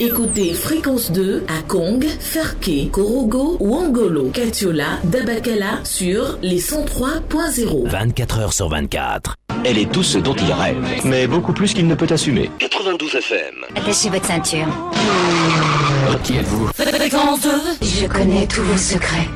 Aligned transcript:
Écoutez 0.00 0.54
Fréquence 0.54 1.10
2 1.12 1.44
à 1.48 1.62
Kong, 1.66 2.06
Ferke, 2.20 2.90
Korogo 2.90 3.56
ou 3.60 3.74
Angolo, 3.74 4.30
Katiola, 4.30 4.98
Dabakala 5.04 5.80
sur 5.84 6.38
les 6.42 6.60
103.0. 6.60 7.88
24 7.88 8.38
heures 8.38 8.52
sur 8.52 8.68
24. 8.68 9.34
Elle 9.64 9.78
est 9.78 9.90
tout 9.90 10.02
ce 10.02 10.18
dont 10.18 10.34
il 10.34 10.52
rêve, 10.52 10.76
mais 11.04 11.26
beaucoup 11.26 11.52
plus 11.52 11.74
qu'il 11.74 11.86
ne 11.86 11.94
peut 11.94 12.06
assumer. 12.10 12.50
92 12.58 13.14
FM. 13.16 13.54
Attachez 13.76 14.08
votre 14.08 14.26
ceinture. 14.26 14.66
Qui 16.22 16.36
êtes-vous? 16.36 16.68
Fréquence 16.74 17.40
2 17.42 17.50
Je 17.82 18.06
connais 18.06 18.46
tous 18.46 18.62
vos 18.62 18.76
secrets. 18.76 19.28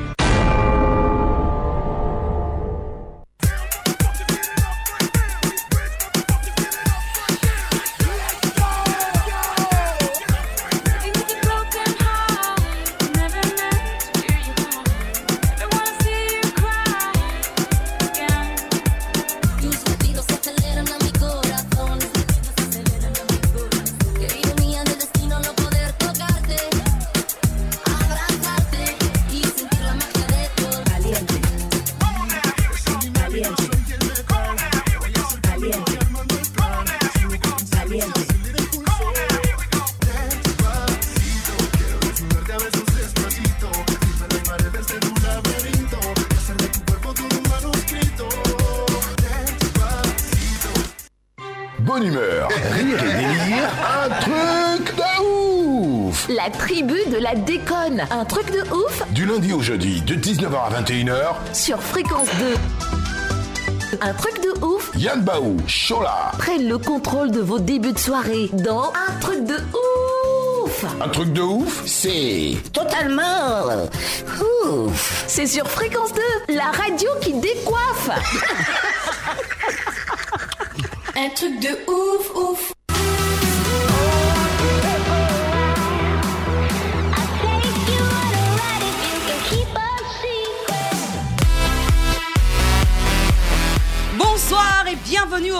19h 60.43 60.55
à 60.55 60.81
21h, 60.81 61.35
sur 61.53 61.81
Fréquence 61.81 62.27
2. 63.91 63.97
Un 64.01 64.13
truc 64.13 64.43
de 64.43 64.65
ouf 64.65 64.91
Yann 64.93 65.21
Baou, 65.21 65.55
Chola. 65.67 66.33
prennent 66.37 66.67
le 66.67 66.77
contrôle 66.77 67.31
de 67.31 67.39
vos 67.39 67.59
débuts 67.59 67.93
de 67.93 67.99
soirée 67.99 68.49
dans 68.51 68.91
Un 69.07 69.13
truc 69.21 69.45
de 69.45 69.55
ouf 69.55 70.85
Un 70.99 71.07
truc 71.07 71.31
de 71.31 71.41
ouf, 71.41 71.83
c'est... 71.85 72.57
Totalement. 72.73 73.87
Ouf. 74.65 75.23
C'est 75.27 75.47
sur 75.47 75.65
Fréquence 75.69 76.11
2, 76.49 76.55
la 76.55 76.71
radio 76.71 77.09
qui 77.21 77.33
décoiffe 77.33 78.09
Un 81.15 81.29
truc 81.29 81.57
de 81.61 81.69
ouf, 81.89 82.12
ouf. 82.12 82.12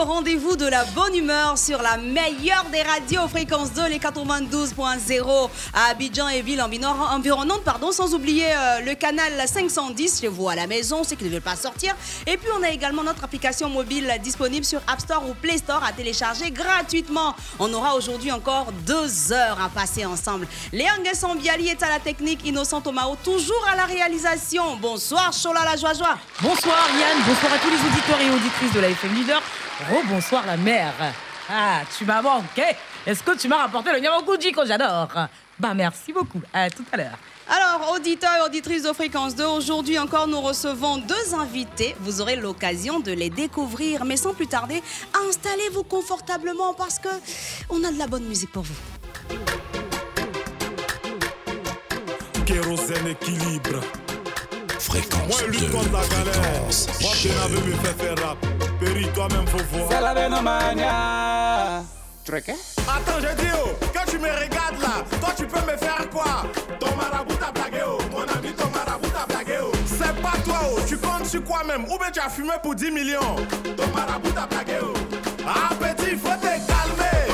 Rendez-vous 0.04 0.56
de 0.56 0.66
la 0.66 0.84
bonne 0.86 1.16
humeur 1.16 1.58
sur 1.58 1.82
la 1.82 1.98
meilleure 1.98 2.66
des 2.72 2.82
radios 2.82 3.28
fréquence 3.28 3.72
2, 3.74 3.88
les 3.88 4.00
92.0 4.00 5.50
à 5.74 5.90
Abidjan 5.92 6.28
et 6.28 6.42
ville 6.42 6.62
environnante, 6.62 7.64
pardon, 7.64 7.92
sans 7.92 8.14
oublier 8.14 8.48
euh, 8.48 8.82
le 8.82 8.96
canal 8.96 9.32
510 9.46 10.20
chez 10.22 10.28
vous 10.28 10.50
à 10.50 10.56
la 10.56 10.68
maison, 10.68 11.04
ceux 11.04 11.16
qui 11.16 11.24
ne 11.24 11.30
veulent 11.30 11.42
pas 11.42 11.56
sortir. 11.56 11.96
Et 12.28 12.38
puis 12.38 12.50
on 12.60 12.64
a 12.64 12.70
également 12.70 13.04
notre 13.04 13.24
application 13.24 13.70
mobile 13.70 14.12
disponible 14.22 14.66
sur 14.66 14.82
App 14.88 15.00
Store 15.00 15.24
ou 15.28 15.34
Play 15.36 15.58
Store 15.58 15.84
à 15.84 15.94
télécharger 15.94 16.52
gratuitement. 16.52 17.36
On 17.60 17.74
aura 17.74 17.96
aujourd'hui 17.96 18.32
encore 18.32 18.72
deux 18.86 19.32
heures 19.32 19.62
à 19.62 19.70
passer 19.70 20.06
ensemble. 20.06 20.48
Léon 20.74 20.88
Biali 21.40 21.70
est 21.70 21.82
à 21.82 21.90
la 21.90 22.00
technique, 22.00 22.46
Innocent 22.46 22.82
Tomao 22.82 23.16
toujours 23.24 23.66
à 23.72 23.76
la 23.76 23.86
réalisation. 23.86 24.76
Bonsoir, 24.82 25.32
Chola 25.32 25.64
la 25.64 25.78
joie 25.78 25.94
joie. 25.94 26.18
Bonsoir 26.42 26.88
Yann, 27.00 27.18
bonsoir 27.26 27.54
à 27.54 27.58
tous 27.58 27.70
les 27.70 27.78
auditeurs 27.78 28.20
et 28.22 28.30
auditrices 28.30 28.74
de 28.74 28.80
la 28.82 28.90
FM 28.90 29.16
Leader. 29.16 29.42
Oh 29.92 30.02
bonsoir 30.08 30.46
la 30.46 30.58
mère. 30.58 30.94
Ah, 31.50 31.82
tu 31.98 32.06
m'as 32.06 32.22
manqué. 32.22 32.64
Est-ce 33.06 33.24
que 33.24 33.38
tu 33.38 33.48
m'as 33.48 33.58
rapporté 33.58 33.92
le 33.92 34.00
Nyamakuji 34.00 34.52
que 34.52 34.66
j'adore? 34.66 35.10
Bah 35.60 35.74
merci 35.74 36.14
beaucoup. 36.14 36.42
À 36.54 36.70
tout 36.70 36.86
à 36.92 36.98
l'heure. 36.98 37.18
Alors, 37.50 37.92
auditeurs 37.92 38.38
et 38.38 38.42
auditrices 38.42 38.84
de 38.84 38.94
Fréquence 38.94 39.36
2, 39.36 39.44
aujourd'hui 39.44 40.00
encore, 40.00 40.28
nous 40.28 40.40
recevons 40.40 40.98
deux 40.98 41.34
invités. 41.34 41.96
Vous 42.00 42.22
aurez 42.22 42.38
l'occasion 42.38 43.02
de 43.02 43.12
les 43.12 43.30
découvrir, 43.30 44.06
mais 44.06 44.16
sans 44.16 44.34
plus 44.34 44.48
tarder, 44.48 44.82
installez-vous 45.28 45.84
confortablement 45.84 46.74
parce 46.74 47.00
que 47.00 47.10
on 47.70 47.84
a 47.84 47.92
de 47.92 47.98
la 47.98 48.08
bonne 48.08 48.24
musique 48.24 48.52
pour 48.52 48.64
vous. 48.64 48.76
Kérosène 52.46 53.08
équilibre. 53.08 53.82
Fréquence 54.94 55.28
Moi, 55.28 55.42
2. 55.42 55.52
lutte 55.52 55.72
contre 55.72 55.92
la 55.92 56.08
galère. 56.08 56.34
Fréquence 56.34 56.88
Moi, 57.02 57.12
qui 57.16 57.30
n'avais 57.30 57.68
me 57.68 57.74
fait 57.78 58.04
faire 58.04 58.28
rap. 58.28 58.38
Péri, 58.80 59.08
toi-même, 59.14 59.48
faut 59.48 59.58
voir. 59.72 59.90
Attends, 62.88 63.20
j'ai 63.20 63.44
dit, 63.44 63.50
oh, 63.66 63.70
quand 63.94 64.06
tu 64.10 64.18
me 64.20 64.28
regardes 64.30 64.80
là, 64.82 65.04
toi, 65.20 65.30
tu 65.36 65.46
peux 65.48 65.62
me 65.62 65.76
faire 65.78 66.08
quoi? 66.12 66.44
Ton 66.80 66.96
marabout 66.96 67.34
t'a 67.36 67.52
blagué, 67.52 67.84
oh. 67.88 67.98
Mon 68.12 68.22
ami, 68.22 68.54
ton 68.54 68.70
marabout 68.70 69.10
t'a 69.10 69.26
blagué, 69.26 69.58
oh. 69.64 69.72
C'est 69.88 70.16
pas 70.22 70.38
toi, 70.46 70.60
oh. 70.72 70.80
Tu 70.88 70.98
comptes 70.98 71.26
sur 71.26 71.44
quoi 71.44 71.64
même? 71.64 71.86
Ou 71.86 71.98
bien 71.98 72.12
tu 72.14 72.20
as 72.20 72.30
fumé 72.30 72.54
pour 72.62 72.76
10 72.76 72.92
millions? 72.92 73.36
Ton 73.76 73.88
marabout 73.96 74.32
t'a 74.32 74.46
blagué, 74.46 74.78
oh. 74.84 74.94
Ah, 75.46 75.70
petit, 75.80 76.12
faut 76.16 76.30
te 76.40 76.46
calmer. 76.68 77.34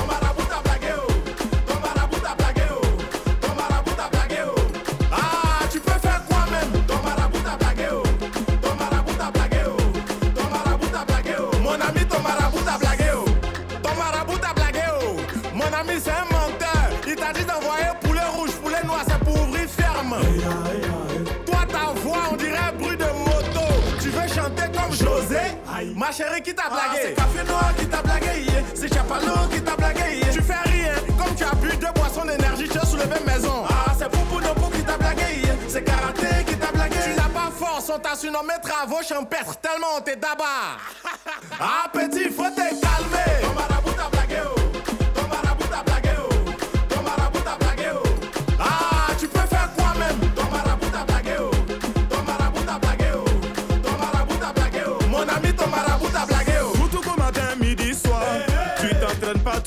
Ma 26.09 26.16
chérie, 26.16 26.42
qui 26.42 26.56
t'a 26.56 26.68
blagué? 26.68 27.02
C'est 27.03 27.14
Café 27.14 27.44
Noir 27.47 27.72
qui 27.78 27.86
t'a 27.86 28.02
blagué. 28.02 28.46
C'est 28.74 28.92
Chapalo 28.92 29.47
qui 29.52 29.62
t'a 29.62 29.75
blagué. 29.75 30.22
Tu 30.34 30.42
fais 30.42 30.53
rien. 30.66 30.94
Comme 31.20 31.36
tu 31.36 31.44
as 31.44 31.53
bu 31.53 31.70
deux 31.78 31.92
boissons 31.94 32.25
d'énergie, 32.25 32.68
tu 32.68 32.80
as 32.80 32.86
soulevé 32.86 33.20
maison. 33.28 33.64
Ah, 33.70 33.94
c'est 33.96 34.09
Poupou 34.09 34.42
Nopo 34.42 34.72
qui 34.72 34.84
t'a 34.84 34.97
blagué. 34.97 35.44
C'est 35.68 35.84
Karaté 35.84 36.46
qui 36.47 36.56
t'a 36.58 36.72
blagué. 36.72 36.96
Tu 37.03 37.12
n'as 37.12 37.30
pas 37.30 37.52
force, 37.56 37.92
on 37.94 38.00
t'a 38.00 38.16
surnommé 38.16 38.56
travaux 38.64 39.03
champêtres. 39.08 39.56
Tellement 39.58 39.97
on 40.00 40.02
t'est 40.02 40.16
d'abord. 40.16 40.80
ah, 41.62 41.88
petit, 41.94 42.31
faut 42.31 42.50
te 42.50 42.58
calmer. 42.58 43.48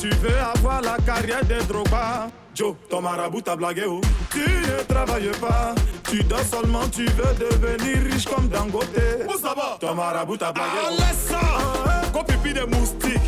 Tu 0.03 0.09
veux 0.17 0.37
avoir 0.57 0.83
la 0.83 0.97
carrière 1.07 1.45
des 1.45 1.63
drogas? 1.69 2.27
Joe, 2.57 2.75
ton 2.91 3.01
marabout 3.01 3.41
t'a 3.41 3.55
blagué. 3.55 3.85
oh. 3.87 4.01
Tu 4.33 4.41
ne 4.41 4.83
travailles 4.93 5.31
pas. 5.41 5.75
Tu 6.11 6.25
dors 6.25 6.41
seulement, 6.41 6.89
tu 6.91 7.05
veux 7.07 7.35
devenir 7.39 8.13
riche 8.13 8.25
comme 8.25 8.49
Dangote. 8.49 8.89
Où 9.29 9.39
ça 9.39 9.55
va? 9.55 9.79
Ton 9.81 9.95
marabout 9.95 10.37
t'a 10.37 10.51
blagué. 10.53 10.69
Ah, 10.85 10.91
laisse 10.91 11.29
ça 11.31 11.41
Qu'au 12.13 12.25
pipi 12.25 12.53
de 12.53 12.65
moustique. 12.65 13.23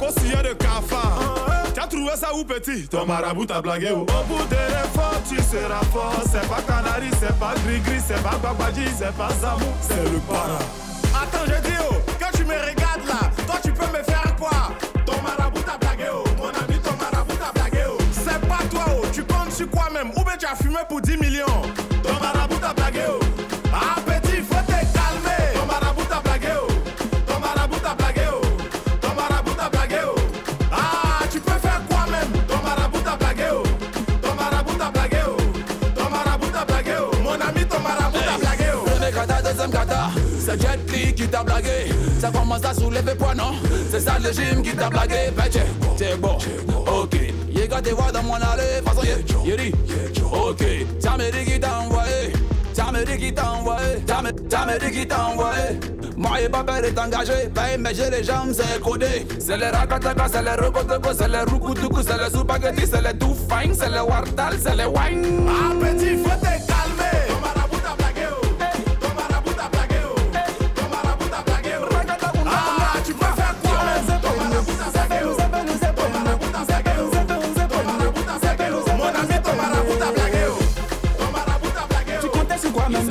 Qu'au 0.00 0.08
sillon 0.20 0.42
de 0.42 0.54
cafard. 0.54 1.20
Tu 1.74 1.80
as 1.80 1.86
trouvé 1.86 2.12
ça 2.16 2.34
où 2.34 2.44
petit? 2.44 2.88
Ton 2.88 3.04
marabout 3.04 3.44
t'a 3.44 3.60
blagué. 3.60 3.90
oh. 3.94 4.00
Au 4.00 4.24
bout 4.24 4.44
de 4.46 4.56
l'effort, 4.56 5.20
tu 5.28 5.36
seras 5.36 5.84
fort. 5.92 6.22
C'est 6.24 6.48
pas 6.48 6.62
Canari, 6.66 7.10
c'est 7.20 7.38
pas 7.38 7.54
Gris-Gris, 7.66 8.00
c'est 8.08 8.22
pas 8.22 8.38
Babadji, 8.42 8.86
c'est 8.98 9.14
pas 9.14 9.28
Zamou, 9.38 9.70
c'est 9.82 10.02
le 10.02 10.18
para. 10.26 10.58
Attends, 11.22 11.44
je 11.46 11.68
dis, 11.68 11.76
oh, 11.90 11.94
quand 12.18 12.36
tu 12.36 12.44
me 12.44 12.54
regardes 12.54 12.85
suis 19.56 19.66
quoi 19.68 19.88
même? 19.90 20.10
Ou 20.10 20.22
bien 20.22 20.36
tu 20.38 20.44
as 20.44 20.54
fumé 20.54 20.76
pour 20.86 21.00
10 21.00 21.16
millions? 21.16 21.46
Ton 22.02 22.12
marabout 22.20 22.56
t'a 22.56 22.74
blagué 22.74 23.00
oh. 23.08 23.20
Ah 23.72 23.96
petit 24.04 24.42
faut 24.42 24.54
te 24.54 24.72
calmer. 24.72 25.54
Ton 25.54 25.66
marabout 25.66 26.04
t'a 26.04 26.20
blagué 26.20 26.48
oh. 26.60 26.72
Ton 27.26 27.40
marabout 27.40 27.78
t'a 27.78 27.94
blagué 27.94 28.20
oh. 28.30 28.46
Ton 29.00 29.14
marabout 29.14 29.54
t'a 29.54 29.70
blagué 29.70 29.96
oh. 30.06 30.20
Ah 30.70 31.24
tu 31.30 31.40
peux 31.40 31.58
faire 31.58 31.80
quoi 31.88 32.04
même? 32.10 32.30
Ton 32.46 32.62
marabout 32.62 32.98
t'a 33.00 33.16
blagué 33.16 33.44
oh. 33.50 33.62
Ton 34.20 34.34
marabout 34.34 34.74
t'a 34.74 34.90
blagué 34.90 35.20
oh. 35.26 35.36
Ton 35.94 36.10
marabout 36.10 36.50
t'a 36.52 36.64
blagué 36.66 36.92
oh. 37.00 37.16
Mon 37.22 37.40
ami 37.40 37.64
ton 37.64 37.80
marabout 37.80 38.18
t'a 38.18 38.38
blagué 38.38 38.70
oh. 38.74 38.84
Premier 38.84 39.12
kata, 39.12 39.40
deuxième 39.40 39.70
kata 39.70 40.10
C'est 40.38 40.60
Jet 40.60 40.92
Li 40.92 41.14
qui 41.14 41.26
t'a 41.28 41.42
blagué. 41.42 41.92
Ça 42.20 42.30
commence 42.30 42.64
à 42.64 42.74
soulever 42.74 43.14
poids 43.14 43.34
non? 43.34 43.54
C'est 43.90 44.00
ça 44.00 44.18
le 44.22 44.30
gym 44.32 44.62
qui 44.62 44.76
t'a 44.76 44.90
blagué. 44.90 45.30
Ben 45.34 45.44
t'es 45.96 46.14
bon, 46.16 46.36
ok. 46.86 47.25
Y'a 47.76 47.82
des 47.82 47.92
voix 47.92 48.10
dans 48.10 48.22
mon 48.22 48.32
allée, 48.36 48.80
façon 48.86 49.02
y'a, 49.02 49.16
dit, 49.54 49.72
ok. 50.32 50.64
Ça 50.98 51.14
me 51.18 51.44
qui 51.44 51.60
t'a 51.60 51.80
envoyé. 51.80 52.32
Ça 52.72 52.90
me 52.90 53.04
qui 53.04 53.34
t'a 53.34 53.52
envoyé. 53.52 53.86
Ça 54.08 54.22
me, 54.22 54.90
qui 54.90 55.06
t'a 55.06 55.26
envoyé. 55.26 55.78
Moi, 56.16 56.40
et 56.40 56.48
papa 56.48 56.80
est 56.80 56.98
engagé. 56.98 57.50
Mais 57.78 57.94
j'ai 57.94 58.08
les 58.08 58.24
jambes, 58.24 58.52
c'est 58.54 58.80
codé. 58.80 59.26
C'est 59.38 59.58
les 59.58 59.68
rakataka, 59.68 60.24
c'est 60.32 60.42
les 60.42 60.54
rokotoko, 60.54 61.10
c'est 61.12 61.28
les 61.28 61.40
rukutuku, 61.40 62.00
c'est 62.02 62.16
les 62.16 62.30
spaghetti, 62.30 62.86
c'est 62.90 63.02
les 63.02 63.18
tout 63.18 63.34
fine, 63.34 63.74
c'est 63.74 63.90
les 63.90 64.00
wartal, 64.00 64.54
c'est 64.58 64.74
les 64.74 64.86
wine. 64.86 65.46
Ah, 65.46 65.74
petit, 65.78 66.16
faut 66.16 66.30
te 66.30 66.46
calmer. 66.66 67.05
Quoi 82.76 82.88
même? 82.88 83.08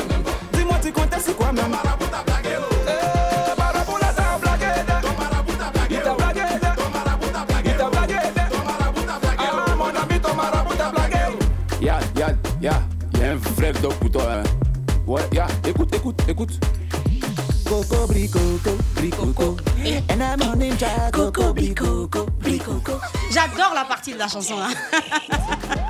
Dis-moi, 0.54 0.76
tu 0.82 0.92
comptais 0.92 1.20
sur 1.20 1.36
quoi 1.36 1.52
même? 1.52 1.70
Marabout 1.70 2.06
t'a 2.06 2.24
blagué. 2.24 2.56
Eh, 2.88 3.60
marabout 3.60 3.98
là, 4.00 4.14
t'as 4.16 4.38
blagué. 4.38 4.72
Ton 5.02 5.22
marabout 5.22 5.54
t'a 5.54 5.72
blagué, 5.72 5.96
Il 5.96 6.02
t'a 6.02 6.14
blagué. 6.14 6.42
Ton 6.76 6.90
marabout 6.92 7.32
t'a 7.34 7.46
blagué, 7.46 7.70
Il 7.72 7.78
t'a 7.78 7.90
blagué. 7.90 8.16
Ton 8.52 8.64
marabout 8.66 9.02
t'a 9.02 9.20
blagué. 9.20 9.44
Ah, 9.50 9.76
mon 9.76 9.86
ami, 9.86 10.20
ton 10.22 10.34
marabout 10.36 10.76
t'a 10.76 10.92
blagué. 10.92 11.18
Y'a, 11.82 12.00
y'a, 12.16 12.28
y'a, 12.62 12.82
y'a 13.20 13.32
un 13.32 13.36
vrai 13.36 13.74
doc 13.82 13.94
pour 13.96 14.12
toi. 14.12 14.24
Hein. 14.32 14.44
Ouais, 15.08 15.22
y'a, 15.34 15.48
écoute, 15.68 15.94
écoute, 15.96 16.20
écoute. 16.28 16.60
Coco, 17.66 18.06
bricoco, 18.08 18.78
bricoco. 18.96 19.58
And 20.10 20.22
I'm 20.22 20.42
on 20.44 20.56
ninja, 20.58 21.10
coco, 21.12 21.54
bricoco, 21.54 22.28
bricoco. 22.40 23.00
J'adore 23.32 23.74
la 23.74 23.86
partie 23.86 24.14
de 24.14 24.20
la 24.20 24.28
chanson. 24.28 24.56
hein. 24.60 24.74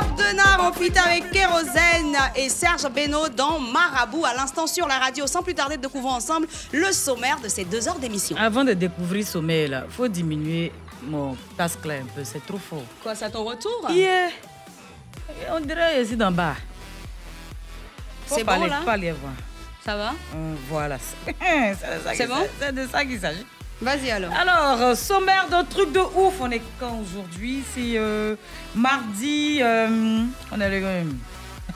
Bob 0.00 0.16
Denard 0.16 0.60
en 0.60 0.72
feat 0.72 0.96
avec 0.96 1.30
Kérosène 1.30 2.16
et 2.34 2.48
Serge 2.48 2.88
Beno 2.90 3.28
dans 3.28 3.60
Marabout 3.60 4.24
à 4.24 4.34
l'instant 4.34 4.66
sur 4.66 4.88
la 4.88 4.98
radio. 4.98 5.26
Sans 5.26 5.42
plus 5.42 5.54
tarder, 5.54 5.76
découvrons 5.76 6.14
ensemble 6.14 6.48
le 6.72 6.90
sommaire 6.90 7.38
de 7.40 7.48
ces 7.48 7.64
deux 7.64 7.86
heures 7.86 7.98
d'émission. 7.98 8.36
Avant 8.36 8.64
de 8.64 8.72
découvrir 8.72 9.24
Sommeil, 9.26 9.68
là, 9.68 9.84
faut 9.88 10.08
diminuer 10.08 10.72
mon 11.02 11.36
casque 11.56 11.84
là 11.84 11.94
un 11.94 12.06
peu, 12.14 12.24
c'est 12.24 12.44
trop 12.44 12.58
fort. 12.58 12.82
Quoi, 13.02 13.14
c'est 13.14 13.30
ton 13.30 13.44
retour? 13.44 13.88
Yeah. 13.90 14.30
On 15.52 15.60
dirait 15.60 16.02
ici 16.02 16.16
d'en 16.16 16.32
bas. 16.32 16.54
C'est 18.26 18.42
bon, 18.42 18.64
là? 18.64 18.80
parler 18.84 19.10
avant. 19.10 19.34
Ça 19.84 19.96
va? 19.96 20.08
Hum, 20.32 20.56
Voilà. 20.68 20.96
C'est 22.14 22.26
bon? 22.26 22.46
C'est 22.58 22.74
de 22.74 22.88
ça 22.88 23.04
qu'il 23.04 23.20
s'agit. 23.20 23.46
Vas-y 23.84 24.10
alors. 24.10 24.32
Alors, 24.34 24.80
euh, 24.80 24.94
sommaire 24.94 25.46
d'un 25.50 25.62
truc 25.62 25.92
de 25.92 26.00
ouf. 26.00 26.34
On 26.40 26.50
est 26.50 26.62
quand 26.80 26.98
aujourd'hui? 27.02 27.62
C'est 27.74 27.98
euh, 27.98 28.34
mardi. 28.74 29.58
euh, 29.60 30.22
on 30.50 30.58
est 30.60 30.80
le. 30.80 31.02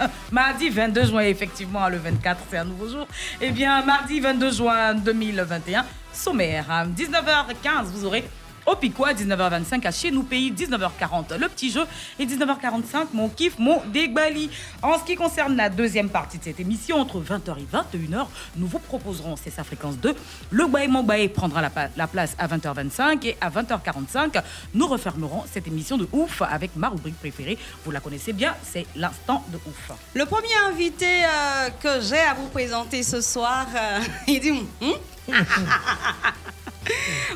Mardi 0.33 0.71
22 0.71 1.05
juin, 1.05 1.23
effectivement, 1.23 1.87
le 1.89 1.99
24, 1.99 2.41
c'est 2.51 2.57
un 2.57 2.65
nouveau 2.65 2.89
jour. 2.89 3.07
Eh 3.43 3.51
bien, 3.51 3.83
mardi 3.85 4.21
22 4.21 4.51
juin 4.53 4.95
2021, 4.95 5.85
sommaire. 6.13 6.71
À 6.71 6.87
19h15, 6.87 7.85
vous 7.93 8.07
aurez 8.07 8.25
au 8.69 8.77
Piquois, 8.77 9.15
19h25 9.15 9.87
à 9.87 9.91
Chez 9.91 10.11
Nous 10.11 10.25
Pays, 10.25 10.53
19h40 10.53 11.39
le 11.39 11.49
petit 11.49 11.71
jeu 11.71 11.85
et 12.19 12.27
19h45 12.27 13.07
mon 13.15 13.31
kiff, 13.31 13.59
mon 13.59 13.81
dégbali. 13.87 14.51
En 14.83 14.99
ce 14.99 15.05
qui 15.05 15.15
concerne 15.17 15.57
la 15.57 15.71
deuxième 15.71 16.11
partie 16.11 16.37
de 16.37 16.45
cette 16.45 16.61
émission, 16.61 17.01
entre 17.01 17.19
20h 17.19 17.57
et 17.59 17.97
21h, 17.97 18.27
nous 18.57 18.67
vous 18.67 18.79
proposerons, 18.79 19.37
c'est 19.37 19.51
sa 19.51 19.65
fréquence 19.65 19.97
2, 19.99 20.15
le 20.51 20.67
Baé 20.67 20.87
Mon 20.87 21.03
Baé 21.03 21.31
prendra 21.31 21.63
la, 21.63 22.07
place 22.07 22.37
à 22.39 22.47
20h25 22.47 23.27
et 23.27 23.37
à 23.41 23.49
20h45, 23.49 24.43
nous 24.75 24.87
refermerons 24.87 25.45
cette 25.51 25.67
émission 25.67 25.97
de 25.97 26.07
ouf 26.13 26.43
avec 26.43 26.77
ma 26.77 26.91
rubrique 26.91 27.19
préférée. 27.19 27.57
Vous 27.87 27.91
la 27.91 28.01
connaissez 28.01 28.35
bien, 28.35 28.55
c'est 28.63 28.87
l'instant 28.97 29.45
de 29.49 29.57
ouf. 29.57 29.93
Le 30.13 30.27
premier 30.27 30.55
invité 30.71 31.25
euh, 31.25 31.71
que 31.83 32.03
j'ai 32.03 32.19
à 32.19 32.35
vous 32.35 32.49
présenter 32.49 33.03
ce 33.03 33.23
soir, 33.23 33.67
euh, 33.75 34.01
il 34.29 34.41
dit 34.41 34.51
Hum 34.83 34.95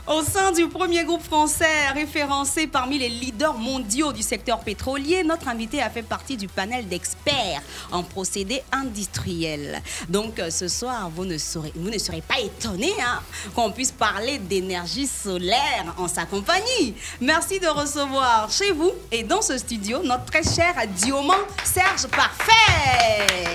Au 0.06 0.22
sein 0.22 0.52
du 0.52 0.68
premier 0.68 1.04
groupe 1.04 1.22
français 1.22 1.88
référencé 1.94 2.66
parmi 2.66 2.98
les 2.98 3.08
leaders 3.08 3.54
mondiaux 3.54 4.12
du 4.12 4.22
secteur 4.22 4.60
pétrolier, 4.60 5.22
notre 5.22 5.48
invité 5.48 5.80
a 5.80 5.90
fait 5.90 6.02
partie 6.02 6.36
du 6.36 6.48
panel 6.48 6.88
d'experts 6.88 7.62
en 7.90 8.02
procédés 8.02 8.62
industriels. 8.72 9.80
Donc 10.08 10.38
euh, 10.38 10.50
ce 10.50 10.68
soir, 10.68 11.10
vous 11.14 11.24
ne 11.24 11.38
serez, 11.38 11.72
vous 11.76 11.90
ne 11.90 11.98
serez 11.98 12.20
pas 12.20 12.40
étonnés 12.40 12.94
hein, 13.00 13.20
qu'on 13.54 13.70
puisse 13.70 13.92
parler 13.92 14.38
d'énergie 14.38 15.06
solaire 15.06 15.94
en 15.96 16.08
sa 16.08 16.24
compagnie. 16.24 16.94
Merci 17.20 17.60
de 17.60 17.68
recevoir 17.68 18.50
chez 18.50 18.72
vous 18.72 18.92
et 19.10 19.22
dans 19.22 19.42
ce 19.42 19.56
studio 19.58 20.02
notre 20.02 20.24
très 20.26 20.42
cher 20.42 20.74
diamant 20.96 21.34
Serge 21.64 22.06
Parfait. 22.08 23.54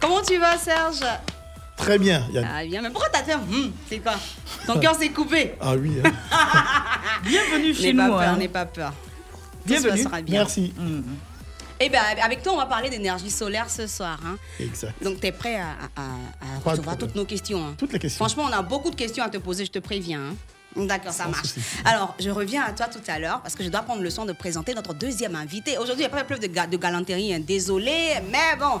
Comment 0.00 0.22
tu 0.22 0.38
vas 0.38 0.56
Serge? 0.56 1.04
Très 1.80 1.98
bien, 1.98 2.26
Yann. 2.32 2.48
Ah 2.48 2.64
bien, 2.64 2.82
mais 2.82 2.90
pourquoi 2.90 3.08
t'as 3.10 3.22
fait 3.24 3.34
hum, 3.34 3.72
C'est 3.88 3.98
quoi 3.98 4.14
Ton 4.66 4.78
cœur 4.78 4.94
s'est 4.94 5.08
coupé. 5.10 5.54
Ah 5.60 5.74
oui. 5.74 5.92
hein. 6.04 6.12
Bienvenue 7.24 7.74
chez 7.74 7.92
N'aie 7.92 7.94
pas 7.94 8.06
nous. 8.08 8.12
peur, 8.14 8.20
hein. 8.20 8.36
n'aie 8.36 8.48
pas 8.48 8.66
peur. 8.66 8.92
Tout 8.92 9.74
se 9.74 9.80
Bienvenue. 9.80 10.02
passera 10.04 10.22
bien. 10.22 10.38
Merci. 10.40 10.72
Eh 11.82 11.88
bien, 11.88 12.02
avec 12.22 12.42
toi, 12.42 12.52
on 12.52 12.56
va 12.58 12.66
parler 12.66 12.90
d'énergie 12.90 13.30
solaire 13.30 13.70
ce 13.70 13.86
soir. 13.86 14.18
hein. 14.26 14.36
Exact. 14.58 15.02
Donc, 15.02 15.20
tu 15.20 15.26
es 15.26 15.32
prêt 15.32 15.56
à, 15.56 15.68
à- 15.96 16.02
à- 16.02 16.02
à 16.04 16.10
Pas 16.10 16.46
de 16.46 16.56
recevoir 16.70 16.76
problème. 16.82 16.98
toutes 16.98 17.14
nos 17.16 17.24
questions. 17.24 17.64
hein. 17.66 17.74
Toutes 17.78 17.92
les 17.94 17.98
questions. 17.98 18.22
Franchement, 18.24 18.44
on 18.48 18.52
a 18.52 18.60
beaucoup 18.62 18.90
de 18.90 18.96
questions 18.96 19.24
à 19.24 19.30
te 19.30 19.38
poser, 19.38 19.64
je 19.64 19.70
te 19.70 19.78
préviens. 19.78 20.20
hein. 20.20 20.34
D'accord, 20.76 21.12
ça 21.12 21.26
marche. 21.26 21.48
Alors, 21.84 22.14
je 22.20 22.30
reviens 22.30 22.62
à 22.62 22.72
toi 22.72 22.86
tout 22.86 23.00
à 23.08 23.18
l'heure 23.18 23.40
parce 23.42 23.56
que 23.56 23.64
je 23.64 23.68
dois 23.68 23.82
prendre 23.82 24.02
le 24.02 24.10
soin 24.10 24.24
de 24.24 24.32
présenter 24.32 24.72
notre 24.72 24.94
deuxième 24.94 25.34
invité. 25.34 25.72
Aujourd'hui, 25.78 26.04
il 26.04 26.08
n'y 26.08 26.14
a 26.20 26.24
pas 26.24 26.36
de, 26.36 26.46
ga- 26.46 26.66
de 26.68 26.76
galanterie, 26.76 27.34
hein. 27.34 27.40
désolé, 27.40 28.14
mais 28.30 28.56
bon, 28.58 28.80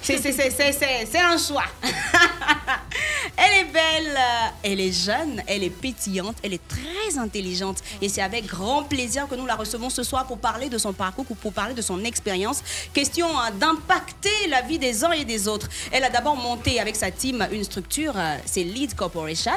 c'est 0.00 1.18
un 1.18 1.36
choix. 1.38 1.64
elle 3.36 3.52
est 3.66 3.72
belle, 3.72 4.16
euh, 4.16 4.48
elle 4.62 4.80
est 4.80 4.92
jeune, 4.92 5.42
elle 5.48 5.64
est 5.64 5.70
pétillante, 5.70 6.36
elle 6.42 6.52
est 6.54 6.68
très 6.68 7.18
intelligente. 7.18 7.78
Et 8.00 8.08
c'est 8.08 8.22
avec 8.22 8.46
grand 8.46 8.84
plaisir 8.84 9.26
que 9.28 9.34
nous 9.34 9.46
la 9.46 9.56
recevons 9.56 9.90
ce 9.90 10.02
soir 10.04 10.26
pour 10.26 10.38
parler 10.38 10.68
de 10.68 10.78
son 10.78 10.92
parcours, 10.92 11.26
ou 11.28 11.34
pour 11.34 11.52
parler 11.52 11.74
de 11.74 11.82
son 11.82 12.04
expérience. 12.04 12.62
Question 12.92 13.26
hein, 13.38 13.50
d'impacter 13.58 14.46
la 14.48 14.62
vie 14.62 14.78
des 14.78 15.04
uns 15.04 15.12
et 15.12 15.24
des 15.24 15.48
autres. 15.48 15.68
Elle 15.90 16.04
a 16.04 16.10
d'abord 16.10 16.36
monté 16.36 16.78
avec 16.78 16.94
sa 16.94 17.10
team 17.10 17.46
une 17.50 17.64
structure, 17.64 18.12
euh, 18.16 18.36
c'est 18.46 18.62
Lead 18.62 18.94
Corporation. 18.94 19.50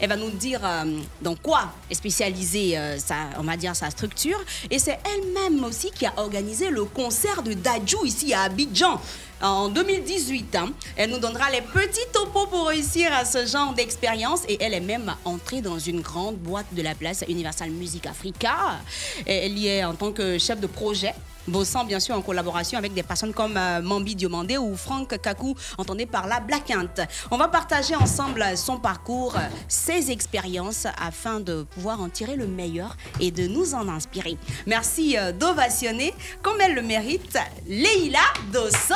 Elle 0.00 0.08
va 0.10 0.16
nous 0.16 0.30
dire 0.30 0.60
euh, 0.64 0.97
dans 1.20 1.34
quoi 1.36 1.72
est 1.90 1.94
spécialisée 1.94 2.76
euh, 2.78 2.98
sa, 2.98 3.16
on 3.38 3.42
va 3.42 3.56
dire, 3.56 3.74
sa 3.74 3.90
structure. 3.90 4.38
Et 4.70 4.78
c'est 4.78 4.98
elle-même 5.04 5.64
aussi 5.64 5.90
qui 5.90 6.06
a 6.06 6.12
organisé 6.16 6.70
le 6.70 6.84
concert 6.84 7.42
de 7.42 7.52
Dajou 7.52 8.04
ici 8.04 8.32
à 8.34 8.42
Abidjan 8.42 9.00
en 9.40 9.68
2018. 9.68 10.56
hein. 10.56 10.72
Elle 10.96 11.10
nous 11.10 11.18
donnera 11.18 11.50
les 11.50 11.60
petits 11.62 12.00
topos 12.12 12.46
pour 12.46 12.68
réussir 12.68 13.12
à 13.12 13.24
ce 13.24 13.46
genre 13.46 13.72
d'expérience 13.74 14.40
et 14.48 14.58
elle 14.60 14.74
est 14.74 14.80
même 14.80 15.14
entrée 15.24 15.60
dans 15.60 15.78
une 15.78 16.00
grande 16.00 16.36
boîte 16.36 16.66
de 16.72 16.82
la 16.82 16.94
place 16.94 17.24
Universal 17.28 17.70
Music 17.70 18.06
Africa. 18.06 18.80
Elle 19.26 19.56
y 19.58 19.68
est 19.68 19.84
en 19.84 19.94
tant 19.94 20.12
que 20.12 20.38
chef 20.38 20.60
de 20.60 20.66
projet 20.66 21.14
bossant 21.48 21.84
bien 21.84 22.00
sûr 22.00 22.14
en 22.14 22.22
collaboration 22.22 22.78
avec 22.78 22.94
des 22.94 23.02
personnes 23.02 23.32
comme 23.32 23.56
euh, 23.56 23.80
Mambi 23.80 24.14
Diomandé 24.14 24.58
ou 24.58 24.76
Franck 24.76 25.20
Kakou, 25.20 25.54
entendez 25.76 26.06
par 26.06 26.26
la 26.26 26.40
Black 26.40 26.70
Ant. 26.70 27.04
On 27.30 27.36
va 27.36 27.48
partager 27.48 27.94
ensemble 27.96 28.44
son 28.56 28.78
parcours, 28.78 29.34
ses 29.66 30.10
expériences 30.10 30.86
afin 31.00 31.40
de 31.40 31.62
pouvoir 31.62 32.00
en 32.00 32.08
tirer 32.08 32.36
le 32.36 32.46
meilleur 32.46 32.96
et 33.20 33.30
de 33.30 33.46
nous 33.46 33.74
en 33.74 33.88
inspirer. 33.88 34.36
Merci 34.66 35.16
euh, 35.18 35.32
d'ovationner, 35.32 36.14
comme 36.42 36.60
elle 36.60 36.74
le 36.74 36.82
mérite, 36.82 37.38
Leïla 37.66 38.18
Dosso. 38.52 38.94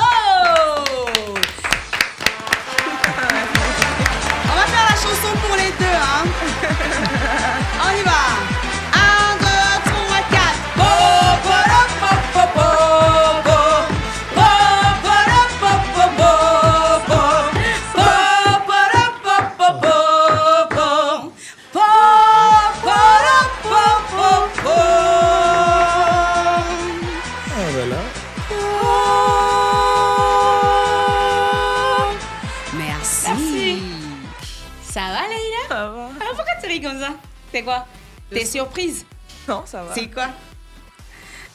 On 4.45 4.55
va 4.55 4.65
faire 4.65 4.87
la 4.89 4.95
chanson 4.95 5.37
pour 5.47 5.55
les 5.55 5.71
deux, 5.79 5.85
hein. 5.85 6.23
On 7.85 7.99
y 7.99 8.03
va. 8.03 8.62
C'est 37.53 37.61
quoi? 37.61 37.85
T'es 38.31 38.45
surprise? 38.45 39.05
Non, 39.47 39.61
ça 39.65 39.83
va. 39.83 39.93
C'est 39.93 40.07
quoi? 40.07 40.27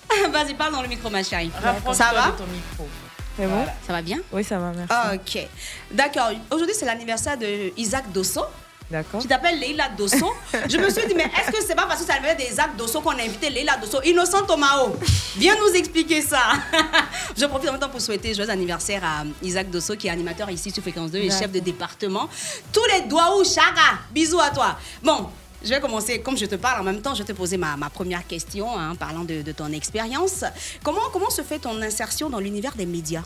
Vas-y, 0.31 0.55
parle 0.55 0.73
dans 0.73 0.83
le 0.83 0.87
micro, 0.87 1.11
ma 1.11 1.25
chérie. 1.25 1.51
Ça 1.61 2.13
va 2.13 2.31
de 2.31 2.37
ton 2.37 2.47
micro. 2.47 2.89
C'est 3.37 3.47
bon? 3.47 3.65
Ça 3.85 3.93
va 3.93 4.03
bien? 4.03 4.19
Oui, 4.33 4.45
ça 4.45 4.59
va, 4.61 4.73
merci. 4.73 4.95
Ok. 5.15 5.49
D'accord. 5.91 6.31
Aujourd'hui, 6.53 6.77
c'est 6.79 6.87
l'anniversaire 6.87 7.37
de 7.37 7.73
Isaac 7.77 8.13
Dosso. 8.13 8.43
D'accord. 8.89 9.21
Qui 9.21 9.27
t'appelle 9.27 9.59
Leila 9.59 9.89
Dosso. 9.89 10.33
Je 10.69 10.77
me 10.79 10.89
suis 10.89 11.05
dit, 11.09 11.15
mais 11.15 11.25
est-ce 11.25 11.51
que 11.51 11.63
c'est 11.67 11.75
pas 11.75 11.87
parce 11.87 12.01
que 12.01 12.07
ça 12.07 12.15
avait 12.15 12.37
des 12.37 12.45
Isaac 12.45 12.77
Dosso 12.77 13.01
qu'on 13.01 13.11
a 13.11 13.23
invité 13.23 13.51
Leila 13.51 13.77
Dosso? 13.77 14.01
Innocent 14.05 14.47
Tomao. 14.47 14.97
Viens 15.37 15.57
nous 15.57 15.75
expliquer 15.75 16.23
ça. 16.23 16.39
Je 17.37 17.45
profite 17.47 17.69
en 17.71 17.73
même 17.73 17.81
temps 17.81 17.89
pour 17.89 18.01
souhaiter 18.01 18.35
joyeux 18.35 18.51
anniversaire 18.51 19.03
à 19.05 19.25
Isaac 19.43 19.69
Dosso, 19.69 19.97
qui 19.97 20.07
est 20.07 20.11
animateur 20.11 20.49
ici 20.49 20.71
sur 20.71 20.83
Fréquence 20.83 21.11
2 21.11 21.19
et 21.19 21.31
chef 21.31 21.51
de 21.51 21.59
département. 21.59 22.29
Tous 22.73 22.85
les 22.95 23.03
doigts 23.09 23.37
ou 23.37 23.45
Chara? 23.45 23.99
Bisous 24.13 24.41
à 24.41 24.51
toi. 24.51 24.79
Bon. 25.03 25.29
Je 25.65 25.71
vais 25.71 25.81
commencer, 25.81 26.21
comme 26.21 26.37
je 26.37 26.47
te 26.47 26.55
parle 26.55 26.81
en 26.81 26.85
même 26.85 27.03
temps, 27.03 27.15
je 27.15 27.23
vais 27.23 27.33
te 27.33 27.37
poser 27.37 27.57
ma, 27.57 27.77
ma 27.77 27.91
première 27.91 28.25
question, 28.27 28.79
hein, 28.79 28.95
parlant 28.95 29.25
de, 29.25 29.43
de 29.43 29.53
ton 29.53 29.73
expérience. 29.73 30.45
Comment, 30.85 31.01
comment 31.13 31.31
se 31.31 31.43
fait 31.43 31.59
ton 31.59 31.81
insertion 31.83 32.31
dans 32.31 32.39
l'univers 32.41 32.75
des 32.77 32.87
médias? 32.87 33.25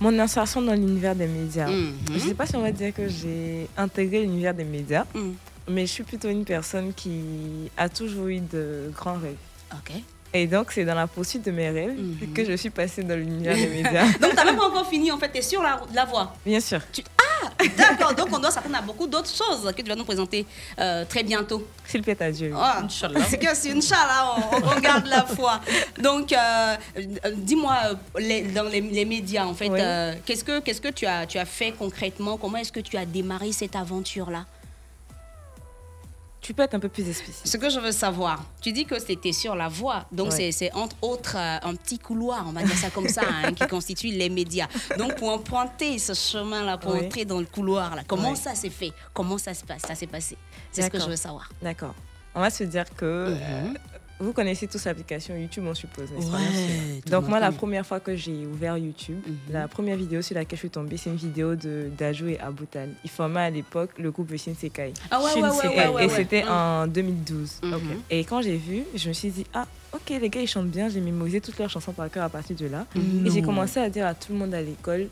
Mon 0.00 0.18
insertion 0.18 0.60
dans 0.62 0.72
l'univers 0.74 1.14
des 1.14 1.28
médias. 1.28 1.68
Mhm. 1.68 1.94
Je 2.08 2.12
ne 2.14 2.18
sais 2.18 2.34
pas 2.34 2.46
si 2.46 2.56
on 2.56 2.62
va 2.62 2.72
dire 2.72 2.92
que 2.92 3.08
j'ai 3.08 3.68
intégré 3.76 4.22
l'univers 4.22 4.54
des 4.54 4.64
médias, 4.64 5.04
Mm. 5.14 5.30
mais 5.68 5.86
je 5.86 5.92
suis 5.92 6.02
plutôt 6.02 6.28
une 6.28 6.44
personne 6.44 6.92
qui 6.92 7.70
a 7.76 7.88
toujours 7.88 8.26
eu 8.26 8.40
de 8.40 8.90
grands 8.92 9.18
rêves. 9.18 9.36
Ok. 9.72 9.92
Et 10.34 10.46
donc, 10.46 10.72
c'est 10.72 10.84
dans 10.84 10.94
la 10.94 11.06
poursuite 11.06 11.44
de 11.44 11.52
mes 11.52 11.70
rêves 11.70 11.94
Mhm. 11.96 12.32
que 12.32 12.44
je 12.44 12.54
suis 12.56 12.70
passée 12.70 13.04
dans 13.04 13.14
l'univers 13.16 13.54
des 13.54 13.68
médias. 13.68 14.06
Donc, 14.20 14.30
tu 14.30 14.36
n'as 14.36 14.44
même 14.44 14.56
pas 14.62 14.66
encore 14.66 14.88
fini, 14.88 15.12
en 15.12 15.18
fait, 15.18 15.30
tu 15.30 15.38
es 15.38 15.42
sur 15.42 15.62
la, 15.62 15.80
la 15.94 16.04
voie. 16.06 16.34
Bien 16.44 16.58
sûr. 16.58 16.80
Tu- 16.92 17.02
Ah, 17.42 17.64
d'accord. 17.76 18.14
Donc, 18.14 18.28
on 18.32 18.38
doit 18.38 18.50
s'attendre 18.50 18.76
à 18.76 18.82
beaucoup 18.82 19.06
d'autres 19.06 19.30
choses 19.34 19.70
que 19.76 19.82
tu 19.82 19.88
vas 19.88 19.94
nous 19.96 20.04
présenter 20.04 20.46
euh, 20.78 21.04
très 21.08 21.22
bientôt. 21.22 21.66
S'il 21.86 22.02
plaît 22.02 22.20
à 22.22 22.30
Dieu. 22.30 22.54
C'est 23.28 23.38
que 23.38 23.54
c'est 23.54 23.70
Inch'Allah, 23.72 24.36
on, 24.52 24.76
on 24.76 24.80
garde 24.88 25.06
la 25.06 25.24
foi. 25.24 25.60
Donc, 26.00 26.32
euh, 26.32 26.36
euh, 26.96 27.30
dis-moi, 27.36 27.76
les- 28.18 28.42
dans 28.42 28.64
les, 28.64 28.80
les 28.80 29.04
médias, 29.04 29.44
en 29.44 29.54
fait, 29.54 29.68
Oui. 29.68 29.78
euh, 29.80 30.14
qu'est-ce 30.24 30.44
que, 30.44 30.60
qu'est-ce 30.60 30.80
que 30.80 30.88
tu, 30.88 31.06
as, 31.06 31.26
tu 31.26 31.38
as 31.38 31.44
fait 31.44 31.72
concrètement? 31.72 32.36
Comment 32.36 32.58
est-ce 32.58 32.72
que 32.72 32.80
tu 32.80 32.96
as 32.96 33.04
démarré 33.06 33.52
cette 33.52 33.76
aventure-là? 33.76 34.44
Tu 36.42 36.54
peux 36.54 36.62
être 36.64 36.74
un 36.74 36.80
peu 36.80 36.88
plus 36.88 37.04
spécifique. 37.04 37.36
Ce 37.46 37.56
que 37.56 37.70
je 37.70 37.78
veux 37.78 37.92
savoir, 37.92 38.44
tu 38.60 38.72
dis 38.72 38.84
que 38.84 38.98
c'était 38.98 39.30
sur 39.32 39.54
la 39.54 39.68
voie, 39.68 40.06
donc 40.10 40.32
Ouais. 40.32 40.50
c'est- 40.50 40.72
entre 40.74 40.96
autres 41.00 41.36
euh, 41.36 41.58
un 41.62 41.76
petit 41.76 42.00
couloir, 42.00 42.44
on 42.48 42.52
va 42.52 42.64
dire 42.64 42.76
ça 42.76 42.90
comme 42.90 43.08
ça, 43.08 43.22
hein, 43.24 43.52
qui 43.54 43.64
constitue 43.68 44.08
les 44.08 44.28
médias. 44.28 44.66
Donc 44.98 45.14
pour 45.14 45.28
emprunter 45.30 46.00
ce 46.00 46.14
chemin-là, 46.14 46.78
pour 46.78 46.96
entrer 46.96 47.24
dans 47.24 47.38
le 47.38 47.46
couloir-là, 47.46 48.02
comment 48.08 48.30
Ouais. 48.30 48.36
ça 48.36 48.56
s'est 48.56 48.70
fait? 48.70 48.92
Comment 49.14 49.38
ça 49.38 49.54
se 49.54 49.64
passe? 49.64 49.82
Ça 49.86 49.94
s'est 49.94 50.08
passé? 50.08 50.36
C'est 50.72 50.82
ce 50.82 50.88
que 50.90 50.98
je 50.98 51.06
veux 51.08 51.16
savoir. 51.16 51.48
D'accord. 51.62 51.94
On 52.34 52.40
va 52.40 52.50
se 52.50 52.64
dire 52.64 52.86
que 52.96 53.28
Mhm. 53.28 53.38
euh, 53.40 53.91
vous 54.22 54.32
connaissez 54.32 54.66
tous 54.68 54.84
l'application 54.84 55.36
YouTube, 55.36 55.64
on 55.66 55.74
suppose, 55.74 56.10
n'est-ce 56.12 56.30
pas? 56.30 56.36
Ouais, 56.36 57.00
Donc 57.10 57.28
moi, 57.28 57.40
la 57.40 57.50
première 57.52 57.84
fois 57.84 58.00
que 58.00 58.14
j'ai 58.16 58.46
ouvert 58.46 58.78
YouTube, 58.78 59.18
Mhm. 59.26 59.36
la 59.52 59.68
première 59.68 59.96
vidéo 59.96 60.22
sur 60.22 60.34
laquelle 60.36 60.56
je 60.56 60.60
suis 60.62 60.70
tombée, 60.70 60.96
c'est 60.96 61.10
une 61.10 61.16
vidéo 61.16 61.54
de 61.56 61.90
d'Ajou 61.98 62.28
et 62.28 62.38
Aboutal. 62.38 62.90
Ils 63.04 63.10
formaient 63.10 63.40
à 63.40 63.50
l'époque 63.50 63.90
le 63.98 64.10
groupe 64.10 64.34
Shinsekai. 64.36 64.92
Ah 65.10 65.18
ouais, 65.20 65.24
ouais, 65.34 65.42
ouais, 65.42 65.48
Shinsekai. 65.50 65.68
ouais, 65.78 65.88
ouais, 65.88 66.04
et 66.06 66.08
c'était 66.08 66.42
Mhm. 66.44 66.50
en 66.50 66.86
2012. 66.86 67.60
Mhm. 67.62 67.80
Et 68.10 68.24
quand 68.24 68.42
j'ai 68.42 68.56
vu, 68.56 68.84
je 68.94 69.08
me 69.08 69.12
suis 69.12 69.30
dit, 69.30 69.44
ah, 69.54 69.66
ok, 69.92 70.10
les 70.20 70.28
gars, 70.28 70.40
ils 70.40 70.46
chantent 70.46 70.68
bien. 70.70 70.88
J'ai 70.88 71.00
mémorisé 71.00 71.40
toutes 71.40 71.58
leurs 71.58 71.70
chansons 71.70 71.92
par 71.92 72.10
cœur 72.10 72.24
à 72.24 72.28
partir 72.28 72.56
de 72.56 72.66
là. 72.66 72.86
Et 73.26 73.30
j'ai 73.30 73.42
commencé 73.42 73.80
à 73.80 73.88
dire 73.90 74.06
à 74.06 74.14
tout 74.14 74.32
le 74.32 74.38
monde 74.38 74.54
à 74.54 74.62
l'école 74.62 75.08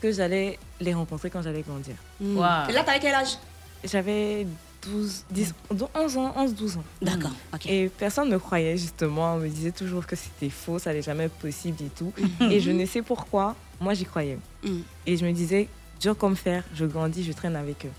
que 0.00 0.10
j'allais 0.10 0.58
les 0.80 0.94
rencontrer 0.94 1.28
quand 1.30 1.42
j'allais 1.42 1.62
grandir. 1.62 1.94
Mm. 2.20 2.38
Et 2.68 2.72
là, 2.72 2.82
t'avais 2.84 2.98
quel 3.00 3.14
âge? 3.14 3.36
J'avais 3.84 4.46
12, 4.86 5.24
10, 5.30 5.54
11 5.94 6.16
ans, 6.18 6.32
11, 6.36 6.54
12 6.54 6.76
ans. 6.78 6.84
D'accord, 7.02 7.30
ok. 7.52 7.66
Et 7.66 7.88
personne 7.88 8.28
ne 8.30 8.38
croyait 8.38 8.76
justement, 8.76 9.34
on 9.34 9.38
me 9.38 9.48
disait 9.48 9.72
toujours 9.72 10.06
que 10.06 10.16
c'était 10.16 10.50
faux, 10.50 10.78
ça 10.78 10.90
n'allait 10.90 11.02
jamais 11.02 11.24
être 11.24 11.34
possible 11.36 11.78
et 11.82 11.88
tout. 11.90 12.12
Mhm. 12.40 12.50
Et 12.50 12.60
je 12.60 12.70
ne 12.70 12.84
sais 12.86 13.02
pourquoi, 13.02 13.54
moi 13.80 13.94
j'y 13.94 14.04
croyais. 14.04 14.38
Mm. 14.62 14.78
Et 15.06 15.16
je 15.16 15.24
me 15.26 15.32
disais, 15.32 15.68
dur 16.00 16.16
comme 16.16 16.36
fer, 16.36 16.64
je 16.74 16.84
grandis, 16.84 17.24
je 17.24 17.32
traîne 17.32 17.56
avec 17.56 17.86
eux. 17.86 17.92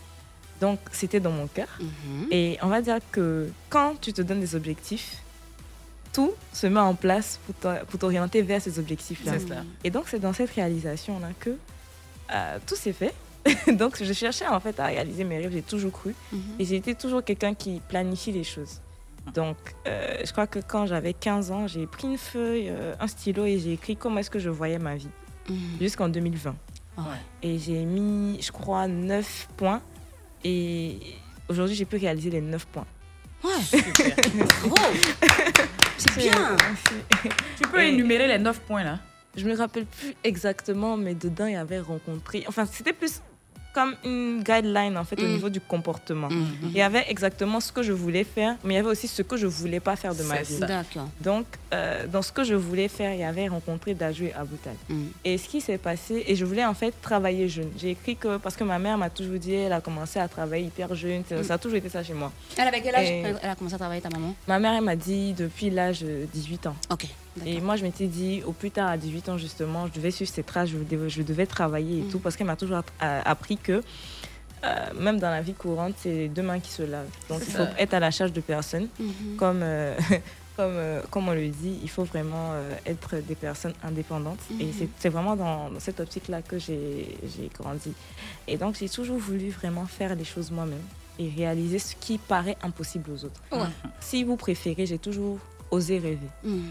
Donc 0.61 0.79
c'était 0.91 1.19
dans 1.19 1.31
mon 1.31 1.47
cœur. 1.47 1.67
Mhm. 1.79 2.27
Et 2.31 2.57
on 2.61 2.67
va 2.67 2.81
dire 2.81 2.99
que 3.11 3.49
quand 3.69 3.95
tu 3.99 4.13
te 4.13 4.21
donnes 4.21 4.39
des 4.39 4.55
objectifs, 4.55 5.17
tout 6.13 6.31
se 6.53 6.67
met 6.67 6.79
en 6.79 6.95
place 6.95 7.39
pour 7.45 7.55
t'or- 7.55 7.85
pour 7.87 7.99
t'orienter 7.99 8.41
vers 8.41 8.61
ces 8.61 8.79
objectifs-là. 8.79 9.33
Et 9.83 9.89
donc 9.89 10.05
c'est 10.07 10.19
dans 10.19 10.31
cette 10.31 10.51
réalisation-là 10.51 11.29
que 11.39 11.57
euh, 12.33 12.57
tout 12.65 12.75
s'est 12.75 12.93
fait. 12.93 13.13
donc 13.73 14.01
je 14.03 14.13
cherchais 14.13 14.47
en 14.47 14.59
fait 14.59 14.79
à 14.79 14.87
réaliser 14.87 15.23
mes 15.23 15.37
rêves, 15.37 15.51
j'ai 15.51 15.61
toujours 15.61 15.91
cru. 15.91 16.15
Mhm. 16.31 16.39
Et 16.59 16.65
j'ai 16.65 16.75
été 16.77 16.95
toujours 16.95 17.23
quelqu'un 17.23 17.53
qui 17.53 17.81
planifie 17.87 18.31
les 18.31 18.43
choses. 18.43 18.81
Donc, 19.33 19.57
euh, 19.87 20.17
je 20.23 20.31
crois 20.31 20.45
que 20.45 20.59
quand 20.59 20.85
j'avais 20.85 21.13
15 21.13 21.49
ans, 21.51 21.65
j'ai 21.67 21.87
pris 21.87 22.07
une 22.07 22.17
feuille, 22.17 22.69
euh, 22.69 22.93
un 22.99 23.07
stylo 23.07 23.45
et 23.45 23.57
j'ai 23.57 23.73
écrit 23.73 23.95
comment 23.97 24.19
est-ce 24.19 24.29
que 24.29 24.37
je 24.39 24.49
voyais 24.51 24.77
ma 24.79 24.95
vie 24.95 25.09
Mhm. 25.49 25.57
jusqu'en 25.81 26.09
2020. 26.09 26.55
Et 27.43 27.59
j'ai 27.59 27.83
mis, 27.85 28.41
je 28.41 28.51
crois, 28.51 28.87
9 28.87 29.47
points. 29.57 29.81
Et 30.43 30.99
aujourd'hui, 31.49 31.75
j'ai 31.75 31.85
pu 31.85 31.97
réaliser 31.97 32.29
les 32.29 32.41
9 32.41 32.65
points. 32.67 32.85
Ouais, 33.43 33.51
Bravo. 34.65 34.97
C'est 35.97 36.17
bien. 36.17 36.55
Tu 37.57 37.67
peux 37.71 37.81
énumérer 37.83 38.27
les 38.27 38.37
9 38.39 38.59
points 38.61 38.83
là? 38.83 38.99
Je 39.35 39.45
me 39.45 39.55
rappelle 39.55 39.85
plus 39.85 40.15
exactement, 40.23 40.95
mais 40.97 41.13
dedans, 41.13 41.45
il 41.47 41.53
y 41.53 41.57
avait 41.57 41.79
rencontré. 41.79 42.45
Enfin, 42.47 42.65
c'était 42.65 42.93
plus 42.93 43.21
comme 43.75 43.93
une 44.05 44.41
guideline 44.41 44.97
en 44.97 45.03
fait 45.03 45.19
au 45.21 45.25
Mm. 45.27 45.33
niveau 45.35 45.49
du 45.49 45.59
comportement. 45.59 46.29
Mhm. 46.29 46.69
Il 46.71 46.77
y 46.77 46.81
avait 46.81 47.05
exactement 47.09 47.59
ce 47.59 47.71
que 47.75 47.83
je 47.83 47.91
voulais 47.91 48.23
faire, 48.23 48.55
mais 48.63 48.73
il 48.73 48.77
y 48.77 48.79
avait 48.79 48.89
aussi 48.95 49.07
ce 49.07 49.21
que 49.21 49.35
je 49.35 49.47
voulais 49.47 49.81
pas 49.81 49.95
faire 49.97 50.15
de 50.15 50.23
ma 50.23 50.41
vie. 50.41 50.59
Donc, 51.21 51.45
euh, 51.73 52.07
dans 52.07 52.21
ce 52.21 52.31
que 52.31 52.43
je 52.43 52.55
voulais 52.55 52.87
faire, 52.87 53.11
il 53.13 53.19
y 53.19 53.23
avait 53.23 53.47
rencontré 53.49 53.93
Dajou 53.93 54.25
et 54.25 54.33
Aboutal. 54.33 54.75
Mhm. 54.89 55.07
Et 55.25 55.37
ce 55.37 55.47
qui 55.49 55.59
s'est 55.61 55.77
passé, 55.77 56.23
et 56.25 56.35
je 56.35 56.45
voulais 56.45 56.65
en 56.65 56.73
fait 56.73 56.93
travailler 57.01 57.47
jeune. 57.49 57.71
J'ai 57.77 57.91
écrit 57.91 58.15
que, 58.15 58.37
parce 58.37 58.55
que 58.55 58.63
ma 58.63 58.79
mère 58.79 58.97
m'a 58.97 59.09
toujours 59.09 59.37
dit, 59.37 59.53
elle 59.53 59.73
a 59.73 59.81
commencé 59.81 60.17
à 60.19 60.27
travailler 60.27 60.65
hyper 60.67 60.95
jeune, 60.95 61.23
ça, 61.27 61.43
ça 61.43 61.53
a 61.55 61.57
toujours 61.57 61.77
été 61.77 61.89
ça 61.89 62.01
chez 62.03 62.13
moi. 62.13 62.31
Elle 62.57 62.67
avait 62.69 62.81
quel 62.81 62.95
âge? 62.95 63.09
Et- 63.09 63.23
Elle 63.43 63.49
a 63.49 63.55
commencé 63.55 63.75
à 63.75 63.77
travailler, 63.77 64.01
ta 64.01 64.09
maman? 64.09 64.33
Ma 64.47 64.57
mère, 64.59 64.73
elle 64.77 64.83
m'a 64.83 64.95
dit 64.95 65.33
depuis 65.33 65.69
l'âge 65.69 65.99
de 66.01 66.25
18 66.33 66.67
ans. 66.67 66.75
Ok. 66.91 67.07
Et 67.45 67.59
moi, 67.61 67.75
je 67.75 67.83
m'étais 67.83 68.07
dit, 68.07 68.41
au 68.45 68.51
plus 68.53 68.71
tard, 68.71 68.89
à 68.89 68.97
18 68.97 69.29
ans, 69.29 69.37
justement, 69.37 69.87
je 69.87 69.93
devais 69.93 70.11
suivre 70.11 70.31
ces 70.31 70.43
traces, 70.43 70.69
je 70.69 70.77
devais, 70.77 71.09
je 71.09 71.21
devais 71.21 71.45
travailler 71.45 71.99
et 71.99 72.01
Mhm. 72.03 72.09
tout, 72.11 72.19
parce 72.19 72.35
qu'elle 72.35 72.47
m'a 72.47 72.55
toujours 72.55 72.81
appris 72.99 73.57
que, 73.57 73.81
euh, 74.63 74.75
même 74.99 75.19
dans 75.19 75.29
la 75.29 75.41
vie 75.41 75.53
courante, 75.53 75.95
c'est 75.97 76.27
deux 76.29 76.41
mains 76.43 76.59
qui 76.59 76.71
se 76.71 76.83
lavent. 76.83 77.09
Donc, 77.29 77.41
il 77.45 77.51
faut 77.51 77.63
ça. 77.63 77.71
être 77.77 77.93
à 77.93 77.99
la 77.99 78.11
charge 78.11 78.31
de 78.33 78.41
personne. 78.41 78.87
Mhm. 78.99 79.35
Comme, 79.37 79.59
euh, 79.63 79.95
comme, 80.57 80.71
euh, 80.77 81.01
comme 81.11 81.27
on 81.27 81.33
le 81.33 81.49
dit, 81.49 81.77
il 81.83 81.89
faut 81.89 82.05
vraiment 82.05 82.53
être 82.85 83.17
des 83.17 83.35
personnes 83.35 83.73
indépendantes. 83.83 84.39
Et 84.59 84.65
Mhm. 84.67 84.87
c'est- 84.99 85.09
vraiment 85.09 85.35
dans, 85.35 85.69
dans 85.69 85.79
cette 85.79 85.99
optique-là 85.99 86.41
que 86.41 86.57
j'ai 86.57 87.17
grandi. 87.59 87.91
Et 88.47 88.57
donc, 88.57 88.75
j'ai 88.79 88.87
toujours 88.89 89.17
voulu 89.19 89.49
vraiment 89.49 89.85
faire 89.85 90.15
les 90.15 90.23
choses 90.23 90.51
moi-même 90.51 90.81
et 91.19 91.29
réaliser 91.29 91.79
ce 91.79 91.95
qui 91.97 92.17
paraît 92.17 92.57
impossible 92.63 93.11
aux 93.11 93.25
autres. 93.25 93.41
Ouais. 93.51 93.67
Si 93.99 94.23
vous 94.23 94.35
préférez, 94.37 94.85
j'ai 94.85 94.99
toujours 94.99 95.37
osé 95.71 95.97
rêver. 95.99 96.27
Mhm. 96.43 96.69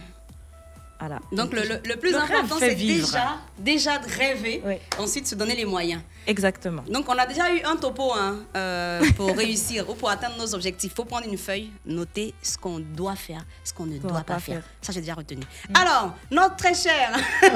Voilà. 1.00 1.18
Donc 1.32 1.52
le, 1.52 1.62
le- 1.62 1.80
le 1.84 1.96
plus 1.96 2.12
Le 2.12 2.18
important, 2.18 2.56
c'est 2.58 2.74
déjà, 2.76 3.36
déjà 3.58 3.98
de 3.98 4.06
rêver, 4.08 4.62
ensuite 4.98 5.26
se 5.26 5.34
donner 5.34 5.54
les 5.54 5.64
moyens. 5.66 6.00
Exactement. 6.26 6.82
Donc 6.88 7.06
on 7.08 7.18
a 7.18 7.26
déjà 7.26 7.52
eu 7.54 7.60
un 7.64 7.76
topo 7.76 8.12
hein, 8.14 8.38
euh, 8.56 9.02
pour 9.16 9.36
réussir 9.36 9.88
ou 9.90 9.94
pour 9.94 10.08
atteindre 10.08 10.36
nos 10.38 10.54
objectifs. 10.54 10.92
Il 10.92 10.96
faut 10.96 11.04
prendre 11.04 11.26
une 11.28 11.36
feuille, 11.36 11.70
noter 11.84 12.32
ce 12.42 12.56
qu'on 12.56 12.78
doit 12.78 13.16
faire, 13.16 13.44
ce 13.62 13.74
qu'on 13.74 13.84
ne 13.84 13.98
doit, 13.98 14.22
pas, 14.22 14.38
faire. 14.38 14.62
Ça, 14.80 14.92
j'ai 14.92 15.00
déjà 15.00 15.12
retenu. 15.14 15.42
Alors, 15.74 16.14
notre 16.30 16.56
très 16.56 16.72
cher 16.74 17.12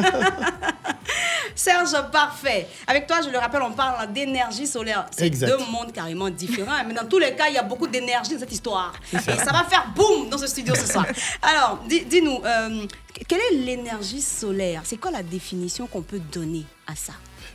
Serge 1.54 1.92
Parfait, 2.12 2.68
avec 2.86 3.06
toi, 3.06 3.20
je 3.24 3.30
le 3.30 3.38
rappelle, 3.38 3.62
on 3.62 3.72
parle 3.72 4.12
d'énergie 4.12 4.66
solaire. 4.66 5.06
C'est 5.16 5.30
deux 5.30 5.56
mondes 5.70 5.92
carrément 5.92 6.28
différents, 6.30 6.84
mais 6.86 6.94
dans 6.94 7.06
tous 7.06 7.18
les 7.18 7.34
cas, 7.34 7.48
il 7.48 7.54
y 7.54 7.58
a 7.58 7.62
beaucoup 7.62 7.86
d'énergie 7.88 8.34
dans 8.34 8.40
cette 8.40 8.52
histoire. 8.52 8.92
Et 9.12 9.18
ça 9.18 9.52
va 9.52 9.64
faire 9.64 9.86
boum 9.94 10.28
dans 10.28 10.38
ce 10.38 10.46
studio 10.46 10.74
ce 10.74 10.86
soir. 10.86 11.06
Alors, 11.42 11.80
dis- 11.88 12.04
dis-nous, 12.04 12.40
euh, 12.44 12.86
quelle 13.26 13.40
est 13.52 13.56
l'énergie 13.64 14.20
solaire? 14.20 14.82
C'est 14.84 14.96
quoi 14.98 15.10
la 15.10 15.22
définition 15.22 15.86
qu'on 15.86 16.02
peut 16.02 16.20
donner 16.32 16.64
à 16.86 16.94
ça? 16.94 17.12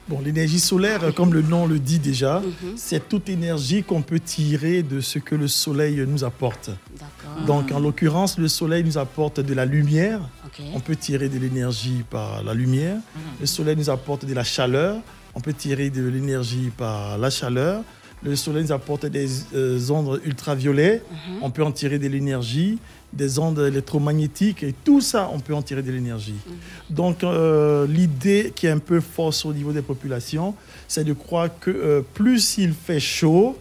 Bon, 0.10 0.20
l'énergie 0.20 0.60
solaire, 0.60 1.14
comme 1.16 1.34
le 1.34 1.42
nom 1.42 1.66
le 1.66 1.80
dit 1.80 2.00
déjà, 2.00 2.42
Mhm. 2.42 2.74
c'est 2.76 3.08
toute 3.08 3.30
énergie 3.30 3.84
qu'on 3.84 4.02
peut 4.02 4.20
tirer 4.20 4.84
de 4.84 5.00
ce 5.00 5.18
que 5.20 5.34
le 5.36 5.48
soleil 5.48 6.04
nous 6.08 6.24
apporte. 6.26 6.72
Donc, 7.48 7.72
en 7.72 7.80
l'occurrence, 7.80 8.38
le 8.38 8.48
soleil 8.50 8.84
nous 8.84 8.98
apporte 8.98 9.40
de 9.40 9.54
la 9.54 9.66
lumière. 9.66 10.20
On 10.74 10.80
peut 10.82 10.96
tirer 10.98 11.30
de 11.30 11.40
l'énergie 11.40 12.04
par 12.10 12.44
la 12.44 12.54
lumière. 12.54 12.98
Le 13.40 13.46
soleil 13.46 13.76
nous 13.78 13.90
apporte 13.90 14.26
de 14.26 14.34
la 14.34 14.44
chaleur. 14.44 14.98
On 15.36 15.40
peut 15.42 15.54
tirer 15.54 15.90
de 15.90 16.04
l'énergie 16.06 16.70
par 16.78 17.18
la 17.18 17.30
chaleur. 17.30 17.84
Le 18.24 18.36
soleil 18.36 18.63
nous 18.63 18.72
apporte 18.72 19.06
des 19.06 19.27
euh, 19.53 19.80
ondes 19.89 20.22
ultraviolets. 20.25 21.01
Mhm. 21.12 21.39
On 21.42 21.51
peut 21.51 21.63
en 21.63 21.72
tirer 21.72 22.00
de 22.00 22.08
l'énergie, 22.08 22.80
des 23.12 23.39
ondes 23.39 23.60
électromagnétiques. 23.60 24.63
Et 24.63 24.74
tout 24.84 25.01
ça, 25.01 25.30
on 25.34 25.39
peut 25.39 25.53
en 25.53 25.62
tirer 25.62 25.82
de 25.82 25.92
l'énergie. 25.92 26.36
Mhm. 26.46 26.56
Donc, 26.96 27.24
euh, 27.24 27.86
l'idée 27.88 28.53
qui 28.56 28.68
est 28.68 28.72
un 28.72 28.80
peu 28.80 29.00
fausse 29.00 29.46
au 29.46 29.53
niveau 29.53 29.72
des 29.72 29.82
populations, 29.82 30.56
c'est 30.88 31.03
de 31.03 31.13
croire 31.13 31.50
que 31.60 31.72
euh, 31.72 32.01
plus 32.13 32.58
il 32.58 32.74
fait 32.74 33.00
chaud, 33.00 33.58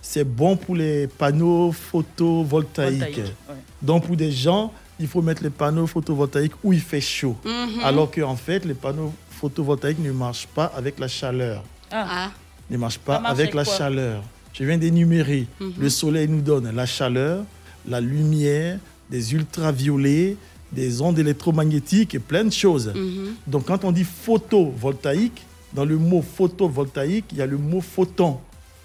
c'est 0.00 0.24
bon 0.24 0.56
pour 0.56 0.76
les 0.76 1.06
panneaux 1.06 1.72
photovoltaïques. 1.72 3.00
Voltaïque, 3.00 3.32
ouais. 3.48 3.54
Donc, 3.82 4.06
pour 4.06 4.16
des 4.16 4.30
gens 4.30 4.72
il 5.00 5.08
faut 5.08 5.22
mettre 5.22 5.42
les 5.42 5.50
panneaux 5.50 5.86
photovoltaïques 5.86 6.52
où 6.62 6.72
il 6.72 6.80
fait 6.80 7.00
chaud. 7.00 7.36
Mhm. 7.44 7.80
Alors 7.82 8.10
qu'en 8.10 8.36
fait, 8.36 8.64
les 8.64 8.74
panneaux 8.74 9.12
photovoltaïques 9.30 9.98
ne 9.98 10.12
marchent 10.12 10.46
pas 10.46 10.66
avec 10.66 10.98
la 10.98 11.08
chaleur. 11.08 11.64
Ah. 11.90 12.30
Ne 12.70 12.76
marchent 12.76 12.94
Ça 12.94 13.00
pas 13.04 13.20
marche 13.20 13.32
avec 13.32 13.54
avec 13.54 13.54
la 13.54 13.64
chaleur. 13.64 14.22
Je 14.52 14.64
viens 14.64 14.78
d'énumérer. 14.78 15.46
Mhm. 15.60 15.72
Le 15.78 15.88
soleil 15.88 16.28
nous 16.28 16.40
donne 16.40 16.70
la 16.74 16.86
chaleur, 16.86 17.44
la 17.86 18.00
lumière, 18.00 18.78
des 19.10 19.34
ultraviolets, 19.34 20.36
des 20.72 21.00
ondes 21.00 21.18
électromagnétiques 21.18 22.14
et 22.14 22.18
plein 22.18 22.44
de 22.44 22.52
choses. 22.52 22.92
Mhm. 22.94 23.34
Donc 23.46 23.66
quand 23.66 23.84
on 23.84 23.92
dit 23.92 24.04
photovoltaïque, 24.04 25.42
dans 25.72 25.84
le 25.84 25.98
mot 25.98 26.22
photovoltaïque, 26.22 27.26
il 27.32 27.38
y 27.38 27.42
a 27.42 27.46
le 27.46 27.58
mot 27.58 27.80
photon. 27.80 28.38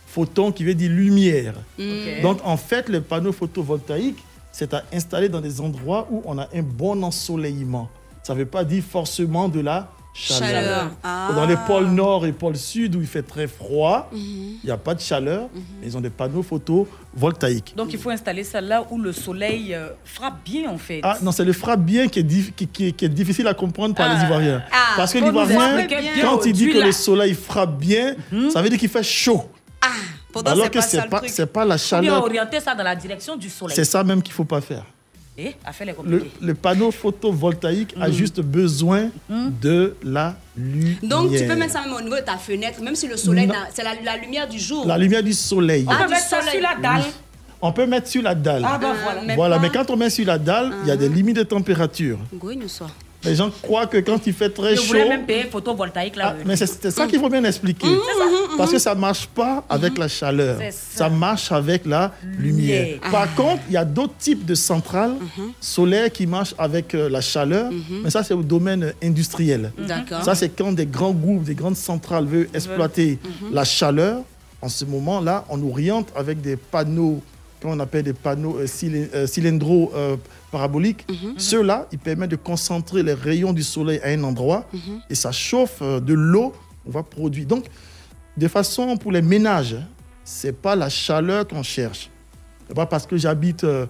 Photon 0.07 0.51
qui 0.51 0.63
veut 0.63 0.73
dire 0.73 0.89
lumière. 0.91 1.53
Ok. 1.77 2.21
Donc 2.23 2.39
en 2.43 2.57
fait, 2.57 2.89
les 2.89 2.99
panneaux 2.99 3.31
photovoltaïques, 3.31 4.17
c'est 4.51 4.73
à 4.73 4.83
installer 4.91 5.29
dans 5.29 5.39
des 5.39 5.61
endroits 5.61 6.07
où 6.09 6.23
on 6.25 6.39
a 6.39 6.49
un 6.53 6.63
bon 6.63 7.03
ensoleillement. 7.03 7.89
Ça 8.23 8.33
ne 8.33 8.39
veut 8.39 8.47
pas 8.47 8.63
dire 8.63 8.83
forcément 8.83 9.47
de 9.47 9.59
la 9.59 9.91
chaleur. 10.13 10.49
Chaleur. 10.63 10.91
Ah. 11.03 11.29
Dans 11.35 11.45
les 11.45 11.55
pôles 11.67 11.87
nord 11.87 12.25
et 12.25 12.31
pôles 12.31 12.57
sud 12.57 12.95
où 12.95 13.01
il 13.01 13.07
fait 13.07 13.21
très 13.23 13.47
froid, 13.47 14.09
Mhm. 14.11 14.19
il 14.19 14.65
n'y 14.65 14.71
a 14.71 14.77
pas 14.77 14.93
de 14.95 14.99
chaleur, 14.99 15.47
mais 15.53 15.87
ils 15.87 15.95
ont 15.97 16.01
des 16.01 16.09
panneaux 16.09 16.43
photovoltaïques. 16.43 17.73
Donc 17.75 17.93
il 17.93 17.99
faut 17.99 18.09
installer 18.09 18.43
ça 18.43 18.61
là 18.61 18.83
où 18.89 18.97
le 18.99 19.11
soleil 19.13 19.73
euh, 19.73 19.89
frappe 20.03 20.43
bien 20.43 20.69
en 20.69 20.77
fait. 20.77 20.99
Ah 21.03 21.17
non, 21.21 21.31
c'est 21.31 21.45
le 21.45 21.53
frappe 21.53 21.81
bien 21.81 22.07
qui 22.07 22.19
est, 22.19 22.51
qui, 22.55 22.67
qui 22.67 22.87
est- 22.87 22.91
qui 22.91 23.05
est 23.05 23.09
difficile 23.09 23.47
à 23.47 23.53
comprendre 23.53 23.95
par 23.95 24.09
Ah. 24.09 24.15
les 24.17 24.23
Ivoiriens. 24.25 24.63
Ah. 24.71 24.93
Parce 24.97 25.13
que 25.13 25.19
l'Ivoirien, 25.19 25.87
quand 26.21 26.45
il 26.45 26.53
dit 26.53 26.69
que 26.69 26.79
le 26.79 26.91
soleil 26.91 27.33
frappe 27.33 27.77
bien, 27.77 28.15
ça 28.51 28.61
veut 28.61 28.69
dire 28.69 28.79
qu'il 28.79 28.89
fait 28.89 29.03
chaud. 29.03 29.43
Pourtant, 30.31 30.51
Alors 30.51 30.69
que 30.69 30.77
pas 30.77 30.81
c'est 30.83 31.01
le 31.01 31.09
pas, 31.09 31.21
c'est 31.25 31.45
pas 31.51 31.65
la 31.65 31.77
chaleur. 31.77 32.23
orienter 32.23 32.59
ça 32.59 32.75
dans 32.75 32.83
la 32.83 32.95
direction 32.95 33.35
du 33.35 33.49
soleil. 33.49 33.75
C'est 33.75 33.83
ça 33.85 34.03
même 34.03 34.21
qu'il 34.21 34.33
faut 34.33 34.43
pas 34.45 34.61
faire. 34.61 34.83
Et 35.41 35.55
Le, 36.41 36.53
panneau 36.53 36.91
photovoltaïque 36.91 37.95
a 38.01 38.09
Mm. 38.09 38.13
juste 38.13 38.41
besoin 38.41 39.09
de 39.29 39.95
la 40.03 40.35
lumière. 40.57 40.97
Donc, 41.03 41.31
tu 41.33 41.45
peux 41.45 41.55
mettre 41.55 41.71
ça 41.73 41.81
même 41.85 41.93
au 41.93 42.01
niveau 42.01 42.17
de 42.17 42.21
ta 42.21 42.37
fenêtre, 42.37 42.81
même 42.81 42.95
si 42.95 43.07
le 43.07 43.15
soleil, 43.15 43.49
c'est 43.73 43.83
la, 43.83 43.91
la 44.03 44.17
lumière 44.17 44.49
du 44.49 44.59
jour. 44.59 44.85
La 44.85 44.97
lumière 44.97 45.23
du 45.23 45.31
soleil. 45.33 45.85
On 45.87 45.91
Ah, 45.91 46.03
peut 46.03 46.09
mettre 46.09 46.27
ça 46.27 46.41
sur 46.41 46.61
la 46.61 46.75
dalle. 46.75 47.01
Oui. 47.05 47.11
On 47.61 47.71
peut 47.71 47.85
mettre 47.85 48.07
sur 48.07 48.21
la 48.21 48.35
dalle. 48.35 48.63
Ah, 48.65 48.77
ben 48.77 48.93
voilà. 49.03 49.21
mais 49.25 49.35
voilà, 49.35 49.55
pas- 49.57 49.61
mais 49.61 49.69
quand 49.69 49.89
on 49.89 49.95
met 49.97 50.09
sur 50.09 50.25
la 50.25 50.37
dalle, 50.37 50.73
il 50.83 50.87
y 50.87 50.91
a 50.91 50.97
des 50.97 51.09
limites 51.09 51.35
de 51.37 51.43
température. 51.43 52.19
Les 53.23 53.35
gens 53.35 53.49
croient 53.61 53.85
que 53.87 53.97
quand 53.97 54.25
il 54.27 54.33
fait 54.33 54.49
très 54.49 54.75
Je 54.75 54.81
chaud. 54.81 54.87
voulais 54.87 55.09
même 55.09 55.25
payer 55.25 55.43
photovoltaïque 55.43 56.15
là. 56.15 56.35
Ah, 56.39 56.43
mais 56.45 56.55
c'est 56.55 56.89
ça 56.89 57.05
qu'il 57.05 57.19
faut 57.19 57.29
bien 57.29 57.43
expliquer. 57.43 57.87
C'est 57.87 58.17
ça. 58.17 58.55
Parce 58.57 58.71
que 58.71 58.79
ça 58.79 58.95
ne 58.95 58.99
marche 59.01 59.27
pas 59.27 59.63
avec 59.67 59.97
la 59.97 60.07
chaleur. 60.07 60.57
Ça. 60.71 61.09
marche 61.09 61.51
avec 61.51 61.85
la 61.85 62.13
lumière. 62.37 62.99
Par 63.11 63.33
contre, 63.35 63.61
il 63.67 63.73
y 63.73 63.77
a 63.77 63.83
d'autres 63.85 64.15
types 64.17 64.45
de 64.45 64.55
centrales 64.55 65.15
solaires 65.59 66.11
qui 66.11 66.27
marchent 66.27 66.55
avec 66.57 66.95
euh, 66.95 67.09
la 67.09 67.21
chaleur. 67.21 67.71
Mais 68.03 68.09
ça, 68.09 68.23
c'est 68.23 68.33
au 68.33 68.43
domaine 68.43 68.93
industriel. 69.03 69.71
Ça, 70.23 70.35
c'est 70.35 70.49
quand 70.49 70.71
des 70.71 70.85
grands 70.85 71.11
groupes, 71.11 71.43
des 71.43 71.55
grandes 71.55 71.75
centrales 71.77 72.25
veulent 72.25 72.49
exploiter 72.53 73.19
la 73.51 73.65
chaleur. 73.65 74.21
En 74.61 74.67
ce 74.69 74.83
moment-là, 74.85 75.45
on 75.49 75.61
oriente 75.69 76.07
avec 76.15 76.41
des 76.41 76.57
panneaux 76.57 77.21
qu'on 77.61 77.79
appelle 77.79 78.03
des 78.03 78.13
panneaux 78.13 78.57
euh, 78.57 78.65
euh, 79.13 79.27
cylindro 79.27 79.91
euh, 79.95 80.17
paraboliques. 80.51 81.05
Ceux-là, 81.37 81.87
ils 81.91 81.99
permettent 81.99 82.31
de 82.31 82.35
concentrer 82.35 83.03
les 83.03 83.13
rayons 83.13 83.53
du 83.53 83.63
soleil 83.63 83.99
à 84.03 84.09
un 84.09 84.23
endroit 84.23 84.65
et 85.09 85.15
ça 85.15 85.31
chauffe 85.31 85.81
de 85.81 86.13
l'eau. 86.13 86.53
On 86.85 86.91
va 86.91 87.03
produire. 87.03 87.45
Donc, 87.45 87.65
de 88.37 88.47
façon 88.47 88.97
pour 88.97 89.11
les 89.11 89.21
ménages, 89.21 89.75
c'est 90.23 90.53
pas 90.53 90.75
la 90.75 90.89
chaleur 90.89 91.47
qu'on 91.47 91.63
cherche. 91.63 92.09
Pas 92.73 92.85
parce 92.85 93.05
que 93.05 93.17
j'habite, 93.17 93.63
euh, 93.63 93.85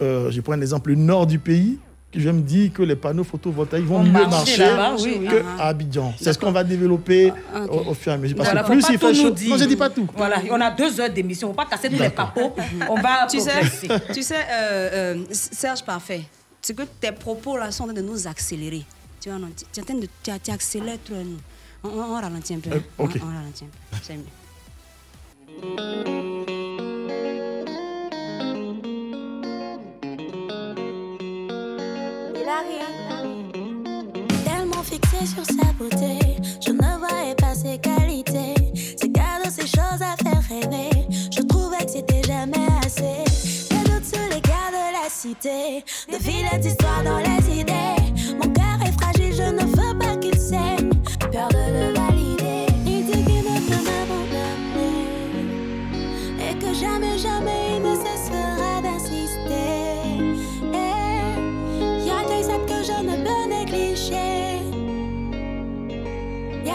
je 0.00 0.40
prends 0.40 0.52
un 0.52 0.60
exemple, 0.60 0.90
le 0.90 0.96
nord 0.96 1.26
du 1.26 1.38
pays, 1.38 1.78
je 2.14 2.28
me 2.30 2.40
dis 2.40 2.70
que 2.70 2.82
les 2.82 2.96
panneaux 2.96 3.22
photovoltaïques 3.24 3.86
vont 3.86 4.02
mieux 4.02 4.10
marcher 4.26 4.66
oui, 5.00 5.24
qu'à 5.28 5.36
Ah. 5.58 5.68
Abidjan. 5.68 6.12
C'est 6.20 6.32
ce 6.32 6.38
qu'on 6.38 6.50
va 6.52 6.64
développer 6.64 7.32
Ah, 7.54 7.62
au, 7.66 7.90
au 7.90 7.94
fur 7.94 8.10
et 8.12 8.14
à 8.16 8.18
mesure. 8.18 8.36
Parce 8.36 8.50
que 8.50 8.66
plus 8.66 8.84
il 8.90 8.98
tout 8.98 9.06
fait 9.06 9.14
chaud. 9.14 9.34
Non, 9.48 9.56
je 9.58 9.64
dis 9.64 9.76
pas 9.76 9.90
tout. 9.90 10.06
Voilà, 10.16 10.36
on 10.50 10.60
a 10.60 10.70
deux 10.70 11.00
heures 11.00 11.10
d'émission. 11.10 11.48
On 11.48 11.52
va 11.52 11.64
pas 11.64 11.70
casser 11.70 11.88
tous 11.88 12.02
les 12.02 12.10
capots. 12.10 12.54
On 12.88 12.94
va 13.00 13.26
Tu 13.30 13.38
sais, 13.40 13.60
tu 14.12 14.22
sais 14.22 14.34
euh, 14.50 15.14
euh, 15.14 15.24
Serge 15.30 15.84
Parfait, 15.84 16.22
c'est 16.60 16.74
que 16.76 16.82
tes 17.00 17.12
propos 17.12 17.56
là 17.56 17.70
sont 17.70 17.84
en 17.84 17.86
train 17.86 17.94
de 17.94 18.02
nous 18.02 18.26
accélérer. 18.26 18.84
Tu 19.20 19.28
vois, 19.28 19.38
non, 19.38 19.48
tu, 19.56 19.64
tu 19.72 19.78
es 19.78 19.82
en 19.82 19.86
train 19.86 19.94
de 19.94 20.06
tu, 20.22 20.30
tu 20.42 20.50
accélères 20.50 20.98
trop 21.04 21.14
nous. 21.14 21.38
On, 21.84 21.88
on- 21.90 22.16
on 22.16 22.20
ralentit 22.20 22.54
un 22.54 22.58
peu. 22.58 22.70
Euh, 22.70 22.80
on 22.98 23.04
ralentit 23.06 23.64
un 23.64 23.68
peu. 23.90 23.98
C'est 24.02 24.16
mieux. 24.16 24.24
Tellement 34.44 34.82
fixé 34.82 35.24
sur 35.24 35.44
sa 35.44 35.72
beauté, 35.74 36.18
je 36.60 36.72
ne 36.72 36.98
voyais 36.98 37.36
pas 37.36 37.54
ses 37.54 37.78
qualités. 37.78 38.54
Ses 38.74 39.12
cadeaux, 39.12 39.50
ses 39.50 39.68
choses 39.68 40.02
à 40.02 40.16
faire 40.16 40.42
rêver. 40.48 40.90
Je 41.30 41.42
trouvais 41.42 41.84
que 41.84 41.90
c'était 41.92 42.22
jamais 42.24 42.66
assez. 42.84 43.22
Des 43.70 43.88
doutes 43.88 44.04
sur 44.04 44.26
les 44.28 44.40
gars 44.40 44.70
de 44.72 44.92
la 45.00 45.08
cité, 45.08 45.84
de 46.10 46.16
vilaines 46.18 46.64
histoires 46.64 47.04
dans 47.04 47.18
les 47.18 47.60
idées. 47.60 48.34
Mon 48.34 48.52
cœur 48.52 48.78
est 48.84 49.00
fragile, 49.00 49.32
je 49.32 49.50
ne 49.52 49.64
veux 49.66 49.96
pas 49.96 50.16
qu'il 50.16 50.36
saigne. 50.36 50.90
Peur 51.30 51.48
de 51.50 51.64
le 51.72 51.94
valider. 51.94 52.66
Il 52.84 53.04
dit 53.06 53.12
qu'il 53.12 53.44
ne 53.44 53.60
peut 53.68 53.82
m'abandonner. 53.86 55.06
Et 56.50 56.54
que 56.58 56.74
jamais, 56.74 57.16
jamais 57.16 57.69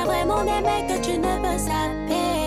vraiment 0.05 0.43
des 0.43 0.61
que 0.87 1.01
tu 1.03 1.17
ne 1.17 1.37
peux 1.41 1.57
zapper. 1.57 2.44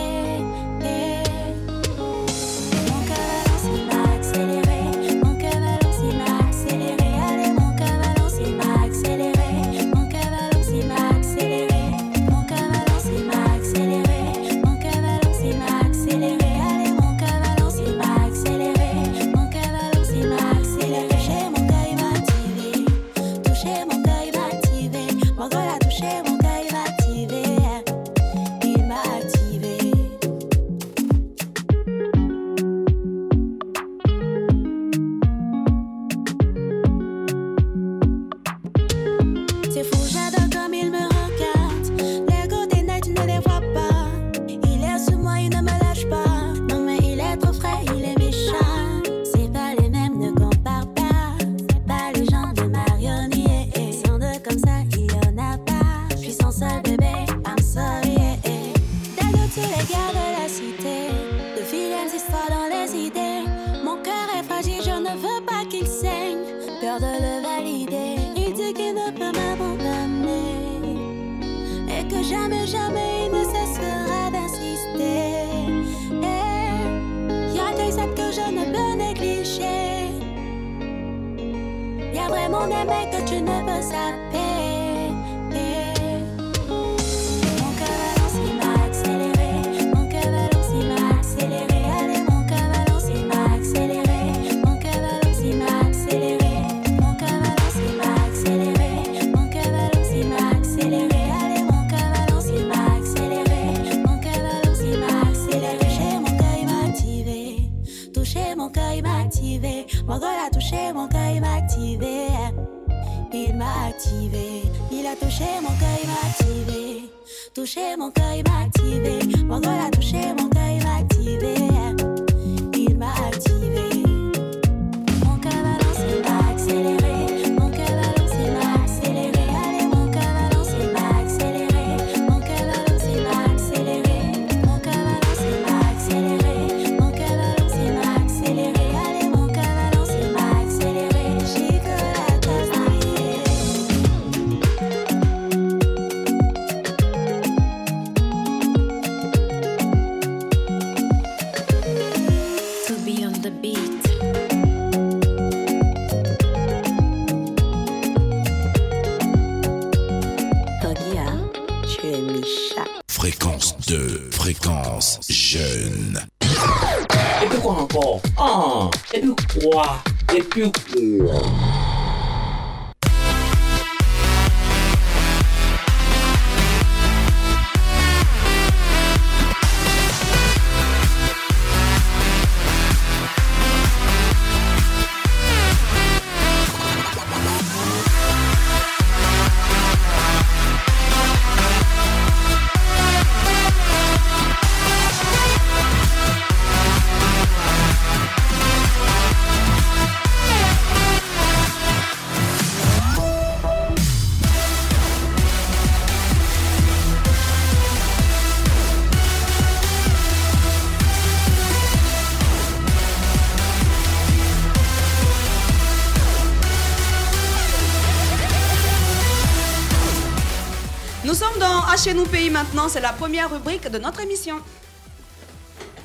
Chez 221.99 222.15
nous 222.15 222.25
pays 222.27 222.49
maintenant, 222.51 222.89
c'est 222.89 223.01
la 223.01 223.13
première 223.13 223.51
rubrique 223.51 223.89
de 223.91 223.99
notre 223.99 224.21
émission. 224.21 224.57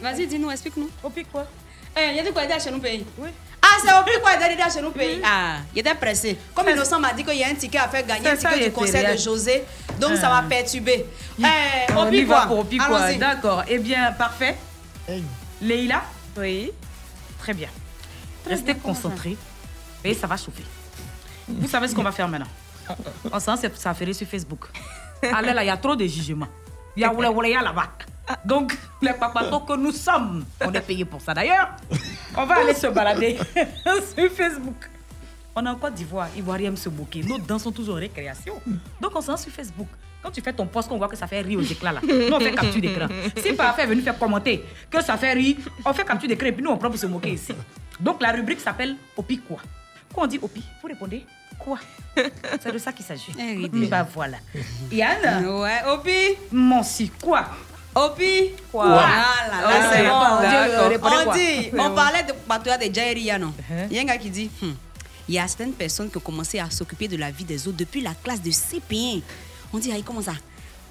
Vas-y, 0.02 0.26
dis-nous, 0.28 0.50
explique-nous. 0.50 0.90
Au 1.04 1.10
pic 1.10 1.32
quoi? 1.32 1.46
Eh, 1.96 2.10
il 2.12 2.16
y 2.18 2.20
a 2.20 2.24
de 2.24 2.32
quoi 2.32 2.44
chez 2.60 2.72
nous 2.72 2.80
pays? 2.80 3.06
Oui. 3.18 3.30
Ah, 3.62 3.78
c'est 3.82 3.94
au 3.94 4.04
pic 4.04 4.20
quoi 4.22 4.32
chez 4.70 4.82
nous 4.82 4.92
pays? 4.92 5.22
Ah, 5.24 5.58
il 5.74 5.80
était 5.80 5.94
pressé. 5.94 6.38
Comme 6.56 6.68
Innocent 6.70 7.00
m'a 7.00 7.14
dit 7.14 7.24
qu'il 7.24 7.36
y 7.38 7.44
a 7.44 7.48
un 7.48 7.54
ticket 7.54 7.78
à 7.78 7.88
faire 7.88 8.06
gagner, 8.06 8.28
un 8.28 8.36
ticket 8.36 8.66
du 8.66 8.72
concert 8.72 9.12
de 9.14 9.18
José, 9.18 9.64
donc 10.00 10.18
ça 10.18 10.30
Ah. 11.44 11.48
Eh, 11.90 11.94
On 11.94 12.08
au 12.08 12.12
y 12.12 12.20
pic 12.22 12.28
va 12.28 12.46
quoi? 12.48 12.58
au 12.58 12.64
pic 12.64 12.82
quoi. 12.82 13.14
D'accord. 13.14 13.64
Eh 13.68 13.78
bien, 13.78 14.12
parfait. 14.14 14.58
Leïla? 15.62 16.02
Oui. 16.38 16.72
Très 17.40 17.54
bien. 17.54 17.70
Restez 18.48 18.74
concentrés. 18.76 19.38
Et 20.04 20.14
ça 20.14 20.28
va 20.28 20.36
chauffer. 20.38 20.66
Vous 21.48 21.68
savez 21.70 21.88
ce 21.88 21.96
qu'on 21.96 22.04
va 22.04 22.12
faire 22.12 22.28
maintenant? 22.28 22.48
On 23.32 23.40
s'en 23.40 23.56
ça 23.56 23.92
a 23.92 23.94
fait 23.94 24.12
sur 24.12 24.28
Facebook. 24.28 24.68
Allez 25.34 25.54
là, 25.54 25.64
il 25.64 25.68
y 25.68 25.70
a 25.70 25.78
trop 25.78 25.96
de 25.96 26.06
jugements. 26.06 26.48
Il 26.96 27.02
y 27.02 27.06
a 27.06 27.10
a 27.10 27.64
là-bas. 27.64 27.90
Donc, 28.46 28.78
les 29.02 29.14
papatos 29.14 29.64
que 29.68 29.76
nous 29.76 29.92
sommes, 29.92 30.46
on 30.62 30.72
est 30.74 30.82
payé 30.82 31.06
pour 31.06 31.22
ça 31.22 31.34
d'ailleurs. 31.34 31.76
On 32.38 32.46
va 32.46 32.56
aller 32.56 32.74
se 32.74 32.88
balader 32.88 33.38
sur 34.16 34.32
Facebook. 34.32 34.90
On 35.56 35.66
est 35.66 35.70
en 35.70 35.76
Côte 35.76 35.94
d'Ivoire, 35.94 36.30
Ivoiriens 36.36 36.76
se 36.76 36.90
moquer. 36.90 37.22
Nos 37.24 37.38
dents 37.38 37.60
sont 37.60 37.72
toujours 37.72 37.96
en 37.96 38.00
récréation. 38.00 38.56
Donc, 39.00 39.12
on 39.16 39.22
s'en 39.22 39.38
sur 39.38 39.52
Facebook. 39.52 39.88
Quand 40.22 40.32
tu 40.32 40.42
fais 40.42 40.54
ton 40.54 40.66
post, 40.66 40.88
qu'on 40.88 40.98
voit 40.98 41.10
que 41.10 41.18
ça 41.18 41.28
fait 41.28 41.42
rire 41.42 41.60
aux 41.60 41.64
éclats 41.64 41.92
là. 41.92 42.00
Nous, 42.02 42.34
on 42.34 42.40
fait 42.40 42.54
capture 42.54 42.82
d'écran. 42.82 43.08
Si 43.36 43.52
parfait 43.54 43.84
est 43.84 43.88
venu 43.88 44.02
faire 44.02 44.18
commenter 44.18 44.64
que 44.90 45.04
ça 45.04 45.18
fait 45.18 45.34
rire, 45.34 45.58
on 45.86 45.92
fait 45.92 46.06
capture 46.06 46.30
d'écran 46.30 46.48
et 46.48 46.54
puis 46.54 46.64
nous, 46.64 46.72
on 46.72 46.78
prend 46.78 46.90
pour 46.90 46.98
se 46.98 47.06
moquer 47.08 47.32
ici. 47.32 47.54
Donc, 48.00 48.22
la 48.22 48.32
rubrique 48.32 48.62
s'appelle 48.62 48.96
Opi 49.18 49.40
quoi? 49.40 49.58
Quand 50.16 50.24
on 50.24 50.28
dit 50.28 50.40
Opi, 50.42 50.64
vous 50.82 50.88
répondez 50.88 51.26
quoi? 51.58 51.80
C'est 52.62 52.72
de 52.72 52.78
ça 52.78 52.92
qu'il 52.92 53.06
s'agit. 53.06 53.32
Bah 53.90 54.06
voilà. 54.14 54.38
Yann? 54.92 55.48
Ouais, 55.48 55.82
Opi? 55.92 56.38
Mon 56.52 56.84
si, 56.84 57.10
quoi? 57.10 57.46
Opi? 57.96 58.52
Quoi? 58.72 58.86
Ah 58.88 59.48
là 59.50 59.62
là, 59.62 59.92
c'est 59.92 60.98
bon. 60.98 61.06
On 61.06 61.34
dit, 61.34 61.70
on 61.78 61.96
parlait 61.96 62.24
de 62.24 62.34
patrouillage 62.34 62.90
de 62.90 62.94
Jairia, 62.94 63.38
non? 63.38 63.54
Uh-huh. 63.60 63.88
Il 63.92 63.96
y 63.96 64.00
a 64.00 64.02
un 64.02 64.06
gars 64.06 64.18
qui 64.18 64.30
dit 64.32 64.50
hmm, 64.62 64.72
il 65.30 65.36
y 65.36 65.40
a 65.40 65.48
certaines 65.48 65.74
personnes 65.74 66.10
qui 66.10 66.18
ont 66.18 66.22
commencé 66.22 66.60
à 66.60 66.70
s'occuper 66.72 67.08
de 67.08 67.18
la 67.18 67.30
vie 67.32 67.44
des 67.44 67.68
autres 67.68 67.78
depuis 67.78 68.02
la 68.02 68.14
classe 68.24 68.42
de 68.42 68.50
CP1. 68.50 69.22
On 69.72 69.78
dit, 69.78 69.92
aïe, 69.92 70.04
comment 70.04 70.22
ça 70.22 70.34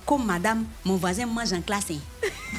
Comme 0.06 0.24
madame, 0.26 0.64
mon 0.84 0.96
voisin 0.96 1.26
mange 1.26 1.52
en 1.52 1.60
classe. 1.60 1.90
hein. 1.90 1.98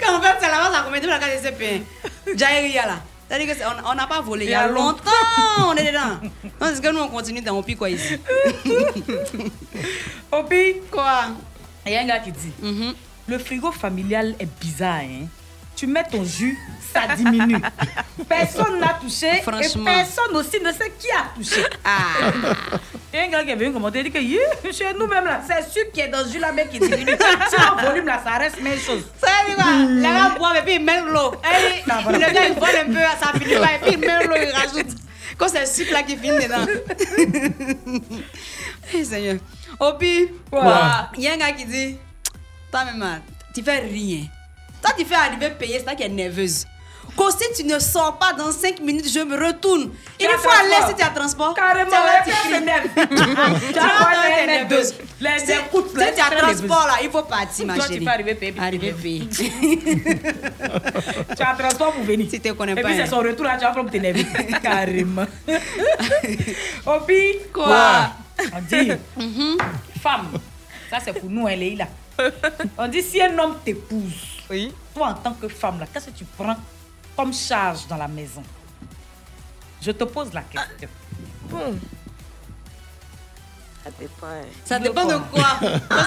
Quand 0.00 0.18
on 0.18 0.22
fait 0.22 0.40
ça 0.40 0.48
là-bas, 0.50 0.70
ça 0.72 0.82
commence 0.82 1.00
depuis 1.00 1.06
la 1.08 1.18
classe 1.18 1.42
de 1.42 1.48
CP1. 1.48 1.82
Jairia, 2.36 2.86
là. 2.86 3.02
C'est-à-dire 3.32 3.56
qu'on 3.56 3.90
on 3.90 3.94
n'a 3.94 4.06
pas 4.06 4.20
volé. 4.20 4.44
Il 4.44 4.50
y 4.50 4.54
a 4.54 4.68
longtemps, 4.68 5.10
on 5.66 5.74
est 5.74 5.86
dedans. 5.86 6.20
C'est 6.60 6.82
que 6.82 6.92
nous, 6.92 7.00
on 7.00 7.08
continue 7.08 7.40
dans 7.40 7.58
Opi, 7.58 7.76
quoi, 7.76 7.88
ici. 7.88 8.18
Opi 10.32 10.74
Quoi? 10.90 11.28
Il 11.86 11.92
y 11.92 11.96
a 11.96 12.02
un 12.02 12.06
gars 12.06 12.18
qui 12.18 12.30
dit 12.30 12.52
Le 13.26 13.38
frigo 13.38 13.72
familial 13.72 14.34
est 14.38 14.60
bizarre, 14.60 15.00
hein. 15.00 15.28
Tu 15.74 15.86
mets 15.86 16.04
ton 16.04 16.22
jus, 16.22 16.58
ça 16.92 17.14
diminue. 17.16 17.60
Personne 18.28 18.78
n'a 18.80 18.98
touché 19.00 19.26
et 19.38 19.40
personne 19.84 20.36
aussi 20.36 20.60
ne 20.60 20.72
sait 20.72 20.92
qui 20.98 21.08
a 21.10 21.24
touché. 21.36 21.64
Il 23.12 23.18
y 23.18 23.22
a 23.22 23.24
un 23.26 23.28
gars 23.28 23.44
qui 23.44 23.50
est 23.50 23.56
venu 23.56 23.72
commenter, 23.72 24.00
il 24.00 24.04
dit 24.04 24.38
que 24.62 24.72
chez 24.72 24.92
nous-mêmes, 24.98 25.24
là, 25.24 25.40
c'est 25.46 25.70
sûr 25.70 25.90
qu'il 25.92 26.02
a 26.02 26.08
dans 26.08 26.24
ce 26.26 26.32
jus 26.32 26.38
là, 26.38 26.50
mec, 26.52 26.70
qui 26.70 26.78
diminue. 26.78 27.16
Si 27.50 27.56
le 27.56 27.86
volume 27.86 28.06
là, 28.06 28.20
ça 28.24 28.38
reste 28.38 28.60
même 28.62 28.78
chose. 28.78 29.04
Ça 29.20 29.28
veut 29.46 29.54
dire 29.54 29.62
quoi 29.64 29.72
Les 29.88 30.02
gars 30.02 30.34
boivent 30.38 30.56
et 30.56 30.62
puis 30.62 30.74
ils 30.76 30.84
mettent 30.84 31.04
l'eau. 31.04 31.32
Et 31.44 31.82
Ah, 31.90 32.00
voilà. 32.04 32.28
Le 32.28 32.34
gars 32.34 32.46
il 32.46 32.54
vole 32.54 32.68
un 32.80 32.86
peu, 32.86 33.00
ça 33.20 33.32
finit 33.38 33.56
pas, 33.56 33.74
et 33.74 33.78
puis 33.82 33.92
il 33.92 33.98
met 33.98 34.24
l'eau, 34.24 34.34
il 34.36 34.50
rajoute. 34.50 34.96
Quand 35.36 35.48
c'est 35.48 35.60
le 35.60 35.66
sucre 35.66 35.92
là 35.92 36.02
qui 36.02 36.16
finit 36.16 36.38
dedans. 36.38 36.66
Eh 38.94 39.04
Seigneur. 39.04 39.36
Opi, 39.80 40.28
Quoi? 40.50 41.08
il 41.16 41.22
y 41.24 41.28
a 41.28 41.32
un 41.34 41.36
gars 41.36 41.52
qui 41.52 41.64
dit 41.64 41.96
Toi 42.70 42.84
même, 42.84 43.00
là, 43.00 43.18
tu 43.54 43.62
fais 43.62 43.80
rien. 43.80 44.26
Toi, 44.82 44.92
tu 44.98 45.04
fais 45.04 45.14
arriver 45.14 45.50
payer, 45.50 45.78
c'est 45.78 45.84
toi 45.84 45.94
qui 45.94 46.02
es 46.02 46.08
nerveuse. 46.08 46.66
Si 47.32 47.62
tu 47.62 47.64
ne 47.66 47.78
sors 47.78 48.18
pas 48.18 48.32
dans 48.32 48.52
5 48.52 48.80
minutes, 48.80 49.08
je 49.12 49.20
me 49.20 49.36
retourne. 49.46 49.90
Il 50.20 50.26
as 50.26 50.38
faut 50.38 50.48
aller 50.48 50.74
si 50.88 50.94
tu 50.94 51.02
as 51.02 51.08
transport. 51.10 51.54
Carrément, 51.54 51.90
tu 51.90 51.96
vas, 51.96 52.36
vas 53.80 54.20
as 54.20 54.42
es 54.42 54.46
nerveuse. 54.46 54.94
Les 55.20 55.38
Si- 55.38 55.46
tu 55.46 56.20
as 56.20 56.30
transport 56.36 56.86
là, 56.86 56.94
il 57.02 57.10
faut 57.10 57.22
partir, 57.22 57.66
ma 57.66 57.74
chérie. 57.76 57.98
tu 57.98 58.04
peux 58.04 58.10
arriver 58.10 58.54
Arriver. 58.60 58.94
Tu 61.36 61.42
as 61.42 61.54
transport 61.58 61.92
pour 61.92 62.04
venir. 62.04 62.26
Si 62.30 62.40
tu 62.40 62.48
ne 62.48 62.52
connais 62.54 62.72
Et 62.72 62.76
pas. 62.76 62.82
puis 62.82 62.94
c'est 62.96 63.02
hein. 63.02 63.06
son 63.06 63.18
retour 63.18 63.44
là, 63.44 63.56
tu 63.56 63.64
vas 63.64 63.70
prendre 63.70 63.84
pour 63.90 63.92
t'énerver. 63.92 64.26
Carrément. 64.62 65.26
Opi, 66.86 67.22
Quoi? 67.52 68.10
On 68.54 68.60
dit, 68.60 68.92
femme, 70.02 70.28
ça 70.90 70.98
c'est 71.04 71.12
pour 71.18 71.30
nous, 71.30 71.48
elle 71.48 71.62
est 71.62 71.76
là. 71.76 71.86
On 72.78 72.88
dit, 72.88 73.02
si 73.02 73.20
un 73.22 73.36
homme 73.38 73.56
t'épouse, 73.64 74.42
toi 74.94 75.08
en 75.08 75.14
tant 75.14 75.32
que 75.34 75.48
femme, 75.48 75.78
là, 75.80 75.86
qu'est-ce 75.92 76.06
que 76.06 76.18
tu 76.18 76.24
prends? 76.36 76.56
Comme 77.22 77.32
charge 77.32 77.86
dans 77.86 77.96
la 77.96 78.08
maison 78.08 78.42
Je 79.80 79.92
te 79.92 80.02
pose 80.04 80.32
la 80.32 80.42
question. 80.42 80.88
Bon. 81.48 81.78
Ça 83.84 83.90
dépend. 83.98 84.26
hein. 84.26 84.44
Ça 84.64 84.78
dépend 84.80 85.04
de 85.06 85.14
quoi? 85.32 85.58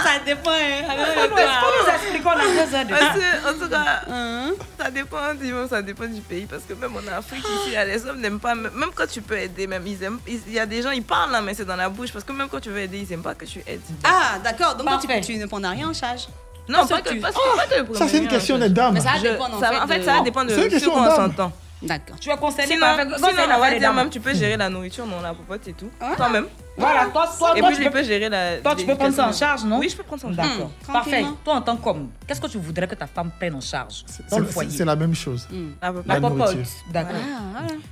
Ça 0.04 0.19
dépend. 0.25 0.49
hein. 0.51 0.82
Nous- 0.89 1.21
faut 1.21 1.28
nous 1.30 1.36
quoi? 1.36 1.93
expliquer, 1.93 2.25
on 2.25 2.30
a 2.32 2.63
besoin 2.65 2.84
de 2.86 2.89
Parce 2.89 3.01
ça. 3.01 3.13
que, 3.13 3.49
en 3.49 3.60
tout 3.63 3.69
cas, 3.69 4.01
Hein? 4.10 4.51
ça 4.80 4.91
dépend, 4.91 5.34
dis-moi, 5.36 5.67
ça 5.69 5.82
dépend 5.82 6.06
du 6.08 6.21
pays. 6.21 6.45
Parce 6.45 6.63
que 6.63 6.73
même 6.73 6.93
en 6.95 7.08
Afrique, 7.17 7.43
ici, 7.63 7.75
les 7.86 8.06
hommes 8.06 8.19
n'aiment 8.21 8.39
pas. 8.39 8.56
Même 8.56 8.91
quand 8.93 9.08
tu 9.08 9.21
peux 9.21 9.38
aider, 9.38 9.67
même, 9.67 9.86
ils 9.88 10.01
aiment. 10.04 10.19
Il 10.28 10.51
y 10.54 10.60
a 10.60 10.65
des 10.65 10.82
gens, 10.82 10.91
ils 10.91 11.04
parlent 11.04 11.32
là, 11.32 11.41
mais 11.41 11.54
c'est 11.54 11.65
dans 11.65 11.75
la 11.78 11.89
bouche. 11.89 12.12
Parce 12.13 12.23
que 12.25 12.32
même 12.34 12.47
quand 12.49 12.60
tu 12.62 12.69
veux 12.69 12.80
aider, 12.80 12.99
ils 12.99 13.10
n'aiment 13.10 13.23
pas 13.23 13.36
que 13.36 13.45
tu 13.45 13.62
aides. 13.67 13.82
Ah, 14.06 14.39
d'accord. 14.43 14.75
Donc 14.75 14.88
toi, 14.88 14.97
tu, 15.01 15.08
Parfait. 15.08 15.21
tu 15.21 15.38
ne 15.38 15.45
prends 15.45 15.60
rien 15.69 15.89
en 15.89 15.93
charge 15.93 16.28
Non, 16.67 16.86
ça, 16.86 16.95
pas 16.95 17.01
que, 17.01 17.10
tu- 17.10 17.19
parce 17.19 17.36
que 17.36 17.58
pas 17.58 17.65
que 17.67 17.89
le 17.91 17.95
Ça, 17.95 18.08
c'est 18.08 18.17
une 18.17 18.23
premier, 18.23 18.28
question 18.38 18.60
fait. 18.60 18.69
dames. 18.69 18.93
Mais 18.95 18.99
ça 18.99 19.12
Je- 19.17 19.21
dépend 19.23 19.45
en 19.45 19.60
fait. 19.60 19.78
en 19.80 19.88
fait, 19.88 19.99
de- 19.99 20.04
ça 20.04 20.21
dépend 20.23 20.43
de 20.43 20.49
C'est 20.49 20.56
une 20.56 20.62
sur 20.63 20.69
question 20.71 20.91
quoi 20.91 21.01
on 21.01 21.06
d'âme. 21.06 21.15
s'entend. 21.32 21.51
D'accord. 21.82 22.15
Tu 22.19 22.30
es 22.32 22.38
concerné 22.38 22.73
Sinon, 22.73 22.88
sinon, 23.17 23.28
on 23.56 23.60
va 23.60 23.78
dire 23.78 23.93
même, 23.93 24.10
tu 24.10 24.19
peux 24.19 24.34
gérer 24.34 24.58
la 24.58 24.69
nourriture, 24.69 25.06
non, 25.06 25.21
la 25.21 25.34
popote 25.34 25.67
et 25.67 25.73
tout. 25.73 25.89
Toi-même. 26.17 26.47
Voilà, 26.78 27.06
toi, 27.06 27.30
toi, 27.38 27.51
Et 27.56 27.60
toi, 27.60 27.67
puis, 27.69 27.78
tu 27.78 27.84
lui 27.84 27.89
peux- 27.91 28.04
gérer 28.04 28.28
la. 28.30 28.58
Toi, 28.58 28.75
tu 28.75 28.86
peux 28.86 28.95
prendre 28.95 29.13
ça 29.13 29.28
en 29.28 29.34
charge, 29.34 29.63
non? 29.65 29.78
Oui, 29.80 29.89
je 29.89 29.95
peux 29.95 30.04
prendre 30.04 30.21
ça 30.21 30.28
en 30.30 30.34
charge. 30.34 30.49
D'accord. 30.49 30.71
Parfait. 30.91 31.25
Toi, 31.43 31.54
en 31.56 31.62
tant 31.62 31.75
qu'homme, 31.78 32.10
qu'est-ce 32.28 32.41
que 32.41 32.47
tu 32.47 32.58
voudrais 32.58 32.88
que 32.88 32.95
ta 32.95 33.06
femme 33.08 33.30
prenne 33.38 33.54
en 33.56 33.62
charge 33.62 34.04
dans 34.32 34.39
le 34.39 34.45
C'est- 34.47 34.51
foyer? 34.51 34.69
C'est 34.71 34.86
la 34.86 34.95
même 34.95 35.13
chose. 35.13 35.47
La, 35.82 35.93
La 36.15 36.21
popote. 36.21 36.58
D'accord. 36.91 37.15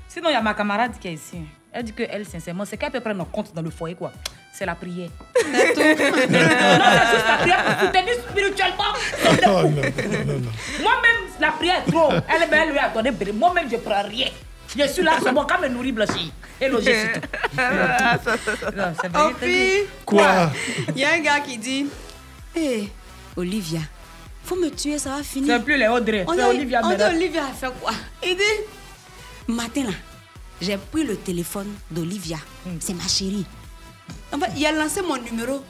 Sinon, 0.07 0.29
il 0.29 0.33
y 0.33 0.35
a 0.35 0.41
ma 0.41 0.53
camarade 0.53 0.93
qui 0.99 1.09
est 1.09 1.13
ici. 1.13 1.39
Elle 1.71 1.83
dit 1.83 1.93
que 1.93 2.03
elle, 2.09 2.25
sincèrement, 2.25 2.65
c'est 2.65 2.77
qu'elle 2.77 2.91
peut 2.91 2.99
prendre 2.99 3.21
en 3.21 3.25
compte 3.25 3.53
dans 3.53 3.61
le 3.61 3.69
foyer, 3.69 3.95
quoi. 3.95 4.11
C'est 4.53 4.67
la 4.67 4.75
prière. 4.75 5.09
non, 5.35 5.59
c'est 5.73 5.75
juste 5.75 7.27
la 7.27 7.37
prière 7.37 7.63
pour 7.65 7.79
soutenir 7.81 8.13
spirituellement. 8.29 8.93
Non, 9.25 9.63
non, 9.63 9.71
non, 9.71 10.39
non. 10.39 10.51
Moi-même, 10.79 11.21
la 11.39 11.51
prière 11.51 11.81
est 11.87 11.91
trop. 11.91 12.11
Elle, 12.11 12.47
elle 12.51 12.69
lui 12.69 12.77
a 12.77 12.89
donné. 12.89 13.11
Moi-même, 13.33 13.67
je 13.69 13.77
prends 13.77 14.03
rien. 14.03 14.27
Je 14.77 14.87
suis 14.87 15.01
là, 15.03 15.13
c'est 15.23 15.31
bon, 15.33 15.43
quand 15.45 15.59
me 15.59 15.91
blanchir. 15.91 16.31
Et 16.61 16.69
c'est 16.83 17.13
tout. 17.13 17.27
Non, 18.75 18.93
c'est 19.01 19.07
vrai, 19.11 19.85
Oh, 19.85 19.87
Quoi? 20.05 20.51
Il 20.95 20.99
y 21.01 21.03
a 21.05 21.13
un 21.13 21.19
gars 21.19 21.39
qui 21.39 21.57
dit 21.57 21.87
Hé, 22.55 22.89
Olivia, 23.35 23.79
faut 24.45 24.55
me 24.55 24.69
tuer, 24.69 24.99
ça 24.99 25.17
va 25.17 25.23
finir. 25.23 25.55
C'est 25.57 25.63
plus 25.63 25.77
les 25.77 25.87
Audrey, 25.87 26.25
On 26.27 26.31
c'est 26.33 26.37
dit, 26.37 26.43
Olivia 26.43 26.81
on 26.83 26.89
dit. 26.89 27.03
Olivia 27.03 27.45
a 27.45 27.53
fait 27.53 27.73
quoi? 27.81 27.91
Il 28.23 28.35
dit 28.35 29.53
Matin 29.53 29.83
là, 29.83 29.93
j'ai 30.61 30.77
pris 30.77 31.03
le 31.03 31.17
téléphone 31.17 31.73
d'Olivia. 31.89 32.37
Hmm. 32.65 32.77
C'est 32.79 32.93
ma 32.93 33.07
chérie. 33.07 33.45
En 34.33 34.39
fait, 34.39 34.51
il 34.57 34.65
a 34.65 34.71
lancé 34.71 35.01
mon 35.01 35.17
numéro. 35.17 35.63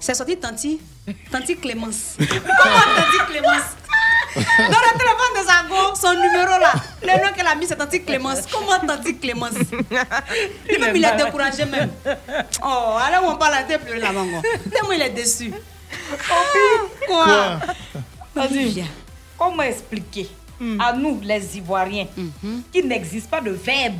C'est 0.00 0.14
sorti 0.14 0.36
Tanti. 0.36 0.80
Tanti 1.30 1.56
Clémence. 1.56 2.16
Comment 2.18 2.36
Tanti 2.96 3.18
Clémence 3.28 3.70
Dans 4.34 4.80
le 4.80 4.98
téléphone 4.98 5.34
de 5.38 5.46
Zago, 5.46 5.94
son 5.94 6.12
numéro 6.14 6.58
là, 6.60 6.72
le 7.02 7.24
nom 7.24 7.32
qu'elle 7.34 7.46
a 7.46 7.54
mis, 7.54 7.66
c'est 7.66 7.76
Tanti 7.76 8.02
Clémence. 8.02 8.40
Comment 8.50 8.78
Tanti 8.80 9.16
Clémence? 9.18 9.52
Lui-même, 10.68 10.96
il 10.96 11.04
est 11.04 11.16
découragé 11.16 11.64
même. 11.66 11.90
Oh, 12.64 12.96
alors 13.00 13.24
on 13.26 13.36
parle 13.36 13.54
à 13.54 13.62
tête 13.64 13.82
pleurer 13.82 14.00
là-bas. 14.00 14.20
encore. 14.20 14.42
Tellement 14.70 14.92
il 14.92 15.02
est 15.02 15.10
déçu. 15.10 15.52
Oh, 16.30 16.88
quoi? 17.06 17.58
Vas-y. 18.34 18.84
Comment 19.38 19.62
expliquer 19.62 20.28
à 20.78 20.92
nous, 20.92 21.20
les 21.22 21.56
Ivoiriens, 21.58 22.06
qu'il 22.72 22.86
n'existe 22.88 23.30
pas 23.30 23.40
de 23.40 23.50
verbe 23.50 23.94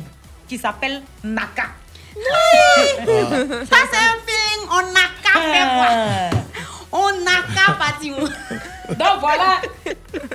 qui 0.47 0.57
s'appelle 0.57 1.01
naka? 1.23 1.67
Ça, 2.15 3.77
c'est 3.91 3.97
un 3.97 4.17
feeling. 4.25 4.67
On 4.71 4.81
n'a 4.91 5.07
qu'à 5.23 5.39
faire 5.39 5.69
quoi 5.73 5.89
On 6.91 7.11
n'a 7.23 7.41
qu'à 7.53 7.71
partir. 7.73 8.15
Donc 8.17 9.19
voilà, 9.21 9.61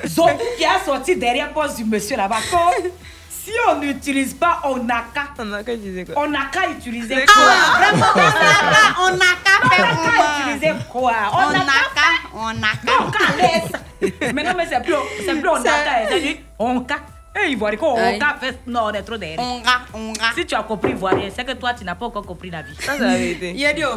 Zoku 0.07 0.43
qui 0.57 0.65
a 0.65 0.79
sorti 0.85 1.17
derrière 1.17 1.53
poste 1.53 1.77
du 1.77 1.85
monsieur 1.85 2.17
là-bas. 2.17 2.39
Comme 2.51 2.91
Si 3.31 3.53
on 3.69 3.77
n'utilise 3.77 4.35
pas 4.35 4.61
onaka, 4.65 5.25
on 5.39 5.45
n'a 5.45 5.62
qu'à 5.62 5.75
utiliser 5.75 6.05
quoi? 6.05 6.15
On 6.25 6.29
n'a 6.31 6.47
qu'à 6.51 6.69
utiliser 6.69 7.15
C'est 7.15 7.27
quoi? 7.27 7.35
quoi 7.35 7.79
Vraiment, 7.79 8.07
on 8.15 8.19
n'a 8.19 8.33
qu'à- 8.73 9.01
on 9.03 9.11
n'a 9.12 9.33
qu'à 9.45 9.69
faire 9.69 9.87
On 9.99 10.05
n'a 10.05 10.11
quoi 10.11 10.25
qu'à 10.25 10.41
utiliser 10.51 10.73
quoi? 10.91 11.12
On 11.33 11.51
n'a 11.51 11.59
n'a 11.59 11.65
qu'à. 11.95 12.11
On 12.35 12.53
n'a 12.55 12.73
qu'à. 12.85 14.33
Mais 14.33 14.43
non, 14.43 14.53
mais 14.57 14.67
c'est 14.69 14.83
plus, 14.83 14.95
c'est 15.25 15.35
plus 15.41 15.49
on 15.49 15.62
C'est- 15.62 15.69
a 15.69 16.09
c'est 16.09 16.41
on 16.59 16.81
ka. 16.81 16.97
Eh, 17.44 17.51
Ivoirien, 17.51 17.79
quoi, 17.79 17.92
on 17.94 18.40
fait, 18.40 18.59
non, 18.66 18.85
on 18.85 18.92
est 18.92 19.03
trop 19.03 19.16
derrière. 19.16 19.40
On 19.40 19.62
on. 19.94 20.12
Si 20.35 20.46
tu 20.46 20.55
as 20.55 20.62
compris 20.62 20.90
Ivoirien, 20.92 21.29
c'est 21.35 21.44
que 21.44 21.53
toi, 21.53 21.75
tu 21.75 21.85
n'as 21.85 21.94
pas 21.94 22.07
encore 22.07 22.25
compris 22.25 22.51
la 22.51 22.62
vie. 22.62 22.77
Yedio, 23.59 23.88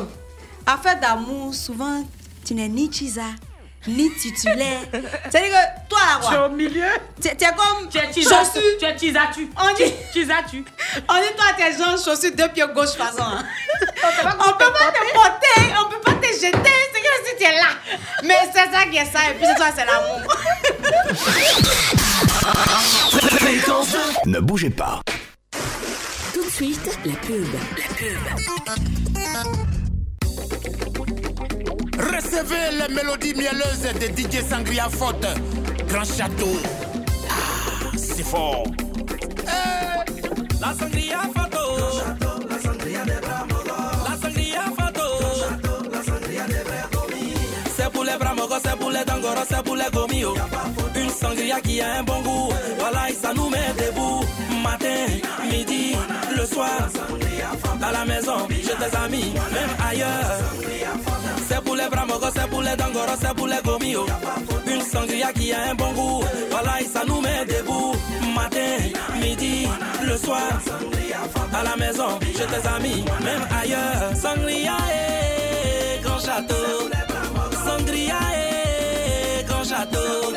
affaire 0.65 0.99
d'amour, 0.99 1.53
souvent, 1.53 2.03
tu 2.45 2.53
n'es 2.53 2.67
ni 2.67 2.91
Chisa, 2.91 3.21
ni 3.87 4.11
titulaire. 4.13 4.81
C'est-à-dire 5.29 5.51
que 5.51 5.89
toi 5.89 5.99
là, 6.05 6.19
quoi. 6.21 6.29
Tu 6.29 6.35
es 6.35 6.39
au 6.39 6.49
milieu. 6.49 6.85
Tu 7.21 7.27
es 7.29 7.35
comme. 7.37 7.87
Tu 7.89 7.97
es 7.97 8.11
Chisa. 8.13 8.39
chaussure. 8.43 8.61
Tu 8.79 8.85
es 8.85 8.97
Chisa-tu. 8.97 9.49
On 9.57 9.73
dit. 9.75 9.93
Chisa-tu. 10.13 10.65
On 11.07 11.15
dit, 11.15 11.33
toi, 11.37 11.45
tes 11.57 11.77
gens 11.77 11.91
chaussures 12.03 12.35
deux 12.35 12.49
pieds 12.49 12.65
gauche 12.75 12.91
façon. 12.95 13.21
hein. 13.23 13.45
On 13.85 14.51
peut 14.57 14.73
pas 14.73 14.91
te 14.91 15.13
porter, 15.13 15.73
on 15.79 15.89
peut 15.89 15.99
pas 16.01 16.13
te 16.13 16.27
jeter, 16.27 16.51
c'est 16.51 17.01
comme 17.01 17.25
si 17.25 17.35
tu 17.37 17.43
es 17.43 17.55
là. 17.55 17.69
Mais 18.23 18.35
c'est 18.53 18.71
ça 18.71 18.83
qui 18.91 18.97
est 18.97 19.05
ça, 19.05 19.19
et 19.29 19.33
puis 19.35 19.45
c'est 19.45 19.55
toi, 19.55 19.67
c'est 19.75 19.85
l'amour. 19.85 20.19
Ne 24.25 24.39
bougez 24.39 24.69
pas. 24.69 25.01
Tout 26.33 26.43
de 26.43 26.49
suite, 26.49 26.99
la 27.05 27.13
pub. 27.13 27.47
La 31.97 32.03
Recevez 32.03 32.71
les 32.79 32.93
mélodies 32.93 33.33
mielleuses 33.33 33.87
de 33.99 34.07
DJ 34.07 34.43
Sangria 34.47 34.89
Faute. 34.89 35.27
Grand 35.87 36.03
château. 36.03 36.57
Ah, 37.29 37.97
c'est 37.97 38.23
fort. 38.23 38.63
La 40.61 40.73
sangria 40.73 41.21
photo. 41.35 41.63
La 42.49 42.59
sangria 42.59 43.03
de 43.05 43.13
La 44.05 44.15
sangria 44.21 44.63
photo. 44.77 45.07
La 45.91 46.03
sangria 46.03 46.45
de 46.47 46.53
C'est 47.75 47.89
pour 47.91 48.03
les 48.03 48.17
bramogos, 48.17 48.59
c'est 48.63 48.77
pour 48.77 48.91
les 48.91 49.05
dangoros, 49.05 49.45
c'est 49.49 49.63
pour 49.63 49.75
les 49.75 49.89
gomio. 49.91 50.35
Sangria 51.19 51.59
qui 51.61 51.81
a 51.81 51.99
un 51.99 52.03
bon 52.03 52.21
goût. 52.21 52.49
Voilà, 52.79 53.07
ça 53.21 53.33
nous 53.33 53.49
met 53.49 53.73
debout. 53.77 54.21
Matin, 54.63 55.05
midi, 55.51 55.95
le 56.35 56.45
soir. 56.45 56.89
À 57.81 57.91
la 57.91 58.05
maison, 58.05 58.47
chez 58.49 58.75
tes 58.75 58.97
amis, 58.97 59.33
même 59.51 59.73
ailleurs. 59.89 60.39
C'est 61.47 61.61
pour 61.61 61.75
les 61.75 61.89
bramogos, 61.89 62.31
c'est 62.35 62.49
pour 62.49 62.61
les 62.61 62.75
dangoros, 62.75 63.17
c'est 63.19 63.33
pour 63.35 63.47
les 63.47 63.61
gomio. 63.63 64.05
Une 64.67 64.81
sangria 64.81 65.31
qui 65.33 65.51
a 65.53 65.71
un 65.71 65.75
bon 65.75 65.91
goût. 65.93 66.23
Voilà, 66.51 66.73
ça 66.93 67.01
nous 67.07 67.21
met 67.21 67.45
debout. 67.45 67.93
Matin, 68.35 68.77
midi, 69.21 69.67
le 70.03 70.17
soir. 70.17 70.49
À 71.53 71.63
la 71.63 71.75
maison, 71.75 72.19
chez 72.21 72.45
tes 72.45 72.67
amis, 72.67 73.03
même 73.23 73.45
ailleurs. 73.61 74.15
Sangria 74.15 74.77
et 74.93 76.01
grand 76.01 76.19
château. 76.19 76.89
Sangria 77.65 78.19
et 78.35 79.43
grand 79.45 79.63
château. 79.63 80.33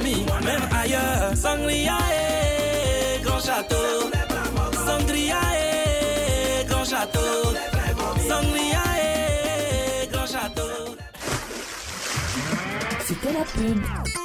Amis, 0.00 0.24
même 0.44 0.68
ailleurs. 0.72 1.36
Sangria 1.36 1.98
et 2.10 3.22
grand 3.22 3.40
château. 3.40 4.10
Sangria 4.86 5.40
et 5.56 6.64
grand 6.66 6.84
château. 6.84 7.54
Sangria 8.28 8.84
et 8.98 10.08
grand 10.08 10.26
château. 10.26 10.96
C'était 13.06 13.32
la 13.32 13.44
pub. 13.44 14.19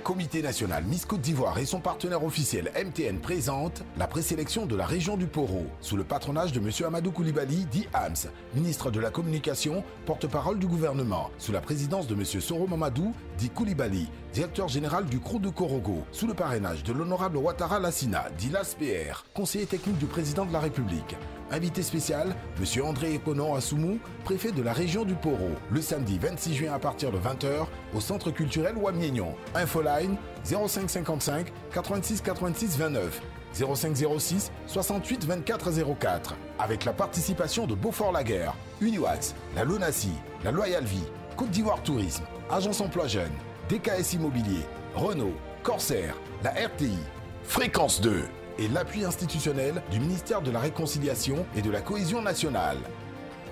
Comité 0.00 0.42
national 0.42 0.84
Miss 0.84 1.04
Côte 1.04 1.20
d'Ivoire 1.20 1.58
et 1.58 1.66
son 1.66 1.80
partenaire 1.80 2.24
officiel 2.24 2.72
MTN 2.74 3.18
présentent 3.20 3.84
la 3.96 4.06
présélection 4.06 4.66
de 4.66 4.74
la 4.74 4.86
région 4.86 5.16
du 5.16 5.26
Poro 5.26 5.66
sous 5.80 5.96
le 5.96 6.04
patronage 6.04 6.52
de 6.52 6.60
M. 6.60 6.70
Amadou 6.86 7.12
Koulibaly, 7.12 7.66
dit 7.66 7.86
AMS, 7.92 8.28
ministre 8.54 8.90
de 8.90 9.00
la 9.00 9.10
Communication, 9.10 9.84
porte-parole 10.06 10.58
du 10.58 10.66
gouvernement, 10.66 11.30
sous 11.38 11.52
la 11.52 11.60
présidence 11.60 12.06
de 12.06 12.14
M. 12.14 12.24
Soro 12.24 12.66
Mamadou, 12.66 13.14
dit 13.38 13.50
Koulibaly, 13.50 14.08
directeur 14.32 14.68
général 14.68 15.06
du 15.06 15.20
CRO 15.20 15.38
de 15.38 15.48
Korogo, 15.48 16.04
sous 16.12 16.26
le 16.26 16.34
parrainage 16.34 16.82
de 16.82 16.92
l'honorable 16.92 17.36
Ouattara 17.36 17.78
Lassina, 17.78 18.26
dit 18.38 18.50
LASPR, 18.50 19.24
conseiller 19.34 19.66
technique 19.66 19.98
du 19.98 20.06
président 20.06 20.46
de 20.46 20.52
la 20.52 20.60
République. 20.60 21.16
Invité 21.52 21.82
spécial, 21.82 22.36
M. 22.60 22.84
André 22.84 23.14
Eponon 23.14 23.56
Assoumou, 23.56 23.98
préfet 24.24 24.52
de 24.52 24.62
la 24.62 24.72
région 24.72 25.04
du 25.04 25.14
Poro, 25.14 25.50
le 25.70 25.82
samedi 25.82 26.16
26 26.16 26.54
juin 26.54 26.72
à 26.72 26.78
partir 26.78 27.10
de 27.10 27.18
20h 27.18 27.66
au 27.92 28.00
centre 28.00 28.30
culturel 28.30 28.76
Ouamiegnon. 28.76 29.34
Infoline 29.56 30.16
0555 30.44 31.52
86 31.72 32.20
86 32.20 32.78
29 32.78 33.20
0506 33.52 34.52
68 34.68 35.24
24 35.24 35.70
04 35.98 36.36
avec 36.60 36.84
la 36.84 36.92
participation 36.92 37.66
de 37.66 37.74
Beaufort 37.74 38.12
Laguerre, 38.12 38.54
Uniwax, 38.80 39.34
la 39.56 39.64
Lonassi, 39.64 40.12
la 40.44 40.52
Loyal 40.52 40.84
Vie, 40.84 41.02
Côte 41.36 41.50
d'Ivoire 41.50 41.82
Tourisme, 41.82 42.24
Agence 42.48 42.80
Emploi 42.80 43.08
Jeune, 43.08 43.32
DKS 43.68 44.12
Immobilier, 44.14 44.62
Renault, 44.94 45.34
Corsair, 45.64 46.14
la 46.44 46.50
RTI, 46.50 46.96
Fréquence 47.42 48.00
2 48.00 48.22
et 48.60 48.68
l'appui 48.68 49.04
institutionnel 49.04 49.82
du 49.90 49.98
ministère 49.98 50.42
de 50.42 50.50
la 50.50 50.60
Réconciliation 50.60 51.46
et 51.56 51.62
de 51.62 51.70
la 51.70 51.80
Cohésion 51.80 52.20
nationale. 52.20 52.76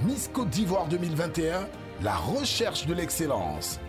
Miss 0.02 0.28
Côte 0.32 0.50
d'Ivoire 0.50 0.86
2021, 0.86 1.66
la 2.02 2.14
recherche 2.14 2.86
de 2.86 2.92
l'excellence. 2.92 3.80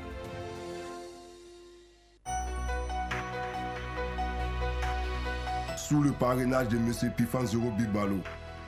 Sous 5.75 6.01
le 6.01 6.11
parrainage 6.13 6.69
de 6.69 6.77
M. 6.77 6.93
Pifan 7.17 7.45
Zoro 7.45 7.71
Bibalo, 7.71 8.19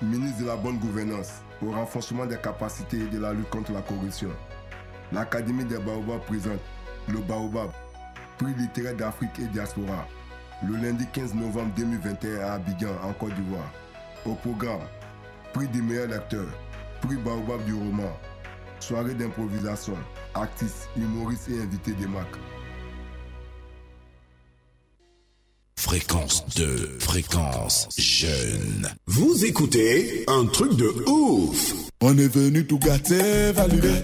ministre 0.02 0.42
de 0.42 0.48
la 0.48 0.58
Bonne 0.58 0.78
Gouvernance, 0.78 1.42
au 1.66 1.72
renforcement 1.72 2.26
des 2.26 2.38
capacités 2.38 2.98
et 2.98 3.08
de 3.08 3.20
la 3.20 3.32
lutte 3.32 3.50
contre 3.50 3.72
la 3.72 3.82
corruption, 3.82 4.32
l'Académie 5.14 5.64
des 5.64 5.78
Baobabs 5.78 6.26
présente 6.26 6.60
le 7.08 7.20
Baobab, 7.20 7.70
prix 8.38 8.54
littéraire 8.56 8.96
d'Afrique 8.96 9.40
et 9.40 9.48
diaspora 9.48 10.06
le 10.68 10.76
lundi 10.76 11.06
15 11.12 11.34
novembre 11.34 11.74
2021 11.76 12.40
à 12.42 12.54
Abidjan, 12.54 12.96
en 13.04 13.14
Côte 13.14 13.34
d'Ivoire. 13.36 13.72
Au 14.26 14.34
programme, 14.36 14.82
prix 15.54 15.68
des 15.68 15.82
meilleurs 15.82 16.08
lecteurs, 16.08 16.54
prix 17.02 17.18
Baobab 17.18 17.64
du 17.66 17.74
roman, 17.74 18.12
soirée 18.80 19.14
d'improvisation, 19.14 19.98
artistes, 20.34 20.90
humoristes 20.96 21.50
et 21.50 21.62
invités 21.62 21.94
des 21.94 22.08
marques. 22.08 22.38
Fréquence 25.78 26.46
2, 26.56 27.00
fréquence 27.00 27.90
jeune. 27.98 28.88
Vous 29.08 29.44
écoutez 29.44 30.24
un 30.28 30.46
truc 30.46 30.76
de 30.76 30.88
ouf. 31.10 31.74
On 32.02 32.18
est 32.18 32.34
venu 32.34 32.66
tout 32.66 32.80
gâter, 32.80 33.52
valider. 33.52 34.02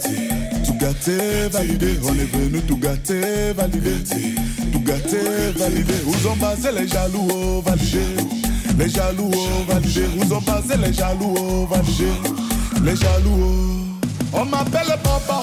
Gâter, 0.80 1.50
valider. 1.52 2.00
On 2.04 2.14
est 2.14 2.32
venu 2.32 2.62
tout 2.62 2.78
gâter, 2.78 3.54
valider. 3.56 4.04
Tout 4.72 4.80
gâter, 4.82 5.52
valider. 5.56 5.94
Où 6.06 6.28
ont 6.28 6.36
passé 6.36 6.70
les 6.72 6.88
jaloux, 6.88 7.28
oh, 7.32 7.64
valider. 7.66 8.00
Les 8.78 8.90
jaloux, 8.90 9.32
oh, 9.34 9.72
valider. 9.72 10.06
Où 10.18 10.34
ont 10.34 10.42
passé 10.42 10.78
les 10.78 10.94
jaloux, 10.94 11.34
oh, 11.38 11.68
valider. 11.70 12.12
Les 12.84 12.96
jaloux, 12.96 13.40
oh. 13.42 14.08
On 14.34 14.46
m'appelle 14.46 14.96
papa. 15.04 15.42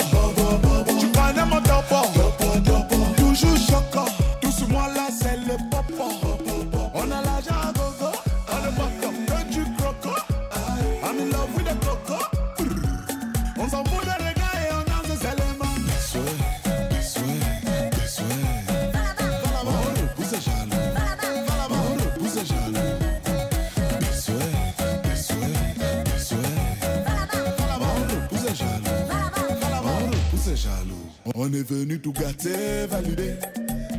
On 31.37 31.53
est 31.53 31.69
venu 31.69 31.99
tout 31.99 32.13
gâter, 32.13 32.87
valider. 32.89 33.35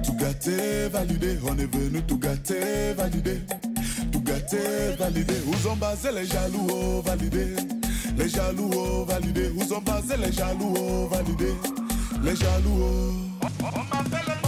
Tout 0.06 0.16
gâter, 0.16 0.88
valider. 0.90 1.38
On 1.46 1.58
est 1.58 1.76
venu 1.76 2.02
tout 2.04 2.18
gâter, 2.18 2.94
valider. 2.96 3.42
Tout 4.12 4.22
gâter, 4.22 4.96
valider. 4.98 5.34
Où 5.46 5.70
ont 5.70 5.76
basé 5.76 6.14
les 6.14 6.26
jaloux, 6.26 6.68
oh, 6.72 7.02
valider. 7.02 7.56
Les 8.18 8.30
jaloux, 8.30 8.72
oh, 8.74 9.06
valider. 9.06 9.50
Où 9.50 9.74
ont 9.74 9.82
basé 9.82 10.16
les 10.18 10.32
jaloux, 10.32 10.74
oh, 10.78 11.10
valider. 11.12 11.54
Les 12.24 12.36
jaloux, 12.38 12.80
oh. 12.80 14.45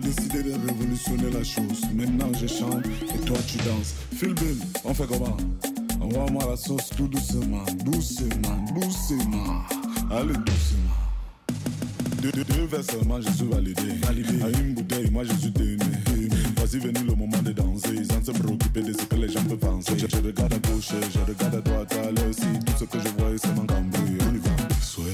Décidé 0.00 0.42
de 0.42 0.52
révolutionner 0.66 1.30
la 1.30 1.44
chose. 1.44 1.80
Maintenant 1.94 2.30
je 2.40 2.46
chante 2.46 2.84
et 3.14 3.18
toi 3.24 3.36
tu 3.46 3.58
danses. 3.58 3.94
Phil 4.14 4.34
on 4.84 4.94
fait 4.94 5.06
comment? 5.06 5.36
Envoie-moi 6.00 6.44
la 6.50 6.56
sauce 6.56 6.90
tout 6.96 7.08
doucement, 7.08 7.64
doucement, 7.84 8.64
doucement. 8.74 9.62
Allez 10.10 10.32
doucement. 10.32 10.90
Deux, 12.22 12.32
deux, 12.32 12.44
deux 12.44 12.66
vers 12.66 12.84
seulement, 12.84 13.20
je 13.20 13.30
suis 13.30 13.46
validé. 13.46 13.94
validé. 14.02 14.42
À 14.42 14.48
une 14.60 14.74
bouteille, 14.74 15.10
moi 15.10 15.24
je 15.24 15.32
suis 15.34 15.52
aimé. 15.58 16.30
Voici 16.56 16.78
venu 16.78 17.00
le 17.06 17.14
moment 17.14 17.38
de 17.42 17.52
danser, 17.52 18.04
sans 18.04 18.22
se 18.24 18.30
préoccuper 18.32 18.82
de 18.82 18.92
ce 18.92 19.04
que 19.04 19.16
les 19.16 19.28
gens 19.32 19.42
peuvent 19.44 19.56
penser. 19.56 19.92
Je, 19.96 20.06
je 20.06 20.16
regarde 20.16 20.52
à 20.52 20.58
gauche, 20.58 20.90
je 21.12 21.18
regarde 21.20 21.54
à 21.54 21.60
droite, 21.60 21.94
à 21.94 22.28
aussi. 22.28 22.42
Tout 22.66 22.72
ce 22.78 22.84
que 22.84 22.98
je 22.98 23.08
vois, 23.18 23.30
c'est 23.36 23.54
mon 23.54 23.66
cambré. 23.66 24.00
On 24.28 24.34
y 24.34 24.38
va. 24.38 24.50
Souhait, 24.82 25.04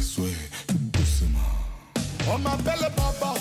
souhait, 0.00 0.36
doucement. 0.68 1.38
On 2.32 2.38
m'appelle 2.38 2.90
papa. 2.96 3.39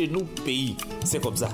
Chez 0.00 0.08
nous, 0.08 0.24
pays, 0.46 0.76
c'est 1.04 1.22
comme 1.22 1.36
ça. 1.36 1.50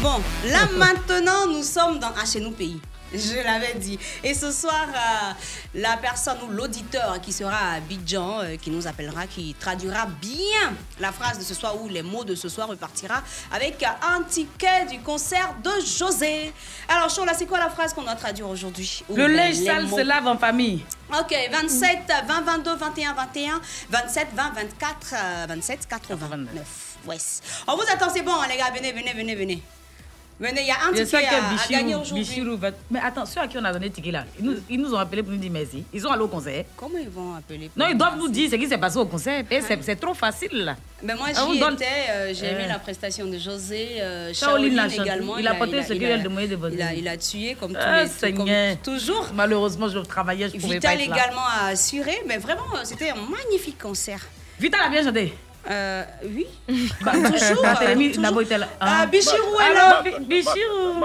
Bon, 0.00 0.20
là 0.46 0.68
maintenant, 0.78 1.46
nous 1.48 1.64
sommes 1.64 1.98
dans 1.98 2.12
un 2.16 2.24
chez 2.24 2.40
nous 2.40 2.52
pays. 2.52 2.80
Je 3.12 3.42
l'avais 3.42 3.74
dit. 3.74 3.98
Et 4.22 4.34
ce 4.34 4.52
soir, 4.52 4.86
euh, 4.88 5.32
la 5.74 5.96
personne 5.96 6.38
ou 6.46 6.50
l'auditeur 6.50 7.20
qui 7.20 7.32
sera 7.32 7.56
à 7.56 7.74
Abidjan, 7.76 8.40
euh, 8.40 8.56
qui 8.56 8.70
nous 8.70 8.86
appellera, 8.86 9.26
qui 9.26 9.54
traduira 9.58 10.06
bien 10.06 10.72
la 11.00 11.10
phrase 11.12 11.38
de 11.38 11.44
ce 11.44 11.54
soir 11.54 11.80
ou 11.80 11.88
les 11.88 12.02
mots 12.02 12.24
de 12.24 12.34
ce 12.34 12.48
soir 12.48 12.68
repartira 12.68 13.22
avec 13.52 13.82
un 13.82 14.22
ticket 14.22 14.86
du 14.90 15.00
concert 15.00 15.54
de 15.62 15.70
José. 15.84 16.52
Alors, 16.88 17.10
Chola, 17.10 17.34
c'est 17.34 17.46
quoi 17.46 17.58
la 17.58 17.70
phrase 17.70 17.92
qu'on 17.92 18.02
doit 18.02 18.14
traduire 18.14 18.48
aujourd'hui? 18.48 19.02
Ou 19.08 19.16
Le 19.16 19.26
linge 19.26 19.56
sale 19.56 19.88
se 19.88 20.02
lave 20.02 20.26
en 20.26 20.38
famille. 20.38 20.84
Ok, 21.12 21.34
27, 21.50 21.98
20, 22.28 22.40
22, 22.42 22.76
21, 22.76 23.14
21, 23.14 23.60
27, 23.90 24.28
20, 24.32 24.50
24, 24.54 25.14
euh, 25.14 25.46
27, 25.48 25.86
89. 25.88 26.64
Ouais. 27.06 27.16
On 27.66 27.74
vous 27.74 27.82
attend, 27.92 28.08
c'est 28.14 28.22
bon, 28.22 28.32
les 28.48 28.56
gars. 28.56 28.70
Venez, 28.74 28.92
venez, 28.92 29.12
venez, 29.12 29.34
venez. 29.34 29.62
Venez, 30.40 30.62
il 30.62 30.66
y 30.68 30.70
a 30.70 30.76
un 30.88 30.92
ticket 30.92 31.20
que 31.20 31.26
à, 31.26 31.28
à 31.28 31.66
gagner 31.68 31.94
Bichirou, 31.94 32.00
aujourd'hui. 32.54 32.78
Mais 32.90 32.98
attends, 33.00 33.26
ceux 33.26 33.40
à 33.40 33.46
qui 33.46 33.58
on 33.58 33.64
a 33.64 33.72
donné 33.74 33.88
le 33.88 33.92
ticket 33.92 34.10
là, 34.10 34.24
ils 34.38 34.44
nous, 34.46 34.56
ils 34.70 34.80
nous 34.80 34.94
ont 34.94 34.98
appelés 34.98 35.22
pour 35.22 35.32
nous 35.32 35.38
dire 35.38 35.50
merci. 35.52 35.84
Ils 35.92 36.00
sont 36.00 36.08
allés 36.08 36.22
au 36.22 36.28
concert. 36.28 36.64
Comment 36.78 36.96
ils 36.98 37.10
vont 37.10 37.34
appeler 37.34 37.68
pour 37.68 37.78
Non, 37.78 37.90
ils 37.90 37.96
doivent 37.98 38.16
nous 38.16 38.28
dire 38.28 38.50
ce 38.50 38.56
qui 38.56 38.66
s'est 38.66 38.78
passé 38.78 38.96
au 38.96 39.04
concert. 39.04 39.44
Et 39.50 39.60
c'est- 39.60 39.78
c'est 39.82 39.96
trop 39.96 40.14
facile 40.14 40.64
là. 40.64 40.76
Ben 41.02 41.14
moi, 41.16 41.28
donne- 41.32 41.76
euh, 41.82 42.32
j'ai 42.34 42.46
aimé 42.46 42.62
Euh. 42.64 42.68
la 42.68 42.78
prestation 42.78 43.26
de 43.26 43.36
José. 43.36 44.00
Euh, 44.00 44.32
Shaolin 44.32 44.88
également. 44.88 45.36
Il 45.36 45.46
a 45.46 45.54
porté 45.54 45.82
ce 45.82 45.92
qu'il 45.92 46.06
a- 46.10 46.14
a 46.14 46.18
demandé 46.18 46.48
de 46.48 46.56
votre 46.56 46.74
il 46.74 46.80
a, 46.82 46.94
il 46.94 47.06
a 47.06 47.18
tué 47.18 47.54
comme 47.60 47.72
tous 47.72 47.78
Ah, 47.82 48.04
les 48.22 48.32
comme 48.32 48.48
toujours. 48.82 49.28
Malheureusement, 49.34 49.88
je 49.88 49.98
travaillais, 49.98 50.48
je 50.48 50.52
pouvais 50.58 50.80
pas 50.80 50.92
Vital 50.94 51.00
être 51.02 51.08
là. 51.10 51.16
également 51.16 51.46
a 51.46 51.66
assuré, 51.68 52.16
mais 52.26 52.38
vraiment, 52.38 52.64
c'était 52.84 53.10
un 53.10 53.16
magnifique 53.16 53.78
concert. 53.78 54.26
Vital 54.58 54.80
a 54.86 54.88
bien 54.88 55.02
chanté. 55.04 55.34
Euh, 55.68 56.04
oui. 56.24 56.46
Bah, 57.04 57.12
toujours. 57.12 58.40
Était 58.40 58.58
là. 58.58 58.68
Ah, 58.80 59.06
Bichirou 59.06 59.60
est 59.60 59.64
Alors, 59.64 59.76
là. 59.76 60.02
Bi- 60.02 60.24
Bichirou. 60.24 61.04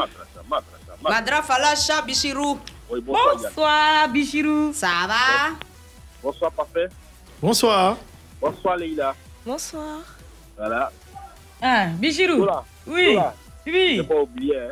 Madra 1.01 1.41
Falacha, 1.41 2.01
Bichirou. 2.01 2.59
Bonsoir, 2.89 4.07
Bichirou. 4.09 4.71
Ça 4.73 4.87
va? 5.07 5.55
Bonsoir, 6.23 6.51
parfait. 6.51 6.87
Bonsoir. 7.41 7.97
Bonsoir, 8.41 8.77
Leïla. 8.77 9.13
Bonsoir. 9.45 9.99
Voilà. 10.57 10.91
Ah, 11.61 11.87
Bichirou. 11.99 12.47
Oui. 12.87 13.13
Zola. 13.15 13.33
Oui. 13.67 13.95
J'ai 13.97 14.03
pas 14.03 14.15
oublié, 14.21 14.57
hein. 14.57 14.71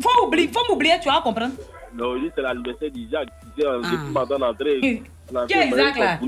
Faut 0.00 0.26
oublier, 0.26 0.48
faut 0.52 0.64
m'oublier, 0.72 0.94
tu 1.02 1.08
vas 1.08 1.20
comprendre. 1.20 1.54
Non, 1.94 2.14
c'est 2.34 2.40
l'anniversaire 2.42 2.90
d'Isaac. 2.90 3.28
euh, 3.60 3.82
depuis 3.82 4.12
matin 4.12 4.38
d'entrée. 4.38 4.80
Qui 4.80 5.54
est 5.54 5.68
Isaac, 5.68 5.96
là? 5.98 6.18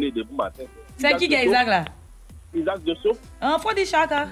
C'est 0.98 1.16
qui 1.16 1.28
qui 1.28 1.34
est. 1.34 1.46
Isaac 1.46 1.66
là? 1.66 1.84
Isaac 2.54 2.82
de 2.84 2.94
Sceaux. 2.96 3.16
Ah, 3.40 3.56
faut 3.60 3.72
dire 3.74 3.86
Chaka. 3.86 4.28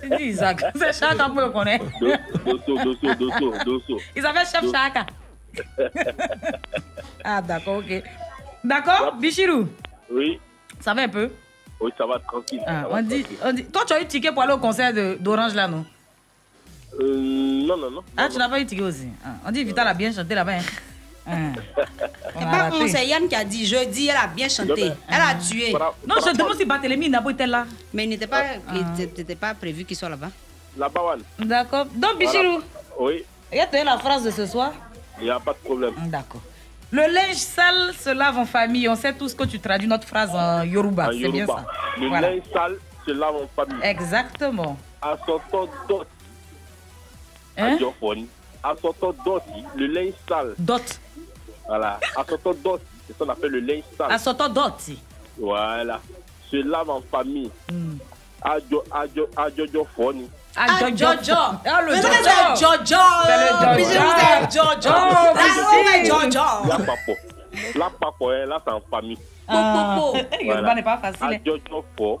C'est 0.00 0.16
dit 0.16 0.24
Isaac. 0.24 0.62
C'est 0.76 0.92
Chaka 0.92 1.24
pour 1.28 1.40
le 1.40 1.50
connaître. 1.50 1.84
Dosso, 2.44 2.76
Dosso, 2.84 3.14
Dosso, 3.14 3.52
Dosso. 3.64 4.00
Ils 4.14 4.24
avaient 4.26 4.44
chef. 4.44 4.70
Chaka. 4.70 5.06
Ah, 7.24 7.42
d'accord, 7.42 7.78
ok. 7.78 8.02
D'accord, 8.62 9.16
Bichirou, 9.18 9.66
Oui, 10.12 10.38
ça 10.80 10.94
va 10.94 11.02
un 11.02 11.08
peu? 11.08 11.30
Oui, 11.80 11.90
ça 11.98 12.06
va 12.06 12.18
tranquille. 12.20 12.60
Ah, 12.66 12.82
ça 12.82 12.88
va 12.88 12.94
on, 12.98 13.02
dit, 13.02 13.22
tranquille. 13.22 13.38
on 13.44 13.52
dit. 13.52 13.64
Toi, 13.64 13.82
tu 13.86 13.92
as 13.94 14.00
eu 14.00 14.06
ticket 14.06 14.30
pour 14.30 14.42
aller 14.42 14.52
au 14.52 14.58
concert 14.58 14.92
d'Orange 15.18 15.54
là, 15.54 15.66
non? 15.66 15.84
Euh, 17.00 17.64
non, 17.66 17.76
non, 17.76 17.90
non. 17.90 18.02
Ah, 18.16 18.28
tu 18.30 18.38
n'as 18.38 18.48
pas 18.48 18.60
eu 18.60 18.66
ticket 18.66 18.82
aussi. 18.84 19.08
Ah, 19.24 19.30
on 19.46 19.50
dit 19.50 19.64
Vital 19.64 19.88
a 19.88 19.94
bien 19.94 20.12
chanté 20.12 20.34
là-bas. 20.36 20.52
hein. 20.52 20.62
Ah. 21.26 21.32
On 22.34 22.38
C'est 22.38 22.44
pas 22.44 22.62
raté. 22.62 22.76
on, 22.80 22.88
c'est 22.88 23.06
Yann 23.06 23.28
qui 23.28 23.34
a 23.34 23.44
dit 23.44 23.66
jeudi, 23.66 24.08
elle 24.08 24.16
a 24.16 24.26
bien 24.28 24.48
chanté. 24.48 24.90
Elle 25.08 25.20
a 25.20 25.34
tué. 25.34 25.72
Non, 26.06 26.16
je 26.24 26.36
demande 26.36 26.56
si 26.56 26.64
Barthélemy 26.64 27.08
Nabo 27.10 27.30
était 27.30 27.46
là. 27.46 27.66
Mais 27.92 28.04
il 28.04 28.10
n'était 28.10 28.26
pas, 28.26 28.42
n'était 28.96 29.34
pas 29.34 29.54
prévu 29.54 29.84
qu'il 29.84 29.96
soit 29.96 30.08
là-bas. 30.08 30.30
Bawane. 30.76 31.22
D'accord. 31.38 31.86
Donc, 31.94 32.18
Bichirou, 32.18 32.60
Oui, 33.00 33.24
il 33.52 33.58
y 33.58 33.60
a 33.60 33.84
la 33.84 33.98
phrase 33.98 34.24
de 34.24 34.30
ce 34.30 34.46
soir 34.46 34.72
il 35.18 35.24
n'y 35.24 35.30
a 35.30 35.40
pas 35.40 35.52
de 35.52 35.58
problème. 35.58 35.94
D'accord. 36.08 36.42
Le 36.90 37.02
linge 37.12 37.36
sale 37.36 37.92
se 37.98 38.10
lave 38.10 38.36
en 38.38 38.44
famille. 38.44 38.88
On 38.88 38.94
sait 38.96 39.12
tous 39.14 39.34
que 39.34 39.44
tu 39.44 39.58
traduis 39.58 39.88
notre 39.88 40.06
phrase 40.06 40.30
en 40.34 40.62
Yoruba. 40.62 41.08
En 41.08 41.12
C'est 41.12 41.28
bien 41.28 41.46
ça. 41.46 41.64
Le 41.98 42.08
Voilà. 42.08 42.30
linge 42.30 42.42
sale 42.52 42.76
se 43.06 43.10
lave 43.12 43.34
en 43.34 43.48
famille. 43.56 43.82
Exactement. 43.82 44.76
À 45.00 45.16
son 45.26 45.40
temps 45.50 45.68
dot. 45.88 46.06
Hein? 47.56 47.78
À 48.62 48.74
son 48.80 48.92
temps 48.92 49.14
dot, 49.24 49.42
le 49.74 49.86
linge 49.86 50.12
sale. 50.28 50.54
Dot. 50.58 51.00
Voilà. 51.68 51.98
À 52.16 52.24
son 52.28 52.36
temps 52.38 52.54
dot, 52.64 52.80
c'est 53.06 53.12
ce 53.12 53.18
qu'on 53.18 53.28
appelle 53.30 53.50
le 53.52 53.60
linge 53.60 53.82
sale. 53.96 54.12
À 54.12 54.18
son 54.18 54.34
temps 54.34 54.48
dot. 54.48 54.74
Voilà. 55.38 56.00
Se 56.50 56.56
lave 56.56 56.88
en 56.90 57.00
famille. 57.10 57.50
Hmm. 57.70 57.96
Adio, 58.42 58.84
adio, 58.92 59.28
adiophone. 59.36 60.28
Ah, 60.56 60.66
Jojo. 60.90 61.06
Ah, 61.34 61.82
le 61.82 61.96
Jojo. 61.96 62.08
c'est 62.22 62.60
Jojo. 62.60 63.02
C'est 63.24 64.52
Jojo. 64.52 64.94
Bichirou, 65.34 65.72
c'est 65.92 66.06
Jojo. 66.06 66.40
Oh, 66.64 66.68
Là, 66.68 66.78
papo. 66.78 67.12
Papo, 68.00 68.30
hein, 68.30 68.46
là, 68.46 68.62
c'est 68.64 68.72
en 68.72 68.80
famille. 68.90 69.18
Ah. 69.48 69.98
Yoruba 70.40 70.74
n'est 70.74 70.82
pas 70.82 70.98
facile. 70.98 71.40
hein. 71.46 72.16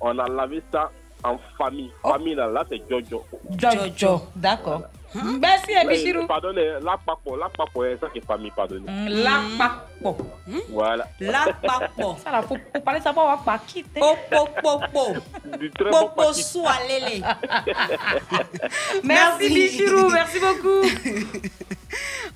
On 0.00 0.18
a 0.18 0.28
lavé 0.28 0.62
ça 0.72 0.90
en 1.24 1.36
famille. 1.58 1.90
Oh. 2.02 2.10
Famille, 2.12 2.34
là, 2.34 2.46
là 2.48 2.64
c'est 2.68 2.82
Jojo. 2.88 3.24
Jojo. 3.58 4.22
D'accord. 4.36 4.82
Merci, 5.14 5.72
Ouais, 5.72 5.86
Bichirou. 5.88 6.26
Pardonnez, 6.26 6.74
la 6.82 6.96
papo, 7.04 7.36
la 7.36 7.48
papo, 7.48 7.82
hein, 7.82 7.96
ça 8.00 8.06
c'est 8.14 8.24
famille, 8.24 8.52
pardonnez. 8.54 8.86
La 9.08 9.40
papo. 9.58 10.16
Voilà. 10.70 11.06
La 11.20 11.46
papo. 11.62 12.16
Ça, 12.22 12.30
là, 12.30 12.42
faut, 12.42 12.56
faut 12.74 12.80
parler 12.80 13.00
ça 13.00 13.10
avoir 13.10 13.42
pas 13.42 13.58
quitté. 13.66 14.00
Popo, 14.00 14.48
popo. 14.62 15.12
Du 15.58 15.70
très 15.70 15.90
bon 15.90 16.08
Popo 16.08 16.32
soalele. 16.32 17.22
Merci, 19.04 19.48
Bichirou. 19.48 20.08
Merci 20.10 20.38
beaucoup. 20.38 20.86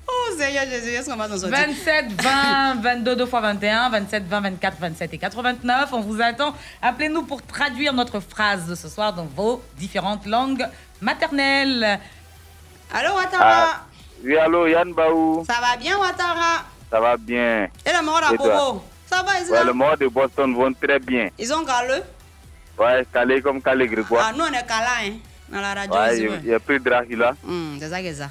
Oh 0.07 0.37
Seigneur 0.37 0.65
Jésus, 0.65 0.91
est-ce 0.91 1.09
qu'on 1.09 1.17
va 1.17 1.29
s'en 1.29 1.39
sortir 1.39 1.59
27 1.59 2.21
20 2.21 2.75
22 2.83 3.17
2 3.17 3.27
fois 3.27 3.41
21 3.41 3.89
27 3.91 4.25
20 4.27 4.41
24 4.41 4.77
27 4.81 5.15
et 5.15 5.19
89 5.19 5.93
on 5.93 6.01
vous 6.01 6.21
attend 6.21 6.55
appelez-nous 6.83 7.23
pour 7.23 7.41
traduire 7.41 7.93
notre 7.93 8.21
phrase 8.21 8.67
de 8.67 8.75
ce 8.75 8.89
soir 8.89 9.13
dans 9.13 9.25
vos 9.27 9.63
différentes 9.79 10.27
langues 10.27 10.67
maternelles 11.01 12.01
Allô 12.95 13.15
Ouattara 13.15 13.45
Ah, 13.45 13.81
oui, 14.23 14.37
allô, 14.39 14.67
Yann 14.69 14.93
Baou. 14.95 15.45
Ça 15.45 15.61
va 15.61 15.77
bien 15.77 15.99
Ouattara? 15.99 16.63
Ça 16.89 17.01
va 17.01 17.17
bien. 17.17 17.69
Et 17.85 17.93
la 17.93 18.03
mort 18.03 18.19
à 18.23 18.31
Ça 19.07 19.23
va 19.25 19.41
Isla 19.41 19.59
Ouais, 19.59 19.65
le 19.65 19.73
mort 19.73 19.97
de 19.99 20.07
Boston 20.07 20.55
vont 20.55 20.73
très 20.73 21.01
bien. 21.01 21.29
Ils 21.37 21.53
ont 21.53 21.65
galeux 21.65 22.05
Ouais, 22.79 23.05
calé 23.13 23.43
comme 23.43 23.61
calé 23.61 23.89
Grégoire. 23.89 24.27
Ah 24.31 24.33
nous 24.37 24.45
on 24.45 24.53
est 24.53 24.67
câlin 24.67 25.09
hein, 25.09 25.13
dans 25.49 25.61
la 25.61 25.75
radio 25.75 25.95
ouais, 26.01 26.19
il 26.21 26.29
ouais. 26.29 26.39
il 26.45 26.51
y 26.51 26.55
a 26.55 26.61
plus 26.61 26.79
de 26.79 26.85
Dracula. 26.89 27.33
Hmm, 27.43 27.79
C'est 27.81 27.89
ça 27.91 27.99
que 28.01 28.07
c'est 28.07 28.15
ça. 28.15 28.31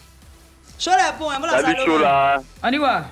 Chaud 0.80 0.92
les 0.98 1.18
points, 1.18 1.40
voilà 1.40 1.62
Salut, 1.62 1.78
ça 1.78 1.86
Chola. 1.86 2.42
on 2.64 2.72
y 2.72 2.78
va 2.78 3.06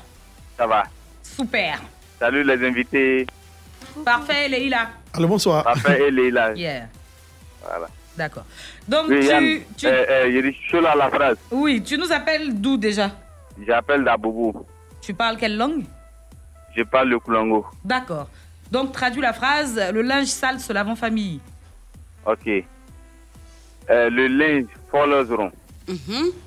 Ça 0.57 0.67
va. 0.67 0.83
super 1.23 1.79
Salut 2.19 2.43
les 2.43 2.65
invités. 2.67 3.27
parfait 4.05 4.47
Leïla 4.47 4.89
Allô, 5.13 5.27
bonsoir. 5.27 5.63
Parfait, 5.65 6.09
là. 6.11 6.53
yeah 6.53 6.87
Voilà. 7.61 7.87
D'accord 8.21 8.45
donc 8.87 9.05
Oui, 9.09 9.25
Yann. 9.25 9.43
tu, 9.43 9.65
tu- 9.77 9.87
Euh, 9.87 10.05
euh, 10.09 10.29
il 10.29 10.41
dit 10.43 10.57
Chola 10.69 10.93
la 10.95 11.09
phrase. 11.09 11.37
oui 11.51 11.81
tu 11.83 11.97
nous 11.97 12.11
appelles 12.11 12.47
d'où 12.61 12.77
déjà? 12.77 13.07
J'appelle 13.67 14.03
Daboubou. 14.03 14.65
tu 15.01 15.13
parles 15.13 15.37
quelle 15.37 15.57
langue? 15.57 15.83
Je 16.75 16.83
parle 16.83 17.09
le 17.09 17.19
Koulongo. 17.19 17.65
d'accord 17.83 18.27
donc 18.71 18.91
traduis 18.93 19.21
la 19.21 19.33
phrase 19.33 19.73
le 19.91 20.01
linge 20.01 20.27
sale 20.27 20.59
se 20.59 20.71
lave 20.73 20.87
en 20.87 20.95
famille 20.95 21.39
Ok. 22.25 22.47
Euh, 23.89 24.09
le 24.17 24.27
linge, 24.27 24.67
les 24.93 25.35
rond. 25.35 25.51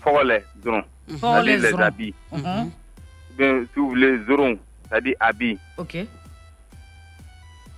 Faut 0.02 0.22
les 0.22 0.42
rond. 0.64 0.84
Faut 1.08 1.16
C'est-à-dire 1.18 1.42
les 1.42 1.58
les 1.58 1.70
rond. 1.72 1.78
habits. 1.80 2.14
Mhm. 2.32 2.70
Bien, 3.36 3.52
si 3.64 3.80
vous 3.80 3.88
voulez, 3.88 4.16
rond, 4.28 4.56
c'est-à-dire 4.88 5.16
habits. 5.18 5.58
ok 5.76 5.94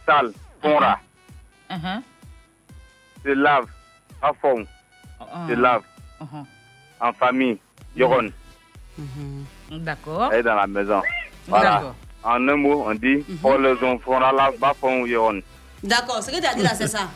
Sale, 0.06 0.32
fonra. 0.62 1.00
Mhm. 1.70 2.02
Se 3.24 3.30
lave, 3.34 3.66
à 4.28 4.32
fond. 4.40 4.66
Se 5.48 5.54
lave, 5.54 5.82
Mhm. 6.20 6.44
en 7.00 7.12
famille. 7.12 7.58
Yoron. 7.96 8.30
d'accord 9.70 10.30
Elle 10.32 10.40
est 10.40 10.42
dans 10.42 10.54
la 10.54 10.66
maison. 10.66 11.02
Voilà. 11.48 11.70
D'accord. 11.70 11.94
En 12.24 12.48
un 12.48 12.56
mot, 12.56 12.84
on 12.88 12.94
dit, 12.94 13.24
faut 13.40 13.56
les 13.58 13.72
rond, 13.74 13.98
fonra 13.98 14.32
la, 14.32 14.50
bas 14.58 14.74
fond, 14.80 15.06
yoron. 15.06 15.40
D'accord, 15.82 16.22
ce 16.22 16.30
que 16.30 16.40
tu 16.40 16.46
as 16.46 16.54
dit 16.54 16.62
là 16.62 16.74
c'est 16.74 16.88
ça. 16.88 17.08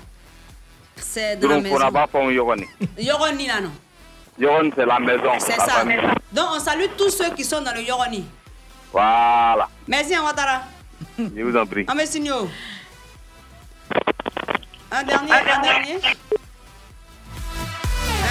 C'est 0.96 1.36
dans 1.36 1.48
la 1.48 1.60
maison. 1.60 1.90
bas 1.90 2.06
fond, 2.10 2.30
yoron. 2.30 2.56
Yoroni 2.98 3.46
là 3.46 3.60
non? 3.60 3.72
Yoron, 4.38 4.70
c'est 4.74 4.86
la 4.86 4.98
maison. 5.00 5.32
C'est 5.38 5.56
la 5.56 5.64
ça. 5.64 5.72
famille. 5.72 5.98
Donc 6.32 6.46
on 6.54 6.60
salue 6.60 6.86
tous 6.96 7.10
ceux 7.10 7.30
qui 7.34 7.44
sont 7.44 7.60
dans 7.62 7.74
le 7.74 7.82
Yoroni. 7.82 8.24
Voilà. 8.92 9.68
Merci 9.88 10.14
hein, 10.14 10.22
Ouattara. 10.24 10.62
Je 11.18 11.42
vous 11.42 11.56
en 11.56 11.66
prie. 11.66 11.84
Ah. 11.88 11.92
Un 14.92 15.02
dernier, 15.04 15.32
un 15.32 15.60
dernier. 15.62 15.98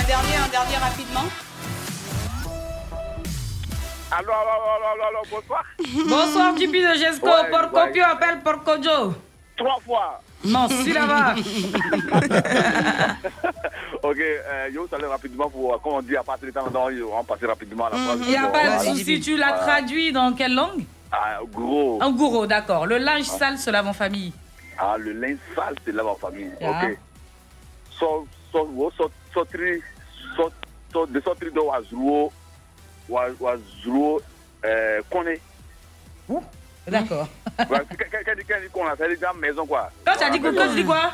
Un 0.10 0.12
dernier, 0.12 0.38
un 0.38 0.48
dernier 0.48 0.78
rapidement. 0.78 1.26
Allô, 4.10 4.32
allô, 4.34 4.50
allô, 4.50 4.88
allô, 4.92 5.04
allô, 5.04 5.22
bonsoir. 5.30 5.64
Bonsoir, 6.10 6.56
Tipi 6.56 6.82
de 6.82 6.96
Gesco. 6.98 7.28
Ouais, 7.28 7.48
Porcopio 7.52 8.02
ouais. 8.02 8.10
appelle 8.12 8.40
Porcojo. 8.40 9.14
Trois 9.56 9.80
fois. 9.86 10.20
Non, 10.44 10.68
si 10.68 10.94
là-bas. 10.94 11.36
ok, 14.02 14.18
euh, 14.20 14.70
vous 14.76 14.88
salue 14.88 15.06
rapidement 15.06 15.48
pour, 15.48 15.80
comme 15.80 15.94
on 15.94 16.02
dit, 16.02 16.18
à 16.18 16.24
partir 16.24 16.48
du 16.48 16.54
temps, 16.54 16.66
on 16.74 17.16
va 17.18 17.24
passer 17.24 17.46
rapidement 17.46 17.86
à 17.86 17.92
la 17.92 17.98
phrase. 17.98 18.20
Il 18.24 18.30
n'y 18.30 18.36
a 18.36 18.48
pas 18.48 18.64
de 18.64 18.68
Voilà. 18.68 18.80
souci. 18.80 19.20
Tu 19.20 19.38
l'as 19.38 19.50
Voilà. 19.50 19.64
traduit 19.64 20.12
dans 20.12 20.34
quelle 20.34 20.56
langue? 20.56 20.86
Ah, 21.12 21.38
gros. 21.54 22.02
En 22.02 22.12
gouro, 22.14 22.48
d'accord. 22.48 22.88
Le 22.88 22.98
linge 22.98 23.26
sale 23.26 23.60
se 23.60 23.70
lave 23.70 23.86
en 23.86 23.94
famille. 23.94 24.34
Ah, 24.76 24.96
le 24.98 25.14
linge 25.14 25.38
sale, 25.56 25.76
c'est 25.86 25.92
là 25.94 26.04
en 26.04 26.16
famille. 26.16 26.50
Ah. 26.64 26.82
Ok. 26.84 26.98
So, 28.00 28.28
so, 28.52 28.64
wo, 28.74 28.90
so, 28.98 29.12
so, 30.92 31.06
tri, 31.06 31.06
so, 31.06 31.06
so, 31.06 31.06
de 31.08 31.22
sortir 31.22 31.52
de 31.54 31.60
Wazruo, 31.60 32.32
Wazruo, 33.40 34.22
euh, 34.66 35.02
connaît. 35.10 35.40
D'accord. 36.88 37.28
Quand 37.58 37.66
quand 37.68 38.36
dit 38.62 38.70
qu'on 38.72 38.88
a, 38.88 38.96
ça 38.96 39.08
veut 39.08 39.16
dire 39.16 39.34
maison, 39.36 39.66
quoi. 39.66 39.92
Quand 40.06 40.14
tu 40.18 40.24
as 40.24 40.30
dit 40.30 40.40
quoi, 40.40 40.52
quand 40.54 40.70
tu 40.70 40.76
dis 40.76 40.86
quoi? 40.86 41.12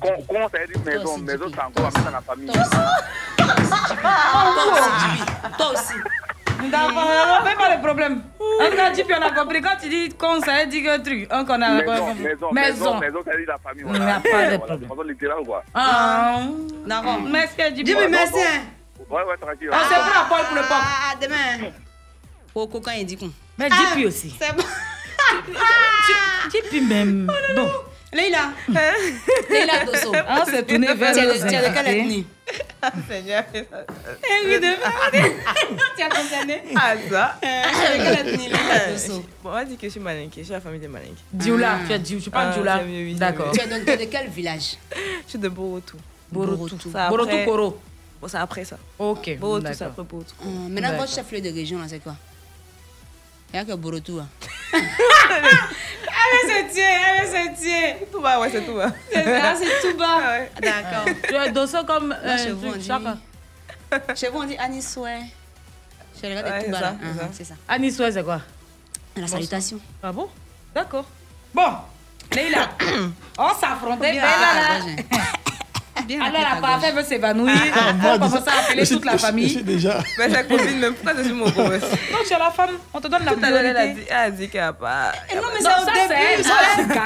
Con- 0.00 0.22
Con, 0.28 0.48
ça 0.52 0.58
veut 0.58 0.66
dire 0.68 0.80
maison. 0.84 1.18
Maison, 1.18 1.44
c'est 1.52 1.60
encore 1.60 1.90
la 2.12 2.20
famille. 2.20 2.50
Toi 5.58 5.72
aussi. 5.72 5.94
D'accord, 6.70 7.10
on 7.40 7.44
fait 7.46 7.56
pas 7.56 7.74
le 7.76 7.80
problème. 7.82 8.22
En 8.40 8.70
tout 8.70 8.76
cas, 8.76 8.90
Tipi, 8.92 9.12
on 9.18 9.22
a 9.22 9.30
compris. 9.32 9.60
Quand 9.60 9.76
tu 9.80 9.88
dis 9.88 10.08
con, 10.10 10.40
ça 10.40 10.60
veut 10.60 10.66
dire 10.70 10.84
que 10.98 11.02
truc. 11.02 11.28
On 11.32 11.44
qu'on 11.44 11.60
a 11.60 11.70
Maison, 11.70 12.14
maison, 12.14 12.52
maison, 12.52 12.98
maison, 13.00 13.22
ça 13.24 13.30
veut 13.32 13.38
dire 13.44 13.48
la 13.48 13.58
famille. 13.58 13.84
Il 13.86 13.92
n'y 14.00 14.10
a 14.10 14.20
pas 14.20 14.50
de 14.50 14.56
problème. 14.56 14.80
de 14.80 14.86
façon 14.86 15.02
littérale, 15.02 15.44
quoi. 15.44 15.64
Ah, 15.74 16.40
d'accord. 16.86 17.20
Merci, 17.22 17.56
merci. 18.08 18.38
Ouais, 19.10 19.22
ouais, 19.22 19.36
tranquille. 19.40 19.68
On 19.72 19.78
se 19.78 19.88
prend 19.88 20.22
à 20.22 20.24
Paul 20.28 20.46
pour 20.46 20.56
le 20.56 20.62
pop. 20.62 20.70
Ah, 20.70 21.14
demain. 21.20 21.70
Au 22.54 22.66
coquin, 22.68 22.92
il 22.94 23.06
dit 23.06 23.16
quoi? 23.16 23.28
Mais 23.58 23.68
Tipi 23.68 24.06
aussi. 24.06 24.34
C'est 24.40 24.52
bon. 24.54 24.62
Tipi 26.50 26.80
même. 26.80 27.30
Bon. 27.56 27.68
Leïla. 28.12 28.52
Leïla 29.50 29.84
Dosso. 29.84 30.12
Ah, 30.28 30.44
c'est 30.46 30.64
tourné 30.66 30.94
vers 30.94 31.12
Tu 31.14 31.20
de- 31.20 31.32
les 31.32 31.38
tu 31.40 31.46
es 31.46 31.68
de 31.68 31.74
quelle 31.74 31.88
ethnie 31.98 32.26
Seigneur. 33.08 33.42
Eh 33.52 34.46
oui, 34.46 34.60
de 34.60 34.66
Tu 35.96 36.02
as 36.02 36.08
concerné? 36.08 36.62
Ah, 36.76 36.94
ça. 37.10 37.38
Avec 37.42 38.02
quelle 38.02 38.28
ethnie, 38.34 38.48
Leïla 38.48 38.92
Dosso 38.92 39.24
Bon, 39.42 39.50
on 39.50 39.52
va 39.52 39.64
dire 39.64 39.76
que 39.76 39.86
je 39.86 39.90
suis 39.90 40.00
malinquée. 40.00 40.40
Je 40.40 40.44
suis 40.44 40.52
la 40.52 40.60
famille 40.60 40.78
des 40.80 40.86
malinqués. 40.88 41.14
Dioula, 41.32 41.78
tu 41.88 41.92
as 41.92 41.98
dit, 41.98 42.16
tu 42.18 42.30
parles 42.30 42.50
Ah, 42.50 42.54
Dioula. 42.54 42.80
c'est 42.86 43.08
c'est 43.12 43.18
D'accord. 43.18 43.50
Tu 43.52 43.60
es 43.60 43.66
de, 43.66 43.84
tu 43.84 43.96
de 44.04 44.10
quel 44.10 44.28
village? 44.28 44.76
Je 45.24 45.30
suis 45.30 45.38
de 45.38 45.48
Borotou. 45.48 45.96
Borotou. 46.30 46.78
Ça, 46.92 47.08
Borotou 47.08 47.36
Koro. 47.44 47.80
Bon, 48.24 48.28
c'est 48.28 48.38
après 48.38 48.64
ça. 48.64 48.78
Ok. 48.98 49.36
Borotou, 49.38 49.66
c'est 49.66 49.72
d'accord. 49.80 49.86
après 49.88 50.02
Borotou. 50.04 50.34
Hum, 50.42 50.68
Maintenant, 50.72 50.80
D'accord. 50.88 51.00
votre 51.04 51.12
chef-lieu 51.14 51.42
de 51.42 51.50
région, 51.52 51.78
là, 51.78 51.84
c'est 51.88 51.98
quoi? 51.98 52.16
Il 53.52 53.56
n'y 53.56 53.60
a 53.60 53.64
que 53.66 53.78
Borotou. 53.78 54.18
hein. 54.18 54.28
Ah, 54.72 54.78
mais 56.32 56.48
c'est 56.48 56.72
Dieu, 56.72 56.82
ah, 56.86 57.20
mais 57.20 57.26
c'est 57.26 57.62
Dieu. 57.62 58.06
Tout 58.10 58.22
bas, 58.22 58.40
ouais, 58.40 58.48
c'est 58.50 58.62
tout 58.64 58.74
bas. 58.76 58.90
C'est 59.12 59.24
ça, 59.24 59.54
c'est 59.56 59.90
tout 59.90 59.98
bas. 59.98 60.38
D'accord. 60.58 61.04
Tu 61.28 61.34
es 61.34 61.52
Dosso 61.52 61.84
comme. 61.84 62.08
Là, 62.08 62.16
euh, 62.24 62.38
chez 62.38 62.52
vous, 62.52 62.66
on 62.68 62.70
truc, 62.70 62.80
dit. 62.80 62.86
chacun. 62.88 63.18
Chez 64.14 64.28
vous, 64.30 64.38
on 64.38 64.44
dit 64.44 64.56
Anisoué. 64.56 65.18
Chez 66.18 66.30
les 66.30 66.34
gars 66.36 66.44
Ouais, 66.44 66.64
tout 66.64 66.70
bas, 66.70 66.78
ça, 66.78 66.84
là. 66.92 66.96
c'est 67.02 67.18
ça. 67.20 67.28
C'est 67.34 67.44
ça. 67.44 67.54
Anis 67.68 67.98
Ouest, 67.98 68.16
c'est 68.16 68.24
quoi? 68.24 68.40
La 69.16 69.26
salutation. 69.26 69.78
Ah 70.02 70.12
bon? 70.12 70.30
D'accord. 70.74 71.04
Bon, 71.52 71.74
Leïla, 72.34 72.70
on 73.38 73.48
s'affrontait. 73.54 74.12
Bien, 74.12 74.22
ah, 74.24 74.78
là. 74.78 75.18
moi, 76.04 76.06
Bien 76.06 76.20
Alors, 76.20 76.40
la 76.40 76.54
ta 76.56 76.60
parfait 76.60 76.92
gauche. 76.92 77.02
veut 77.02 77.08
s'évanouir. 77.08 77.54
Ah, 77.74 77.92
moi, 77.92 78.10
On 78.14 78.18
commence 78.18 78.34
à 78.48 78.60
appeler 78.60 78.86
toute 78.86 79.04
la 79.04 79.18
famille. 79.18 79.50
suis 79.50 79.62
déjà. 79.62 79.98
Mais 80.18 80.30
sa 80.30 80.42
copine, 80.44 80.78
même 80.78 80.94
pourquoi 80.94 81.22
suis 81.22 81.32
mon 81.32 81.44
gosse 81.46 81.54
Non, 82.12 82.18
tu 82.26 82.32
es 82.34 82.38
la 82.38 82.50
femme. 82.50 82.70
On 82.92 83.00
te 83.00 83.08
donne 83.08 83.24
la 83.24 83.32
priorité. 83.32 83.94
dit, 83.94 84.06
elle 84.08 84.16
a 84.16 84.30
dit 84.30 84.48
qu'elle 84.48 84.60
n'a 84.62 84.72
pas. 84.72 85.12
Eh 85.30 85.36
Non, 85.36 85.42
mais 85.54 85.60
c'est 85.60 85.66
au 85.68 85.84
début. 85.84 85.98
c'est- 86.08 86.42
c'est. 86.42 86.84
C'était 86.84 86.98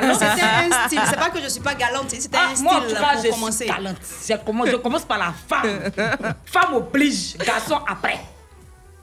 un 0.43 0.87
style. 0.87 1.01
C'est 1.09 1.19
pas 1.19 1.31
que 1.31 1.41
je 1.43 1.49
suis 1.49 1.61
pas 1.61 1.75
galante, 1.75 2.11
c'était 2.11 2.37
Ah, 2.41 2.51
un 2.57 2.63
moi, 2.63 2.75
en 2.75 2.81
style 2.83 2.89
tout 2.97 3.03
cas, 3.03 3.13
pour 3.15 3.23
je 3.25 3.29
commencer. 3.31 3.65
suis 3.65 3.75
galante. 3.75 3.97
Je 4.29 4.35
commence, 4.45 4.69
je 4.71 4.77
commence 4.77 5.05
par 5.05 5.19
la 5.19 5.33
femme. 5.49 5.81
femme 6.47 6.75
oblige, 6.75 7.37
garçon 7.39 7.79
après. 7.89 8.19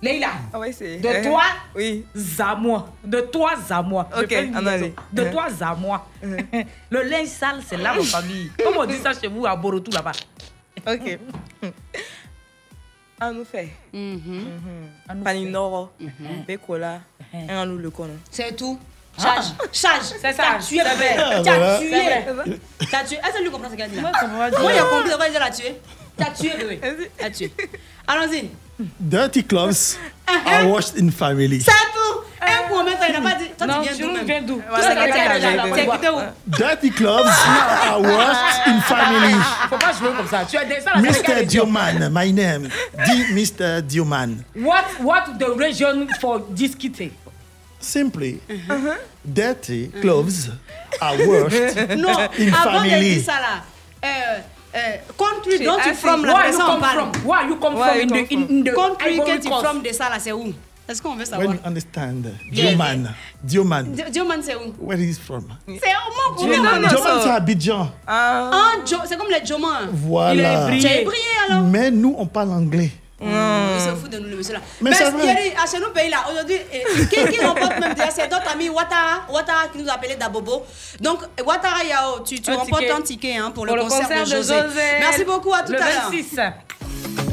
Leïla, 0.01 0.29
Ah 0.53 0.59
ouais, 0.59 0.71
c'est. 0.71 0.97
de 0.97 1.23
toi 1.23 1.41
Oui. 1.75 2.05
à 2.39 2.55
moi. 2.55 2.89
De 3.03 3.21
toi 3.21 3.53
à 3.69 3.81
moi. 3.81 4.07
Je 4.15 4.21
Ok, 4.23 4.29
fais 4.29 4.45
une 4.45 4.55
en 4.57 4.61
liaison. 4.61 4.69
allez. 4.85 4.95
De 5.11 5.23
Mhm. 5.23 5.31
toi 5.31 5.47
à 5.61 5.75
moi. 5.75 6.07
Le 6.89 7.01
linge 7.03 7.27
sale, 7.27 7.61
c'est 7.65 7.77
là, 7.77 7.93
ma 7.95 8.03
famille. 8.03 8.51
Comment 8.63 8.81
on 8.81 8.85
dit 8.85 8.97
ça 8.97 9.13
chez 9.19 9.27
vous 9.27 9.45
à 9.45 9.55
Borotou 9.55 9.91
là-bas 9.91 10.11
Ok. 10.87 11.19
On 13.21 13.31
nous 13.33 13.45
fait. 13.45 13.69
Paninoro, 15.23 15.89
Bekola, 16.47 16.99
un 17.33 17.65
nous 17.65 17.77
le 17.77 17.89
connaît. 17.89 18.13
C'est 18.29 18.53
tout. 18.55 18.77
Charge, 19.17 19.45
charge. 19.71 20.03
C'est 20.19 20.33
ça. 20.33 20.57
Tué, 20.59 20.79
C'est 20.79 20.83
vrai. 20.83 20.95
bébé. 20.95 21.15
Ah, 21.17 21.29
T'as 21.41 21.57
voilà. 21.57 21.79
tué. 21.79 21.89
Vrai. 21.89 22.59
T'as 22.91 23.03
tué. 23.05 23.15
Est-ce 23.15 23.37
que 23.37 23.43
lui 23.43 23.49
comprend 23.49 23.69
ce 23.71 23.75
qu'elle 23.75 23.89
dit 23.89 24.01
Moi, 24.01 24.11
il 24.13 24.77
a 24.77 24.83
compris 24.83 25.09
il 25.27 25.31
dit 25.31 25.39
la 25.39 25.49
tuer. 25.49 25.75
T'as 26.17 26.31
tué, 26.31 26.49
bébé. 26.57 27.11
T'as 27.17 27.29
tué. 27.29 27.53
Allons-y. 28.05 28.49
Dirty 28.99 29.43
clothes 29.43 29.97
are 30.27 30.67
washed 30.67 30.97
in 30.97 31.09
family. 31.11 31.61
C'est 31.61 31.71
tout. 31.71 32.21
Un 32.41 32.75
en 32.75 32.83
même 32.83 32.93
temps, 32.95 33.05
il 33.07 33.13
n'a 33.13 33.21
pas 33.21 33.35
dit. 33.37 33.49
Toi, 33.57 33.67
Non, 33.67 33.81
tu 33.81 34.25
viens 34.25 34.41
d'où? 34.41 34.61
Dirty 36.47 36.91
clothes 36.91 37.25
are 37.87 38.01
washed 38.01 38.67
in 38.67 38.81
family. 38.81 39.33
Faut 39.69 39.77
pas 39.77 39.93
jouer 39.93 40.09
comme 40.15 40.27
ça. 40.27 40.45
Tu 40.45 40.57
es 40.57 40.65
descends 40.65 40.91
là, 40.99 41.13
c'est 41.13 41.35
Mr. 41.35 41.45
Dioman, 41.45 42.09
my 42.11 42.33
name. 42.33 42.69
D. 43.05 43.33
Mr. 43.33 43.81
Dioman. 43.81 44.43
What, 44.55 44.83
what 45.01 45.37
the 45.39 45.55
region 45.57 46.07
for 46.19 46.41
this 46.53 46.75
kitty? 46.75 47.11
Simply, 47.79 48.41
dirty 49.23 49.89
clothes 50.01 50.49
are 51.01 51.15
washed 51.27 51.75
Non, 51.97 52.17
in 52.37 52.53
avant 52.53 52.83
de 52.83 52.89
family. 52.89 53.15
dire 53.15 53.23
ça 53.25 53.33
là, 53.39 53.63
euh, 54.03 54.39
euh, 54.75 54.97
country 55.17 55.63
dont 55.65 55.75
tu 55.77 55.89
assez- 55.89 55.93
from 55.95 56.25
la 56.25 56.33
Where 56.33 56.51
you 56.51 56.57
come 56.57 56.81
from? 56.83 57.11
Where 57.25 57.47
you 57.47 57.55
come 57.57 57.75
Where 57.75 57.89
from 57.89 57.97
you 57.97 58.01
in 58.03 58.09
come 58.09 58.25
the, 58.27 58.33
in, 58.33 58.41
in 58.59 58.63
the 58.63 58.75
Country 58.75 59.19
from 59.61 59.81
de 59.81 59.91
ça 59.93 60.09
là, 60.09 60.19
c'est 60.19 60.31
où? 60.33 60.53
Est-ce 60.87 61.01
qu'on 61.01 61.15
veut 61.15 61.25
savoir 61.25 61.47
When 61.47 61.57
you 61.57 61.61
understand, 61.65 62.25
Dioman, 62.51 63.09
Dioman, 63.43 63.83
Di- 63.91 64.11
Dioman, 64.11 64.41
c'est 64.43 64.55
où? 64.55 64.73
Where 64.79 64.99
is 65.01 65.15
from? 65.17 65.45
C'est 65.67 65.73
au 65.73 66.35
Mont 66.35 66.43
Dioman, 66.45 66.81
c'est 67.23 67.29
Abidjan. 67.29 67.89
Ah. 68.05 68.51
Ah, 68.53 68.71
c'est 69.05 69.17
comme 69.17 69.29
les. 69.29 69.41
Voilà. 69.91 70.61
As 70.61 70.65
brillé 70.67 71.05
alors? 71.49 71.63
Mais 71.63 71.89
nous, 71.89 72.13
on 72.17 72.27
parle 72.27 72.51
anglais. 72.51 72.91
Il 73.25 73.81
se 73.81 73.95
fout 73.95 74.09
de 74.09 74.19
nous, 74.19 74.29
le 74.29 74.37
monsieur 74.37 74.53
là. 74.53 74.61
Mais. 74.81 74.91
Thierry, 74.91 75.53
à 75.61 75.65
chez 75.69 75.79
nous, 75.79 75.89
pays 75.91 76.09
là, 76.09 76.25
aujourd'hui, 76.31 76.57
qui, 77.09 77.25
qui 77.33 77.39
remporte 77.45 77.79
même 77.79 77.93
déjà 77.93 78.11
C'est 78.11 78.29
notre 78.29 78.51
ami 78.51 78.69
Ouattara, 78.69 79.25
Ouattara 79.29 79.67
qui 79.71 79.79
nous 79.79 79.89
appelait 79.89 80.15
Dabobo. 80.15 80.63
Donc, 80.99 81.19
Ouattara 81.45 81.83
Yao, 81.83 82.19
tu, 82.23 82.39
tu 82.41 82.51
Un 82.51 82.57
remportes 82.57 82.81
ticket. 82.81 82.93
un 82.93 83.01
ticket 83.01 83.37
hein, 83.37 83.51
pour, 83.51 83.65
Pour 83.65 83.75
le, 83.75 83.83
concert, 83.83 84.09
de 84.09 84.25
José. 84.25 84.55
Merci 84.99 85.23
beaucoup, 85.23 85.53
à 85.53 85.63
tout 85.63 85.71
le 85.71 85.81
à 85.81 85.85
l'heure. 85.85 87.24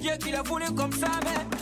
Dieu 0.00 0.12
qui 0.18 0.30
l'a 0.30 0.40
voulu 0.42 0.64
comme 0.74 0.92
ça, 0.92 1.08
mais 1.24 1.59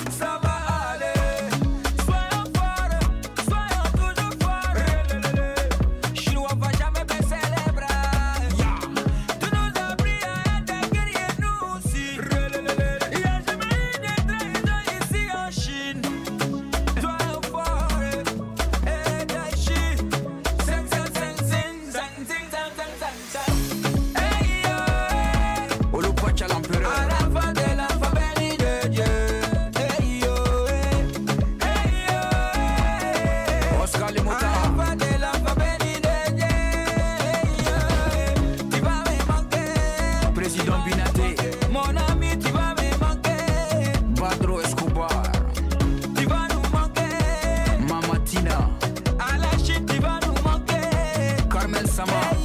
and 51.79 51.89
summer. 51.89 52.38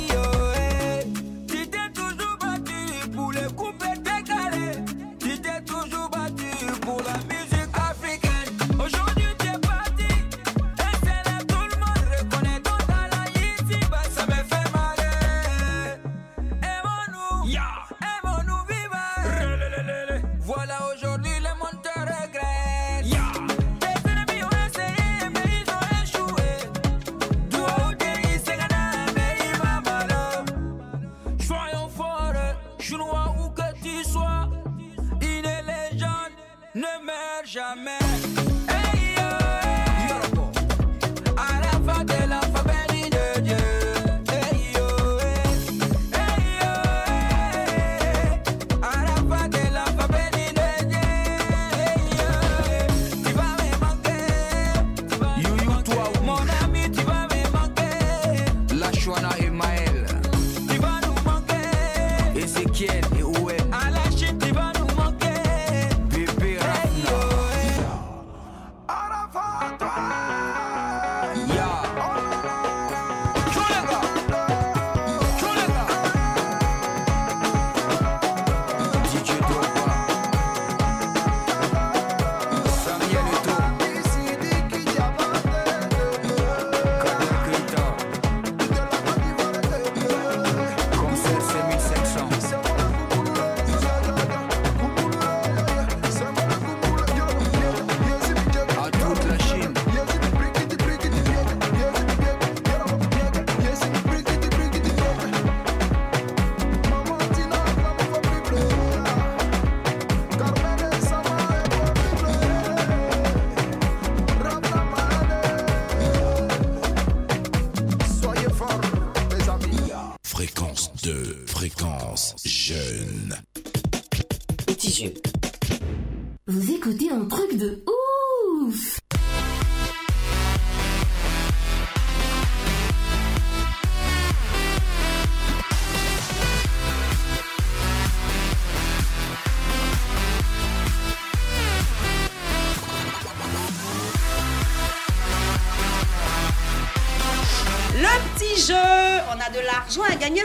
Écoutez 126.86 127.10
un 127.12 127.24
truc 127.24 127.56
de 127.56 127.82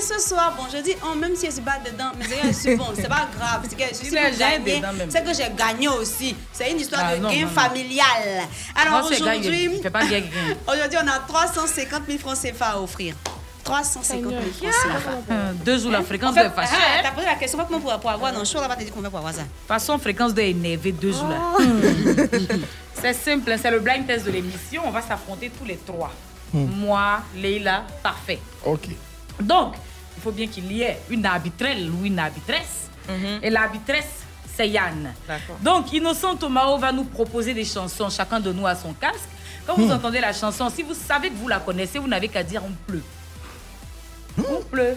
ce 0.08 0.18
soir. 0.28 0.54
Bon, 0.56 0.64
je 0.72 0.78
dis, 0.78 0.94
oh, 1.04 1.14
même 1.14 1.34
si 1.36 1.46
je 1.46 1.52
suis 1.52 1.60
pas 1.62 1.78
dedans, 1.84 2.10
mais 2.18 2.24
c'est 2.28 2.52
c'est 2.52 2.76
bon, 2.76 2.86
c'est 2.94 3.08
pas 3.08 3.28
grave. 3.36 3.62
C'est 3.68 3.76
que 3.76 4.76
dedans 4.78 4.92
même. 4.94 5.10
c'est 5.10 5.22
que 5.24 5.34
j'ai 5.34 5.50
gagné 5.56 5.88
aussi. 5.88 6.34
C'est 6.52 6.70
une 6.70 6.80
histoire 6.80 7.02
Ah, 7.04 7.16
de 7.16 7.22
non, 7.22 7.30
gain 7.30 7.42
non, 7.42 7.48
familial. 7.48 8.06
Alors 8.74 9.08
gagné. 9.10 10.30
aujourd'hui, 10.72 10.98
on 11.02 11.08
a 11.08 11.18
350 11.26 12.02
000 12.06 12.18
francs 12.18 12.38
CFA 12.42 12.66
à 12.70 12.80
offrir. 12.80 13.14
350 13.64 14.30
000 14.30 14.40
francs 14.40 14.72
CFA. 14.72 15.10
Euh, 15.30 15.52
Deux 15.64 15.78
jours 15.78 15.90
la 15.90 16.02
fréquence 16.02 16.30
En 16.30 16.34
fait, 16.34 16.44
de 16.44 16.48
fâché. 16.54 16.72
ah, 16.74 17.00
T'as 17.02 17.10
posé 17.10 17.26
la 17.26 17.34
question, 17.34 17.58
comment 17.66 17.80
pour, 17.80 17.98
pour 18.00 18.10
avoir 18.10 18.32
dans 18.32 18.38
le 18.38 18.44
show 18.46 18.60
là-bas, 18.60 18.76
t'as 18.78 18.84
dit 18.84 18.90
combien 18.90 19.10
pour 19.10 19.18
avoir 19.18 19.34
ça 19.34 19.42
Façon 19.66 19.98
fréquence 19.98 20.32
de 20.32 20.40
énervé 20.40 20.92
deux 20.92 21.12
jours 21.12 21.28
là. 21.28 21.36
Oh. 21.58 21.62
c'est 23.00 23.12
simple, 23.12 23.54
c'est 23.60 23.70
le 23.70 23.80
blind 23.80 24.06
test 24.06 24.24
de 24.24 24.30
l'émission. 24.30 24.82
On 24.86 24.90
va 24.90 25.02
s'affronter 25.02 25.50
tous 25.50 25.66
les 25.66 25.76
trois. 25.76 26.10
Hmm. 26.52 26.64
Moi, 26.80 27.20
Leila, 27.36 27.84
parfait. 28.02 28.38
Ok. 28.64 28.88
Donc, 29.40 29.74
faut 30.28 30.32
bien 30.34 30.46
qu'il 30.46 30.70
y 30.70 30.82
ait 30.82 30.98
une 31.08 31.24
arbitrelle 31.24 31.88
ou 31.90 32.04
une 32.04 32.18
arbitresse. 32.18 32.90
Et 33.42 33.48
l'arbitresse, 33.48 34.10
c'est 34.54 34.68
Yann. 34.68 35.14
Donc, 35.62 35.90
Innocent 35.94 36.36
Tomao 36.36 36.76
va 36.76 36.92
nous 36.92 37.04
proposer 37.04 37.54
des 37.54 37.64
chansons, 37.64 38.10
chacun 38.10 38.38
de 38.38 38.52
nous 38.52 38.66
à 38.66 38.74
son 38.74 38.92
casque. 38.92 39.30
Quand 39.66 39.74
vous 39.76 39.86
Hmm. 39.86 39.92
entendez 39.92 40.20
la 40.20 40.32
chanson, 40.34 40.68
si 40.68 40.82
vous 40.82 40.92
savez 40.94 41.30
que 41.30 41.34
vous 41.36 41.48
la 41.48 41.60
connaissez, 41.60 41.98
vous 41.98 42.08
n'avez 42.08 42.28
qu'à 42.28 42.42
dire 42.42 42.62
on 42.64 42.72
pleut. 42.90 43.02
On 44.38 44.62
pleut. 44.62 44.96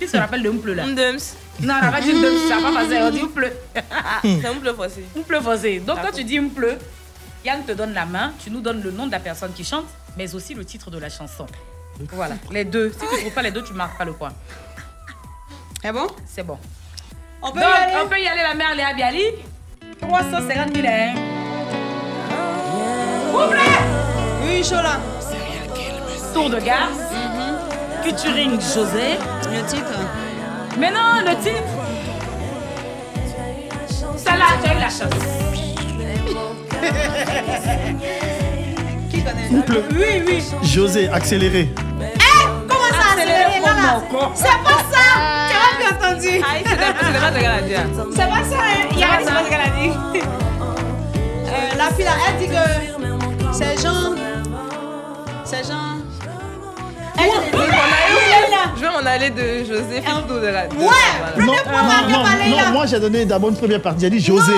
Qui 0.00 0.08
se 0.08 0.16
rappelle 0.16 0.42
de 0.42 0.50
on 0.50 0.58
pleut 0.58 0.74
là? 0.74 0.84
Mdems. 0.86 1.18
Non, 1.60 1.74
on 1.82 2.00
dit 2.02 2.12
Mdems, 2.12 2.48
ça 2.48 2.56
va 2.58 2.62
pas 2.72 2.74
passer, 2.82 2.98
on 3.02 3.10
dit 3.10 3.20
on 3.22 3.28
pleut. 3.28 3.52
C'est 4.22 4.46
un 4.46 4.54
bleu 4.54 4.72
forcé. 4.74 5.04
On 5.16 5.22
pleut 5.22 5.40
forcé. 5.40 5.78
Donc, 5.80 5.98
quand 6.02 6.10
tu 6.12 6.24
dis 6.24 6.40
on 6.40 6.48
pleut, 6.48 6.78
Yann 7.44 7.64
te 7.64 7.72
donne 7.72 7.92
la 7.94 8.06
main, 8.06 8.32
tu 8.42 8.50
nous 8.50 8.60
donnes 8.60 8.82
le 8.82 8.90
nom 8.90 9.06
de 9.06 9.12
la 9.12 9.20
personne 9.20 9.52
qui 9.52 9.64
chante, 9.64 9.86
mais 10.16 10.34
aussi 10.34 10.54
le 10.54 10.64
titre 10.64 10.90
de 10.90 10.98
la 10.98 11.08
chanson. 11.10 11.46
Voilà, 12.12 12.36
les 12.50 12.64
deux. 12.64 12.90
Si 12.90 12.98
tu 12.98 13.14
ne 13.14 13.20
trouves 13.20 13.32
pas 13.34 13.42
les 13.42 13.50
deux, 13.50 13.62
tu 13.62 13.72
ne 13.72 13.76
marques 13.76 13.98
pas 13.98 14.04
le 14.04 14.12
point. 14.14 14.32
C'est 15.82 15.92
bon? 15.92 16.06
C'est 16.26 16.42
bon. 16.46 16.58
On 17.42 17.50
peut 17.50 17.60
Donc, 17.60 17.68
y 17.68 17.72
aller? 17.82 17.92
on 18.04 18.08
peut 18.08 18.20
y 18.20 18.26
aller, 18.28 18.42
la 18.42 18.54
mère 18.54 18.74
Léa 18.74 18.92
Bialy. 18.94 19.24
350 20.00 20.74
000 20.74 20.86
hein. 20.86 21.14
Couple 23.32 23.58
Oui, 24.44 24.64
Chola. 24.64 24.98
Tour 26.32 26.48
de 26.50 26.60
garde. 26.60 26.92
Featuring 28.04 28.60
José. 28.60 29.18
Le 29.50 29.62
titre 29.66 29.98
Mais 30.78 30.90
non, 30.90 31.20
le 31.26 31.34
titre. 31.42 31.62
Celle-là, 34.16 34.46
tu 34.62 34.70
as 34.70 34.74
eu 34.74 34.78
la 34.78 34.88
chance. 34.88 35.22
Qui 39.10 39.22
connaît? 39.22 39.48
Couple. 39.48 39.82
Oui, 39.94 40.22
oui. 40.26 40.42
José, 40.62 41.08
accéléré. 41.08 41.68
Comment 42.68 42.92
ça 42.92 43.12
accéléré 43.12 43.60
là, 43.60 43.72
là 43.74 44.00
C'est 44.34 44.58
pas 44.64 44.71
Aïe, 46.34 46.64
c'est 46.64 46.76
pas 46.76 46.84
c'est 47.00 47.20
pas 47.20 47.32
ce 47.32 47.38
qu'elle 47.38 47.50
a 47.50 47.60
dit. 47.62 47.74
hein. 47.74 47.86
C'est 48.14 48.28
pas 48.28 48.44
ça, 48.44 48.56
hein 48.56 48.88
Il 48.92 48.98
y 48.98 49.02
a 49.02 49.06
C'est 49.18 49.24
c'est 49.24 49.30
pas 49.30 49.38
pas 49.38 49.44
ce 49.44 49.50
qu'elle 49.50 49.60
a 49.60 49.68
dit. 49.68 49.90
Euh, 51.46 51.76
la 51.76 51.84
fille 51.94 52.04
là, 52.04 52.12
elle 52.28 52.38
dit 52.38 52.46
que 52.48 53.52
c'est 53.52 53.82
Jean. 53.82 54.14
C'est 55.44 55.64
Jean. 55.68 55.98
Elle 57.18 57.24
dit 57.24 57.36
Je 57.52 57.58
vais 57.58 57.66
m'en 57.66 57.66
aller- 57.66 58.50
là. 58.50 58.72
Je 58.74 58.80
vais 58.80 58.88
m'en 58.88 59.06
aller 59.10 59.30
de 59.30 59.64
José 59.64 60.00
Fito 60.00 60.40
de 60.40 60.46
la. 60.46 60.66
de- 60.66 60.74
Ouais, 60.76 60.86
voilà. 60.86 61.46
Non, 61.46 61.52
Premier 61.52 61.62
point 61.62 61.82
marqué 61.82 62.12
non, 62.50 62.56
non, 62.56 62.72
moi 62.72 62.86
j'ai 62.86 63.00
donné 63.00 63.24
d'abord 63.26 63.50
une 63.50 63.56
première 63.56 63.82
partie. 63.82 64.00
J'ai 64.00 64.10
dit 64.10 64.20
José. 64.20 64.52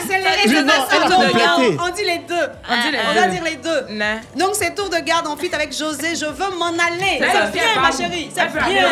Accéléré, 0.00 0.62
non, 0.62 0.72
ça, 0.88 0.96
tour 1.08 1.20
de 1.20 1.38
garde. 1.38 1.62
On 1.80 1.88
dit 1.90 2.04
les 2.04 2.18
deux. 2.18 2.48
On 2.68 2.82
dit 2.82 2.90
les 2.92 2.98
On 3.08 3.14
deux. 3.14 3.20
va 3.20 3.26
dire 3.28 3.44
les 3.44 3.56
deux. 3.56 3.86
Donc 4.36 4.50
c'est 4.54 4.74
tour 4.74 4.88
de 4.88 4.98
garde 4.98 5.26
en 5.26 5.36
fit 5.36 5.54
avec 5.54 5.76
José. 5.76 6.14
Je 6.16 6.26
veux 6.26 6.50
m'en 6.58 6.66
aller. 6.68 7.20
C'est 7.20 7.52
bien, 7.52 7.80
ma 7.80 7.90
chérie. 7.92 8.30
C'est 8.34 8.46
bien. 8.52 8.88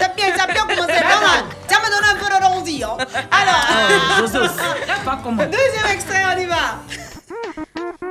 C'est 0.00 0.14
bien, 0.16 0.26
ça 0.36 0.44
a 0.44 0.46
bien 0.52 0.62
commencé. 0.62 0.86
Pas 0.86 1.20
mal. 1.20 1.44
Me 1.80 1.90
donne 1.90 2.10
un 2.10 2.16
peu 2.16 2.28
de 2.28 2.44
rondi. 2.54 2.82
hein. 2.84 2.96
Alors. 3.30 3.66
Ah, 3.70 4.18
José 4.20 4.38
aussi. 4.38 4.52
Elle 4.82 5.04
pas 5.04 5.18
comment. 5.22 5.44
Deuxième 5.44 5.86
extrait, 5.92 6.22
on 6.34 6.38
y 6.40 6.46
va. 6.46 6.82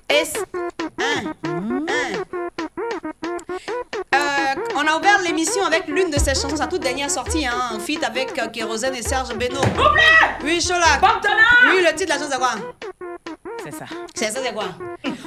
S. 0.10 0.34
1. 1.00 1.28
Euh, 1.46 2.07
on 4.88 4.94
a 4.94 4.98
ouvert 4.98 5.22
l'émission 5.22 5.66
avec 5.66 5.88
l'une 5.88 6.10
de 6.10 6.18
ses 6.20 6.34
chansons, 6.36 6.56
sa 6.56 6.68
toute 6.68 6.82
dernière 6.82 7.10
sortie, 7.10 7.46
hein, 7.46 7.54
en 7.74 7.80
feat 7.80 8.04
avec 8.04 8.38
euh, 8.40 8.48
Kérosène 8.48 8.96
et 8.96 9.02
Serge 9.02 9.30
Beno. 9.36 9.60
Oui, 10.44 10.62
Chola. 10.62 10.86
Oui, 11.70 11.84
le 11.86 11.94
titre 11.96 12.06
de 12.06 12.10
la 12.10 12.16
chanson, 12.16 12.30
c'est 12.32 12.38
quoi? 12.38 12.52
C'est 13.64 13.72
ça. 13.74 13.86
C'est 14.16 14.32
ça, 14.32 14.40
c'est 14.44 14.54
quoi? 14.54 14.66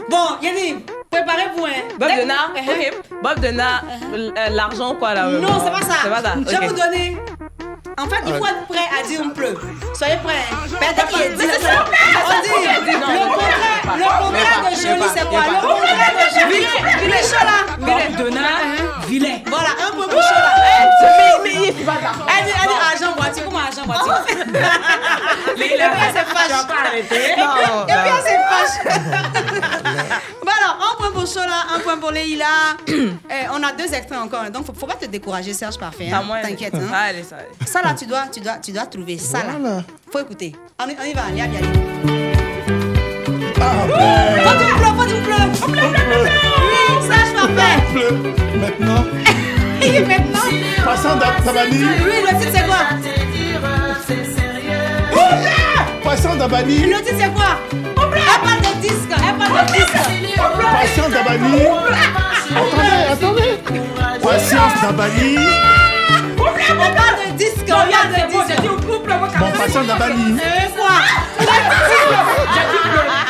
Bon, 0.08 0.38
Yannick, 0.40 0.86
préparez-vous, 1.10 1.66
hein. 1.66 1.88
Bob 1.98 2.08
Dès 2.08 2.24
Uh-huh. 2.24 2.90
ok. 2.90 3.02
Bob 3.22 3.40
Denard, 3.40 3.84
euh, 4.14 4.30
l'argent 4.50 4.94
quoi 4.94 5.14
là. 5.14 5.26
Non, 5.28 5.60
c'est 5.62 5.70
pas 5.70 5.82
ça. 5.82 5.98
C'est 6.04 6.10
pas 6.10 6.22
ça. 6.22 6.34
Je 6.36 6.44
vais 6.50 6.56
ok. 6.56 6.64
vous 6.68 6.74
donner. 6.76 7.16
En 7.98 8.06
fait, 8.08 8.22
il 8.26 8.34
faut 8.34 8.46
être 8.46 8.66
prêt 8.68 8.88
à 8.98 9.06
dire 9.06 9.20
on 9.24 9.30
pleut. 9.30 9.56
Soyez 9.94 10.16
prêts. 10.22 10.44
qu'il 11.10 11.36
dit, 11.36 11.44
c'est 11.50 11.60
ça, 11.62 11.84
on 11.84 12.42
dit 12.42 12.48
ça. 12.48 12.54
le 12.80 13.18
contraire, 13.28 13.58
le 13.96 14.04
contraire 14.22 14.60
de 14.64 14.74
joli, 14.76 15.08
c'est 15.14 15.28
quoi? 15.28 15.40
Le 15.40 15.54
contraire 15.66 16.14
de 16.16 16.26
joli. 16.40 16.60
Chaud 17.20 17.44
là. 17.44 17.58
Bob 17.78 18.16
Denard, 18.16 18.66
vilain. 19.06 19.38
Voilà, 19.46 19.70
un 19.70 19.90
peu 19.94 20.02
chaud 20.10 20.16
là. 20.18 20.52
Mais 21.42 21.54
il 21.78 21.84
va. 21.84 21.94
Elle 22.38 22.44
dit, 22.46 22.52
elle 22.62 22.68
dit 22.68 22.80
argent 22.92 23.14
voiture. 23.16 23.44
Comment 23.44 23.58
argent 23.60 23.84
voiture 23.86 24.20
Mais 25.58 25.66
Et 25.66 25.68
puis 25.68 25.78
elle 25.80 26.12
se 26.12 26.24
fâche. 26.32 26.56
Et 26.94 27.02
puis 27.02 27.18
elle 27.18 27.44
se 28.22 28.34
fâche. 28.50 28.76
Alors, 30.60 30.76
un 30.92 30.96
point 30.96 31.09
pour 31.20 31.26
Chola, 31.28 31.66
un 31.76 31.80
point 31.80 31.98
pour 31.98 32.10
Leïla. 32.10 32.46
Eh, 32.88 33.46
on 33.52 33.62
a 33.62 33.72
deux 33.72 33.84
extraits 33.94 34.18
encore, 34.18 34.50
donc 34.50 34.66
faut, 34.66 34.72
faut 34.74 34.86
pas 34.86 34.94
te 34.94 35.06
décourager, 35.06 35.52
Serge 35.54 35.78
Parfait. 35.78 36.10
hein. 36.12 36.22
T'inquiète. 36.42 36.74
hein. 36.74 36.88
Allez, 36.92 37.22
ça. 37.22 37.36
allez. 37.36 37.66
Ça 37.66 37.80
là, 37.82 37.94
tu 37.96 38.06
dois, 38.06 38.24
tu 38.32 38.40
dois, 38.40 38.54
tu 38.62 38.72
dois 38.72 38.86
trouver 38.86 39.18
ça 39.18 39.38
là. 39.38 39.52
Voilà. 39.60 39.82
Faut 40.10 40.18
écouter. 40.18 40.56
On, 40.82 40.88
y- 40.88 40.96
on 41.00 41.04
y 41.04 41.12
va, 41.12 41.22
allez, 41.28 41.40
allez, 41.42 41.56
allez. 41.58 41.68
Ah, 43.60 43.72
Faut 44.44 44.58
du 44.58 44.64
pleu, 44.72 44.86
faut 44.96 45.06
du 45.06 45.20
pleu. 45.22 45.40
Oui, 45.68 47.06
Serge 47.06 47.32
Parfait. 47.34 47.82
Pleut. 47.92 48.16
Maintenant, 48.60 49.04
Et 49.82 50.00
maintenant, 50.00 50.84
passant 50.84 51.16
d'Abani. 51.16 51.78
oui, 51.78 52.22
le 52.30 52.38
titre 52.38 52.52
c'est 52.52 52.66
quoi? 52.66 52.82
Passant 56.02 56.34
d'Abani. 56.36 56.78
Le 56.86 56.96
titre 56.98 57.16
c'est 57.18 57.32
quoi? 57.32 57.89
Disque, 58.94 59.12
elle 59.16 59.36
parle 59.38 59.66
de 59.66 59.72
disque. 59.72 59.98
Patient 60.72 61.08
d'Abani. 61.08 61.62
Attendez, 62.50 63.04
attendez. 63.12 63.54
Patience 64.22 64.74
d'Abani. 64.82 65.36
On 66.38 66.74
parle 66.74 67.16
de 67.26 67.36
disque, 67.36 67.66
on 67.66 67.68
parle 67.68 67.88
de 67.88 68.14
J'ai 68.16 68.54
disque. 68.54 68.60
dit 68.62 68.68
on 68.68 68.76
couple, 68.92 69.10
moi, 69.12 69.28
Bon, 69.38 69.50
patient 69.58 69.84
d'Abani. 69.84 70.36
Quoi? 70.76 70.94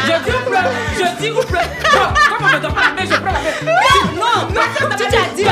Je 0.07 0.13
dis 0.25 0.39
pleut. 0.49 0.67
Je 0.99 1.23
dis 1.23 1.31
ou 1.31 1.43
pleut. 1.43 1.59
Non, 1.95 2.07
comme 2.29 2.47
on 2.47 2.57
me 2.57 2.61
donne 2.61 2.73
pas 2.73 2.81
la 2.81 2.91
main, 2.91 3.05
je 3.05 3.17
prends 3.17 3.33
la 3.33 3.41
main. 3.41 3.75
Non, 4.17 4.39
non, 4.55 4.97
tu 4.97 5.05
t'as 5.11 5.29
dit. 5.37 5.45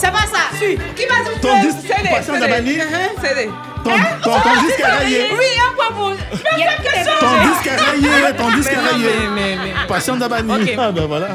C'est 0.00 0.10
pas 0.12 0.18
ça. 0.18 0.42
Qui 0.58 1.06
va 1.06 1.14
dire 1.24 1.40
Ton 1.40 1.60
disque, 1.60 1.92
patient 2.10 2.38
d'Abani. 2.38 2.78
C'est 3.22 3.34
des. 3.34 3.46
Ton, 3.84 3.90
ton, 4.22 4.40
ton 4.40 4.60
disque 4.62 4.80
est 4.80 4.84
rayé. 4.98 5.30
Oui, 5.32 5.44
un 5.70 5.74
point 5.74 5.90
pour. 5.96 6.12
Il 6.12 6.58
y 6.58 6.62
a 6.62 6.72
que 6.76 7.04
ça. 7.04 7.10
Ton 7.20 7.32
disque 7.48 7.66
est 7.66 7.76
rayé. 7.76 8.36
Ton 8.36 8.50
disque 8.50 8.72
est 8.72 8.76
non, 8.76 8.82
rayé. 8.92 9.10
mais- 9.34 9.56
mais- 9.56 9.56
mais- 9.64 9.86
Patient 9.88 10.16
d'Abani. 10.16 10.70
Ah 10.78 10.90
ben 10.92 11.06
voilà. 11.06 11.28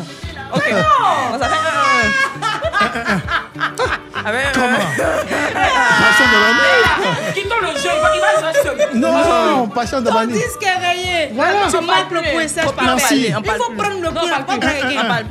Ok. 0.55 0.71
On 1.33 1.39
s'appelle 1.39 1.57
un. 3.59 3.92
Ah 4.25 4.31
ben. 4.31 4.41
Patient 6.03 6.27
d'Abani. 6.31 7.33
Quittons 7.33 7.59
le 7.61 7.67
jeu, 7.79 7.89
il 8.15 8.21
va-. 8.21 8.93
Non, 8.93 9.67
patient 9.67 9.97
Ton 9.97 10.03
d'Abani. 10.05 10.33
disque 10.33 10.63
est 10.63 10.85
rayé. 10.87 11.29
Voilà. 11.33 11.67
Tu 11.69 11.85
marques 11.85 12.11
le 12.11 12.21
point, 12.31 12.45
pas 12.63 12.71
Parfait. 12.71 12.85
Merci. 12.85 13.25
Il 13.27 13.51
faut 13.51 13.71
prendre 13.73 14.01
le 14.01 14.11
point, 14.11 14.29
pas. 14.45 14.55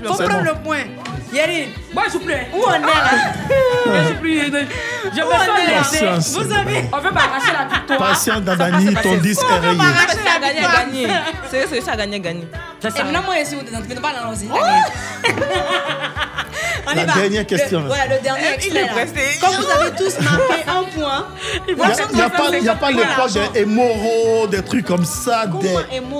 Il 0.02 0.08
faut 0.08 0.16
prendre 0.16 0.42
le 0.44 0.54
point. 0.62 0.84
Yeri, 1.32 1.68
Moi, 1.94 2.02
je 2.12 2.18
plus. 2.18 2.34
où 2.52 2.62
on 2.66 2.72
est 2.74 2.78
là 2.80 2.86
Je 4.08 4.12
plus. 4.20 4.38
Je 4.44 4.50
là 4.50 5.78
laissé. 5.78 6.04
Patience. 6.04 6.28
Vous 6.36 6.52
savez 6.52 6.84
On 6.92 6.98
veut 6.98 7.10
m'arracher 7.10 7.52
la 7.58 7.64
victoire. 7.74 7.98
Patient 7.98 8.40
d'Abani. 8.40 8.94
Ton 9.02 9.16
disque 9.16 9.42
est 9.50 9.66
rayé. 9.66 9.78
Ah, 9.80 10.36
à 10.36 10.38
gagner, 10.40 10.64
à 10.64 10.84
gagner. 10.84 11.08
C'est 11.50 11.80
ça 11.80 11.92
à 11.92 11.96
gagner, 11.96 12.20
gagner. 12.20 12.48
C'est 12.80 12.90
ça. 12.90 13.00
Et 13.00 13.04
maintenant, 13.04 13.22
moi, 13.22 13.36
je 13.40 13.46
suis 13.46 13.56
où 13.56 13.62
dedans 13.62 13.78
Tu 13.88 13.94
ne 13.94 14.00
parles 14.00 14.16
pas. 14.16 14.30
Oh. 14.52 14.58
On 16.86 16.90
On 16.90 16.92
y 16.94 16.96
La 16.96 17.04
va. 17.06 17.12
dernière 17.20 17.46
question, 17.46 17.80
Le, 17.80 17.90
ouais, 17.90 17.96
le 18.10 18.22
dernier 18.22 18.40
Il 18.66 18.76
extrait. 18.76 18.82
est. 18.82 19.40
Comme 19.40 19.54
vous 19.54 19.70
avez 19.70 19.90
tous 19.96 20.18
marqué 20.20 20.54
un 20.66 20.82
point, 20.98 21.26
Il 21.68 21.74
n'y 21.76 21.82
a, 21.82 21.86
y 21.86 22.20
a 22.22 22.30
pas, 22.30 22.48
il 22.58 22.64
y 22.64 22.68
a 22.68 22.74
pas 22.74 22.90
l'époque 22.90 23.32
des 23.54 23.60
émoraux, 23.60 24.46
des 24.48 24.62
trucs 24.62 24.84
comme 24.86 25.04
ça, 25.04 25.46
des, 25.46 25.76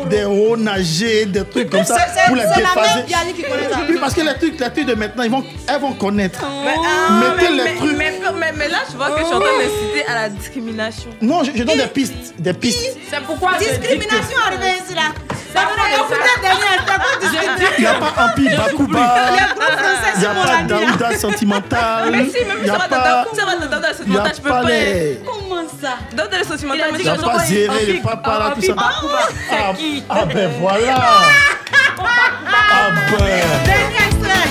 des 0.09 0.25
hauts 0.25 0.57
nagés, 0.57 1.27
des 1.27 1.45
trucs 1.45 1.71
comme 1.71 1.85
ça, 1.85 1.97
pour 2.27 2.37
les 2.37 2.43
déphaser. 2.43 2.95
même 2.97 3.07
Bialy 3.07 3.33
qui 3.35 3.43
connaît 3.43 3.69
ça. 3.71 3.79
Oui, 3.89 3.97
parce 4.01 4.15
que 4.15 4.21
les 4.21 4.35
trucs, 4.35 4.61
les 4.61 4.71
trucs 4.71 4.87
de 4.87 4.95
maintenant, 4.95 5.23
ils 5.25 5.31
vont, 5.31 5.45
elles 5.69 5.81
vont 5.81 5.93
connaître. 5.95 6.41
Mais, 6.65 6.75
ah, 6.79 7.13
Mettez 7.37 7.51
mais, 7.53 7.57
les 7.57 7.65
mais- 7.65 7.77
trucs. 7.77 7.97
Mais, 7.97 8.13
mais- 8.39 8.53
mais 8.57 8.69
là, 8.69 8.79
je 8.91 8.97
vois 8.97 9.11
que 9.11 9.21
je 9.21 9.25
suis 9.27 9.35
en 9.35 9.41
train 9.41 9.59
d'inciter 9.59 10.07
à 10.09 10.15
la 10.15 10.29
discrimination. 10.29 11.11
Non, 11.21 11.43
je, 11.45 11.51
je 11.57 11.63
donne 11.65 11.77
des 11.79 11.87
pistes, 11.87 12.35
des 12.39 12.53
pistes. 12.55 12.97
C'est 13.11 13.21
pourquoi 13.25 13.53
discrimination 13.59 14.39
arrivée 14.47 14.79
ici 14.85 14.95
là. 14.95 15.13
Ça 15.55 15.61
Ça 15.61 15.67
ça. 16.09 16.17
Il 17.79 17.81
n'y 17.83 17.87
a 17.87 17.95
pas 17.95 18.13
Empire 18.25 18.57
Bakuba, 18.57 19.01
Il 20.15 20.21
n'y 20.21 20.27
a 20.27 20.35
sur 20.35 20.43
pas. 20.43 20.63
Daouda 20.63 21.19
Sentimental, 21.19 22.11
Mais 22.11 22.29
si, 22.31 22.45
même 22.45 22.61
n'y 22.63 22.67
ça 22.69 22.75
a 22.75 22.79
va 22.79 22.89
pas, 22.89 23.25
dans 23.25 23.37
ça 23.37 23.45
va 23.47 23.57
dans 23.57 23.67
dans 23.67 23.77
le 23.77 23.83
il 24.07 24.13
y 24.13 24.19
a 24.19 24.25
sentimental, 24.25 24.33
je 24.37 24.41
peux 24.43 24.49
pas 24.49 24.63
pas. 24.63 24.69
les... 24.69 25.21
Comment 25.25 25.63
ça? 25.81 25.99
Le 26.39 26.45
sentimental, 26.45 26.89
Il 26.91 26.95
a 26.95 26.99
dit 26.99 26.99
Il 26.99 27.05
n'y 27.05 27.09
a 27.11 27.15
je 27.17 27.21
pas 27.21 27.39
Zéré, 27.41 28.01
papa, 28.03 28.53
tout 28.55 28.63
ça. 28.63 28.73
Bakuba. 28.75 29.19
Ah, 29.19 29.29
C'est 29.51 29.77
qui? 29.79 30.05
ah 30.09 30.25
ben 30.27 30.51
voilà 30.61 31.01
Ah 32.73 32.91
ben 33.11 33.19
Dernier 33.65 34.07
extrait. 34.07 34.49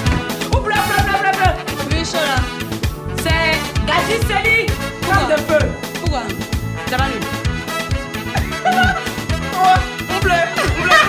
Ou 0.56 0.60
bleu, 0.62 0.74
bleu, 0.74 1.04
bleu, 1.04 1.20
bleu, 1.20 1.32
bleu. 1.38 1.52
Oui, 1.92 2.06
chaud 2.06 2.18
là. 2.18 2.38
C'est 3.18 3.58
Gadji 3.86 4.18
Seli, 4.28 4.68
frappe 5.02 5.30
de 5.30 5.38
feu. 5.54 5.70
Pourquoi? 6.02 6.24
Bleu, 10.22 10.34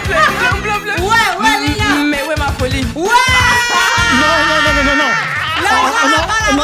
bleu, 0.06 0.16
bleu, 0.38 0.60
bleu, 0.62 0.78
bleu. 0.82 1.04
Ouais, 1.04 1.08
ouais. 1.08 1.56
Mais 1.60 1.81
ouais, 2.94 3.08
Non, 4.20 4.34
non, 4.48 4.58
non, 4.64 4.72
non, 4.74 4.84
non, 4.84 4.96
non 4.96 5.10
Là, 5.62 5.70
On- 5.72 5.84
on 5.84 6.58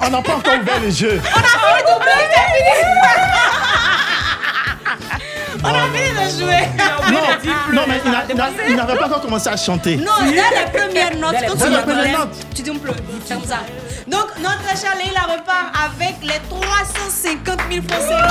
on 0.00 0.04
la 0.04 0.10
n'a 0.10 0.22
pas 0.22 0.34
encore 0.34 0.54
ouvert 0.60 0.80
les 0.80 0.90
jeux. 0.90 1.20
On 1.24 1.28
a 1.38 1.42
fini 1.42 1.80
de 1.82 1.88
jouer, 1.90 2.24
c'est 2.30 2.48
fini. 2.54 2.74
On 5.62 5.68
a 5.68 5.70
fini 5.92 6.10
de 6.10 6.24
jouer. 6.38 6.62
Non, 7.12 7.26
non 7.72 7.82
mais 7.88 8.00
il 8.04 8.10
n'a- 8.10 8.24
n'a- 8.34 8.76
n'avait 8.84 8.98
pas 8.98 9.06
encore 9.06 9.20
commencé 9.22 9.48
à 9.48 9.56
chanter. 9.56 9.96
Non, 9.96 10.12
dès 10.22 10.32
les 10.32 10.66
premières 10.78 11.16
notes, 11.16 11.36
quand 11.48 11.56
tu 11.56 11.64
les 11.64 11.70
me 11.70 11.82
premières 11.82 11.84
connais, 11.96 12.12
notes. 12.12 12.36
tu 12.54 12.62
dis 12.62 12.70
on 12.70 12.78
pleut. 12.78 12.92
C'est 13.26 13.34
comme 13.34 13.44
ça. 13.46 13.58
Donc, 14.06 14.26
notre 14.38 14.78
chère 14.80 14.94
Leïla 14.96 15.22
repart 15.22 15.72
avec 15.86 16.16
les 16.22 16.40
350 16.50 17.60
000 17.70 17.82
francs 17.88 18.02
CFA. 18.02 18.28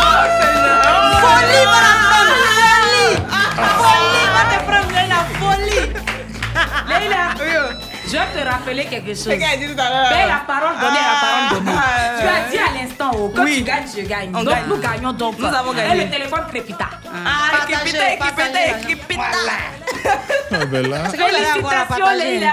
Folie, 1.23 1.65
va 1.65 1.79
la 1.81 1.93
prendre, 2.09 2.35
folie. 2.53 3.13
Folie, 3.79 4.27
va 4.35 4.43
te 4.51 4.57
prendre, 4.69 4.91
Leïla, 4.93 5.19
folie. 5.39 5.92
Leïla, 6.87 7.33
je 8.05 8.11
vais 8.11 8.17
te 8.43 8.47
rappeler 8.49 8.85
quelque 8.85 9.13
chose. 9.15 9.27
A 9.29 9.57
dit 9.57 9.65
tout 9.73 9.81
à 9.81 9.89
l'heure. 9.89 10.27
La 10.27 10.43
parole 10.45 10.75
donnée, 10.79 10.99
la 10.99 11.19
parole 11.21 11.65
donnée. 11.65 11.77
Ah, 11.77 12.19
Tu 12.19 12.27
as 12.27 12.51
dit 12.51 12.57
à 12.57 12.81
l'instant, 12.83 13.11
oh, 13.15 13.31
quand 13.35 13.43
Oui. 13.43 13.57
tu 13.57 13.63
gagnes, 13.63 13.85
je 13.95 14.01
gagne. 14.01 14.29
On 14.35 14.43
donc 14.43 14.53
gagne. 14.53 14.63
nous 14.67 14.77
gagnons 14.77 15.13
donc. 15.13 15.39
Nous 15.39 15.45
avons 15.45 15.73
Et 15.73 15.77
gagné. 15.77 16.05
le 16.05 16.11
téléphone 16.11 16.41
crépita. 16.49 16.85
Ah, 17.05 17.57
partagez, 17.57 17.73
équipité, 17.89 18.17
partagez. 18.19 18.69
équipité. 18.81 19.19
Ah 20.51 20.65
ben 20.65 20.85
Félicitations. 21.09 22.17
Leïla. 22.17 22.51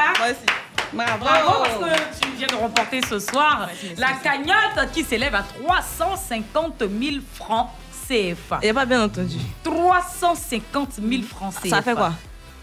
Bravo. 0.92 1.18
Bravo 1.20 1.52
parce 1.62 1.92
que 1.92 2.20
tu 2.24 2.28
viens 2.36 2.46
de 2.48 2.54
remporter 2.54 3.00
ce 3.08 3.18
soir 3.20 3.68
la 3.96 4.08
cagnotte 4.24 4.90
qui 4.92 5.04
s'élève 5.04 5.34
à 5.34 5.42
350 5.42 6.80
000 6.80 7.16
francs 7.34 7.68
CFA. 8.08 8.58
Il 8.62 8.64
n'y 8.64 8.70
a 8.70 8.74
pas 8.74 8.86
bien 8.86 9.04
entendu. 9.04 9.36
350 9.62 10.94
000 10.96 11.22
francs 11.22 11.54
CFA. 11.62 11.76
Ça 11.76 11.82
fait 11.82 11.94
quoi? 11.94 12.12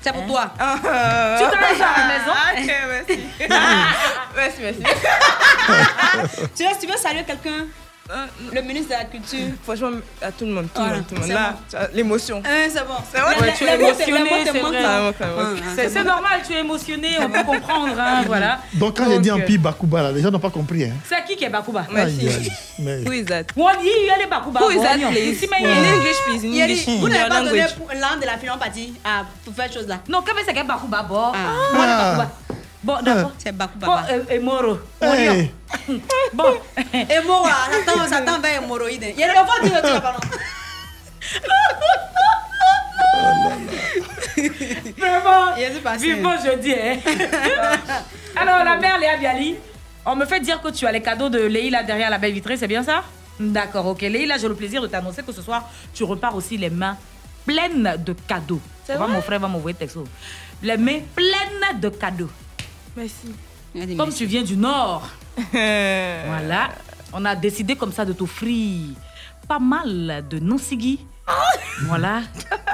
C'est 0.02 0.14
pour 0.14 0.26
toi. 0.28 0.52
Tu 0.54 0.60
t'arrêtes 0.60 1.82
à 1.82 2.00
la 2.00 2.08
maison? 2.08 2.32
Ah, 2.34 2.52
Ok, 2.58 2.72
merci. 2.90 3.20
merci, 4.36 4.58
merci. 4.62 4.84
Tu 6.56 6.64
veux, 6.64 6.70
tu 6.80 6.88
veux 6.88 6.98
saluer 6.98 7.24
quelqu'un 7.24 7.68
Euh, 8.10 8.26
Le 8.54 8.62
ministre 8.62 8.90
de 8.90 8.94
la 8.94 9.06
Culture. 9.06 9.48
Franchement, 9.64 9.92
à 10.22 10.32
tout 10.32 10.46
le 10.46 10.52
monde, 10.52 10.68
tout 10.74 10.80
le 10.82 10.88
Voilà, 10.88 10.96
monde, 10.98 11.08
tout 11.08 11.16
le 11.16 11.20
monde. 11.22 11.28
c'est 11.30 11.34
Là, 11.34 11.56
bon. 11.72 11.88
l'émotion. 11.94 12.38
Euh, 12.46 12.68
c'est 12.72 12.88
bon. 12.88 12.94
C'est 13.12 13.20
vrai, 13.20 13.36
Ouais, 13.42 13.54
tu 13.58 13.64
es 13.66 13.76
émotionné, 13.76 14.30
c'est 14.46 14.60
vrai. 14.60 15.14
C'est 15.76 15.90
c'est 15.90 16.04
normal, 16.04 16.40
tu 16.48 16.54
es 16.54 16.60
émotionné, 16.60 17.10
on 17.22 17.30
peut 17.30 17.44
comprendre, 17.44 18.00
hein, 18.00 18.24
voilà. 18.28 18.60
Donc 18.74 18.98
quand 18.98 19.10
j'ai 19.10 19.20
dit 19.20 19.30
Donc, 19.30 19.42
Empire 19.42 19.60
Bakuba, 19.60 20.02
là, 20.04 20.12
les 20.12 20.22
gens 20.22 20.32
n'ont 20.32 20.40
pas 20.40 20.50
compris. 20.50 20.86
Hein. 20.86 20.94
C'est 21.08 21.24
qui 21.26 21.36
qui 21.36 21.44
est 21.44 21.50
Bakuba? 21.50 21.86
Merci. 21.92 22.28
Who 22.80 23.12
is 23.12 23.26
that? 23.26 23.44
Il 23.56 24.22
est 24.24 24.28
Bakuba. 24.30 24.62
Who 24.62 24.72
is 24.72 24.82
that, 24.82 24.98
please? 24.98 25.44
In 25.44 25.66
English, 25.66 26.18
please. 26.28 26.46
In 26.46 26.54
Yeri, 26.54 26.74
English. 26.74 26.88
vous 27.00 27.10
n'avez 27.10 27.20
Your 27.20 27.30
pas 27.30 27.42
donné 27.42 27.66
l'un 28.00 28.18
de 28.18 28.26
la 28.26 28.38
film 28.38 28.54
partie 28.58 28.94
à 29.04 29.24
pour 29.44 29.54
faire 29.54 29.72
chose 29.72 29.88
là. 29.88 30.00
Non, 30.08 30.22
qu'est-ce 30.22 30.46
que 30.46 30.56
c'est 30.56 30.64
Bakuba, 30.64 31.04
bon 31.04 31.32
Ah. 31.34 31.36
Le 31.74 31.80
Ah. 31.80 32.16
Bakuba. 32.16 32.32
Bon, 32.84 33.02
d'accord. 33.02 33.32
C'est 33.38 33.52
Bakuba. 33.52 33.88
Bon, 33.88 33.98
euh, 34.10 34.24
et 34.30 34.40
Moro. 34.40 34.80
Hey. 35.02 35.52
Bon. 36.34 36.58
Et 36.94 37.20
Moro, 37.26 37.48
j'attends, 37.48 38.08
j'attends 38.10 38.40
vers 38.40 38.62
hémorroïde. 38.62 39.04
Yeri, 39.18 39.32
on 39.36 39.46
va 39.46 39.68
dire 39.68 39.82
le 39.82 39.90
truc, 39.90 40.02
pardon. 40.02 40.20
Vraiment. 44.98 45.56
Il. 45.58 46.00
Vivement 46.00 46.36
jeudi, 46.44 46.74
hein. 46.74 46.98
Alors, 48.36 48.64
la 48.64 48.78
mère 48.78 49.00
Léa 49.00 49.18
Bialy, 49.18 49.56
on 50.06 50.16
me 50.16 50.26
fait 50.26 50.40
dire 50.40 50.62
que 50.62 50.70
tu 50.70 50.86
as 50.86 50.92
les 50.92 51.02
cadeaux 51.02 51.30
de 51.30 51.40
Leïla 51.40 51.84
derrière 51.84 52.10
la 52.10 52.18
belle 52.18 52.34
vitrée, 52.34 52.58
c'est 52.58 52.68
bien 52.68 52.84
ça? 52.84 53.04
D'accord, 53.40 53.88
ok. 53.88 54.02
Leïla, 54.02 54.38
j'ai 54.38 54.48
le 54.48 54.56
plaisir 54.56 54.82
de 54.82 54.88
t'annoncer 54.88 55.24
que 55.24 55.32
ce 55.32 55.42
soir, 55.42 55.68
tu 55.94 56.04
repars 56.04 56.36
aussi 56.36 56.58
les 56.58 56.70
mains 56.70 56.98
pleines 57.46 57.96
de 58.06 58.14
cadeaux. 58.28 58.62
Tu 58.86 58.94
vrai? 58.94 59.08
mon 59.08 59.22
frère 59.22 59.40
va 59.40 59.48
m'envoyer 59.48 59.76
texto. 59.76 60.04
Les 60.62 60.78
mains 60.78 61.00
pleines 61.16 61.80
de 61.80 61.90
cadeaux. 61.90 62.30
Merci. 62.98 63.96
Comme 63.96 64.12
tu 64.12 64.26
viens 64.26 64.42
du 64.42 64.58
Nord, 64.58 65.08
voilà, 65.52 66.70
on 67.14 67.24
a 67.26 67.36
décidé 67.36 67.76
comme 67.76 67.92
ça 67.92 68.04
de 68.04 68.12
t'offrir 68.12 68.96
pas 69.48 69.60
mal 69.60 70.26
de 70.28 70.40
Nansigi. 70.40 71.00
Voilà, 71.86 72.22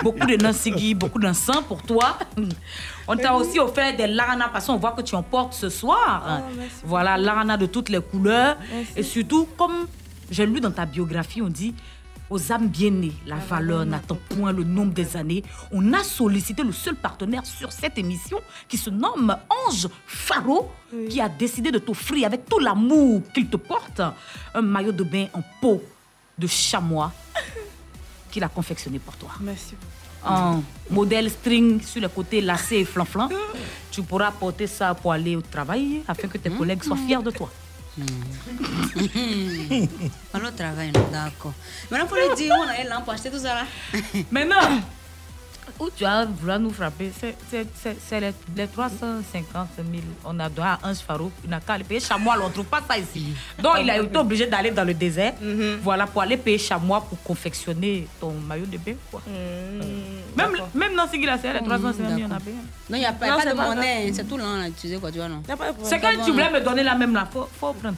beaucoup 0.01 0.25
de 0.25 0.41
Nansigi, 0.41 0.93
beaucoup 0.93 1.19
d'encens 1.19 1.61
pour 1.67 1.81
toi. 1.83 2.17
On 3.07 3.17
t'a 3.17 3.33
aussi 3.33 3.59
offert 3.59 3.97
des 3.97 4.07
lana 4.07 4.47
parce 4.47 4.67
qu'on 4.67 4.77
voit 4.77 4.93
que 4.93 5.01
tu 5.01 5.13
en 5.13 5.23
portes 5.23 5.55
ce 5.55 5.67
soir. 5.67 6.41
voilà, 6.85 7.17
lana 7.17 7.57
de 7.57 7.65
toutes 7.65 7.89
les 7.89 7.99
couleurs. 7.99 8.55
Et 8.95 9.03
surtout, 9.03 9.45
comme 9.57 9.87
j'ai 10.31 10.45
lu 10.45 10.61
dans 10.61 10.71
ta 10.71 10.85
biographie, 10.85 11.41
on 11.41 11.49
dit 11.49 11.75
aux 12.33 12.51
âmes 12.51 12.67
bien 12.67 12.89
nées, 12.89 13.13
la 13.27 13.35
valeur 13.35 13.85
n'attend 13.85 14.17
point 14.29 14.51
le 14.51 14.63
nombre 14.63 14.91
des 14.91 15.15
années. 15.15 15.43
On 15.71 15.93
a 15.93 16.03
sollicité 16.03 16.63
le 16.63 16.71
seul 16.71 16.95
partenaire 16.95 17.45
sur 17.45 17.71
cette 17.71 17.95
émission 17.99 18.39
qui 18.67 18.75
se 18.75 18.89
nomme 18.89 19.37
Ange 19.67 19.87
Faro, 20.07 20.71
qui 21.09 21.21
a 21.21 21.29
décidé 21.29 21.71
de 21.71 21.77
t'offrir 21.77 22.25
avec 22.25 22.45
tout 22.45 22.57
l'amour 22.57 23.21
qu'il 23.33 23.47
te 23.47 23.57
porte 23.57 24.01
un 24.55 24.61
maillot 24.63 24.91
de 24.91 25.03
bain 25.03 25.27
en 25.33 25.43
peau 25.61 25.83
de 26.35 26.47
chamois 26.47 27.11
qu'il 28.31 28.43
a 28.43 28.49
confectionné 28.49 28.97
pour 28.97 29.15
toi. 29.15 29.29
Merci. 29.39 29.75
En 30.25 30.63
modèle 30.89 31.29
string 31.29 31.81
sur 31.81 32.01
le 32.01 32.09
côté 32.09 32.41
lacé 32.41 32.77
et 32.77 32.85
flanflan, 32.85 33.29
tu 33.91 34.01
pourras 34.01 34.31
porter 34.31 34.65
ça 34.65 34.95
pour 34.95 35.11
aller 35.11 35.35
au 35.35 35.41
travail 35.41 36.01
afin 36.07 36.27
que 36.27 36.39
tes 36.39 36.49
collègues 36.49 36.83
soient 36.83 36.97
fiers 36.97 37.21
de 37.21 37.29
toi. 37.29 37.51
Allô, 40.33 40.49
travail, 40.51 40.91
non, 40.91 41.07
d'accord. 41.11 41.53
Maintenant, 41.91 42.07
faut 42.07 42.15
lui 42.15 42.35
dire 42.35 42.55
on 42.57 42.67
a 42.67 42.83
là 42.83 43.01
pour 43.01 43.13
acheter 43.13 43.29
tout 43.29 43.37
ça 43.37 43.53
là. 43.53 43.65
Maintenant, 44.31 44.81
où 45.79 45.89
tu 45.95 46.05
as 46.05 46.25
voulu 46.25 46.59
nous 46.59 46.71
frapper, 46.71 47.11
c'est- 47.19 47.35
c'est 47.49 47.67
c'est- 47.81 47.97
c'est 48.07 48.19
les, 48.19 48.31
les 48.55 48.67
350 48.67 49.67
000. 49.77 49.87
On 50.25 50.39
a 50.39 50.49
donné 50.49 50.67
à 50.67 50.79
Ange 50.83 50.97
Farouk, 51.07 51.31
il 51.43 51.49
n'a 51.49 51.59
qu'à 51.59 51.73
aller 51.73 51.83
payer 51.83 51.99
chamois, 51.99 52.35
on 52.41 52.47
ne 52.47 52.53
trouve 52.53 52.65
pas 52.65 52.81
ça 52.87 52.97
ici. 52.97 53.33
Donc, 53.61 53.73
il 53.81 53.89
a 53.89 53.97
été 53.99 54.17
obligé 54.17 54.47
d'aller 54.47 54.71
dans 54.71 54.83
le 54.83 54.93
désert 54.93 55.33
voilà, 55.81 56.05
pour 56.07 56.21
aller 56.21 56.37
payer 56.37 56.57
chamois 56.57 57.01
pour 57.01 57.21
confectionner 57.23 58.07
ton 58.19 58.31
maillot 58.31 58.65
de 58.65 58.77
bain. 58.77 58.93
Quoi. 59.11 59.21
Même, 60.35 60.51
même 60.73 60.95
dans 60.95 61.07
ce 61.07 61.11
qu'il 61.13 61.29
a 61.29 61.37
fait, 61.37 61.53
les 61.53 61.59
350 61.63 62.15
000, 62.17 62.29
on 62.29 62.35
a 62.35 62.39
payé. 62.39 62.55
Non, 62.89 62.97
il 62.97 62.99
n'y 62.99 63.05
a 63.05 63.13
pas, 63.13 63.27
Non, 63.27 63.35
pas 63.37 63.41
c'est 63.43 63.49
de 63.51 63.55
pas 63.55 63.67
monnaie, 63.67 64.11
c'est 64.13 64.27
tout 64.27 64.37
là, 64.37 64.43
là, 64.57 64.65
tu 64.79 64.89
sais 64.89 64.97
quoi, 64.97 65.11
tu 65.11 65.17
vois, 65.17 65.27
non? 65.29 65.41
C'est 65.83 65.99
quand 65.99 66.09
tu 66.25 66.31
voulais 66.31 66.49
me 66.51 66.59
donner 66.59 66.83
la 66.83 66.95
même 66.95 67.13
là, 67.13 67.27
faut, 67.31 67.47
faut 67.59 67.73
prendre. 67.73 67.95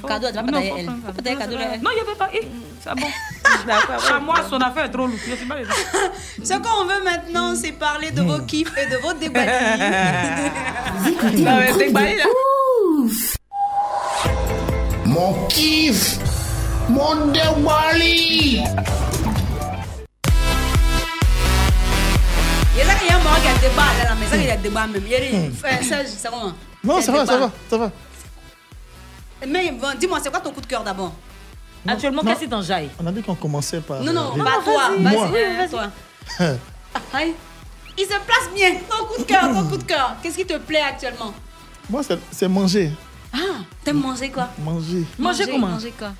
Faut- 0.00 0.06
Cadeau, 0.08 0.28
tu 0.28 0.34
vas 0.34 0.42
pas 0.42 0.60
elle. 0.62 0.84
prendre, 0.86 0.98
Faut 1.06 1.22
cadeau, 1.22 1.40
c'est 1.40 1.58
là. 1.58 1.76
Non, 1.78 1.90
il 1.92 1.94
n'y 1.94 2.00
avait 2.08 2.18
pas. 2.18 2.28
Eh, 2.34 2.48
C'est 2.80 2.94
bon. 2.94 3.06
Chamois, 4.08 4.42
son 4.48 4.58
affaire 4.60 4.84
est 4.84 4.90
trop 4.90 5.06
lourde. 5.06 5.18
Je 5.26 5.34
sais 5.34 5.44
pas 5.46 5.56
les 5.56 5.64
maintenant, 7.04 7.54
c'est 7.54 7.72
parler 7.72 8.10
de 8.10 8.22
vos 8.22 8.38
kiffs 8.40 8.72
et 8.76 8.86
de 8.86 8.96
vos. 8.96 9.12
Non, 11.38 11.56
mais 11.78 11.92
pas 11.92 12.04
là. 12.04 12.24
Mon 15.06 15.46
kiff, 15.48 16.18
mon 16.88 17.26
déwali. 17.32 18.62
Il 22.74 22.78
y 22.78 22.80
a 22.80 22.84
ça 22.84 23.04
y 23.04 23.10
a 23.10 23.16
un 23.16 23.18
moment 23.18 23.36
qui 23.42 23.48
a 23.48 23.54
débat 23.68 23.82
là, 24.04 24.14
mais 24.18 24.26
ça 24.26 24.36
qu'il 24.36 24.46
y 24.46 24.50
a 24.50 24.56
débat 24.56 24.86
même. 24.86 25.06
Yeri, 25.06 25.50
frère, 25.52 25.82
Serge, 25.82 26.06
c'est 26.08 26.28
comment 26.28 26.52
Non, 26.84 26.98
Il 26.98 26.98
y 26.98 26.98
a 26.98 27.02
ça 27.02 27.12
va, 27.12 27.26
ça 27.26 27.38
va, 27.38 27.50
ça 27.68 27.78
va. 27.78 27.90
Mais 29.46 29.70
bon, 29.72 29.88
dis-moi, 29.98 30.18
c'est 30.22 30.30
quoi 30.30 30.40
ton 30.40 30.52
coup 30.52 30.60
de 30.60 30.66
cœur 30.66 30.82
d'abord? 30.82 31.12
Actuellement, 31.86 32.22
qu'est-ce 32.22 32.40
qui 32.40 32.48
t'enjaille 32.48 32.90
On 33.02 33.06
a 33.06 33.12
dit 33.12 33.22
qu'on 33.22 33.34
commençait 33.34 33.80
par. 33.80 34.00
Non, 34.02 34.12
non, 34.12 34.32
euh, 34.36 34.44
pas 34.44 34.60
toi. 34.64 34.90
Moi. 34.98 35.26
Vas-y, 35.28 35.68
toi. 35.70 35.90
Il 38.00 38.04
se 38.04 38.08
place 38.08 38.48
bien. 38.54 38.74
Ton 38.88 39.04
coup 39.06 39.18
de 39.20 39.24
cœur, 39.26 39.42
ton 39.52 39.64
coup 39.64 39.76
de 39.76 39.82
cœur. 39.84 40.16
Qu'est-ce 40.22 40.36
qui 40.36 40.46
te 40.46 40.56
plaît 40.58 40.80
actuellement? 40.80 41.34
Moi, 41.90 42.02
c'est- 42.02 42.18
c'est 42.30 42.48
manger. 42.48 42.90
Ah, 43.32 43.38
t'aimes 43.84 44.00
manger 44.00 44.30
quoi? 44.30 44.48
Manger. 44.58 45.04
Manger 45.18 45.44
comment? 45.50 45.66
Manger 45.68 45.92
quoi? 45.98 46.12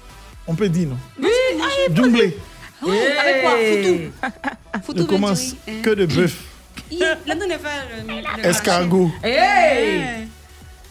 On 0.46 0.54
peut 0.54 0.68
dire, 0.68 0.88
non? 0.88 0.96
Oui, 1.22 1.28
ah, 1.60 1.90
Doublé. 1.90 2.38
Ouais, 2.82 3.16
Avec 3.18 3.42
quoi? 3.42 3.50
Foutou 3.52 4.30
On 4.74 4.80
Foutou 4.80 5.06
commence 5.06 5.40
Venturi, 5.50 5.58
hein. 5.68 5.82
que 5.82 5.90
de 5.90 6.06
bœuf, 6.06 6.36
le- 6.92 8.46
escargot, 8.46 9.10
Hey 9.22 10.28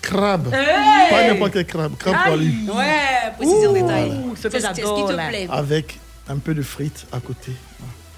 crabe. 0.02 0.54
Hey 0.54 1.10
Pas 1.10 1.28
n'importe 1.28 1.54
quel 1.54 1.66
crabe, 1.66 1.98
crabe 1.98 2.16
poilu. 2.26 2.54
Ouais, 2.74 3.32
précision 3.38 3.74
détail. 3.74 4.12
ce 4.36 4.50
C'est 4.50 4.60
ce 4.62 4.68
qui 4.74 4.82
te 5.06 5.12
là. 5.14 5.28
plaît. 5.30 5.48
Avec 5.50 6.00
un 6.30 6.38
peu 6.38 6.54
de 6.54 6.62
frites 6.62 7.06
à 7.12 7.20
côté. 7.20 7.54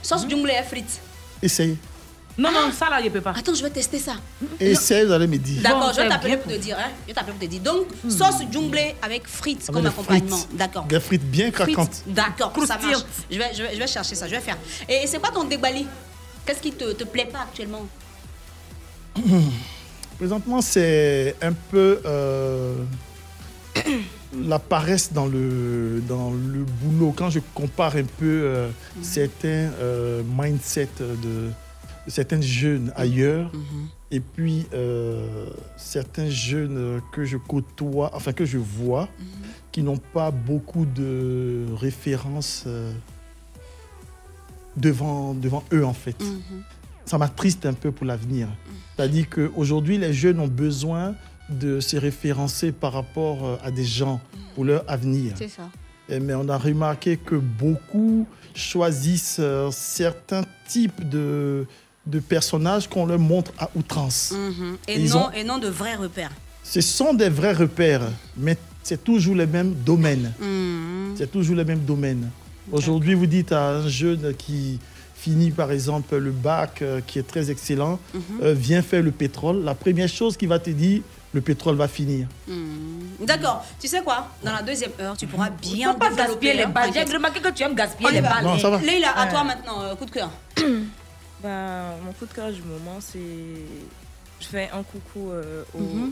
Sauce 0.02 0.28
jungle 0.28 0.50
et 0.52 0.64
frites. 0.64 1.00
Essaye. 1.42 1.78
Non, 2.38 2.52
non, 2.54 2.72
ça 2.72 2.90
là, 2.90 3.02
je 3.04 3.10
peux 3.10 3.20
pas. 3.20 3.34
Attends, 3.38 3.54
je 3.54 3.62
vais 3.62 3.70
tester 3.70 4.00
ça. 4.00 4.14
Essaye, 4.60 5.06
vous 5.06 5.12
allez 5.12 5.28
me 5.28 5.38
dire. 5.38 5.62
D'accord, 5.62 5.88
Bon, 5.88 5.94
je 5.94 6.02
vais 6.02 6.08
t'appeler 6.08 6.38
pour 6.38 6.52
te 6.52 6.58
dire. 6.58 6.78
Hein. 6.80 6.90
Je 7.04 7.08
vais 7.08 7.14
t'appeler 7.14 7.34
pour 7.34 7.42
te 7.42 7.46
dire. 7.46 7.62
Donc, 7.62 7.88
sauce 8.08 8.42
jungle 8.50 8.80
avec 9.02 9.28
frites 9.28 9.64
Avec 9.64 9.74
comme 9.74 9.86
accompagnement. 9.86 10.40
D'accord. 10.54 10.86
Des 10.86 11.00
frites 11.02 11.30
bien 11.30 11.52
craquantes. 11.52 12.04
D'accord, 12.08 12.54
ça 12.66 12.78
marche. 12.78 13.04
Je 13.30 13.38
vais, 13.38 13.54
je, 13.54 13.64
vais, 13.64 13.74
je 13.74 13.80
vais 13.80 13.88
chercher 13.88 14.16
ça, 14.16 14.26
je 14.28 14.36
vais 14.36 14.42
faire. 14.42 14.58
Et 14.88 15.06
c'est 15.06 15.20
quoi 15.20 15.32
ton 15.32 15.44
débali? 15.44 15.86
Qu'est-ce 16.46 16.62
qui 16.62 16.72
te, 16.72 16.94
te 16.94 17.04
plaît 17.04 17.30
pas 17.32 17.42
actuellement? 17.42 17.86
Présentement, 20.18 20.62
c'est 20.62 21.36
un 21.42 21.54
peu 21.54 22.00
euh, 22.06 22.76
la 24.34 24.60
paresse 24.60 25.12
dans 25.14 25.26
le, 25.26 26.02
dans 26.08 26.32
le 26.32 26.64
boulot. 26.64 27.14
Quand 27.16 27.30
je 27.30 27.40
compare 27.54 27.96
un 27.96 28.04
peu 28.04 28.26
euh, 28.26 28.70
certains 29.02 29.72
euh, 29.80 30.24
mindsets 30.24 30.88
de, 31.00 31.16
de 31.16 31.52
certains 32.08 32.42
jeunes 32.42 32.92
ailleurs, 32.96 33.52
et 34.12 34.20
puis 34.20 34.68
euh, 34.74 35.48
certains 35.78 36.30
jeunes 36.30 37.02
que 37.12 37.26
je 37.26 37.38
côtoie, 37.38 38.12
enfin 38.14 38.34
que 38.34 38.46
je 38.46 38.58
vois, 38.58 39.08
qui 39.72 39.84
n'ont 39.84 39.98
pas 39.98 40.32
beaucoup 40.32 40.86
de 40.86 41.66
références 41.76 42.66
devant, 44.78 45.34
devant 45.34 45.64
eux, 45.74 45.86
en 45.86 45.94
fait. 45.94 46.16
Ça 47.06 47.18
m'attriste 47.18 47.66
un 47.66 47.74
peu 47.74 47.92
pour 47.92 48.06
l'avenir. 48.06 48.48
C'est-à-dire 48.96 49.30
qu'aujourd'hui, 49.30 49.98
les 49.98 50.14
jeunes 50.14 50.40
ont 50.40 50.48
besoin 50.48 51.16
de 51.50 51.80
se 51.80 51.98
référencer 51.98 52.72
par 52.72 52.94
rapport 52.94 53.46
euh, 53.46 53.56
à 53.64 53.72
des 53.72 53.86
gens 53.86 54.20
pour 54.56 54.66
leur 54.66 54.84
avenir. 54.88 55.34
C'est 55.38 55.48
ça. 55.50 55.70
Et- 56.08 56.20
mais 56.20 56.34
on 56.34 56.48
a 56.50 56.58
remarqué 56.58 57.18
que 57.18 57.36
beaucoup 57.36 58.28
choisissent 58.54 59.38
euh, 59.40 59.70
certains 59.72 60.44
types 60.68 61.08
de, 61.08 61.66
de 62.06 62.20
personnages 62.20 62.88
qu'on 62.88 63.06
leur 63.06 63.20
montre 63.20 63.52
à 63.58 63.70
outrance. 63.76 64.32
Mhm. 64.36 64.78
Et, 64.88 65.00
Ils 65.00 65.10
non, 65.12 65.26
ont- 65.28 65.32
et 65.32 65.44
non 65.44 65.58
de 65.58 65.68
vrais 65.68 65.96
repères. 65.96 66.32
Ce 66.64 66.82
sont 66.82 67.14
des 67.14 67.30
vrais 67.30 67.54
repères, 67.54 68.04
mais 68.38 68.58
c'est 68.84 69.04
toujours 69.04 69.36
les 69.36 69.48
mêmes 69.48 69.74
domaines. 69.86 70.34
Mhm. 70.40 71.16
C'est 71.18 71.32
toujours 71.32 71.56
les 71.56 71.66
mêmes 71.66 71.80
domaines. 71.86 72.30
Aujourd'hui, 72.72 73.16
vous 73.16 73.26
dites 73.26 73.52
à 73.52 73.70
un 73.78 73.88
jeune 73.88 74.34
qui 74.36 74.80
finit 75.22 75.52
par 75.52 75.72
exemple 75.72 76.16
le 76.18 76.32
bac, 76.32 76.82
euh, 76.82 77.02
qui 77.06 77.20
est 77.20 77.28
très 77.28 77.52
excellent, 77.52 78.00
Mhm. 78.14 78.22
euh, 78.44 78.54
viens 78.54 78.82
faire 78.82 79.04
le 79.04 79.12
pétrole. 79.12 79.64
La 79.64 79.76
première 79.76 80.08
chose 80.08 80.38
qu'il 80.38 80.48
va 80.48 80.60
te 80.60 80.70
dire, 80.70 81.02
le 81.34 81.42
pétrole 81.42 81.76
va 81.76 81.88
finir. 81.88 82.28
Mhm. 82.48 83.26
D'accord. 83.26 83.66
Tu 83.82 83.88
sais 83.88 84.02
quoi? 84.02 84.28
Dans 84.44 84.54
la 84.54 84.62
deuxième 84.62 84.92
heure, 85.00 85.18
tu 85.18 85.28
pourras 85.28 85.50
bien 85.50 85.94
pas 85.94 86.10
gaspiller 86.14 86.54
les 86.54 86.66
balles. 86.66 86.92
J'ai 86.94 87.04
remarqué 87.14 87.40
que 87.42 87.50
tu 87.50 87.64
aimes 87.64 87.76
gaspiller 87.76 88.12
les 88.14 88.22
balles. 88.22 88.44
Non, 88.44 88.58
ça 88.58 88.70
va. 88.70 88.78
Leïla, 88.78 89.10
à 89.12 89.26
Ouais. 89.26 89.32
toi 89.32 89.44
maintenant, 89.44 89.82
euh, 89.82 89.96
coup 89.96 90.06
de 90.06 90.12
cœur. 90.12 90.32
Bah, 91.42 91.96
mon 92.04 92.12
coup 92.14 92.26
de 92.26 92.34
cœur 92.34 92.52
du 92.52 92.62
moment, 92.64 92.98
c'est. 93.00 93.20
Je 94.42 94.46
fais 94.46 94.70
un 94.74 94.84
coucou 94.84 95.32
euh, 95.32 95.64
au. 95.74 95.80
Mhm. 95.80 96.12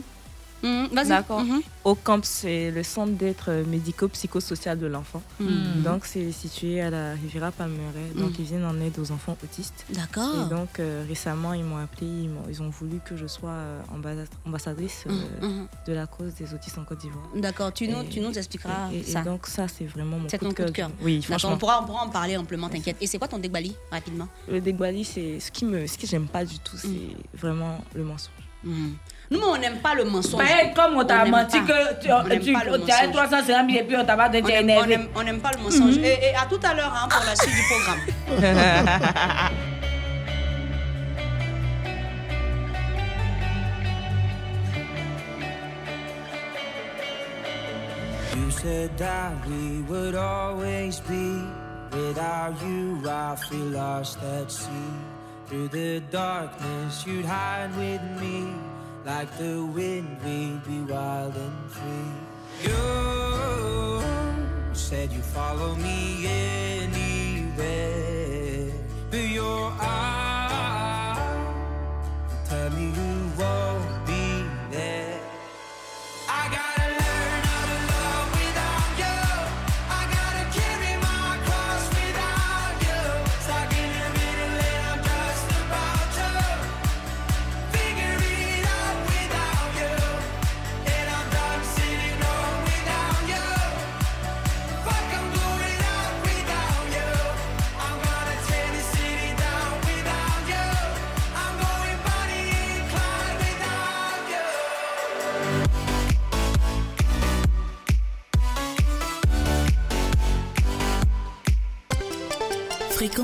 Mhm. 0.62 0.88
D'accord. 1.08 1.40
Mhm. 1.44 1.60
Au 1.84 1.94
CAMP, 1.94 2.24
c'est 2.24 2.70
le 2.70 2.82
centre 2.82 3.12
d'être 3.12 3.50
médico-psychosocial 3.66 4.78
de 4.78 4.86
l'enfant. 4.86 5.22
Mhm. 5.40 5.82
Donc, 5.84 6.04
c'est 6.04 6.32
situé 6.32 6.80
à 6.80 6.90
la 6.90 7.12
Riviera 7.12 7.50
Palmeraie. 7.52 8.10
Donc, 8.16 8.38
ils 8.38 8.44
viennent 8.44 8.64
en 8.64 8.78
aide 8.80 8.98
aux 8.98 9.10
enfants 9.12 9.36
autistes. 9.42 9.84
D'accord. 9.90 10.46
Et 10.46 10.48
donc, 10.54 10.80
euh, 10.80 11.04
récemment, 11.08 11.52
ils 11.54 11.64
m'ont 11.64 11.76
appelé, 11.78 12.06
ils, 12.50 12.62
ont 12.62 12.68
voulu 12.70 13.00
que 13.04 13.16
je 13.16 13.26
sois 13.26 13.50
euh, 13.50 13.80
ambassa- 13.94 14.28
ambassadrice 14.46 15.04
euh, 15.08 15.64
de 15.86 15.92
la 15.92 16.06
cause 16.06 16.34
des 16.34 16.52
autistes 16.52 16.78
en 16.78 16.84
Côte 16.84 16.98
d'Ivoire. 16.98 17.24
D'accord, 17.34 17.72
tu 17.72 17.88
nous, 17.88 18.02
Et- 18.02 18.08
tu 18.08 18.20
nous 18.20 18.36
expliqueras 18.36 18.90
et, 18.92 18.98
et 18.98 19.02
ça. 19.04 19.22
donc, 19.22 19.46
ça, 19.46 19.68
c'est 19.68 19.84
vraiment 19.86 20.18
mon 20.18 20.28
coup 20.28 20.36
ton 20.38 20.48
de 20.48 20.54
coup 20.54 20.62
de 20.64 20.70
cœur. 20.70 20.90
Oui, 21.02 21.22
franchement. 21.22 21.50
on 21.52 21.58
pourra, 21.58 21.82
on 21.82 21.86
pourra 21.86 22.02
en 22.04 22.08
parler 22.08 22.36
amplement, 22.36 22.68
t'inquiète. 22.68 22.96
Et 23.00 23.06
c'est 23.06 23.18
quoi 23.18 23.28
ton 23.28 23.38
dégbali, 23.38 23.74
rapidement? 23.90 24.28
Le 24.48 24.60
dégbali, 24.60 25.04
c'est 25.04 25.40
ce 25.40 25.50
qui 25.50 25.64
me, 25.64 25.86
ce 25.86 25.96
que 25.96 26.06
j'aime 26.06 26.26
pas 26.26 26.44
du 26.44 26.58
tout, 26.58 26.76
c'est 26.76 27.16
vraiment 27.38 27.78
le 27.94 28.04
mensonge. 28.04 28.32
Nous, 29.30 29.40
on 29.46 29.58
n'aime 29.58 29.78
pas 29.78 29.94
le 29.94 30.04
mensonge. 30.04 30.40
Pareil, 30.42 30.72
comme 30.74 30.96
on 30.96 31.04
t'a 31.04 31.24
menti 31.26 31.60
pas. 31.60 31.66
que 31.66 32.00
tu, 32.02 32.10
On 32.12 32.22
n'aime 32.24 32.40
tu, 32.40 32.52
pas 32.52 32.64
le 32.64 32.78
tu 32.80 32.90
as 32.90 33.06
mensonge. 33.06 33.12
350 33.12 33.70
000 33.70 33.80
et 33.80 33.84
puis 33.86 33.96
on 33.96 34.04
t'a 34.04 34.16
pas 34.16 34.28
donné, 34.30 34.58
On 35.14 35.22
n'aime 35.22 35.40
pas 35.40 35.50
le 35.56 35.62
mensonge. 35.62 35.98
Mhm. 35.98 36.04
et, 36.04 36.18
et 36.30 36.34
à 36.34 36.46
tout 36.48 36.60
à 36.64 36.72
l'heure 36.74 36.94
hein, 36.94 37.08
pour 37.10 37.24
la 37.26 37.36
suite 37.36 37.54
du 37.54 37.62
programme. 37.68 38.00
You 48.36 48.50
said 48.50 48.96
that 48.98 49.46
we 49.46 49.80
would 49.82 50.14
always 50.14 51.00
be. 51.00 51.42
Without 51.92 52.54
you, 52.62 53.02
I 53.08 53.34
feel 53.36 53.58
lost 53.80 54.18
at 54.22 54.50
sea. 54.50 54.68
Through 55.46 55.68
the 55.68 56.00
darkness, 56.10 57.06
you'd 57.06 57.24
hide 57.24 57.74
with 57.76 58.02
me. 58.20 58.46
Like 59.04 59.30
the 59.38 59.64
wind, 59.64 60.18
we'd 60.24 60.64
be 60.64 60.80
wild 60.92 61.34
and 61.36 61.70
free. 61.70 62.12
You 62.64 64.02
said 64.74 65.12
you 65.12 65.22
follow 65.22 65.74
me 65.74 66.26
anywhere. 66.26 67.68
But 69.10 69.28
your 69.28 69.72
eyes 69.80 71.18
tell 72.48 72.70
me 72.70 72.92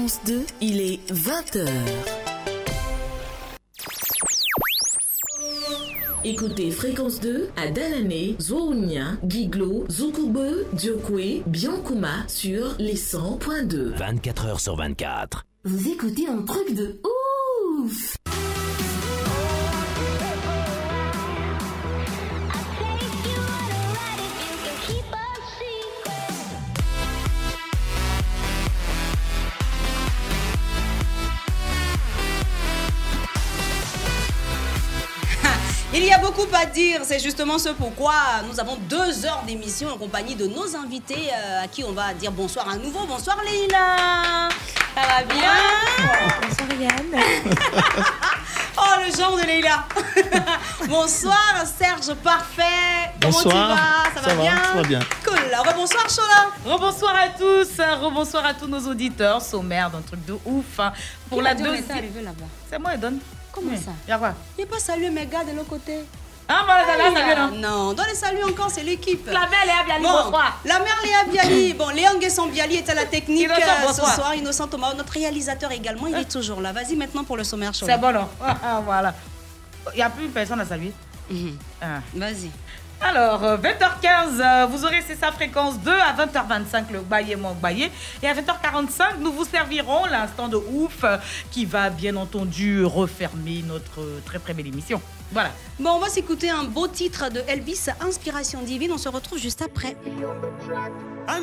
Fréquence 0.04 0.20
2, 0.26 0.46
il 0.60 0.80
est 0.82 1.10
20h. 1.10 1.66
Écoutez 6.24 6.70
Fréquence 6.70 7.20
2 7.20 7.48
à 7.56 7.70
Dalané, 7.70 8.36
Zouounia, 8.38 9.16
Giglo, 9.26 9.86
Zoukoube, 9.90 10.66
Diokwe, 10.74 11.42
Biankouma 11.46 12.28
sur 12.28 12.74
les 12.78 12.96
100.2. 12.96 13.96
24 13.96 14.46
heures 14.46 14.60
sur 14.60 14.76
24. 14.76 15.46
Vous 15.64 15.88
écoutez 15.88 16.28
un 16.28 16.42
truc 16.42 16.74
de 16.74 17.00
ouf 17.80 18.18
beaucoup 36.44 36.56
à 36.62 36.66
dire, 36.66 37.00
c'est 37.04 37.18
justement 37.18 37.58
ce 37.58 37.70
pourquoi 37.70 38.12
nous 38.48 38.58
avons 38.60 38.76
deux 38.88 39.24
heures 39.24 39.42
d'émission 39.46 39.88
en 39.90 39.96
compagnie 39.96 40.34
de 40.34 40.46
nos 40.46 40.74
invités 40.76 41.28
euh, 41.32 41.64
à 41.64 41.68
qui 41.68 41.84
on 41.84 41.92
va 41.92 42.12
dire 42.14 42.32
bonsoir 42.32 42.68
à 42.68 42.76
nouveau. 42.76 43.06
Bonsoir 43.06 43.36
Leïla 43.44 44.48
Ça 44.94 45.02
va 45.02 45.22
bien 45.24 45.52
Bonsoir 46.42 46.80
Yann. 46.80 47.22
Oh 48.76 49.00
le 49.06 49.16
genre 49.16 49.36
de 49.36 49.42
Leïla 49.46 49.84
Bonsoir 50.88 51.62
Serge 51.64 52.12
Parfait 52.16 52.62
Comment 53.22 53.38
tu 53.38 53.44
Bonsoir. 53.44 53.68
vas? 53.68 54.14
Ça 54.14 54.20
va 54.20 54.28
Ça 54.30 54.34
va, 54.34 54.42
bien 54.42 54.56
ça 54.64 54.72
va 54.74 54.82
bien. 54.82 55.00
Cool 55.24 55.68
Rebonsoir 55.68 56.06
Chola 56.10 56.74
Rebonsoir 56.74 57.14
à 57.14 57.28
tous, 57.28 57.68
rebonsoir 58.02 58.44
à 58.46 58.52
tous 58.54 58.66
nos 58.66 58.80
auditeurs. 58.80 59.40
Sommaire 59.40 59.90
d'un 59.90 60.00
truc 60.02 60.24
de 60.26 60.36
ouf. 60.44 60.80
hein. 60.80 60.92
Pour 61.28 61.38
Qui 61.38 61.44
la 61.44 61.50
a 61.50 61.54
deuxième. 61.54 61.84
C'est 62.68 62.78
moi, 62.80 62.94
Edon. 62.94 63.14
Comment 63.52 63.76
ça? 63.76 63.92
Y'a 64.08 64.18
quoi? 64.18 64.34
Il 64.58 64.66
pas 64.66 64.80
salué 64.80 65.08
mes 65.08 65.26
gars 65.26 65.44
de 65.44 65.52
l'autre 65.52 65.68
côté? 65.68 66.00
Ah, 66.48 66.62
bon, 66.66 66.72
là, 66.74 66.96
là, 67.10 67.20
salut, 67.36 67.40
non 67.40 67.68
Non, 67.86 67.92
dans 67.94 68.04
les 68.04 68.14
saluts 68.14 68.42
encore, 68.44 68.70
c'est 68.70 68.82
l'équipe. 68.82 69.26
La 69.26 69.46
mère 69.48 69.64
Léa 69.64 69.84
Bialy, 69.86 70.02
Bon, 70.02 70.12
bonsoir. 70.24 70.60
La 70.64 70.78
mère 70.78 70.98
Léa 71.02 71.24
Bialy. 71.32 71.72
Bon, 71.78 71.88
Léon 71.88 72.18
Guesson 72.20 72.46
Bialy 72.48 72.76
est 72.76 72.88
à 72.90 72.94
la 72.94 73.06
technique 73.06 73.44
Innocent, 73.44 73.60
euh, 73.62 73.80
ce 73.82 73.86
bonsoir. 73.86 74.14
soir. 74.14 74.34
Innocent 74.34 74.68
Thomas, 74.68 74.92
notre 74.94 75.12
réalisateur 75.14 75.72
également, 75.72 76.06
il 76.06 76.16
est 76.16 76.30
toujours 76.30 76.60
là. 76.60 76.72
Vas-y 76.72 76.96
maintenant 76.96 77.24
pour 77.24 77.36
le 77.38 77.44
sommaire 77.44 77.72
chaud. 77.72 77.86
C'est 77.88 77.98
bon, 77.98 78.12
non 78.12 78.28
Ah, 78.42 78.80
Voilà. 78.84 79.14
Il 79.94 79.96
n'y 79.96 80.02
a 80.02 80.10
plus 80.10 80.28
personne 80.28 80.60
à 80.60 80.66
saluer. 80.66 80.92
Ah. 81.80 82.00
Vas-y. 82.14 82.50
Alors, 83.06 83.44
euh, 83.44 83.58
20h15, 83.58 84.40
euh, 84.40 84.66
vous 84.66 84.86
aurez 84.86 85.02
c'est 85.06 85.14
sa 85.14 85.30
fréquence 85.30 85.78
2 85.80 85.90
à 85.90 86.14
20h25, 86.24 86.90
le 86.90 87.00
Baye 87.00 87.36
mon 87.36 87.52
Baye. 87.52 87.90
Et 88.22 88.26
à 88.26 88.32
20h45, 88.32 89.18
nous 89.20 89.30
vous 89.30 89.44
servirons 89.44 90.06
l'instant 90.06 90.48
de 90.48 90.56
ouf 90.56 91.04
euh, 91.04 91.18
qui 91.50 91.66
va 91.66 91.90
bien 91.90 92.16
entendu 92.16 92.82
refermer 92.82 93.62
notre 93.66 94.00
euh, 94.00 94.20
très 94.24 94.38
très 94.38 94.54
belle 94.54 94.68
émission. 94.68 95.02
Voilà. 95.32 95.50
Bon, 95.78 95.90
on 95.90 95.98
va 95.98 96.08
s'écouter 96.08 96.48
un 96.48 96.64
beau 96.64 96.88
titre 96.88 97.30
de 97.30 97.42
Elvis, 97.46 97.88
Inspiration 98.00 98.62
divine. 98.62 98.92
On 98.92 98.98
se 98.98 99.10
retrouve 99.10 99.38
juste 99.38 99.60
après. 99.60 99.96
La 101.26 101.38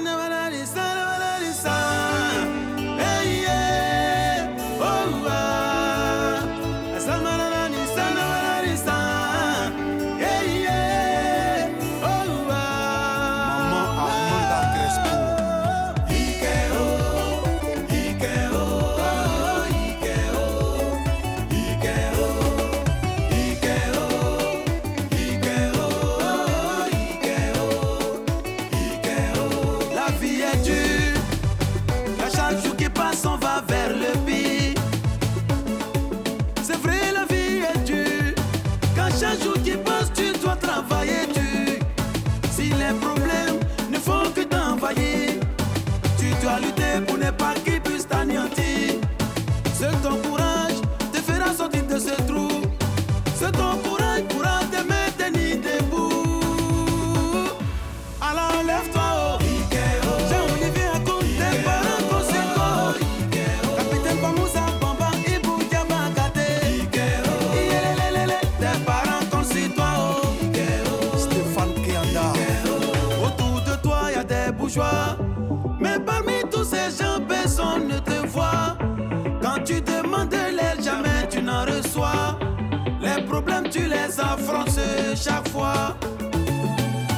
tu 83.71 83.87
les 83.87 84.19
affrontes 84.19 84.79
chaque 85.15 85.47
fois. 85.49 85.95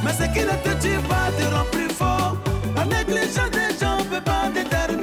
Mais 0.04 0.12
ce 0.12 0.24
qui 0.32 0.44
ne 0.44 0.56
te 0.62 0.80
tue 0.80 0.98
pas 1.08 1.30
te 1.36 1.54
rend 1.54 1.64
plus 1.72 1.90
fort. 1.92 2.36
La 2.76 2.84
négligence 2.84 3.50
des 3.50 3.76
gens 3.80 3.98
peut 4.10 4.20
pas 4.20 4.48
déterminer 4.54 4.93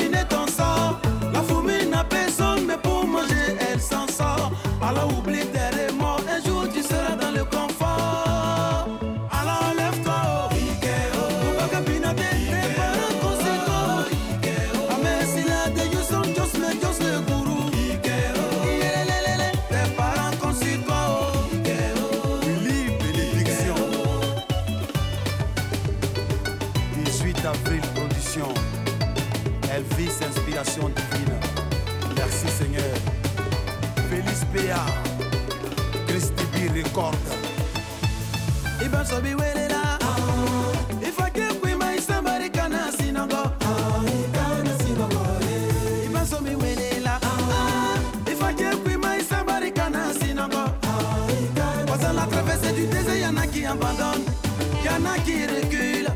qui 55.31 55.45
reculent. 55.45 56.13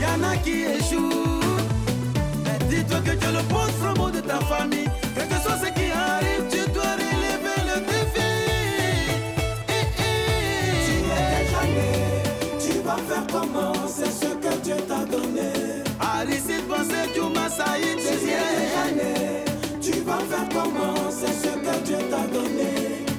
Y'en 0.00 0.22
a 0.28 0.36
qui 0.36 0.64
échouent. 0.76 1.40
Mais 2.44 2.58
dis-toi 2.68 3.00
que 3.00 3.10
tu 3.20 3.26
es 3.28 3.32
le 3.32 3.42
bon 3.52 3.66
flambeau 3.80 4.10
de 4.10 4.20
ta 4.20 4.38
famille. 4.40 4.88
Quel 5.14 5.28
que 5.28 5.34
soit 5.44 5.58
ce 5.64 5.70
qui 5.78 5.90
arrive, 5.90 6.44
tu 6.50 6.60
dois 6.72 6.94
relever 7.04 7.58
le 7.70 7.76
défi. 7.92 8.30
Tu 10.86 10.94
es 11.24 11.40
jamais, 11.52 12.22
tu 12.64 12.72
vas 12.86 13.00
faire 13.08 13.26
comment? 13.32 13.72
C'est 13.86 14.12
ce 14.22 14.30
que 14.34 14.52
Dieu 14.62 14.76
t'a 14.88 15.04
donné. 15.04 15.50
Aristide 16.00 16.66
Bansé, 16.68 17.00
Djouma 17.14 17.48
Saïd, 17.48 17.98
tu 17.98 18.28
es 18.28 18.68
jamais, 18.76 19.44
tu 19.80 20.00
vas 20.06 20.22
faire 20.30 20.48
comment? 20.52 20.94
C'est 21.10 21.36
ce 21.44 21.52
que 21.64 21.74
Dieu 21.84 21.98
t'a 22.10 22.24
donné. 22.36 22.70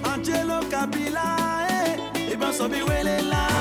Angelo 0.03 0.59
Kabila, 0.69 1.29
eh, 1.69 2.33
Iban 2.33 2.51
Sobi 2.53 2.81
Welela. 2.87 3.58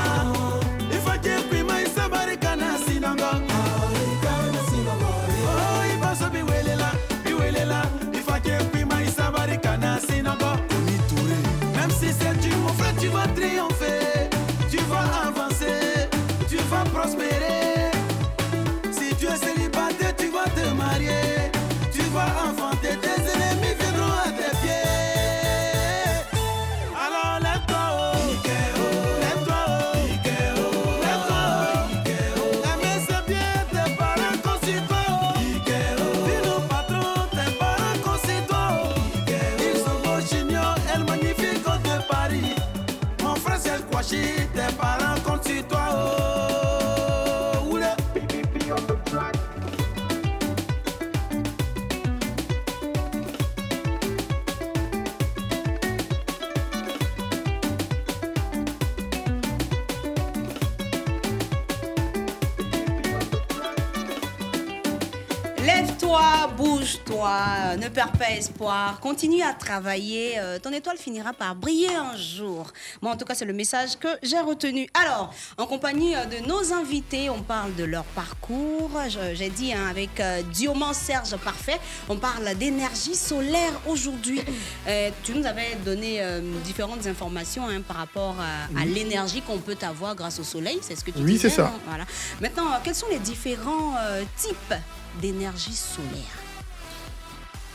Perds 67.98 68.12
pas 68.12 68.30
espoir, 68.30 69.00
continue 69.00 69.42
à 69.42 69.52
travailler, 69.52 70.38
euh, 70.38 70.60
ton 70.60 70.70
étoile 70.70 70.96
finira 70.98 71.32
par 71.32 71.56
briller 71.56 71.92
un 71.96 72.16
jour. 72.16 72.72
Moi, 73.02 73.10
en 73.12 73.16
tout 73.16 73.24
cas, 73.24 73.34
c'est 73.34 73.44
le 73.44 73.52
message 73.52 73.96
que 73.98 74.06
j'ai 74.22 74.38
retenu. 74.38 74.88
Alors, 74.94 75.34
en 75.56 75.66
compagnie 75.66 76.14
euh, 76.14 76.24
de 76.26 76.46
nos 76.46 76.72
invités, 76.72 77.28
on 77.28 77.42
parle 77.42 77.74
de 77.74 77.82
leur 77.82 78.04
parcours. 78.04 78.88
J'ai 79.34 79.50
dit 79.50 79.72
hein, 79.72 79.88
avec 79.90 80.20
euh, 80.20 80.42
Diomant 80.42 80.92
Serge 80.92 81.36
Parfait, 81.38 81.80
on 82.08 82.18
parle 82.18 82.54
d'énergie 82.54 83.16
solaire 83.16 83.72
aujourd'hui. 83.84 84.42
Euh, 84.86 85.10
tu 85.24 85.32
nous 85.32 85.44
avais 85.44 85.74
donné 85.84 86.20
différentes 86.62 87.04
informations 87.08 87.66
hein, 87.66 87.80
par 87.80 87.96
rapport 87.96 88.36
à, 88.38 88.66
à 88.80 88.84
Oui. 88.84 88.94
l'énergie 88.94 89.42
qu'on 89.42 89.58
peut 89.58 89.76
avoir 89.82 90.14
grâce 90.14 90.38
au 90.38 90.44
soleil, 90.44 90.78
c'est 90.82 90.94
ce 90.94 91.02
que 91.04 91.10
tu 91.10 91.18
Oui, 91.18 91.32
disais. 91.32 91.48
c'est 91.50 91.56
ça. 91.56 91.66
hein, 91.74 91.80
voilà. 91.84 92.04
Maintenant, 92.40 92.66
quels 92.84 92.94
sont 92.94 93.08
les 93.10 93.18
différents 93.18 93.94
types 94.36 94.74
d'énergie 95.20 95.74
solaire? 95.74 96.37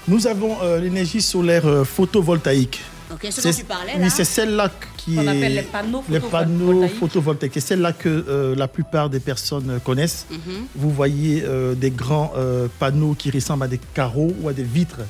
Nous 0.08 0.28
avons 0.28 0.58
euh, 0.62 0.80
l'énergie 0.80 1.22
solaire 1.22 1.66
euh, 1.66 1.84
photovoltaïque. 1.84 2.82
Ce 3.10 3.16
dont 3.26 3.30
C'est- 3.32 3.54
tu 3.54 3.64
parlais, 3.66 3.94
Oui, 4.00 4.10
c'est 4.10 4.24
celle-là 4.24 4.72
qui 4.98 5.16
est. 5.18 5.20
appelle 5.28 5.54
les 5.54 5.62
panneaux 5.62 6.04
les 6.10 6.20
panneaux 6.20 6.88
photovoltaïques. 6.88 7.54
C'est 7.54 7.60
celle-là 7.60 7.94
que 7.94 8.10
euh, 8.10 8.56
la 8.56 8.68
plupart 8.68 9.08
des 9.10 9.20
personnes 9.20 9.80
connaissent. 9.86 10.26
Mhm. 10.32 10.40
Vous 10.76 10.90
voyez 10.90 11.44
euh, 11.46 11.76
des 11.76 11.92
grands 11.92 12.34
euh, 12.36 12.68
panneaux 12.80 13.14
qui 13.14 13.30
ressemblent 13.30 13.64
à 13.66 13.68
des 13.68 13.80
carreaux 13.94 14.34
ou 14.42 14.50
à 14.50 14.54
des 14.54 14.64
vitres 14.64 15.02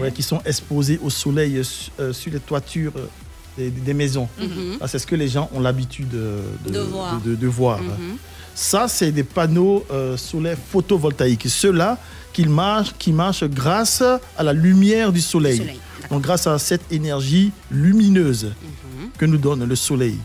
ouais, 0.00 0.10
qui 0.12 0.22
sont 0.22 0.40
exposés 0.46 0.98
au 1.02 1.10
soleil 1.10 1.62
su- 1.62 1.90
sur 2.12 2.32
les 2.32 2.40
toitures 2.40 2.92
des, 3.58 3.68
des 3.68 3.94
maisons. 3.94 4.28
Mhm. 4.40 4.78
Ah, 4.80 4.88
c'est 4.88 4.98
ce 4.98 5.06
que 5.06 5.14
les 5.16 5.28
gens 5.28 5.50
ont 5.54 5.60
l'habitude 5.60 6.08
de, 6.08 6.70
De 6.72 6.80
voir. 6.80 7.20
de- 7.22 7.46
voir. 7.46 7.80
Mhm. 7.82 8.16
Ça, 8.54 8.88
c'est 8.88 9.12
des 9.12 9.24
panneaux 9.24 9.84
solaires 10.16 10.56
photovoltaïques. 10.72 11.46
Ceux-là 11.48 11.98
qui 12.36 12.44
marchent, 12.46 12.92
qui 12.98 13.12
marchent 13.12 13.44
grâce 13.44 14.02
à 14.36 14.42
la 14.42 14.52
lumière 14.52 15.10
du 15.10 15.22
soleil. 15.22 15.56
soleil, 15.56 15.80
Donc, 16.10 16.20
grâce 16.22 16.46
à 16.46 16.58
cette 16.58 16.92
énergie 16.92 17.50
lumineuse 17.70 18.44
Mhm. 18.44 19.08
que 19.16 19.24
nous 19.24 19.38
donne 19.38 19.64
le 19.64 19.74
soleil. 19.74 20.18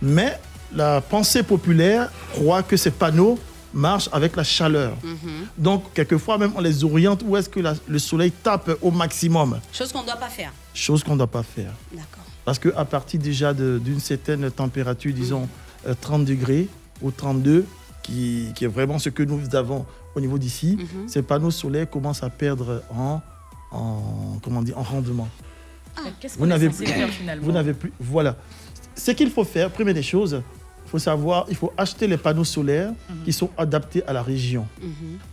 Mais 0.00 0.38
la 0.72 1.00
pensée 1.00 1.42
populaire 1.42 2.10
croit 2.32 2.62
que 2.62 2.76
ces 2.76 2.92
panneaux 2.92 3.40
marchent 3.74 4.08
avec 4.12 4.36
la 4.36 4.44
chaleur. 4.44 4.92
Mhm. 5.02 5.46
Donc, 5.58 5.92
quelquefois, 5.94 6.38
même, 6.38 6.52
on 6.54 6.60
les 6.60 6.84
oriente 6.84 7.22
où 7.26 7.36
est-ce 7.36 7.48
que 7.48 7.58
la- 7.58 7.74
le 7.88 7.98
soleil 7.98 8.30
tape 8.30 8.70
au 8.80 8.92
maximum. 8.92 9.58
Chose 9.72 9.90
qu'on 9.92 10.02
ne 10.02 10.06
doit 10.06 10.16
pas 10.16 10.28
faire. 10.28 10.52
Chose 10.74 11.02
qu'on 11.02 11.12
ne 11.14 11.18
doit 11.18 11.26
pas 11.26 11.42
faire. 11.42 11.72
D'accord. 11.90 12.24
Parce 12.44 12.60
qu'à 12.60 12.84
partir 12.84 13.18
déjà 13.18 13.52
d'une 13.52 13.98
certaine 14.00 14.48
température, 14.52 15.12
disons 15.12 15.48
euh, 15.88 15.94
30 16.00 16.24
degrés 16.24 16.68
ou 17.00 17.10
32, 17.10 17.64
qui, 18.04 18.46
qui 18.54 18.64
est 18.64 18.68
vraiment 18.78 18.98
ce 19.00 19.08
que 19.10 19.24
nous 19.24 19.40
avons 19.56 19.84
au 20.14 20.20
niveau 20.20 20.38
d'ici, 20.38 20.76
Mhm. 20.78 21.08
ces 21.08 21.22
panneaux 21.22 21.50
solaires 21.50 21.88
commencent 21.88 22.22
à 22.22 22.30
perdre 22.30 22.82
en, 22.94 23.20
en, 23.70 24.38
comment 24.42 24.62
dire, 24.62 24.78
en 24.78 24.82
rendement. 24.82 25.28
Qu'est-ce 26.20 26.38
Vous 26.38 26.46
n'avez 26.46 26.68
plus, 26.70 26.86
vous 27.40 27.52
n'avez 27.52 27.74
plus. 27.74 27.92
Voilà. 28.00 28.36
Ce 28.94 29.10
qu'il 29.10 29.30
faut 29.30 29.44
faire, 29.44 29.70
première 29.70 29.94
des 29.94 30.02
choses, 30.02 30.42
il 30.86 30.90
faut 30.90 30.98
savoir, 30.98 31.46
il 31.48 31.56
faut 31.56 31.72
acheter 31.76 32.06
les 32.06 32.16
panneaux 32.18 32.44
solaires 32.44 32.92
Mhm. 33.10 33.24
qui 33.24 33.32
sont 33.32 33.50
adaptés 33.56 34.04
à 34.06 34.12
la 34.12 34.22
région. 34.22 34.66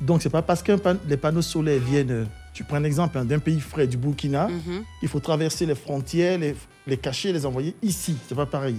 Donc, 0.01 0.21
c'est 0.21 0.29
pas 0.29 0.41
parce 0.41 0.61
que 0.63 0.73
les 1.07 1.17
panneaux 1.17 1.41
solaires 1.41 1.81
viennent, 1.81 2.27
tu 2.53 2.63
prends 2.63 2.77
un 2.77 2.83
exemple 2.83 3.17
hein, 3.17 3.25
d'un 3.25 3.39
pays 3.39 3.59
frais, 3.59 3.87
du 3.87 3.97
Burkina, 3.97 4.47
Mhm. 4.47 4.83
il 5.01 5.07
faut 5.07 5.19
traverser 5.19 5.65
les 5.65 5.75
frontières, 5.75 6.37
les, 6.39 6.55
les 6.87 6.97
cacher, 6.97 7.31
les 7.33 7.45
envoyer 7.45 7.75
ici. 7.81 8.15
C'est 8.27 8.35
pas 8.35 8.45
pareil. 8.45 8.77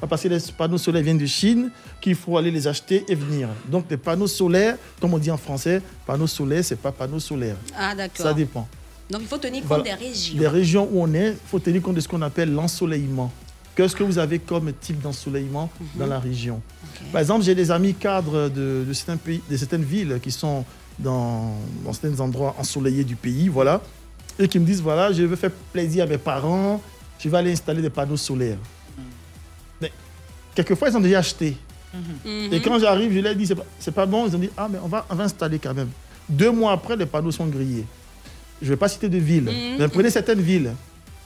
Pas 0.00 0.06
parce 0.06 0.22
que 0.22 0.28
les 0.28 0.38
panneaux 0.56 0.78
solaires 0.78 1.02
viennent 1.02 1.18
de 1.18 1.26
Chine 1.26 1.70
qu'il 2.00 2.14
faut 2.14 2.36
aller 2.38 2.50
les 2.50 2.66
acheter 2.68 3.04
et 3.08 3.14
venir. 3.14 3.48
Donc, 3.68 3.86
les 3.90 3.96
panneaux 3.96 4.26
solaires, 4.28 4.76
comme 5.00 5.14
on 5.14 5.18
dit 5.18 5.30
en 5.30 5.36
français, 5.36 5.82
panneaux 6.06 6.26
solaires, 6.28 6.64
c'est 6.64 6.78
pas 6.78 6.92
panneaux 6.92 7.18
solaires. 7.20 7.56
Ah, 7.76 7.94
d'accord. 7.94 8.24
Ça 8.26 8.32
dépend. 8.32 8.68
Donc, 9.10 9.22
il 9.22 9.26
faut 9.26 9.38
tenir 9.38 9.60
compte 9.62 9.68
Voilà. 9.68 9.84
des 9.84 9.94
régions. 9.94 10.38
Les 10.38 10.46
régions 10.48 10.88
où 10.92 11.02
on 11.02 11.12
est, 11.14 11.30
il 11.30 11.36
faut 11.46 11.58
tenir 11.58 11.82
compte 11.82 11.96
de 11.96 12.00
ce 12.00 12.06
qu'on 12.08 12.22
appelle 12.22 12.52
l'ensoleillement. 12.52 13.32
Qu'est-ce 13.74 13.94
que 13.96 14.02
vous 14.04 14.18
avez 14.18 14.38
comme 14.38 14.72
type 14.72 15.00
d'ensoleillement 15.00 15.70
Mhm. 15.80 15.86
dans 16.00 16.06
la 16.06 16.18
région? 16.18 16.60
Par 17.12 17.20
exemple, 17.20 17.44
j'ai 17.44 17.54
des 17.54 17.70
amis 17.70 17.94
cadres 17.94 18.48
de, 18.48 18.84
de 18.86 18.92
certains 18.92 19.16
pays, 19.16 19.40
de 19.50 19.56
certaines 19.56 19.84
villes 19.84 20.18
qui 20.22 20.30
sont 20.30 20.64
dans, 20.98 21.54
dans 21.84 21.92
certains 21.92 22.18
endroits 22.20 22.54
ensoleillés 22.58 23.04
du 23.04 23.14
pays, 23.16 23.48
voilà, 23.48 23.80
et 24.38 24.46
qui 24.48 24.58
me 24.58 24.64
disent 24.66 24.82
voilà, 24.82 25.12
je 25.12 25.22
veux 25.22 25.36
faire 25.36 25.52
plaisir 25.72 26.04
à 26.04 26.06
mes 26.06 26.18
parents, 26.18 26.80
je 27.20 27.28
vais 27.28 27.36
aller 27.38 27.52
installer 27.52 27.80
des 27.82 27.90
panneaux 27.90 28.16
solaires. 28.16 28.58
Quelquefois, 30.58 30.88
ils 30.88 30.96
ont 30.96 31.00
déjà 31.00 31.20
acheté. 31.20 31.56
Mhm. 31.94 32.52
Et 32.52 32.60
quand 32.60 32.80
j'arrive, 32.80 33.12
je 33.12 33.20
leur 33.20 33.32
dis 33.36 33.46
c'est 33.46 33.54
pas, 33.54 34.02
pas 34.02 34.06
bon, 34.06 34.26
ils 34.26 34.34
ont 34.34 34.38
dit 34.40 34.50
ah, 34.56 34.66
mais 34.68 34.78
on 34.82 34.88
va, 34.88 35.06
on 35.08 35.14
va 35.14 35.22
installer 35.22 35.60
quand 35.60 35.72
même. 35.72 35.90
Deux 36.28 36.50
mois 36.50 36.72
après, 36.72 36.96
les 36.96 37.06
panneaux 37.06 37.30
sont 37.30 37.46
grillés. 37.46 37.84
Je 38.60 38.66
ne 38.66 38.70
vais 38.70 38.76
pas 38.76 38.88
citer 38.88 39.08
de 39.08 39.18
villes, 39.18 39.44
Mhm. 39.44 39.76
mais 39.78 39.86
prenez 39.86 40.10
certaines 40.10 40.40
villes. 40.40 40.72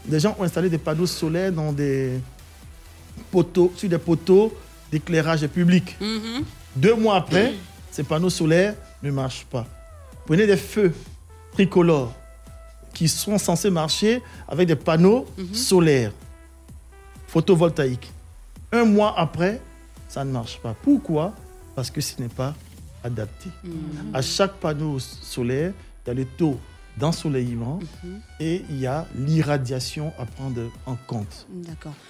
Les 0.06 0.20
gens 0.20 0.36
ont 0.38 0.42
installé 0.42 0.68
des 0.68 0.76
panneaux 0.76 1.06
solaires 1.06 1.50
dans 1.50 1.72
des 1.72 2.20
poteaux, 3.30 3.72
sur 3.74 3.88
des 3.88 3.96
poteaux 3.96 4.52
d'éclairage 4.90 5.46
public. 5.46 5.96
Mhm. 5.98 6.44
Deux 6.76 6.94
mois 6.94 7.16
après, 7.16 7.54
ces 7.90 8.02
panneaux 8.02 8.28
solaires 8.28 8.74
ne 9.02 9.10
marchent 9.10 9.46
pas. 9.50 9.66
Prenez 10.26 10.46
des 10.46 10.58
feux 10.58 10.92
tricolores 11.54 12.12
qui 12.92 13.08
sont 13.08 13.38
censés 13.38 13.70
marcher 13.70 14.20
avec 14.46 14.68
des 14.68 14.76
panneaux 14.76 15.26
solaires 15.54 16.12
photovoltaïques. 17.28 18.10
Un 18.72 18.84
mois 18.84 19.14
après, 19.18 19.60
ça 20.08 20.24
ne 20.24 20.32
marche 20.32 20.58
pas. 20.60 20.74
Pourquoi? 20.82 21.34
Parce 21.74 21.90
que 21.90 22.00
ce 22.00 22.20
n'est 22.20 22.28
pas 22.28 22.54
adapté. 23.04 23.50
À 24.14 24.22
chaque 24.22 24.54
panneau 24.54 24.98
solaire, 24.98 25.72
il 26.04 26.08
y 26.08 26.10
a 26.10 26.14
le 26.14 26.24
taux 26.24 26.58
d'ensoleillement 26.96 27.80
et 28.38 28.64
il 28.70 28.78
y 28.80 28.86
a 28.86 29.06
l'irradiation 29.16 30.12
à 30.18 30.24
prendre 30.26 30.60
en 30.86 30.96
compte. 31.06 31.46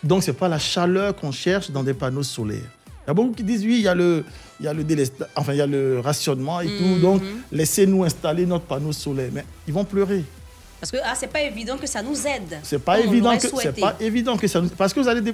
Donc, 0.02 0.22
ce 0.22 0.30
n'est 0.30 0.36
pas 0.36 0.48
la 0.48 0.58
chaleur 0.58 1.14
qu'on 1.16 1.32
cherche 1.32 1.70
dans 1.70 1.82
des 1.82 1.94
panneaux 1.94 2.22
solaires. 2.22 2.58
Il 3.04 3.08
y 3.08 3.10
a 3.10 3.14
beaucoup 3.14 3.32
qui 3.32 3.42
disent 3.42 3.64
oui, 3.64 3.76
il 3.78 3.82
y 3.82 3.88
a 3.88 3.94
le, 3.94 4.24
il 4.60 4.66
y 4.66 4.68
a 4.68 4.72
le, 4.72 4.84
enfin, 5.34 5.52
il 5.52 5.58
y 5.58 5.60
a 5.60 5.66
le 5.66 5.98
rationnement 6.00 6.60
et 6.60 6.66
tout. 6.68 7.00
Donc, 7.00 7.22
laissez-nous 7.50 8.04
installer 8.04 8.46
notre 8.46 8.64
panneau 8.66 8.92
solaire. 8.92 9.30
Mais 9.32 9.44
ils 9.66 9.72
vont 9.74 9.84
pleurer. 9.84 10.24
Parce 10.80 10.90
que 10.90 10.98
ah, 11.04 11.14
c'est 11.16 11.28
pas 11.28 11.42
évident 11.42 11.76
que 11.78 11.86
ça 11.86 12.02
nous 12.02 12.16
aide. 12.26 12.58
C'est 12.64 12.78
pas 12.80 12.96
comme 12.98 13.08
on 13.08 13.12
évident 13.12 13.38
que 13.38 13.80
pas 13.80 13.96
évident 14.00 14.36
que 14.36 14.46
ça 14.48 14.60
nous- 14.60 14.68
parce 14.68 14.92
que 14.92 14.98
vous 15.00 15.06
allez 15.08 15.32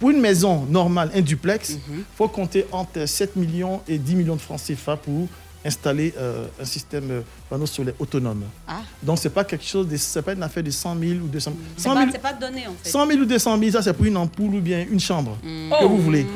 pour 0.00 0.10
une 0.10 0.20
maison 0.20 0.64
normale, 0.68 1.10
un 1.14 1.20
duplex, 1.20 1.70
il 1.70 1.76
Mhm. 1.94 2.02
faut 2.16 2.26
compter 2.26 2.66
entre 2.72 3.06
7 3.06 3.36
millions 3.36 3.80
et 3.86 3.98
10 3.98 4.16
millions 4.16 4.34
de 4.36 4.40
francs 4.40 4.60
CFA 4.66 4.96
pour 4.96 5.28
installer 5.64 6.14
euh, 6.16 6.46
un 6.58 6.64
système 6.64 7.10
euh, 7.10 7.20
panneau 7.50 7.66
solaire 7.66 7.92
autonome. 7.98 8.44
Ah. 8.66 8.80
Donc 9.02 9.18
c'est 9.18 9.28
pas 9.28 9.44
quelque 9.44 9.64
chose 9.64 9.86
de 9.86 9.96
c'est 9.98 10.22
pas 10.22 10.32
une 10.32 10.42
affaire 10.42 10.62
de 10.62 10.70
100 10.70 10.98
000 10.98 11.12
ou 11.22 11.28
200 11.28 11.50
000. 11.50 11.62
C'est 11.76 11.82
100 11.82 11.92
pas, 11.94 12.00
000, 12.00 12.10
c'est 12.12 12.18
pas 12.22 12.32
donné 12.32 12.66
en 12.66 12.72
fait. 12.82 12.88
100 12.88 13.06
000 13.06 13.20
ou 13.20 13.24
200 13.26 13.58
000, 13.58 13.70
ça 13.72 13.82
c'est 13.82 13.92
pour 13.92 14.06
une 14.06 14.16
ampoule 14.16 14.54
ou 14.54 14.60
bien 14.62 14.86
une 14.90 15.00
chambre 15.00 15.36
Mm. 15.42 15.68
que 15.70 15.84
Oh. 15.84 15.88
vous 15.90 15.98
voulez. 15.98 16.26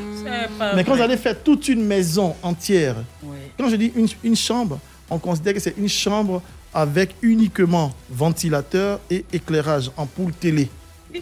Pas 0.58 0.74
Mais 0.74 0.84
quand 0.84 0.94
vous 0.94 1.02
allez 1.02 1.16
faire 1.18 1.42
toute 1.42 1.68
une 1.68 1.84
maison 1.84 2.34
entière, 2.42 2.96
Ouais. 3.22 3.50
quand 3.58 3.68
je 3.70 3.76
dis 3.76 3.92
une, 3.96 4.08
une 4.22 4.36
chambre, 4.36 4.78
on 5.10 5.18
considère 5.18 5.52
que 5.54 5.60
c'est 5.60 5.74
une 5.78 5.88
chambre 5.88 6.42
avec 6.74 7.14
uniquement 7.22 7.92
ventilateur 8.10 9.00
et 9.10 9.24
éclairage, 9.32 9.90
ampoule 9.96 10.32
télé. 10.32 10.68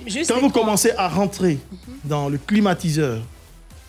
Juste 0.07 0.31
Quand 0.33 0.41
vous 0.41 0.51
commencez 0.51 0.91
à 0.97 1.09
rentrer 1.09 1.59
dans 2.05 2.29
le 2.29 2.39
climatiseur, 2.39 3.21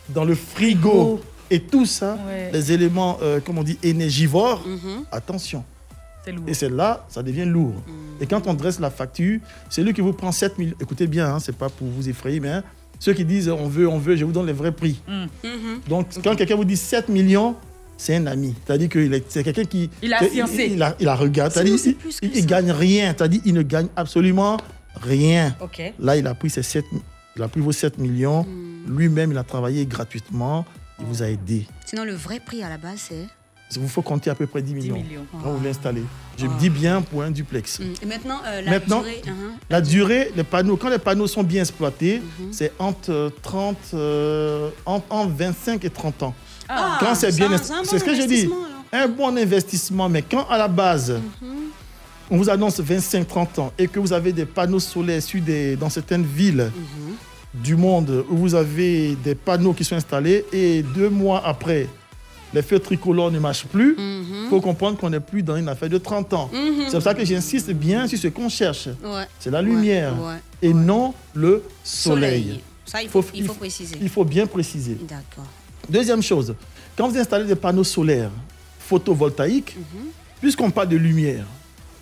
dans 0.09 0.25
le 0.25 0.35
frigo 0.35 1.21
et 1.49 1.59
tout 1.61 1.85
ça, 1.85 2.17
Ouais. 2.27 2.49
les 2.51 2.71
éléments, 2.71 3.17
euh, 3.21 3.39
comme 3.39 3.57
on 3.57 3.63
dit, 3.63 3.77
énergivores, 3.83 4.65
Mhm. 4.67 5.05
attention. 5.11 5.63
C'est 6.25 6.31
lourd. 6.31 6.43
Et 6.47 6.53
c'est 6.53 6.69
là, 6.69 7.05
ça 7.09 7.21
devient 7.21 7.45
lourd. 7.45 7.75
Et 8.21 8.25
quand 8.25 8.47
on 8.47 8.53
dresse 8.53 8.79
la 8.79 8.89
facture, 8.89 9.39
c'est 9.69 9.83
lui 9.83 9.93
qui 9.93 10.01
vous 10.01 10.13
prend 10.13 10.31
7 10.31 10.53
000. 10.57 10.71
Écoutez 10.79 11.07
bien, 11.07 11.35
hein, 11.35 11.39
c'est 11.39 11.55
pas 11.55 11.69
pour 11.69 11.87
vous 11.87 12.07
effrayer, 12.07 12.39
mais 12.39 12.49
hein, 12.49 12.63
ceux 12.99 13.13
qui 13.13 13.25
disent 13.25 13.49
on 13.49 13.67
veut, 13.67 13.87
on 13.89 13.97
veut, 13.97 14.15
je 14.15 14.23
vous 14.23 14.31
donne 14.31 14.45
les 14.45 14.53
vrais 14.53 14.71
prix. 14.71 15.01
Mhm. 15.07 15.81
Donc, 15.89 16.07
quand 16.23 16.35
quelqu'un 16.35 16.55
vous 16.55 16.63
dit 16.65 16.77
7 16.77 17.09
millions, 17.09 17.55
c'est 17.97 18.15
un 18.15 18.25
ami. 18.27 18.55
C'est-à-dire 18.65 18.89
que 18.89 19.21
c'est 19.27 19.43
quelqu'un 19.43 19.65
qui. 19.65 19.89
Il 20.01 20.13
a 20.13 20.19
fiancé. 20.19 20.71
Il, 20.73 20.81
a, 20.81 20.95
il 20.99 21.07
a 21.09 21.15
regardé. 21.15 21.69
Il, 21.69 21.77
ça. 21.79 22.41
gagne 22.45 22.71
rien. 22.71 23.13
C'est-à-dire 23.17 23.41
il 23.45 23.53
ne 23.53 23.61
gagne 23.61 23.87
absolument 23.95 24.57
rien. 25.01 25.55
Là, 25.99 26.17
il 26.17 26.27
a 26.27 26.33
pris 26.33 26.49
ses 26.49 26.63
7, 26.63 26.85
il 27.35 27.41
a 27.43 27.47
pris 27.47 27.61
vos 27.61 27.71
7 27.71 27.97
millions. 27.97 28.43
Hmm. 28.43 28.97
Lui-même, 28.97 29.31
il 29.31 29.37
a 29.37 29.43
travaillé 29.43 29.85
gratuitement. 29.85 30.65
Il 30.99 31.05
vous 31.05 31.23
a 31.23 31.27
aidé. 31.27 31.65
Sinon, 31.85 32.03
le 32.05 32.13
vrai 32.13 32.39
prix 32.39 32.63
à 32.63 32.69
la 32.69 32.77
base, 32.77 33.05
c'est. 33.09 33.25
Il 33.75 33.81
vous 33.81 33.87
faut 33.87 34.03
compter 34.03 34.29
à 34.29 34.35
peu 34.35 34.45
près 34.45 34.61
10 34.61 34.75
millions, 34.75 34.93
millions. 34.95 35.25
quand 35.31 35.49
vous 35.51 35.63
l'installez. 35.63 36.03
Je 36.37 36.45
me 36.45 36.59
dis 36.59 36.69
bien 36.69 37.01
pour 37.01 37.23
un 37.23 37.31
duplex. 37.31 37.79
Mm. 37.79 37.83
Et 38.03 38.05
maintenant, 38.05 38.39
euh, 38.45 38.61
la 38.61 38.71
Maintenant, 38.71 38.99
durée. 39.01 39.21
mhm. 39.25 39.51
La 39.71 39.81
durée, 39.81 40.31
les 40.35 40.43
panneaux, 40.43 40.77
quand 40.77 40.89
les 40.89 40.99
panneaux 40.99 41.25
sont 41.25 41.41
bien 41.41 41.61
exploités, 41.61 42.21
Mhm. 42.39 42.53
c'est 42.53 42.71
entre 42.77 43.11
euh, 43.11 43.29
30, 43.41 43.77
euh, 43.95 44.69
entre, 44.85 45.05
entre 45.09 45.31
25 45.33 45.83
et 45.85 45.89
30 45.89 46.21
ans. 46.21 46.35
Ah, 46.69 46.97
quand 46.99 47.15
c'est 47.15 47.35
bien, 47.35 47.57
c'est 47.57 47.71
un 47.73 47.77
bon 47.81 47.83
c'est 47.89 47.97
ce 47.99 48.03
que 48.03 48.13
je 48.15 48.27
dis, 48.27 48.47
un 48.91 49.07
bon 49.07 49.35
investissement. 49.37 50.07
Mais 50.07 50.21
quand 50.21 50.47
à 50.49 50.57
la 50.59 50.67
base, 50.67 51.19
Mhm. 51.41 51.62
On 52.33 52.37
vous 52.37 52.49
annonce 52.49 52.79
25-30 52.81 53.59
ans 53.59 53.71
et 53.77 53.87
que 53.87 53.99
vous 53.99 54.11
avez 54.11 54.33
des 54.33 54.45
panneaux 54.47 54.79
solaires 54.79 55.21
sur 55.21 55.39
des, 55.39 55.75
dans 55.75 55.89
certaines 55.89 56.25
villes 56.25 56.71
Mhm. 56.75 57.13
du 57.63 57.75
monde 57.75 58.25
où 58.27 58.35
vous 58.37 58.55
avez 58.55 59.15
des 59.23 59.35
panneaux 59.35 59.71
qui 59.73 59.83
sont 59.83 59.95
installés 59.95 60.43
et 60.51 60.81
deux 60.81 61.09
mois 61.09 61.45
après, 61.45 61.87
les 62.51 62.63
feux 62.63 62.79
tricolores 62.79 63.29
ne 63.29 63.37
marchent 63.37 63.65
plus, 63.67 63.93
il 63.99 64.03
Mhm. 64.03 64.49
faut 64.49 64.61
comprendre 64.61 64.97
qu'on 64.97 65.11
n'est 65.11 65.19
plus 65.19 65.43
dans 65.43 65.55
une 65.55 65.69
affaire 65.69 65.89
de 65.89 65.99
30 65.99 66.33
ans. 66.33 66.49
Mhm. 66.51 66.85
C'est 66.87 66.93
pour 66.93 67.03
ça 67.03 67.13
que 67.13 67.23
j'insiste 67.23 67.71
bien 67.71 68.07
sur 68.07 68.17
ce 68.17 68.27
qu'on 68.29 68.49
cherche. 68.49 68.87
Ouais. 69.03 69.27
C'est 69.39 69.51
la 69.51 69.61
lumière 69.61 70.13
ouais, 70.19 70.39
et 70.63 70.73
non 70.73 71.13
le 71.35 71.61
soleil. 71.83 72.41
Soleil. 72.43 72.61
Ça, 72.85 73.03
il 73.03 73.09
faut, 73.09 73.23
il 73.35 73.45
faut 73.45 73.53
préciser. 73.53 73.95
Il 74.01 74.09
faut 74.09 74.25
bien 74.25 74.47
préciser. 74.47 74.97
D'accord. 75.07 75.45
Deuxième 75.87 76.23
chose, 76.23 76.55
quand 76.97 77.07
vous 77.07 77.17
installez 77.17 77.45
des 77.45 77.55
panneaux 77.55 77.83
solaires 77.83 78.31
photovoltaïques, 78.79 79.75
puisqu'on 80.41 80.71
parle 80.71 80.89
de 80.89 80.97
lumière, 80.97 81.45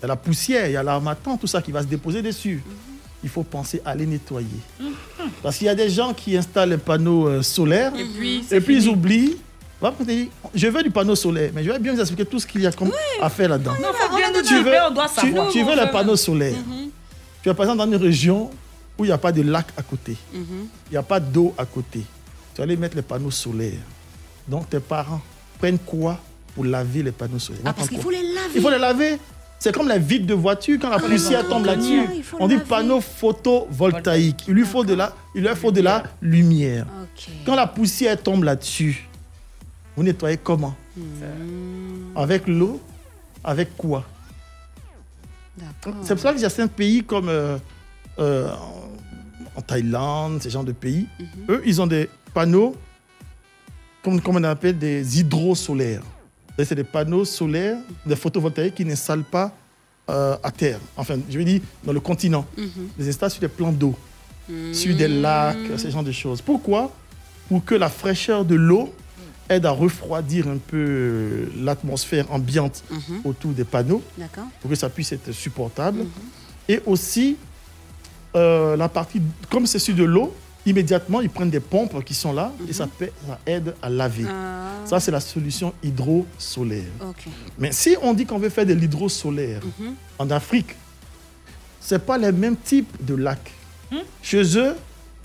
y 0.02 0.04
a 0.04 0.08
la 0.08 0.16
poussière, 0.16 0.66
il 0.66 0.72
y 0.72 0.76
a 0.76 0.82
l'armatan, 0.82 1.36
tout 1.36 1.46
ça 1.46 1.62
qui 1.62 1.70
va 1.72 1.80
se 1.82 1.86
déposer 1.86 2.22
dessus. 2.22 2.62
Mhm. 2.66 2.72
Il 3.24 3.28
faut 3.28 3.44
penser 3.44 3.80
à 3.84 3.94
les 3.94 4.04
nettoyer. 4.06 4.48
Parce 5.42 5.56
qu'il 5.56 5.66
y 5.68 5.70
a 5.70 5.74
des 5.76 5.88
gens 5.88 6.12
qui 6.12 6.36
installent 6.36 6.70
les 6.70 6.76
panneaux 6.76 7.28
euh, 7.28 7.42
solaires 7.42 7.92
Et 7.96 8.04
puis, 8.04 8.44
et 8.50 8.60
puis 8.60 8.76
ils 8.82 8.88
oublient. 8.88 9.36
Je 10.54 10.66
veux 10.68 10.82
du 10.82 10.90
panneau 10.90 11.14
solaire, 11.14 11.50
mais 11.54 11.62
je 11.64 11.70
vais 11.70 11.78
bien 11.78 11.92
vous 11.94 12.00
expliquer 12.00 12.24
tout 12.24 12.38
ce 12.40 12.46
qu'il 12.46 12.60
y 12.62 12.66
a 12.66 12.72
comme 12.72 12.90
à 13.20 13.28
faire 13.28 13.48
là-dedans. 13.48 13.74
Non, 13.80 13.88
faut 13.92 14.16
bien 14.16 14.30
nous 14.32 14.42
Tu 14.42 14.60
veux, 14.62 14.72
on 14.88 14.94
doit 14.94 15.08
tu- 15.08 15.26
savoir. 15.26 15.48
tu 15.50 15.62
veux 15.64 15.74
les 15.76 15.90
panneaux 15.90 16.16
solaires. 16.16 16.54
Tu 17.42 17.48
es 17.48 17.54
par 17.54 17.64
exemple 17.66 17.78
dans 17.78 17.96
une 17.96 18.02
région 18.02 18.50
où 18.98 19.04
il 19.04 19.08
n'y 19.08 19.12
a 19.12 19.18
pas 19.18 19.32
de 19.32 19.42
lac 19.42 19.66
à 19.76 19.82
côté. 19.82 20.16
Mhm. 20.32 20.44
Il 20.88 20.92
n'y 20.92 20.96
a 20.96 21.02
pas 21.02 21.18
d'eau 21.20 21.54
à 21.58 21.64
côté. 21.64 22.00
Tu 22.54 22.58
vas 22.58 22.64
aller 22.64 22.76
mettre 22.76 22.94
les 22.96 23.02
panneaux 23.02 23.30
solaires. 23.30 23.72
Donc 24.46 24.68
tes 24.68 24.80
parents 24.80 25.20
prennent 25.58 25.78
quoi 25.78 26.18
pour 26.54 26.64
laver 26.64 27.02
les 27.02 27.12
panneaux 27.12 27.38
solaires? 27.38 27.62
Ah, 27.64 27.72
parce 27.72 27.88
qu'il 27.88 28.00
faut 28.00 28.10
les 28.10 28.22
laver. 28.22 28.50
Il 28.56 28.60
faut 28.62 28.70
les 28.70 28.78
laver. 28.78 29.18
C'est 29.62 29.72
comme 29.72 29.86
la 29.86 29.98
vitre 29.98 30.26
de 30.26 30.34
voiture, 30.34 30.76
quand 30.80 30.90
la 30.90 30.96
Ah, 30.96 31.08
poussière 31.08 31.48
tombe 31.48 31.66
là-dessus. 31.66 32.02
On 32.40 32.48
dit 32.48 32.58
panneau 32.58 33.00
photovoltaïque. 33.00 34.42
Il 34.48 34.54
lui 34.54 34.64
faut 34.64 34.84
de 34.84 34.94
la, 34.94 35.14
il 35.36 35.46
faut 35.54 35.70
de 35.70 35.80
la 35.80 36.02
lumière. 36.20 36.84
Quand 37.46 37.54
la 37.54 37.68
poussière 37.68 38.20
tombe 38.20 38.42
là-dessus, 38.42 39.08
vous 39.96 40.02
nettoyez 40.02 40.36
comment? 40.36 40.74
Avec 42.16 42.48
l'eau? 42.48 42.80
Avec 43.44 43.76
quoi? 43.76 44.04
C'est 46.02 46.14
pour 46.14 46.22
ça 46.22 46.32
qu'il 46.32 46.42
y 46.42 46.44
a 46.44 46.50
certains 46.50 46.66
pays 46.66 47.04
comme 47.04 47.28
euh, 47.28 47.56
euh, 48.18 48.50
en 49.54 49.60
Thaïlande, 49.60 50.42
ces 50.42 50.50
genres 50.50 50.64
de 50.64 50.72
pays, 50.72 51.06
eux, 51.48 51.62
ils 51.64 51.80
ont 51.80 51.86
des 51.86 52.10
panneaux, 52.34 52.74
comme, 54.02 54.20
comme 54.20 54.38
on 54.38 54.42
appelle 54.44 54.76
des 54.76 55.20
hydrosolaires. 55.20 56.02
C'est 56.58 56.74
des 56.74 56.84
panneaux 56.84 57.24
solaires, 57.24 57.78
des 58.06 58.16
photovoltaïques 58.16 58.74
qui 58.76 58.84
n'installent 58.84 59.24
pas 59.24 59.52
euh, 60.10 60.36
à 60.42 60.50
terre. 60.50 60.78
Enfin, 60.96 61.16
je 61.30 61.38
veux 61.38 61.44
dire, 61.44 61.60
dans 61.84 61.92
le 61.92 62.00
continent. 62.00 62.46
Ils 62.98 63.08
installent 63.08 63.30
sur 63.30 63.40
des 63.40 63.48
plans 63.48 63.72
d'eau, 63.72 63.94
sur 64.72 64.94
des 64.96 65.08
lacs, 65.08 65.56
ce 65.76 65.88
genre 65.90 66.02
de 66.04 66.12
choses. 66.12 66.40
Pourquoi? 66.42 66.92
Pour 67.48 67.64
que 67.64 67.74
la 67.74 67.88
fraîcheur 67.88 68.44
de 68.44 68.54
l'eau 68.54 68.92
aide 69.48 69.66
à 69.66 69.70
refroidir 69.70 70.46
un 70.48 70.56
peu 70.58 70.76
euh, 70.78 71.46
l'atmosphère 71.56 72.30
ambiante 72.32 72.84
Mhm. 72.90 73.20
autour 73.24 73.52
des 73.52 73.64
panneaux 73.64 74.02
pour 74.60 74.70
que 74.70 74.76
ça 74.76 74.88
puisse 74.88 75.12
être 75.12 75.32
supportable. 75.32 76.04
Et 76.68 76.80
aussi, 76.86 77.36
euh, 78.36 78.76
la 78.76 78.88
partie, 78.88 79.20
comme 79.50 79.66
c'est 79.66 79.78
sur 79.80 79.94
de 79.94 80.04
l'eau, 80.04 80.34
immédiatement, 80.66 81.20
ils 81.20 81.30
prennent 81.30 81.50
des 81.50 81.60
pompes 81.60 82.04
qui 82.04 82.14
sont 82.14 82.32
là 82.32 82.52
et 82.68 82.72
ça, 82.72 82.86
ça 83.26 83.38
aide 83.46 83.74
à 83.82 83.88
laver. 83.90 84.26
Ça, 84.84 84.98
c'est 85.00 85.10
la 85.10 85.20
solution 85.20 85.72
hydro-solaire. 85.82 86.84
Ok. 87.00 87.24
Mais 87.58 87.72
si 87.72 87.96
on 88.02 88.12
dit 88.14 88.26
qu'on 88.26 88.38
veut 88.38 88.48
faire 88.48 88.66
de 88.66 88.72
l'hydro-solaire 88.74 89.60
Mhm. 89.78 89.94
en 90.18 90.30
Afrique, 90.30 90.74
ce 91.80 91.96
pas 91.96 92.18
les 92.18 92.32
mêmes 92.32 92.56
types 92.56 92.92
de 93.04 93.14
lacs. 93.14 93.52
Chez 94.22 94.56
eux, 94.56 94.74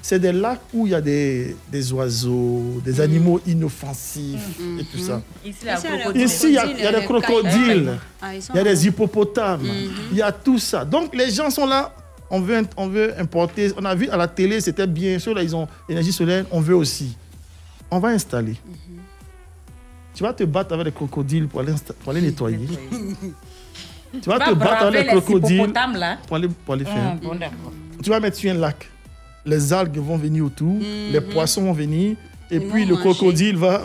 c'est 0.01 0.19
des 0.19 0.31
lacs 0.31 0.61
où 0.73 0.85
il 0.87 0.91
y 0.91 0.95
a 0.95 1.01
des, 1.01 1.55
des 1.71 1.91
oiseaux, 1.93 2.81
des 2.83 2.99
animaux 3.01 3.39
inoffensifs 3.47 4.59
et 4.79 4.83
tout 4.85 4.99
ça. 4.99 5.21
Ici, 5.45 6.47
il 6.47 6.53
y 6.53 6.57
a 6.57 6.65
il 6.65 6.77
y 6.79 6.83
il 6.83 6.95
des 6.99 7.03
crocodiles, 7.05 7.97
Ah, 8.21 8.35
il 8.35 8.55
y 8.55 8.59
a 8.59 8.63
des 8.63 8.75
là. 8.75 8.81
hippopotames, 8.83 9.65
il 10.11 10.17
y 10.17 10.21
a 10.21 10.31
tout 10.31 10.59
ça. 10.59 10.83
Donc 10.85 11.15
les 11.15 11.29
gens 11.31 11.49
sont 11.49 11.65
là, 11.65 11.93
on 12.29 12.39
veut, 12.41 12.61
on 12.77 12.87
veut 12.87 13.19
importer. 13.19 13.71
On 13.77 13.85
a 13.85 13.95
vu 13.95 14.09
à 14.09 14.17
la 14.17 14.27
télé, 14.27 14.59
c'était 14.61 14.87
bien 14.87 15.17
sûr, 15.19 15.33
là 15.33 15.43
ils 15.43 15.55
ont 15.55 15.67
énergie 15.89 16.11
solaire, 16.11 16.45
on 16.51 16.59
veut 16.61 16.75
aussi. 16.75 17.17
On 17.89 17.99
va 17.99 18.09
installer. 18.09 18.55
Tu 20.13 20.23
vas 20.23 20.33
te 20.33 20.43
battre 20.43 20.73
avec 20.73 20.85
les 20.87 20.91
crocodiles 20.91 21.47
pour 21.47 21.59
aller, 21.61 21.73
pour 22.03 22.11
aller 22.11 22.21
nettoyer. 22.21 22.67
tu 24.21 24.29
vas 24.29 24.39
te 24.39 24.53
battre 24.53 24.83
avec 24.85 24.93
les 25.07 25.13
les 25.13 25.21
crocodiles 25.21 25.71
là. 25.95 26.17
pour 26.25 26.35
aller, 26.37 26.47
pour 26.65 26.73
aller 26.73 26.85
Ah, 26.87 26.93
faire. 26.93 27.15
bon. 27.21 27.37
Tu 28.03 28.09
vas 28.09 28.19
mettre 28.19 28.37
sur 28.37 28.51
un 28.51 28.55
lac. 28.55 28.89
Les 29.45 29.71
algues 29.71 29.97
vont 29.99 30.17
venir 30.17 30.45
autour, 30.45 30.77
les 31.11 31.21
poissons 31.21 31.61
vont 31.63 31.73
venir, 31.73 32.17
et 32.51 32.55
Ils 32.55 32.67
puis 32.67 32.85
le 32.85 32.95
manger. 32.95 33.01
crocodile 33.09 33.57
va. 33.57 33.83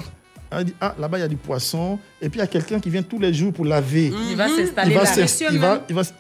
dit, 0.65 0.75
Ah, 0.81 0.95
là-bas, 0.99 1.19
il 1.19 1.21
y 1.21 1.25
a 1.25 1.29
du 1.29 1.37
poisson. 1.37 1.99
Et 2.21 2.29
puis, 2.29 2.39
il 2.39 2.43
y 2.43 2.45
a 2.45 2.47
quelqu'un 2.49 2.81
qui 2.81 2.91
vient 2.91 3.03
tous 3.03 3.19
les 3.19 3.33
jours 3.33 3.53
pour 3.53 3.65
laver. 3.65 4.13
Il 4.31 4.37
va 4.37 4.49
s'installer 4.49 4.91
Il 4.91 4.95
va 4.95 5.01
là. 5.05 5.07
s'ins- 5.07 5.23
Monsieur 5.23 5.49
il 5.53 5.59
va- 5.59 5.75
même. 5.75 5.83
il 5.89 5.95
va 5.95 6.01
s- 6.03 6.15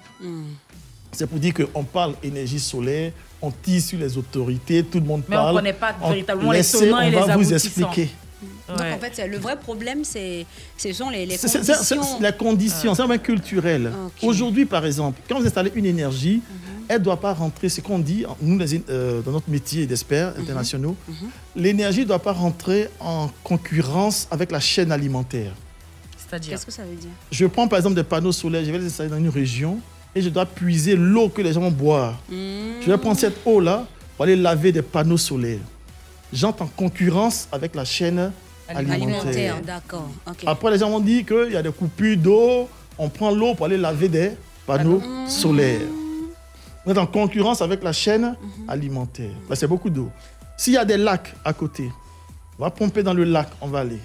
C'est 1.14 1.26
pour 1.26 1.39
dire 1.39 1.52
qu'on 1.52 1.84
parle 1.84 2.14
énergie 2.22 2.59
solaire, 2.59 3.12
on 3.43 3.51
tire 3.51 3.82
sur 3.82 3.98
les 3.98 4.16
autorités, 4.16 4.82
tout 4.82 4.98
le 4.98 5.05
monde 5.05 5.22
Mais 5.28 5.36
on 5.36 5.40
parle. 5.40 5.56
connaît 5.56 5.72
pas 5.74 5.94
véritablement 6.09 6.52
les 6.52 6.64
tenants 6.64 7.01
et 7.01 7.06
on 7.06 7.10
les 7.10 7.16
va 7.16 7.22
vous 7.24 7.30
aboutissants. 7.52 7.55
expliquer. 7.56 8.09
Donc 8.66 8.80
en 8.80 8.98
fait, 8.98 9.28
le 9.28 9.36
vrai 9.36 9.59
problème, 9.59 10.05
c'est, 10.05 10.47
ce 10.78 10.90
sont 10.94 11.10
les, 11.10 11.26
les 11.26 11.36
C'est- 11.36 11.48
c'est- 11.48 11.62
c'est- 11.62 11.72
conditions. 11.74 12.02
c'est 12.16 12.22
la 12.22 12.32
condition, 12.32 12.94
c'est 12.94 13.02
un 13.02 13.18
culturel. 13.18 13.93
Aujourd'hui, 14.22 14.64
par 14.64 14.86
exemple, 14.86 15.20
quand 15.28 15.39
vous 15.39 15.47
installez 15.47 15.70
une 15.74 15.84
énergie, 15.84 16.36
Mhm. 16.36 16.84
elle 16.89 16.98
ne 17.01 17.05
doit 17.05 17.20
pas 17.20 17.34
rentrer, 17.34 17.68
ce 17.68 17.82
qu'on 17.82 17.98
dit, 17.98 18.24
nous, 18.40 18.59
les- 18.59 18.82
euh, 18.89 19.20
dans 19.20 19.32
notre 19.32 19.51
métier 19.51 19.86
d'experts 19.86 20.32
Mhm. 20.34 20.43
internationaux, 20.43 20.97
l'énergie 21.55 22.01
ne 22.01 22.06
doit 22.06 22.18
pas 22.22 22.32
rentrer 22.32 22.89
en 23.01 23.30
concurrence 23.44 24.26
avec 24.30 24.51
la 24.51 24.60
chaîne 24.60 24.90
alimentaire. 24.90 25.52
C'est-à-dire 26.16 26.52
Qu'est-ce 26.52 26.64
que 26.66 26.72
ça 26.72 26.82
veut 26.84 26.97
dire? 26.97 27.10
Je 27.30 27.44
prends 27.44 27.68
par 27.68 27.78
exemple 27.78 27.97
des 27.97 28.05
panneaux 28.05 28.32
solaires, 28.32 28.64
je 28.64 28.72
vais 28.72 28.78
les 28.78 28.86
installer 28.86 29.10
dans 29.10 29.18
une 29.18 29.28
région 29.28 29.78
et 30.14 30.20
je 30.22 30.28
dois 30.28 30.47
puiser 30.47 30.97
l'eau 30.97 31.28
que 31.28 31.43
les 31.43 31.52
gens 31.52 31.60
vont 31.60 31.70
boire. 31.70 32.18
Je 32.30 32.86
vais 32.86 32.98
prendre 32.98 33.18
cette 33.18 33.39
eau-là 33.47 33.86
pour 34.16 34.24
aller 34.24 34.36
laver 34.36 34.72
des 34.72 34.82
panneaux 34.82 35.16
solaires. 35.16 35.59
J'entre 36.32 36.62
en 36.62 36.66
concurrence 36.66 37.48
avec 37.52 37.74
la 37.74 37.84
chaîne 37.84 38.32
alimentaire. 38.68 38.94
Alimentaire, 38.94 39.60
d'accord. 39.62 40.09
Après, 40.47 40.70
les 40.70 40.78
gens 40.78 40.90
vont 40.90 41.01
dire 41.01 41.24
qu'il 41.26 41.52
y 41.52 41.56
a 41.56 41.62
des 41.62 41.72
coupures 41.72 42.16
d'eau, 42.16 42.68
on 42.98 43.09
prend 43.09 43.30
l'eau 43.30 43.55
pour 43.55 43.66
aller 43.66 43.76
laver 43.78 44.09
des 44.09 44.32
panneaux 44.66 45.02
solaires. 45.28 45.80
On 46.84 46.93
est 46.93 46.98
en 46.98 47.06
concurrence 47.06 47.62
avec 47.62 47.82
la 47.82 47.93
chaîne 47.93 48.36
alimentaire. 48.66 49.30
Là, 49.48 49.56
c'est 49.56 49.66
beaucoup 49.66 49.90
d'eau. 49.90 50.10
S'il 50.56 50.74
y 50.74 50.76
a 50.76 50.84
des 50.84 50.97
lacs 50.97 51.34
à 51.44 51.52
côté, 51.52 51.90
on 52.59 52.64
va 52.64 52.70
pomper 52.70 53.02
dans 53.02 53.14
le 53.14 53.24
lac, 53.24 53.48
on 53.60 53.68
va 53.68 53.80
aller. 53.80 53.98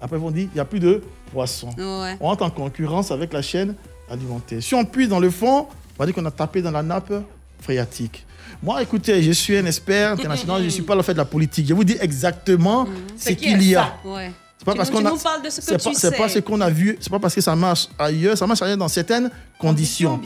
Après, 0.00 0.16
ils 0.16 0.22
vont 0.22 0.30
dire, 0.30 0.48
il 0.52 0.54
n'y 0.54 0.60
a 0.60 0.64
plus 0.64 0.80
de 0.80 1.02
poissons. 1.32 1.70
Ouais. 1.76 2.16
On 2.20 2.28
entre 2.28 2.44
en 2.44 2.50
concurrence 2.50 3.10
avec 3.10 3.32
la 3.32 3.42
chaîne 3.42 3.74
alimentaire. 4.10 4.62
Si 4.62 4.74
on 4.74 4.84
puise 4.84 5.08
dans 5.08 5.20
le 5.20 5.30
fond, 5.30 5.66
on 5.96 5.98
va 5.98 6.06
dire 6.06 6.14
qu'on 6.14 6.24
a 6.26 6.30
tapé 6.30 6.62
dans 6.62 6.70
la 6.70 6.82
nappe 6.82 7.12
phréatique. 7.60 8.24
Moi, 8.62 8.82
écoutez, 8.82 9.22
je 9.22 9.32
suis 9.32 9.56
un 9.56 9.66
expert 9.66 10.12
international, 10.12 10.60
je 10.60 10.66
ne 10.66 10.70
suis 10.70 10.82
pas 10.82 10.94
là 10.94 11.02
fait 11.02 11.12
de 11.12 11.18
la 11.18 11.24
politique. 11.24 11.66
Je 11.68 11.74
vous 11.74 11.84
dis 11.84 11.96
exactement 12.00 12.86
ce 13.16 13.30
qu'il 13.30 13.62
y 13.62 13.74
a. 13.76 13.94
Ouais. 14.04 14.32
C'est 14.58 14.64
pas 14.64 14.72
Tu 14.72 14.78
parce 14.78 14.90
qu'on 14.90 15.04
a. 15.06 15.10
nous 15.10 15.16
parles 15.18 15.42
de 15.44 15.50
ce 15.50 15.56
que 15.60 15.62
c'est 15.62 15.76
tu 15.78 15.84
pas, 15.84 15.94
c'est 15.94 16.10
sais. 16.10 16.16
pas 16.16 16.28
ce 16.28 16.38
qu'on 16.40 16.60
a 16.60 16.68
vu. 16.70 16.96
C'est 17.00 17.10
pas 17.10 17.20
parce 17.20 17.34
que 17.34 17.40
ça 17.40 17.54
marche 17.54 17.86
ailleurs. 17.98 18.36
Ça 18.36 18.44
marche 18.46 18.60
ailleurs 18.62 18.76
dans 18.76 18.88
certaines 18.88 19.30
conditions. 19.58 20.20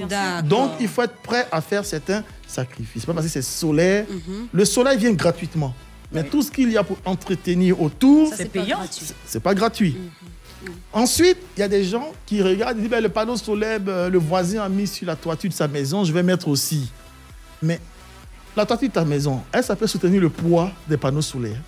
Donc, 0.44 0.70
il 0.80 0.88
faut 0.88 1.02
être 1.02 1.16
prêt 1.16 1.46
à 1.52 1.60
faire 1.60 1.84
certains 1.84 2.24
sacrifices. 2.46 3.02
C'est 3.02 3.06
pas 3.06 3.12
parce 3.12 3.26
que 3.26 3.32
c'est 3.32 3.42
solaire. 3.42 4.06
Mhm. 4.08 4.46
Le 4.52 4.64
soleil 4.64 4.96
vient 4.98 5.12
gratuitement. 5.12 5.74
Mais 6.12 6.24
tout 6.24 6.42
ce 6.42 6.50
qu'il 6.50 6.70
y 6.70 6.76
a 6.78 6.84
pour 6.84 6.96
entretenir 7.04 7.80
autour, 7.80 8.28
Ça, 8.28 8.36
c'est 8.36 8.44
payant. 8.50 8.78
gratuit. 8.78 9.06
c'est 9.26 9.40
pas 9.42 9.54
gratuit. 9.54 9.96
Ensuite, 10.92 11.38
il 11.56 11.60
y 11.60 11.62
a 11.62 11.68
des 11.68 11.84
gens 11.84 12.12
qui 12.26 12.42
regardent 12.42 12.78
et 12.78 12.82
disent 12.82 12.90
ben, 12.90 13.02
le 13.02 13.08
panneau 13.08 13.36
solaire, 13.36 13.80
ben, 13.80 14.08
le 14.08 14.18
voisin 14.18 14.62
a 14.62 14.68
mis 14.68 14.86
sur 14.86 15.06
la 15.06 15.16
toiture 15.16 15.50
de 15.50 15.54
sa 15.54 15.66
maison, 15.68 16.04
je 16.04 16.12
vais 16.12 16.22
mettre 16.22 16.48
aussi. 16.48 16.90
Mais 17.62 17.80
la 18.56 18.66
toiture 18.66 18.88
de 18.88 18.92
ta 18.94 19.04
maison, 19.04 19.40
est-ce 19.52 19.62
que 19.62 19.66
ça 19.68 19.76
peut 19.76 19.86
soutenir 19.86 20.20
le 20.20 20.28
poids 20.28 20.70
des 20.88 20.96
panneaux 20.96 21.22
solaires? 21.22 21.60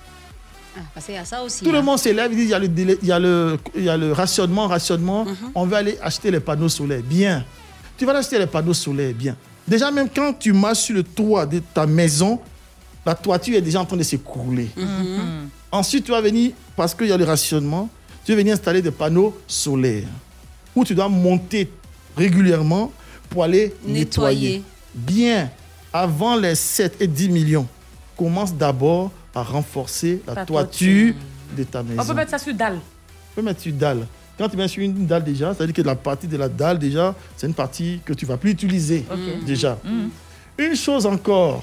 Ah, 0.76 0.80
parce 0.92 1.06
qu'il 1.06 1.14
y 1.14 1.18
a 1.18 1.24
ça 1.24 1.42
aussi. 1.42 1.64
Tout 1.64 1.70
le 1.72 1.78
hein. 1.78 1.82
monde 1.82 1.98
s'élève, 1.98 2.32
il 2.32 2.36
dit 2.36 2.42
il 2.44 2.48
y 2.48 2.54
a 2.54 2.58
le, 2.58 2.68
délai- 2.68 2.98
il 3.00 3.08
y 3.08 3.12
a 3.12 3.18
le, 3.18 3.56
il 3.76 3.84
y 3.84 3.88
a 3.88 3.96
le 3.96 4.12
rationnement, 4.12 4.66
rationnement. 4.66 5.24
Mhm. 5.24 5.36
On 5.54 5.66
va 5.66 5.76
aller 5.78 5.96
acheter 6.02 6.30
les 6.30 6.40
panneaux 6.40 6.68
solaires. 6.68 7.02
Bien. 7.04 7.44
Tu 7.96 8.04
vas 8.04 8.16
acheter 8.16 8.38
les 8.38 8.46
panneaux 8.48 8.74
solaires. 8.74 9.14
Bien. 9.14 9.36
Déjà, 9.68 9.90
même 9.90 10.08
quand 10.14 10.32
tu 10.38 10.52
marches 10.52 10.80
sur 10.80 10.96
le 10.96 11.04
toit 11.04 11.46
de 11.46 11.60
ta 11.60 11.86
maison, 11.86 12.40
la 13.06 13.14
toiture 13.14 13.54
est 13.56 13.60
déjà 13.62 13.80
en 13.80 13.84
train 13.84 13.96
de 13.96 14.02
s'écrouler. 14.02 14.68
Mhm. 14.76 15.48
Ensuite, 15.70 16.04
tu 16.04 16.10
vas 16.10 16.20
venir, 16.20 16.52
parce 16.76 16.94
qu'il 16.94 17.06
y 17.06 17.12
a 17.12 17.16
le 17.16 17.24
rationnement, 17.24 17.88
tu 18.24 18.32
vas 18.32 18.38
venir 18.38 18.54
installer 18.54 18.80
des 18.82 18.90
panneaux 18.90 19.36
solaires 19.46 20.08
où 20.74 20.84
tu 20.84 20.94
dois 20.94 21.08
monter 21.08 21.70
régulièrement 22.16 22.92
pour 23.28 23.44
aller 23.44 23.74
nettoyer. 23.86 24.48
Nettoyer. 24.58 24.62
Bien, 24.94 25.50
avant 25.92 26.36
les 26.36 26.54
7 26.54 26.96
et 27.00 27.06
10 27.06 27.28
millions, 27.28 27.66
commence 28.16 28.54
d'abord 28.54 29.10
à 29.34 29.42
renforcer 29.42 30.22
la 30.26 30.44
toiture 30.46 31.14
de 31.56 31.64
ta 31.64 31.82
maison. 31.82 32.00
On 32.02 32.06
peut 32.06 32.14
mettre 32.14 32.30
ça 32.30 32.38
sur 32.38 32.54
dalle. 32.54 32.74
Tu 32.76 33.34
peux 33.36 33.42
mettre 33.42 33.60
sur 33.60 33.72
dalle. 33.72 34.06
Quand 34.38 34.48
tu 34.48 34.56
mets 34.56 34.66
sur 34.68 34.82
une 34.82 35.06
dalle 35.06 35.22
déjà, 35.24 35.54
c'est-à-dire 35.54 35.74
que 35.74 35.82
la 35.82 35.94
partie 35.94 36.26
de 36.26 36.36
la 36.36 36.48
dalle 36.48 36.78
déjà, 36.78 37.14
c'est 37.36 37.46
une 37.46 37.54
partie 37.54 38.00
que 38.04 38.12
tu 38.12 38.26
vas 38.26 38.36
plus 38.36 38.50
utiliser 38.52 39.04
Ok. 39.10 39.44
déjà. 39.44 39.78
Mhm. 39.84 40.10
Une 40.58 40.76
chose 40.76 41.06
encore, 41.06 41.62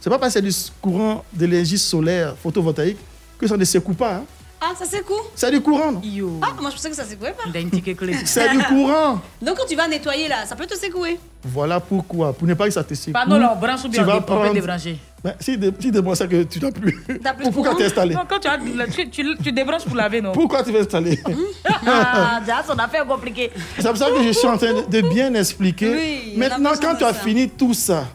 c'est 0.00 0.10
pas 0.10 0.18
parce 0.18 0.34
que 0.34 0.40
c'est 0.40 0.46
du 0.46 0.54
courant 0.80 1.24
de 1.32 1.46
l'énergie 1.46 1.78
solaire 1.78 2.36
photovoltaïque 2.40 2.98
que 3.38 3.46
ça 3.46 3.56
ne 3.56 3.64
s'écoule 3.64 3.94
pas. 3.94 4.16
hein. 4.16 4.24
Ah, 4.60 4.72
ça 4.78 4.86
secoue 4.86 5.12
C'est 5.34 5.50
du 5.50 5.60
courant. 5.60 5.92
non? 5.92 6.00
Ah, 6.42 6.48
moi 6.60 6.70
je 6.70 6.76
pensais 6.76 6.88
que 6.90 6.96
ça 6.96 7.04
secouait 7.04 7.32
pas. 7.32 7.42
Il 7.48 7.56
a 7.56 7.60
une 7.60 7.70
petite 7.70 7.96
clé. 7.96 8.16
C'est 8.24 8.48
du 8.50 8.58
courant. 8.64 9.20
Donc 9.42 9.58
quand 9.58 9.66
tu 9.68 9.76
vas 9.76 9.86
nettoyer 9.86 10.28
là, 10.28 10.46
ça 10.46 10.56
peut 10.56 10.66
te 10.66 10.74
secouer. 10.76 11.18
Voilà 11.44 11.78
pourquoi. 11.78 12.32
Pour 12.32 12.48
ne 12.48 12.54
pas 12.54 12.64
que 12.64 12.70
ça 12.72 12.82
te 12.82 12.94
secoue. 12.94 13.12
Pardon, 13.12 13.38
là, 13.38 13.52
on 13.54 13.60
branche 13.60 13.84
ou 13.84 13.88
bien 13.88 14.02
tu 14.02 14.10
on 14.10 14.20
prendre- 14.22 14.52
débrancher 14.54 14.98
Ben, 15.22 15.34
si 15.40 15.56
de- 15.58 15.72
si 15.78 15.90
débranche 15.90 16.18
ça 16.18 16.26
que 16.26 16.42
tu 16.44 16.58
n'as 16.60 16.72
plus. 16.72 17.04
T'as 17.22 17.34
plus 17.34 17.50
Pourquoi 17.50 17.74
t'es 17.74 17.84
installé 17.84 18.14
Non, 18.14 18.22
quand 18.28 18.38
tu, 18.40 18.48
as, 18.48 18.58
tu, 18.88 19.10
tu, 19.10 19.36
tu 19.42 19.52
débranches 19.52 19.84
pour 19.84 19.96
laver, 19.96 20.20
non? 20.22 20.32
Pourquoi 20.32 20.62
tu 20.64 20.72
veux 20.72 20.80
installer? 20.80 21.20
Ah, 21.86 22.40
déjà, 22.40 22.62
son 22.66 22.78
affaire 22.78 23.06
compliquée. 23.06 23.50
C'est 23.78 23.86
pour 23.88 23.96
ça 23.96 24.10
que 24.10 24.22
je 24.22 24.30
suis 24.30 24.46
en 24.48 24.56
train 24.56 24.72
de- 24.88 25.00
bien 25.02 25.32
expliquer. 25.34 25.90
Oui, 25.94 26.34
Maintenant, 26.36 26.72
quand 26.80 26.94
tu 26.96 27.04
as 27.04 27.08
ça. 27.12 27.20
fini 27.20 27.48
tout 27.48 27.74
ça, 27.74 28.06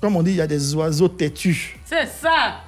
comme 0.00 0.16
on 0.16 0.22
dit, 0.22 0.30
il 0.32 0.36
y 0.36 0.40
a 0.40 0.46
des 0.46 0.74
oiseaux 0.74 1.08
têtus. 1.08 1.78
C'est 1.84 2.06
ça. 2.22 2.60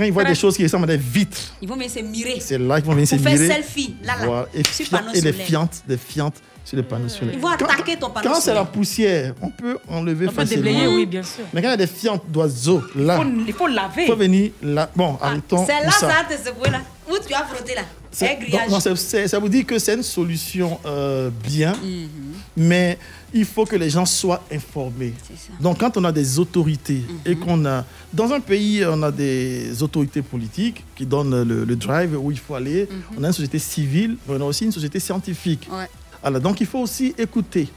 Quand 0.00 0.06
ils 0.06 0.12
voient 0.12 0.24
des 0.24 0.34
choses 0.34 0.56
qui 0.56 0.62
ressemblent 0.62 0.84
à 0.84 0.96
des 0.96 1.02
vitres, 1.02 1.54
Ils 1.60 1.68
vont 1.68 1.74
venir 1.74 1.90
se 1.90 1.98
mirer. 1.98 2.38
c'est 2.40 2.56
là 2.56 2.80
qu'ils 2.80 2.86
vont 2.86 2.94
venir 2.94 3.06
se 3.06 3.16
Pour 3.16 3.24
faire 3.24 3.34
mirer. 3.34 3.48
selfie, 3.48 3.96
là, 4.02 4.16
là, 4.18 4.24
Voilà. 4.26 4.48
Et, 4.54 4.62
sur 4.64 4.86
et 5.14 5.20
les 5.20 5.32
fiantes, 5.34 5.82
des 5.86 5.98
fiantes 5.98 6.36
sur 6.70 6.76
les 6.76 6.84
panneaux 6.84 7.08
solaires. 7.08 7.34
Ils 7.34 7.40
vont 7.40 7.48
attaquer 7.48 7.96
ton 7.96 8.10
panneau 8.10 8.28
Quand 8.30 8.40
c'est 8.40 8.54
la 8.54 8.64
poussière, 8.64 9.34
on 9.42 9.50
peut 9.50 9.76
enlever 9.88 10.26
On 10.26 10.28
peut 10.30 10.36
facilement. 10.36 10.62
déblayer, 10.64 10.86
oui, 10.86 11.04
bien 11.04 11.24
sûr. 11.24 11.42
Mais 11.52 11.60
quand 11.60 11.66
il 11.68 11.72
y 11.72 11.74
a 11.74 11.76
des 11.76 11.86
fiantes 11.88 12.22
d'oiseaux, 12.28 12.80
là, 12.94 13.16
Faut- 13.16 13.24
il 13.46 13.52
faut 13.52 13.66
laver. 13.66 14.02
il 14.04 14.06
faut 14.06 14.16
venir 14.16 14.52
là. 14.62 14.88
Bon, 14.94 15.18
arrêtons 15.20 15.66
C'est 15.66 15.84
là, 15.84 15.90
ça 15.90 15.98
ça. 16.00 16.06
va 16.06 16.24
te 16.36 16.40
secouer 16.40 16.70
là. 16.70 16.80
Où 17.10 17.14
tu 17.26 17.34
as 17.34 17.44
frotté 17.44 17.74
là? 17.74 17.82
C'est- 18.12 18.36
Un 18.36 18.40
grillage. 18.40 18.68
donc, 18.68 18.84
non, 18.86 19.26
ça 19.26 19.38
vous 19.40 19.48
dit 19.48 19.64
que 19.64 19.80
c'est 19.80 19.94
une 19.94 20.04
solution 20.04 20.78
euh, 20.86 21.28
bien, 21.42 21.72
Mhm. 21.72 22.08
mais 22.56 22.98
il 23.34 23.44
faut 23.44 23.64
que 23.64 23.74
les 23.74 23.90
gens 23.90 24.06
soient 24.06 24.42
informés. 24.52 25.12
Donc 25.60 25.78
quand 25.80 25.96
on 25.96 26.04
a 26.04 26.12
des 26.12 26.38
autorités 26.38 27.02
et 27.26 27.34
Mhm. 27.34 27.40
qu'on 27.40 27.64
a... 27.66 27.84
Dans 28.12 28.32
un 28.32 28.38
pays, 28.40 28.84
on 28.88 29.02
a 29.02 29.10
des 29.10 29.82
autorités 29.82 30.22
politiques 30.22 30.84
qui 30.94 31.04
donnent 31.04 31.42
le, 31.42 31.64
le 31.64 31.76
drive 31.76 32.16
où 32.16 32.30
il 32.30 32.38
faut 32.38 32.54
aller. 32.54 32.88
Mhm. 32.88 33.02
On 33.18 33.24
a 33.24 33.26
une 33.28 33.32
société 33.32 33.58
civile, 33.58 34.16
mais 34.28 34.36
on 34.38 34.42
a 34.42 34.44
aussi 34.44 34.64
une 34.64 34.72
société 34.72 35.00
scientifique. 35.00 35.68
Ouais. 35.72 35.88
Alors, 36.22 36.40
donc 36.40 36.60
il 36.60 36.66
faut 36.66 36.80
aussi 36.80 37.14
écouter. 37.18 37.68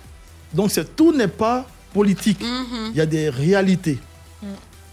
Donc 0.53 0.71
c'est- 0.71 0.95
tout 0.95 1.13
n'est 1.15 1.27
pas 1.27 1.65
politique. 1.93 2.41
Mhm. 2.41 2.91
Il 2.91 2.95
y 2.97 3.01
a 3.01 3.05
des 3.05 3.29
réalités. 3.29 3.99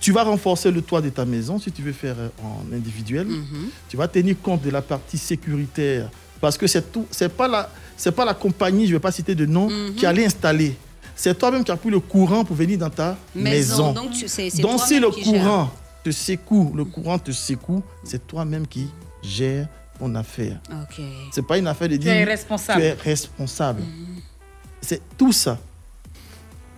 Tu 0.01 0.13
vas 0.13 0.23
renforcer 0.25 0.71
le 0.71 0.81
toit 0.81 1.03
de 1.03 1.11
ta 1.11 1.25
maison 1.27 1.59
si 1.59 1.71
tu 1.71 1.83
veux 1.83 1.93
faire 1.93 2.17
euh, 2.19 2.29
en 2.43 2.73
individuel. 2.75 3.27
Mhm. 3.27 3.69
Tu 3.89 3.97
vas 3.99 4.09
tenir 4.09 4.37
compte 4.41 4.63
de 4.63 4.71
la 4.71 4.81
partie 4.81 5.19
sécuritaire 5.19 6.09
parce 6.41 6.57
que 6.57 6.67
c'est 6.67 6.91
tout. 6.91 7.05
C'est 7.11 7.29
pas 7.29 7.47
la, 7.49 7.71
c'est 7.99 8.13
pas 8.13 8.25
la 8.25 8.33
compagnie, 8.33 8.87
je 8.87 8.93
vais 8.93 8.99
pas 9.01 9.13
citer 9.13 9.35
de 9.35 9.45
nom, 9.45 9.69
Mhm. 9.69 9.95
qui 9.97 10.07
allait 10.07 10.25
installer. 10.25 10.75
C'est 11.17 11.37
toi-même 11.39 11.65
qui 11.65 11.71
as 11.71 11.77
pris 11.77 11.91
le 11.91 12.01
courant 12.01 12.45
pour 12.45 12.57
venir 12.57 12.79
dans 12.79 12.89
ta 12.89 13.19
Maison. 13.35 13.93
maison. 13.93 13.93
Donc, 13.93 14.13
tu- 14.13 14.63
Donc 14.63 14.81
si 14.81 14.99
le 14.99 15.11
courant 15.11 15.71
te 16.03 16.11
secoue, 16.11 16.73
le 16.75 16.87
courant 16.87 17.19
te 17.19 17.31
secoue, 17.31 17.83
c'est 18.03 18.27
toi-même 18.27 18.67
qui 18.67 18.89
gères 19.23 19.69
ton 20.01 20.15
affaire. 20.15 20.59
Ok. 20.71 21.01
C'est 21.31 21.47
pas 21.47 21.59
une 21.59 21.67
affaire 21.69 21.89
de 21.89 21.95
Tu 21.95 22.01
dire. 22.01 22.13
es 22.13 22.25
responsable. 22.25 22.81
Tu 22.81 22.87
es 22.87 22.93
responsable. 22.95 23.83
C'est 24.81 25.01
tout 25.17 25.33
ça. 25.33 25.59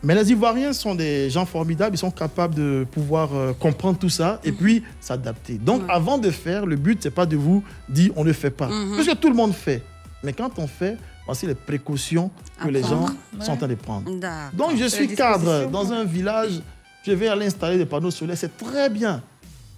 Mais 0.02 0.16
les 0.16 0.32
Ivoiriens 0.32 0.72
sont 0.72 0.96
des 0.96 1.30
gens 1.30 1.46
formidables, 1.46 1.94
ils 1.94 1.98
sont 1.98 2.10
capables 2.10 2.56
de 2.56 2.84
pouvoir 2.90 3.32
euh, 3.34 3.52
comprendre 3.52 3.98
tout 4.00 4.08
ça 4.08 4.40
et 4.42 4.50
puis 4.50 4.82
s'adapter. 5.00 5.58
Donc 5.58 5.82
avant 5.88 6.18
de 6.18 6.28
faire, 6.30 6.66
le 6.66 6.74
but, 6.74 6.98
c'est 7.00 7.12
pas 7.12 7.24
de 7.24 7.36
vous 7.36 7.62
dire 7.88 8.10
on 8.16 8.24
ne 8.24 8.32
fait 8.32 8.50
pas. 8.50 8.66
Mhm. 8.68 8.96
Parce 8.96 9.06
que 9.06 9.14
tout 9.14 9.28
le 9.28 9.36
monde 9.36 9.54
fait. 9.54 9.80
Mais 10.24 10.32
quand 10.32 10.58
on 10.58 10.66
fait, 10.66 10.96
voici 11.24 11.46
les 11.46 11.54
précautions 11.54 12.32
que 12.60 12.68
les 12.68 12.82
gens 12.82 13.06
sont 13.40 13.52
en 13.52 13.56
train 13.56 13.68
de 13.68 13.76
prendre. 13.76 14.10
Donc 14.52 14.76
je 14.76 14.86
suis 14.86 15.14
cadre 15.14 15.68
dans 15.70 15.92
un 15.92 16.02
village, 16.04 16.60
je 17.06 17.12
vais 17.12 17.28
aller 17.28 17.46
installer 17.46 17.78
des 17.78 17.86
panneaux 17.86 18.10
solaires, 18.10 18.36
c'est 18.36 18.56
très 18.56 18.90
bien. 18.90 19.22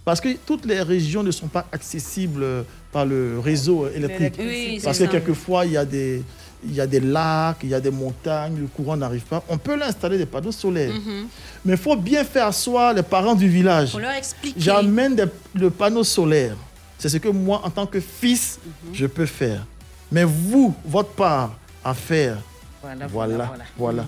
Parce 0.06 0.20
que 0.20 0.28
toutes 0.46 0.64
les 0.66 0.80
régions 0.82 1.22
ne 1.22 1.30
sont 1.30 1.48
pas 1.48 1.66
accessibles 1.72 2.42
euh, 2.42 2.62
par 2.94 3.04
le 3.04 3.40
réseau 3.40 3.88
électrique. 3.88 4.34
Oui, 4.38 4.80
Parce 4.82 4.98
que 4.98 5.04
ça. 5.06 5.10
quelquefois, 5.10 5.66
il 5.66 5.72
y, 5.72 5.76
a 5.76 5.84
des, 5.84 6.22
il 6.64 6.74
y 6.74 6.80
a 6.80 6.86
des 6.86 7.00
lacs, 7.00 7.56
il 7.64 7.70
y 7.70 7.74
a 7.74 7.80
des 7.80 7.90
montagnes, 7.90 8.56
le 8.60 8.68
courant 8.68 8.96
n'arrive 8.96 9.22
pas. 9.24 9.42
On 9.48 9.58
peut 9.58 9.74
l'installer 9.76 10.16
des 10.16 10.26
panneaux 10.26 10.52
solaires. 10.52 10.92
Mhm. 10.94 11.26
Mais 11.64 11.72
il 11.72 11.78
faut 11.78 11.96
bien 11.96 12.22
faire 12.22 12.46
asseoir 12.46 12.94
les 12.94 13.02
parents 13.02 13.34
du 13.34 13.48
village. 13.48 13.96
Leur 13.96 14.12
expliquer. 14.12 14.60
J'amène 14.60 15.28
le 15.54 15.70
panneau 15.70 16.04
solaire. 16.04 16.54
C'est 16.96 17.08
ce 17.08 17.16
que 17.16 17.28
moi, 17.28 17.60
en 17.64 17.70
tant 17.70 17.84
que 17.86 17.98
fils, 17.98 18.60
Mhm. 18.64 18.94
je 18.94 19.06
peux 19.06 19.26
faire. 19.26 19.66
Mais 20.12 20.22
vous, 20.22 20.72
votre 20.86 21.10
part 21.10 21.56
à 21.84 21.94
faire, 21.94 22.36
Voilà, 22.80 23.06
voilà, 23.08 23.34
voilà, 23.34 23.44
voilà. 23.44 23.64
voilà. 23.76 24.06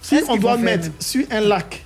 Si 0.00 0.16
on 0.28 0.36
doit 0.38 0.56
mettre 0.56 0.88
sur 0.98 1.24
un 1.30 1.40
lac, 1.40 1.84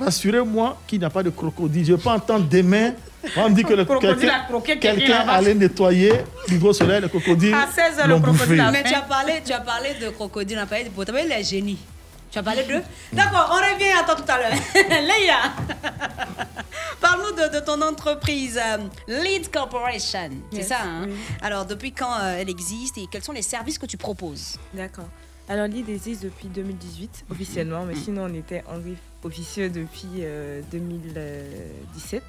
rassurez-moi 0.00 0.78
qu'il 0.86 1.00
n'y 1.00 1.04
a 1.04 1.10
pas 1.10 1.24
de 1.24 1.30
crocodile. 1.30 1.84
Je 1.84 1.90
ne 1.92 1.96
veux 1.96 2.02
pas 2.02 2.14
entendre 2.14 2.46
demain, 2.48 2.92
on 3.36 3.50
dire 3.50 3.66
que 3.66 3.74
le 3.74 3.84
Crocodile 3.84 4.16
quelqu'un 4.18 4.34
a 4.34 4.44
croqué 4.44 4.78
quelqu'un 4.78 5.28
allait 5.28 5.54
nettoyer 5.54 6.12
l'hydro 6.48 6.72
solaire, 6.72 7.00
le 7.00 7.08
crocodile. 7.08 7.54
À 7.54 7.66
16 7.66 7.98
heures, 7.98 8.06
le 8.08 8.14
l'ont 8.14 8.20
crocodile 8.20 8.64
Mais 8.72 8.82
tu 8.82 8.94
as 8.94 9.02
parlé, 9.02 9.42
tu 9.44 9.52
as 9.52 9.60
parlé 9.60 9.94
de 10.00 10.08
crocodile, 10.10 10.58
on 10.58 10.62
a 10.62 10.66
parlé 10.66 10.84
de 10.84 10.90
tu 10.90 11.00
as 11.00 11.04
parlé 11.04 11.28
des 11.28 11.44
génies. 11.44 11.78
Tu 12.30 12.38
as 12.38 12.42
parlé 12.42 12.64
d'eux 12.64 12.82
D'accord, 13.12 13.48
on 13.52 13.54
revient 13.74 13.92
à 13.98 14.04
toi 14.04 14.14
tout 14.16 14.30
à 14.30 14.38
l'heure. 14.38 14.58
Leïla, 14.90 15.52
parle-nous 17.00 17.32
de, 17.36 17.54
de 17.58 17.64
ton 17.64 17.80
entreprise 17.82 18.58
euh, 18.62 18.78
Lead 19.22 19.50
Corporation. 19.50 20.30
C'est 20.50 20.58
Yes, 20.58 20.68
ça, 20.68 20.82
hein? 20.82 21.06
Oui. 21.06 21.14
Alors, 21.40 21.64
depuis 21.66 21.92
quand 21.92 22.12
euh, 22.20 22.38
elle 22.40 22.50
existe 22.50 22.98
et 22.98 23.06
quels 23.10 23.22
sont 23.22 23.32
les 23.32 23.42
services 23.42 23.78
que 23.78 23.86
tu 23.86 23.96
proposes? 23.96 24.58
D'accord. 24.74 25.08
Alors, 25.48 25.66
l'ID 25.68 25.88
existe 25.88 26.24
depuis 26.24 26.48
2018 26.48 27.26
officiellement, 27.30 27.84
mais 27.84 27.94
sinon 27.94 28.26
on 28.28 28.34
était 28.34 28.64
en 28.68 28.78
griffe 28.80 28.98
officieux 29.22 29.70
depuis 29.70 30.08
euh, 30.22 30.60
2017. 30.72 32.22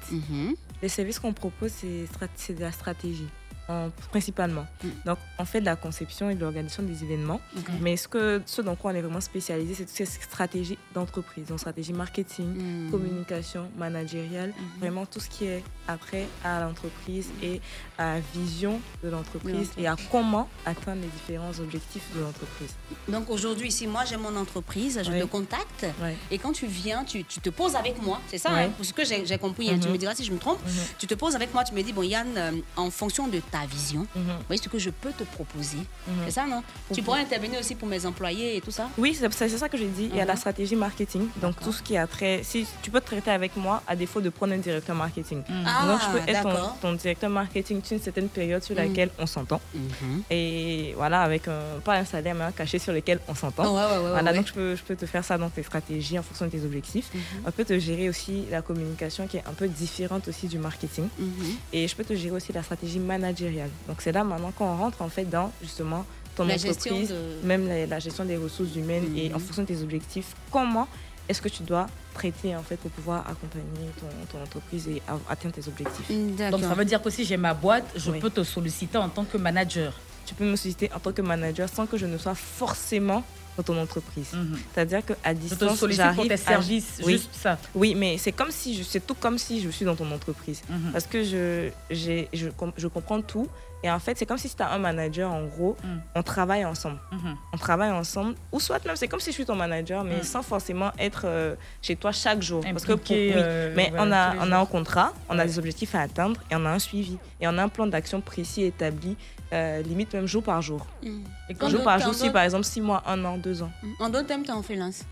Les 0.80 0.88
services 0.88 1.18
qu'on 1.18 1.32
propose, 1.32 1.72
c'est 1.72 2.54
de 2.54 2.60
la 2.60 2.72
stratégie. 2.72 3.28
En- 3.68 3.90
principalement. 4.10 4.66
Donc, 5.04 5.18
on 5.38 5.44
fait 5.44 5.60
de 5.60 5.66
la 5.66 5.76
conception 5.76 6.30
et 6.30 6.34
de 6.34 6.40
l'organisation 6.40 6.82
des 6.82 7.02
événements. 7.04 7.40
Mais 7.80 7.96
ce, 7.96 8.08
que, 8.08 8.42
ce 8.46 8.62
dans 8.62 8.76
quoi 8.76 8.92
on 8.92 8.94
est 8.94 9.02
vraiment 9.02 9.20
spécialisé, 9.20 9.74
c'est 9.74 9.84
toutes 9.84 9.94
ces 9.94 10.06
stratégies 10.06 10.78
d'entreprise. 10.94 11.46
Donc, 11.48 11.58
stratégie 11.60 11.92
marketing, 11.92 12.90
communication, 12.90 13.70
managériale, 13.76 14.52
vraiment 14.80 15.06
tout 15.06 15.20
ce 15.20 15.28
qui 15.28 15.44
est 15.46 15.62
après 15.86 16.26
à 16.44 16.60
l'entreprise 16.60 17.28
et 17.42 17.60
à 17.96 18.14
la 18.14 18.20
vision 18.34 18.80
de 19.02 19.08
l'entreprise 19.08 19.70
et 19.78 19.86
à 19.86 19.96
comment 20.10 20.48
atteindre 20.66 21.00
les 21.02 21.08
différents 21.08 21.58
objectifs 21.60 22.04
de 22.14 22.20
l'entreprise. 22.20 22.74
Donc 23.08 23.30
aujourd'hui, 23.30 23.70
si 23.72 23.86
moi 23.86 24.04
j'ai 24.04 24.16
mon 24.16 24.34
entreprise, 24.36 25.00
je 25.02 25.10
Oui. 25.10 25.20
te 25.20 25.24
contacte 25.24 25.86
et 26.30 26.38
quand 26.38 26.52
tu 26.52 26.66
viens, 26.66 27.04
tu, 27.04 27.24
tu 27.24 27.40
te 27.40 27.48
poses 27.50 27.74
avec 27.74 28.00
moi, 28.02 28.20
c'est 28.28 28.38
ça, 28.38 28.52
Ouais. 28.52 28.64
hein, 28.64 28.70
pour 28.76 28.84
ce 28.84 28.92
que 28.92 29.02
j'ai 29.04 29.38
compris, 29.38 29.70
hein, 29.70 29.78
tu 29.80 29.86
Mhm. 29.88 29.92
me 29.94 29.98
diras 29.98 30.14
si 30.14 30.24
je 30.24 30.32
me 30.32 30.38
trompe, 30.38 30.58
tu 30.98 31.06
te 31.06 31.14
poses 31.14 31.34
avec 31.34 31.52
moi, 31.54 31.64
tu 31.64 31.74
me 31.74 31.82
dis, 31.82 31.92
bon 31.92 32.02
Yann, 32.02 32.28
euh, 32.36 32.52
en 32.76 32.90
fonction 32.90 33.28
de 33.28 33.40
ta 33.40 33.57
vision, 33.66 34.06
voyez 34.46 34.60
ce 34.62 34.68
que 34.68 34.78
je 34.78 34.90
peux 34.90 35.12
te 35.12 35.24
proposer, 35.24 35.78
Mhm. 36.06 36.14
c'est 36.24 36.30
ça 36.32 36.46
non? 36.46 36.62
Tu 36.92 37.00
Ok. 37.00 37.04
pourrais 37.06 37.20
intervenir 37.20 37.58
aussi 37.60 37.74
pour 37.74 37.88
mes 37.88 38.04
employés 38.06 38.56
et 38.56 38.60
tout 38.60 38.70
ça? 38.70 38.88
Oui, 38.98 39.14
c'est 39.14 39.48
ça 39.58 39.68
que 39.68 39.76
j'ai 39.78 39.88
dit. 39.88 40.08
Il 40.10 40.16
y 40.16 40.20
a 40.20 40.24
la 40.24 40.32
Mhm. 40.34 40.38
stratégie 40.38 40.76
marketing. 40.76 41.28
Donc, 41.40 41.60
tout 41.60 41.72
ce 41.72 41.82
qui 41.82 41.96
a 41.96 42.06
trait. 42.06 42.40
Si 42.42 42.66
tu 42.82 42.90
peux 42.90 43.00
te 43.00 43.06
traiter 43.06 43.30
avec 43.30 43.56
moi 43.56 43.82
à 43.86 43.94
défaut 43.96 44.20
de 44.20 44.28
prendre 44.30 44.52
un 44.54 44.58
directeur 44.58 44.94
marketing. 44.96 45.42
Ah, 45.66 45.86
Donc, 45.86 46.00
je 46.02 46.08
peux 46.12 46.30
être 46.30 46.42
d'accord. 46.44 46.78
ton, 46.80 46.88
ton 46.90 46.94
directeur 46.94 47.30
marketing 47.30 47.82
sur 47.82 47.96
une 47.96 48.02
certaine 48.02 48.28
période 48.28 48.62
sur 48.62 48.74
Mhm. 48.76 48.82
laquelle 48.82 49.10
on 49.18 49.26
s'entend. 49.26 49.60
Et 50.30 50.92
voilà, 50.96 51.22
avec 51.22 51.48
un, 51.48 51.80
pas 51.84 51.94
un 51.96 52.04
salaire, 52.04 52.34
mais 52.34 52.44
un 52.44 52.52
cachet 52.52 52.78
sur 52.78 52.92
lequel 52.92 53.20
on 53.28 53.34
s'entend. 53.34 53.64
Ouais, 53.74 53.84
ouais, 53.92 54.02
ouais, 54.04 54.10
voilà, 54.10 54.32
donc 54.32 54.46
je 54.46 54.52
peux, 54.52 54.76
je 54.76 54.82
peux 54.82 54.96
te 54.96 55.06
faire 55.06 55.24
ça 55.24 55.38
dans 55.38 55.50
tes 55.50 55.62
stratégies 55.62 56.18
en 56.18 56.22
fonction 56.22 56.46
de 56.46 56.50
tes 56.50 56.64
objectifs. 56.64 57.10
Mhm. 57.14 57.20
On 57.46 57.50
peut 57.50 57.64
te 57.64 57.78
gérer 57.78 58.08
aussi 58.08 58.44
la 58.50 58.62
communication 58.62 59.26
qui 59.26 59.36
est 59.38 59.44
un 59.46 59.52
peu 59.52 59.68
différente 59.68 60.28
aussi 60.28 60.46
du 60.46 60.58
marketing. 60.58 61.08
Mhm. 61.18 61.28
Et 61.72 61.88
je 61.88 61.94
peux 61.96 62.04
te 62.04 62.14
gérer 62.14 62.34
aussi 62.36 62.52
la 62.52 62.62
stratégie 62.62 62.98
managériale. 62.98 63.47
Donc, 63.86 64.00
c'est 64.00 64.12
là 64.12 64.24
maintenant 64.24 64.52
qu'on 64.52 64.76
rentre 64.76 65.02
en 65.02 65.08
fait 65.08 65.24
dans 65.24 65.50
justement 65.62 66.04
ton 66.36 66.44
La 66.44 66.54
entreprise, 66.54 67.08
de- 67.10 67.46
même 67.46 67.66
la, 67.66 67.86
la 67.86 67.98
gestion 67.98 68.24
des 68.24 68.36
ressources 68.36 68.74
humaines 68.76 69.12
et 69.16 69.32
en 69.34 69.38
fonction 69.38 69.62
de 69.62 69.68
tes 69.68 69.82
objectifs, 69.82 70.34
comment 70.52 70.86
est-ce 71.28 71.42
que 71.42 71.48
tu 71.48 71.62
dois 71.62 71.86
traiter 72.14 72.54
en 72.56 72.62
fait 72.62 72.76
pour 72.76 72.90
pouvoir 72.90 73.20
accompagner 73.28 73.88
ton, 74.00 74.06
ton 74.38 74.42
entreprise 74.42 74.88
et 74.88 75.02
atteindre 75.28 75.54
tes 75.54 75.68
objectifs? 75.68 76.08
Donc 76.50 76.60
ça 76.62 76.74
veut 76.74 76.84
dire 76.84 77.02
que 77.02 77.10
si 77.10 77.24
j'ai 77.24 77.36
ma 77.36 77.54
boîte, 77.54 77.84
je 77.96 78.10
Oui. 78.10 78.20
peux 78.20 78.30
te 78.30 78.42
solliciter 78.44 78.98
en 78.98 79.08
tant 79.08 79.24
que 79.24 79.36
manager. 79.36 79.92
Tu 80.26 80.34
peux 80.34 80.44
me 80.44 80.56
solliciter 80.56 80.90
en 80.94 81.00
tant 81.00 81.12
que 81.12 81.22
manager 81.22 81.68
sans 81.68 81.86
que 81.86 81.96
je 81.96 82.06
ne 82.06 82.16
sois 82.18 82.34
forcément 82.34 83.24
dans 83.58 83.62
ton 83.64 83.78
entreprise. 83.80 84.30
C'est-à-dire 84.72 85.04
qu'à 85.04 85.34
distance, 85.34 85.78
sollicite 85.78 86.02
pour 86.04 86.14
j'arrive 86.14 86.28
tes 86.44 86.52
à- 86.52 86.60
oui. 87.04 87.12
juste 87.12 87.30
ça. 87.34 87.58
Oui, 87.74 87.94
mais 87.96 88.16
c'est 88.16 88.32
comme 88.32 88.50
si 88.50 88.76
je, 88.76 88.82
c'est 88.84 89.04
tout 89.04 89.14
comme 89.14 89.36
si 89.36 89.60
je 89.60 89.68
suis 89.68 89.84
dans 89.84 89.96
ton 89.96 90.10
entreprise. 90.12 90.62
Mhm. 90.70 90.92
Parce 90.92 91.06
que 91.06 91.24
je, 91.24 91.68
je, 91.90 92.24
je 92.76 92.86
comprends 92.88 93.20
tout. 93.20 93.48
Et 93.84 93.88
en 93.90 94.00
fait, 94.00 94.18
c'est 94.18 94.26
comme 94.26 94.38
si 94.38 94.52
tu 94.52 94.60
as 94.60 94.72
un 94.72 94.78
manager, 94.78 95.30
en 95.30 95.44
gros, 95.44 95.76
Mm. 95.84 95.86
on 96.16 96.22
travaille 96.24 96.64
ensemble. 96.64 96.98
Mhm. 97.12 97.36
On 97.52 97.56
travaille 97.58 97.92
ensemble. 97.92 98.34
Ou 98.50 98.58
soit 98.58 98.84
même, 98.84 98.96
c'est 98.96 99.06
comme 99.06 99.20
si 99.20 99.30
je 99.30 99.34
suis 99.34 99.44
ton 99.44 99.54
manager, 99.54 100.02
mais 100.02 100.24
sans 100.24 100.42
forcément 100.42 100.90
être 100.98 101.22
euh, 101.26 101.54
chez 101.80 101.94
toi 101.94 102.10
chaque 102.10 102.42
jour. 102.42 102.64
Parce 102.64 102.84
que 102.84 102.94
pour, 102.94 103.14
oui. 103.14 103.30
euh, 103.36 103.72
mais 103.76 103.90
voilà, 103.94 104.34
on, 104.36 104.40
a, 104.42 104.46
on 104.48 104.52
a 104.52 104.58
un 104.58 104.66
contrat, 104.66 105.12
on 105.28 105.38
a 105.38 105.46
des 105.46 105.58
objectifs 105.60 105.94
à 105.94 106.00
atteindre 106.00 106.40
et 106.50 106.56
on 106.56 106.66
a 106.66 106.70
un 106.70 106.80
suivi. 106.80 107.18
Et 107.40 107.46
on 107.46 107.56
a 107.56 107.62
un 107.62 107.68
plan 107.68 107.86
d'action 107.86 108.20
précis 108.20 108.64
établi, 108.64 109.16
euh, 109.52 109.82
limite 109.82 110.12
même 110.12 110.26
jour 110.26 110.42
par 110.42 110.60
jour. 110.62 110.86
Mm. 111.02 111.20
Et 111.50 111.56
En 111.62 111.68
jour 111.68 111.82
par 111.82 111.98
jour, 112.00 112.14
si 112.14 112.30
par 112.30 112.42
exemple 112.42 112.64
6 112.64 112.80
mois, 112.80 113.02
1 113.06 113.24
an, 113.24 113.36
2 113.38 113.62
ans. 113.62 113.72
En 114.00 114.08
d'autres 114.08 114.26
termes, 114.26 114.42
tu 114.42 114.48
es 114.50 114.52
en 114.52 114.62
freelance 114.62 115.02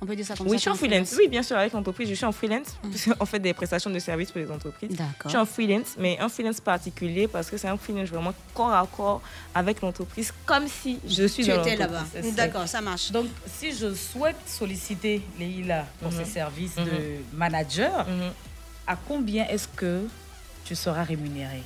On 0.00 0.06
peut 0.06 0.14
dire 0.16 0.26
ça 0.26 0.34
comme 0.36 0.46
Oui, 0.48 0.52
ça 0.52 0.56
je 0.56 0.60
suis 0.62 0.70
en 0.70 0.74
freelance. 0.74 1.14
Oui, 1.16 1.28
bien 1.28 1.42
sûr, 1.42 1.56
avec 1.56 1.72
l'entreprise, 1.72 2.08
je 2.08 2.14
suis 2.14 2.24
en 2.26 2.32
freelance. 2.32 2.76
On 3.20 3.24
fait 3.24 3.38
des 3.38 3.54
prestations 3.54 3.88
de 3.90 3.98
services 3.98 4.30
pour 4.32 4.40
les 4.40 4.50
entreprises. 4.50 4.90
D'accord. 4.90 5.14
Je 5.24 5.28
suis 5.30 5.38
en 5.38 5.46
freelance, 5.46 5.94
mais 5.98 6.18
un 6.18 6.28
freelance 6.28 6.60
particulier 6.60 7.28
parce 7.28 7.48
que 7.50 7.56
c'est 7.56 7.68
un 7.68 7.76
freelance 7.78 8.08
vraiment 8.08 8.34
corps 8.52 8.72
à 8.74 8.86
corps 8.94 9.22
avec 9.54 9.80
l'entreprise, 9.80 10.32
comme 10.44 10.66
si 10.68 10.98
je 11.08 11.26
suis 11.26 11.44
Tu 11.44 11.50
dans 11.50 11.62
étais 11.62 11.76
là-bas. 11.76 12.04
D'accord, 12.36 12.66
ça 12.68 12.80
marche. 12.80 13.10
Donc, 13.12 13.26
si 13.46 13.72
je 13.74 13.94
souhaite 13.94 14.36
solliciter 14.46 15.22
Leïla 15.38 15.86
pour 16.02 16.10
Mhm. 16.12 16.18
ses 16.18 16.30
services 16.30 16.76
Mhm. 16.76 16.84
de 16.84 17.36
manager, 17.36 18.06
à 18.86 18.96
combien 18.96 19.46
est-ce 19.46 19.68
que 19.68 20.02
tu 20.64 20.74
seras 20.74 21.04
rémunéré? 21.04 21.62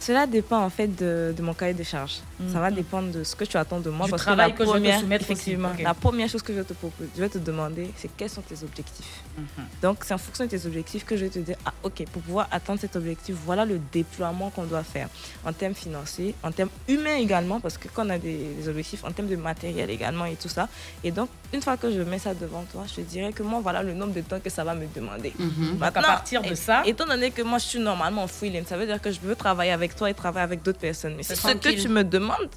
Cela 0.00 0.26
dépend 0.26 0.58
en 0.62 0.68
fait 0.68 0.88
de, 0.88 1.32
de 1.34 1.42
mon 1.42 1.54
cahier 1.54 1.72
de 1.72 1.82
charges. 1.82 2.18
Ça 2.52 2.60
va 2.60 2.68
Mhm. 2.68 2.76
dépendre 2.76 3.10
de 3.12 3.24
ce 3.24 3.34
que 3.34 3.44
tu 3.44 3.56
attends 3.56 3.80
de 3.80 3.88
moi. 3.88 4.04
Du 4.06 4.10
parce 4.10 4.22
travail 4.22 4.52
que, 4.52 4.58
que 4.58 4.62
la 4.64 4.66
je 4.68 4.72
vais 4.72 4.78
te 4.78 4.82
première, 4.82 5.00
soumettre 5.00 5.24
aussi. 5.24 5.32
effectivement, 5.32 5.70
la 5.82 5.94
première 5.94 6.28
chose 6.28 6.42
que 6.42 6.52
je 6.52 6.58
vais 6.58 6.64
te 6.64 6.74
proposer, 6.74 7.08
je 7.16 7.20
vais 7.22 7.28
te 7.30 7.38
demander, 7.38 7.90
c'est 7.96 8.10
quels 8.14 8.28
sont 8.28 8.42
tes 8.42 8.62
objectifs. 8.64 9.22
Mhm. 9.38 9.44
Donc 9.80 9.98
c'est 10.04 10.12
en 10.12 10.18
fonction 10.18 10.44
de 10.44 10.50
tes 10.50 10.66
objectifs 10.66 11.04
que 11.06 11.16
je 11.16 11.24
vais 11.24 11.30
te 11.30 11.38
dire, 11.38 11.56
ah 11.64 11.72
ok, 11.84 12.04
pour 12.12 12.20
pouvoir 12.20 12.48
atteindre 12.50 12.80
cet 12.80 12.96
objectif, 12.96 13.34
voilà 13.46 13.64
le 13.64 13.80
déploiement 13.92 14.50
qu'on 14.50 14.64
doit 14.64 14.82
faire 14.82 15.08
en 15.46 15.52
termes 15.54 15.74
financiers, 15.74 16.34
en 16.42 16.52
termes 16.52 16.70
humains 16.86 17.16
également, 17.16 17.60
parce 17.60 17.78
que 17.78 17.88
quand 17.88 18.04
on 18.06 18.10
a 18.10 18.18
des, 18.18 18.36
des 18.60 18.68
objectifs 18.68 19.04
en 19.04 19.12
termes 19.12 19.28
de 19.28 19.36
matériel 19.36 19.88
également 19.90 20.26
et 20.26 20.34
tout 20.36 20.48
ça. 20.50 20.68
Et 21.02 21.12
donc 21.12 21.30
une 21.52 21.62
fois 21.62 21.76
que 21.78 21.90
je 21.90 22.00
mets 22.00 22.18
ça 22.18 22.34
devant 22.34 22.64
toi, 22.64 22.84
je 22.88 22.94
te 22.96 23.00
dirais 23.00 23.32
que 23.32 23.42
moi 23.42 23.60
voilà 23.62 23.82
le 23.82 23.94
nombre 23.94 24.12
de 24.12 24.20
temps 24.20 24.40
que 24.40 24.50
ça 24.50 24.64
va 24.64 24.74
me 24.74 24.86
demander. 24.94 25.32
Donc, 25.38 25.50
à 25.50 25.78
Maintenant, 25.78 26.02
partir 26.02 26.42
de 26.42 26.54
ça- 26.54 26.82
étant 26.84 27.06
donné 27.06 27.30
que 27.30 27.40
moi 27.42 27.58
je 27.58 27.64
suis 27.64 27.78
normalement 27.78 28.24
en 28.24 28.26
freelance, 28.26 28.66
ça 28.66 28.76
veut 28.76 28.86
dire 28.86 29.00
que 29.00 29.10
je 29.12 29.20
veux 29.20 29.36
travailler 29.36 29.70
avec 29.70 29.83
toi 29.94 30.08
et 30.10 30.14
travailler 30.14 30.44
avec 30.44 30.62
d'autres 30.62 30.78
personnes. 30.78 31.14
Mais 31.16 31.22
C'est 31.22 31.34
ce 31.36 31.48
que 31.48 31.82
tu 31.82 31.88
me 31.88 32.02
demandes, 32.04 32.50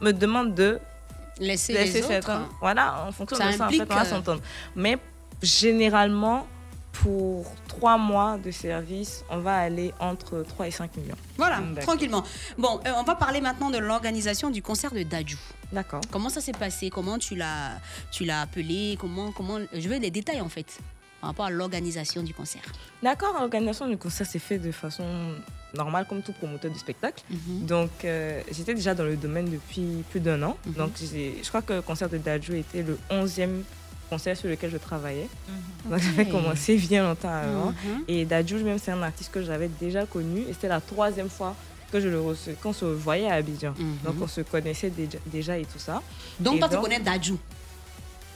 me 0.00 0.12
demande 0.12 0.54
de 0.54 0.78
Laisser 1.40 1.72
les 1.72 1.86
cette- 1.90 2.04
autres. 2.28 2.40
Voilà, 2.60 3.04
en 3.08 3.12
fonction 3.12 3.36
Ça 3.36 3.50
de 3.50 3.56
ça, 3.56 3.66
en 3.66 3.70
fait, 3.70 3.80
on 3.82 3.94
va 3.94 4.02
euh, 4.02 4.04
s'entendre. 4.04 4.40
Mais 4.76 4.98
généralement, 5.42 6.46
pour 6.92 7.46
trois 7.66 7.98
mois 7.98 8.38
de 8.38 8.50
service, 8.52 9.24
on 9.28 9.38
va 9.38 9.56
aller 9.56 9.92
entre 9.98 10.42
3 10.46 10.68
et 10.68 10.70
5 10.70 10.96
millions. 10.96 11.16
Voilà, 11.36 11.58
D'accord. 11.60 11.82
tranquillement. 11.84 12.22
Bon, 12.56 12.80
euh, 12.86 12.92
on 12.96 13.02
va 13.02 13.14
parler 13.16 13.40
maintenant 13.40 13.70
de 13.70 13.78
l'organisation 13.78 14.48
du 14.50 14.62
concert 14.62 14.92
de 14.92 15.02
Dajou. 15.02 15.38
D'accord. 15.72 16.02
Comment 16.12 16.28
ça 16.28 16.40
s'est 16.40 16.52
passé? 16.52 16.90
Comment 16.90 17.18
tu 17.18 17.34
l'as, 17.34 17.72
tu 18.12 18.24
l'as 18.24 18.42
appelé? 18.42 18.96
Comment, 19.00 19.32
comment 19.32 19.58
Je 19.72 19.88
veux 19.88 19.98
les 19.98 20.10
détails 20.12 20.40
en 20.40 20.48
fait 20.48 20.78
par 21.24 21.30
rapport 21.30 21.46
à 21.46 21.50
l'organisation 21.50 22.22
du 22.22 22.34
concert. 22.34 22.60
D'accord, 23.02 23.32
l'organisation 23.40 23.88
du 23.88 23.96
concert 23.96 24.26
s'est 24.26 24.38
fait 24.38 24.58
de 24.58 24.70
façon 24.70 25.04
normale 25.74 26.04
comme 26.06 26.20
tout 26.20 26.34
promoteur 26.34 26.70
du 26.70 26.78
spectacle. 26.78 27.24
Mhm. 27.30 27.64
Donc 27.64 27.90
euh, 28.04 28.42
j'étais 28.52 28.74
déjà 28.74 28.94
dans 28.94 29.04
le 29.04 29.16
domaine 29.16 29.46
depuis 29.50 30.04
plus 30.10 30.20
d'un 30.20 30.42
an. 30.42 30.58
Mhm. 30.66 30.72
Donc 30.74 30.90
je 31.00 31.48
crois 31.48 31.62
que 31.62 31.72
le 31.72 31.82
concert 31.82 32.10
de 32.10 32.18
Dajou 32.18 32.52
était 32.52 32.82
le 32.82 32.98
11e 33.10 33.62
concert 34.10 34.36
sur 34.36 34.50
lequel 34.50 34.70
je 34.70 34.76
travaillais. 34.76 35.30
Donc 35.88 35.98
j'avais 35.98 36.28
commencé 36.28 36.76
bien 36.76 37.04
longtemps 37.04 37.32
avant. 37.32 37.70
Mhm. 37.70 38.04
Et 38.06 38.26
Dajou 38.26 38.56
lui-même 38.56 38.78
c'est 38.78 38.92
un 38.92 39.02
artiste 39.02 39.32
que 39.32 39.42
j'avais 39.42 39.68
déjà 39.80 40.04
connu 40.04 40.40
et 40.42 40.52
c'était 40.52 40.68
la 40.68 40.82
troisième 40.82 41.30
fois 41.30 41.56
que 41.90 42.00
je 42.00 42.08
le 42.08 42.20
recevais, 42.20 42.56
qu'on 42.62 42.74
se 42.74 42.84
voyait 42.84 43.30
à 43.30 43.36
Abidjan. 43.36 43.72
Donc 44.04 44.16
on 44.20 44.26
se 44.26 44.42
connaissait 44.42 44.90
déjà, 44.90 45.16
déjà 45.24 45.56
et 45.56 45.64
tout 45.64 45.78
ça. 45.78 46.02
Donc 46.38 46.56
Et 46.56 46.58
toi, 46.58 46.68
tu 46.68 46.76
connais 46.76 47.00
Dajou 47.00 47.38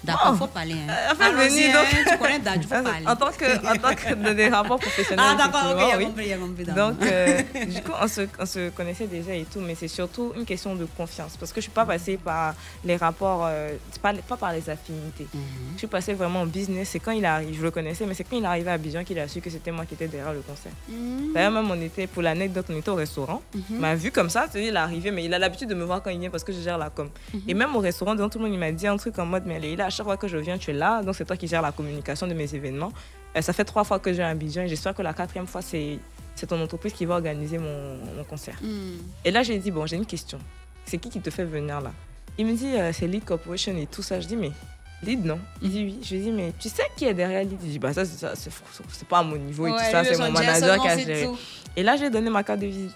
D'accord, 0.05 0.31
Oh. 0.33 0.37
faut 0.37 0.47
parler. 0.47 0.75
Hein. 0.89 0.93
Enfin, 1.12 1.33
venez, 1.33 1.70
hein, 1.73 1.83
donc. 1.83 2.05
Tu 2.12 2.19
connais 2.19 2.39
Dajou, 2.39 2.62
faut 2.62 2.69
parler. 2.83 3.07
En 3.07 3.16
tant 3.16 3.31
que, 3.33 3.66
en 3.66 3.77
tant 3.77 3.95
que 3.95 4.15
de- 4.15 4.33
des 4.35 4.49
rapports 4.49 4.79
professionnels. 4.79 5.25
Ah, 5.29 5.35
d'accord, 5.37 5.75
ok, 5.77 5.95
oui. 5.99 6.05
compris, 6.07 6.31
compris. 6.39 6.65
Donc, 6.66 7.03
euh, 7.03 7.43
du 7.66 7.83
coup, 7.83 7.93
on 8.01 8.07
se, 8.09 8.20
on 8.39 8.47
se 8.47 8.70
connaissait 8.70 9.07
déjà 9.07 9.35
et 9.35 9.45
tout, 9.45 9.61
mais 9.61 9.75
c'est 9.75 9.89
surtout 9.89 10.33
une 10.37 10.45
question 10.45 10.75
de 10.77 10.85
confiance. 10.97 11.37
Parce 11.39 11.53
que 11.53 11.57
je 11.61 11.62
suis 11.62 11.73
pas 11.73 11.85
passée 11.85 12.16
par 12.16 12.55
les 12.85 12.97
rapports, 12.97 13.45
euh, 13.47 13.73
c'est 13.91 14.01
pas, 14.01 14.12
pas 14.15 14.37
par 14.37 14.53
les 14.53 14.69
affinités. 14.70 15.27
Mhm. 15.35 15.41
Je 15.75 15.79
suis 15.79 15.87
passée 15.89 16.15
vraiment 16.15 16.43
en 16.43 16.47
business. 16.47 16.91
C'est 16.91 17.01
quand 17.01 17.12
il 17.12 17.25
arrive, 17.25 17.57
je 17.59 17.62
le 17.62 17.70
connaissais, 17.70 18.07
mais 18.07 18.15
c'est 18.15 18.25
quand 18.25 18.37
il 18.37 18.45
est 18.45 18.47
arrivé 18.47 18.70
à 18.70 18.75
Abidjan 18.75 19.03
qu'il 19.05 19.19
a 19.19 19.27
su 19.29 19.41
que 19.41 19.51
c'était 19.51 19.70
moi 19.73 19.85
qui 19.85 19.95
étais 19.95 20.07
derrière 20.09 20.33
le 20.33 20.41
concert. 20.41 20.73
Mhm. 20.89 21.33
D'ailleurs, 21.35 21.51
même 21.53 21.70
on 21.70 21.81
était, 21.83 22.07
pour 22.07 22.23
l'anecdote, 22.23 22.66
on 22.70 22.77
était 22.77 22.91
au 22.91 22.95
restaurant. 22.95 23.43
Il 23.69 23.77
m'a 23.79 23.95
vu 23.95 24.11
comme 24.12 24.31
ça, 24.31 24.47
c'est-à-dire 24.51 24.70
il 24.70 24.75
est 24.77 24.79
arrivé, 24.79 25.11
mais 25.11 25.25
il 25.25 25.35
a 25.35 25.39
l'habitude 25.39 25.69
de 25.69 25.75
me 25.75 25.85
voir 25.85 26.03
quand 26.03 26.11
il 26.11 26.20
vient 26.20 26.31
parce 26.31 26.45
que 26.45 26.53
je 26.53 26.61
gère 26.61 26.79
la 26.79 26.89
com. 26.91 27.09
Mhm. 27.35 27.41
Et 27.49 27.55
même 27.55 27.75
au 27.75 27.81
restaurant, 27.81 28.15
devant 28.15 28.29
tout 28.29 28.39
le 28.39 28.45
monde, 28.45 28.55
il 28.55 28.59
m'a 28.61 28.70
dit 28.73 28.87
un 28.87 28.97
truc 28.97 29.19
en 29.19 29.27
mode, 29.27 29.43
mais 29.47 29.59
là, 29.77 29.88
à 29.89 29.90
chaque 29.90 30.05
fois 30.05 30.19
que 30.19 30.28
je 30.28 30.36
viens, 30.36 30.59
tu 30.59 30.70
es 30.70 30.74
là, 30.74 31.02
donc 31.02 31.15
c'est 31.16 31.24
toi 31.24 31.36
qui 31.36 31.48
gères 31.48 31.62
la 31.62 31.73
communication 31.73 32.27
de 32.27 32.35
mes 32.35 32.55
événements. 32.55 32.93
Euh, 33.35 33.40
ça 33.40 33.52
fait 33.52 33.65
trois 33.65 33.85
fois 33.85 33.98
que 33.98 34.10
viens 34.10 34.27
à 34.27 34.31
Abidjan 34.31 34.62
et 34.62 34.69
j'espère 34.69 34.94
que 34.94 35.02
la 35.02 35.15
quatrième 35.15 35.47
fois, 35.47 35.62
c'est 35.62 35.98
ton 36.47 36.62
entreprise 36.62 36.93
qui 36.93 37.05
va 37.06 37.15
organiser 37.15 37.59
mon, 37.59 37.97
mon 38.16 38.24
concert. 38.24 38.59
Mhm. 38.62 38.98
Et 39.24 39.31
là, 39.31 39.43
j'ai 39.43 39.59
dit, 39.59 39.70
bon, 39.70 39.86
j'ai 39.86 39.97
une 39.97 40.06
question. 40.06 40.39
C'est 40.85 40.98
qui 40.98 41.09
qui 41.09 41.20
te 41.20 41.31
fait 41.31 41.44
venir 41.44 41.81
là? 41.81 41.93
Il 42.36 42.47
me 42.47 42.55
dit, 42.55 42.74
euh, 42.77 42.93
c'est 42.93 43.06
Lead 43.06 43.24
Corporation 43.24 43.74
et 43.77 43.86
tout 43.86 44.02
ça. 44.02 44.20
Je 44.20 44.27
dis, 44.28 44.36
mais 44.36 44.52
Lead, 45.02 45.24
non? 45.24 45.40
Il 45.62 45.70
dit 45.70 45.85
oui. 45.85 45.98
Je 46.02 46.15
lui 46.15 46.23
dis, 46.23 46.31
mais 46.31 46.52
tu 46.59 46.69
sais 46.69 46.85
qui 46.97 47.06
est 47.06 47.15
derrière 47.15 47.43
Lead? 47.43 47.59
Il 47.62 47.70
dit, 47.70 47.78
bah 47.78 47.93
ça, 47.94 48.05
c'est 48.05 48.19
ça, 48.19 48.32
c'est 48.36 48.52
c'est 48.93 49.09
pas 49.09 49.19
à 49.19 49.23
mon 49.23 49.36
niveau 49.36 49.66
et 49.66 49.70
Ouais, 49.70 49.78
tout 49.78 49.90
ça, 49.90 50.05
c'est 50.05 50.19
mon 50.19 50.31
manager 50.31 50.81
qui 50.82 50.89
a 50.89 50.98
géré. 50.98 51.28
Et 51.77 51.82
là, 51.82 51.97
j'ai 51.97 52.10
donné 52.10 52.28
ma 52.28 52.43
carte 52.44 52.60
de 52.60 52.66
visite. 52.66 52.94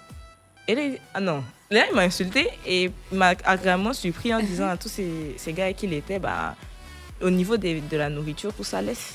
Et 0.69 0.75
là, 0.75 0.83
il 0.83 0.91
dit, 0.93 0.99
ah 1.15 1.21
non. 1.21 1.43
Là, 1.71 1.85
il 1.91 1.97
m'a 1.97 2.03
insulté 2.03 2.49
et 2.67 2.91
m'a 3.11 3.29
agréablement 3.45 3.95
surpris 3.95 4.33
en 4.35 4.41
disant 4.41 4.69
à 4.69 4.77
tous 4.77 4.91
ces, 4.91 5.35
ces 5.39 5.53
gars 5.55 5.73
qui 5.73 5.87
il 5.87 5.95
était, 5.95 6.19
bah, 6.19 6.55
au 7.23 7.31
niveau 7.31 7.57
des- 7.57 7.81
de 7.81 7.97
la 7.97 8.09
nourriture, 8.09 8.53
tout 8.53 8.65
ça 8.65 8.83
laisse. 8.83 9.15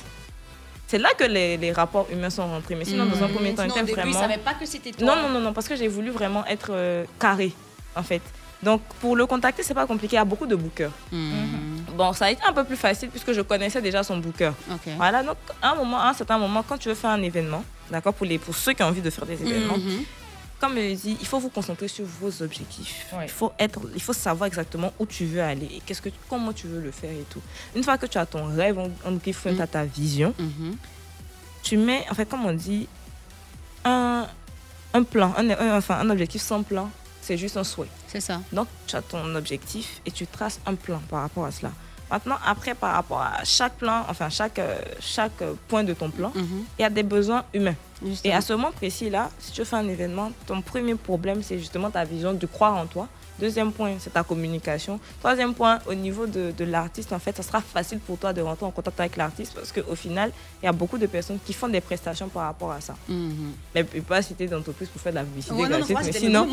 C'est 0.88 0.98
là 1.00 1.10
que 1.18 1.26
les, 1.26 1.58
les 1.58 1.72
rapports 1.74 2.08
humains 2.12 2.30
sont 2.30 2.48
rentrés. 2.48 2.76
Mais 2.76 2.86
sinon, 2.86 3.06
dans 3.06 3.22
un 3.22 3.28
Mhm. 3.28 3.34
premier 3.34 3.54
temps, 3.54 3.64
Sinon, 3.64 3.76
au 3.76 3.80
début, 3.86 3.92
vraiment. 3.94 4.20
savait 4.22 4.38
pas 4.38 4.54
que 4.54 4.66
c'était 4.66 4.92
toi. 4.92 5.06
Non, 5.06 5.16
non, 5.24 5.30
non, 5.30 5.40
non, 5.42 5.54
parce 5.54 5.68
que 5.68 5.76
j'ai 5.76 5.88
voulu 5.90 6.12
vraiment 6.12 6.46
être 6.46 6.70
euh, 6.72 7.04
carré, 7.20 7.52
en 7.96 8.04
fait. 8.04 8.22
Donc, 8.64 8.82
pour 9.02 9.16
le 9.16 9.26
contacter, 9.26 9.62
c'est 9.64 9.74
pas 9.74 9.86
compliqué. 9.86 10.16
Il 10.16 10.20
y 10.20 10.22
a 10.22 10.26
beaucoup 10.26 10.46
de 10.48 10.56
bookers. 10.56 10.92
Mhm. 11.12 11.86
Bon, 11.98 12.14
ça 12.14 12.26
a 12.26 12.32
été 12.32 12.42
un 12.48 12.54
peu 12.54 12.64
plus 12.64 12.76
facile 12.78 13.10
puisque 13.10 13.34
je 13.34 13.42
connaissais 13.42 13.82
déjà 13.82 14.02
son 14.04 14.18
booker. 14.18 14.52
Ok. 14.72 14.94
Voilà, 14.98 15.24
donc 15.24 15.38
à 15.62 15.72
un 15.72 15.76
moment, 15.76 16.00
à 16.00 16.10
un 16.10 16.14
certain 16.14 16.38
moment, 16.38 16.64
quand 16.68 16.78
tu 16.78 16.88
veux 16.90 16.96
faire 16.96 17.10
un 17.12 17.22
événement, 17.22 17.64
d'accord, 17.92 18.14
pour, 18.14 18.26
les, 18.26 18.38
pour 18.40 18.56
ceux 18.56 18.74
qui 18.74 18.82
ont 18.84 18.88
envie 18.88 19.02
de 19.02 19.10
faire 19.10 19.26
des 19.26 19.34
événements. 19.42 19.76
Comme 20.60 20.74
je 20.74 20.80
l'ai 20.80 20.96
dit, 20.96 21.18
il 21.20 21.26
faut 21.28 21.40
vous 21.40 21.50
concentrer 21.50 21.88
sur 21.88 22.06
vos 22.06 22.42
objectifs. 22.42 23.06
Il, 23.22 23.30
faut 23.30 23.52
être, 23.60 23.80
il 23.96 24.02
faut 24.02 24.14
savoir 24.14 24.48
exactement 24.48 24.92
où 25.00 25.06
tu 25.06 25.26
veux 25.26 25.42
aller 25.42 25.66
et 25.66 25.82
qu'est-ce 25.86 26.02
que, 26.02 26.10
comment 26.30 26.52
tu 26.54 26.68
veux 26.68 26.82
le 26.82 26.92
faire 26.92 27.12
et 27.12 27.26
tout. 27.30 27.42
Une 27.76 27.84
fois 27.84 27.98
que 27.98 28.06
tu 28.08 28.18
as 28.18 28.26
ton 28.26 28.46
rêve, 28.56 28.78
en, 28.80 28.90
en 29.06 29.12
griffe, 29.14 29.44
tu 29.44 29.62
as 29.62 29.68
ta 29.68 29.86
vision, 29.86 30.34
Mhm. 30.40 30.76
tu 31.64 31.78
mets, 31.78 32.06
en 32.10 32.14
fait, 32.16 32.26
comme 32.28 32.46
on 32.46 32.54
dit, 32.54 32.88
un, 33.86 34.28
un 34.94 35.04
plan, 35.04 35.34
un, 35.38 35.50
un- 35.50 35.78
enfin, 35.78 36.00
un 36.00 36.10
objectif 36.10 36.42
sans 36.42 36.64
plan, 36.64 36.90
c'est 37.22 37.38
juste 37.38 37.58
un 37.58 37.64
souhait. 37.64 37.90
C'est 38.08 38.22
ça. 38.22 38.42
Donc, 38.52 38.68
tu 38.88 38.96
as 38.96 39.02
ton 39.02 39.36
objectif 39.36 40.02
et 40.06 40.12
tu 40.12 40.26
traces 40.28 40.60
un 40.66 40.76
plan 40.76 41.00
par 41.10 41.22
rapport 41.22 41.46
à 41.46 41.52
cela. 41.52 41.72
Maintenant, 42.10 42.38
après, 42.46 42.74
par 42.74 42.94
rapport 42.94 43.22
à 43.22 43.44
chaque 43.44 43.74
plan, 43.78 44.04
enfin, 44.10 44.30
chaque, 44.30 44.60
euh, 44.60 44.78
chaque 45.00 45.44
point 45.68 45.84
de 45.84 45.94
ton 45.94 46.10
plan, 46.10 46.32
il 46.36 46.82
y 46.82 46.86
a 46.86 46.90
des 46.90 47.04
besoins 47.04 47.44
humains. 47.54 47.76
Et 48.24 48.32
à 48.34 48.42
ce 48.42 48.54
moment 48.54 48.72
précis-là, 48.72 49.30
si 49.40 49.52
tu 49.52 49.66
fais 49.66 49.76
un 49.76 49.88
événement, 49.88 50.32
ton 50.46 50.62
premier 50.62 50.96
problème, 50.96 51.42
c'est 51.44 51.58
justement 51.60 51.90
ta 51.90 52.04
vision, 52.06 52.34
de 52.34 52.46
croire 52.46 52.76
en 52.78 52.86
toi. 52.86 53.08
Deuxième 53.40 53.72
point, 53.72 53.94
c'est 54.00 54.12
ta 54.14 54.24
communication. 54.24 55.00
Troisième 55.20 55.54
point, 55.54 55.78
au 55.86 55.94
niveau 55.94 56.26
de, 56.26 56.52
de 56.58 56.66
l'artiste, 56.66 57.14
en 57.14 57.20
fait, 57.20 57.36
ça 57.38 57.44
sera 57.44 57.62
facile 57.62 58.00
pour 58.00 58.18
toi 58.18 58.34
de 58.34 58.42
rentrer 58.42 58.66
en 58.66 58.72
contact 58.72 59.00
avec 59.00 59.16
l'artiste 59.16 59.54
parce 59.54 59.72
qu'au 59.72 59.94
final, 59.96 60.32
il 60.62 60.66
y 60.66 60.70
a 60.70 60.72
beaucoup 60.72 60.98
de 60.98 61.06
personnes 61.06 61.38
qui 61.46 61.54
font 61.54 61.68
des 61.68 61.82
prestations 61.82 62.30
par 62.30 62.44
rapport 62.46 62.72
à 62.72 62.82
ça. 62.82 62.96
Mhm. 63.08 63.52
Mais 63.76 63.82
je 63.92 63.98
ne 63.98 64.02
peux 64.02 64.08
pas 64.08 64.22
citer 64.24 64.48
d'entreprise 64.48 64.90
pour 64.90 65.00
faire 65.02 65.12
de 65.12 65.18
la 65.18 65.24
publicité 65.24 65.54
Ouais, 65.54 65.68
gratuite, 65.70 65.98
mais 66.00 66.04
citer, 66.06 66.20
sinon, 66.20 66.48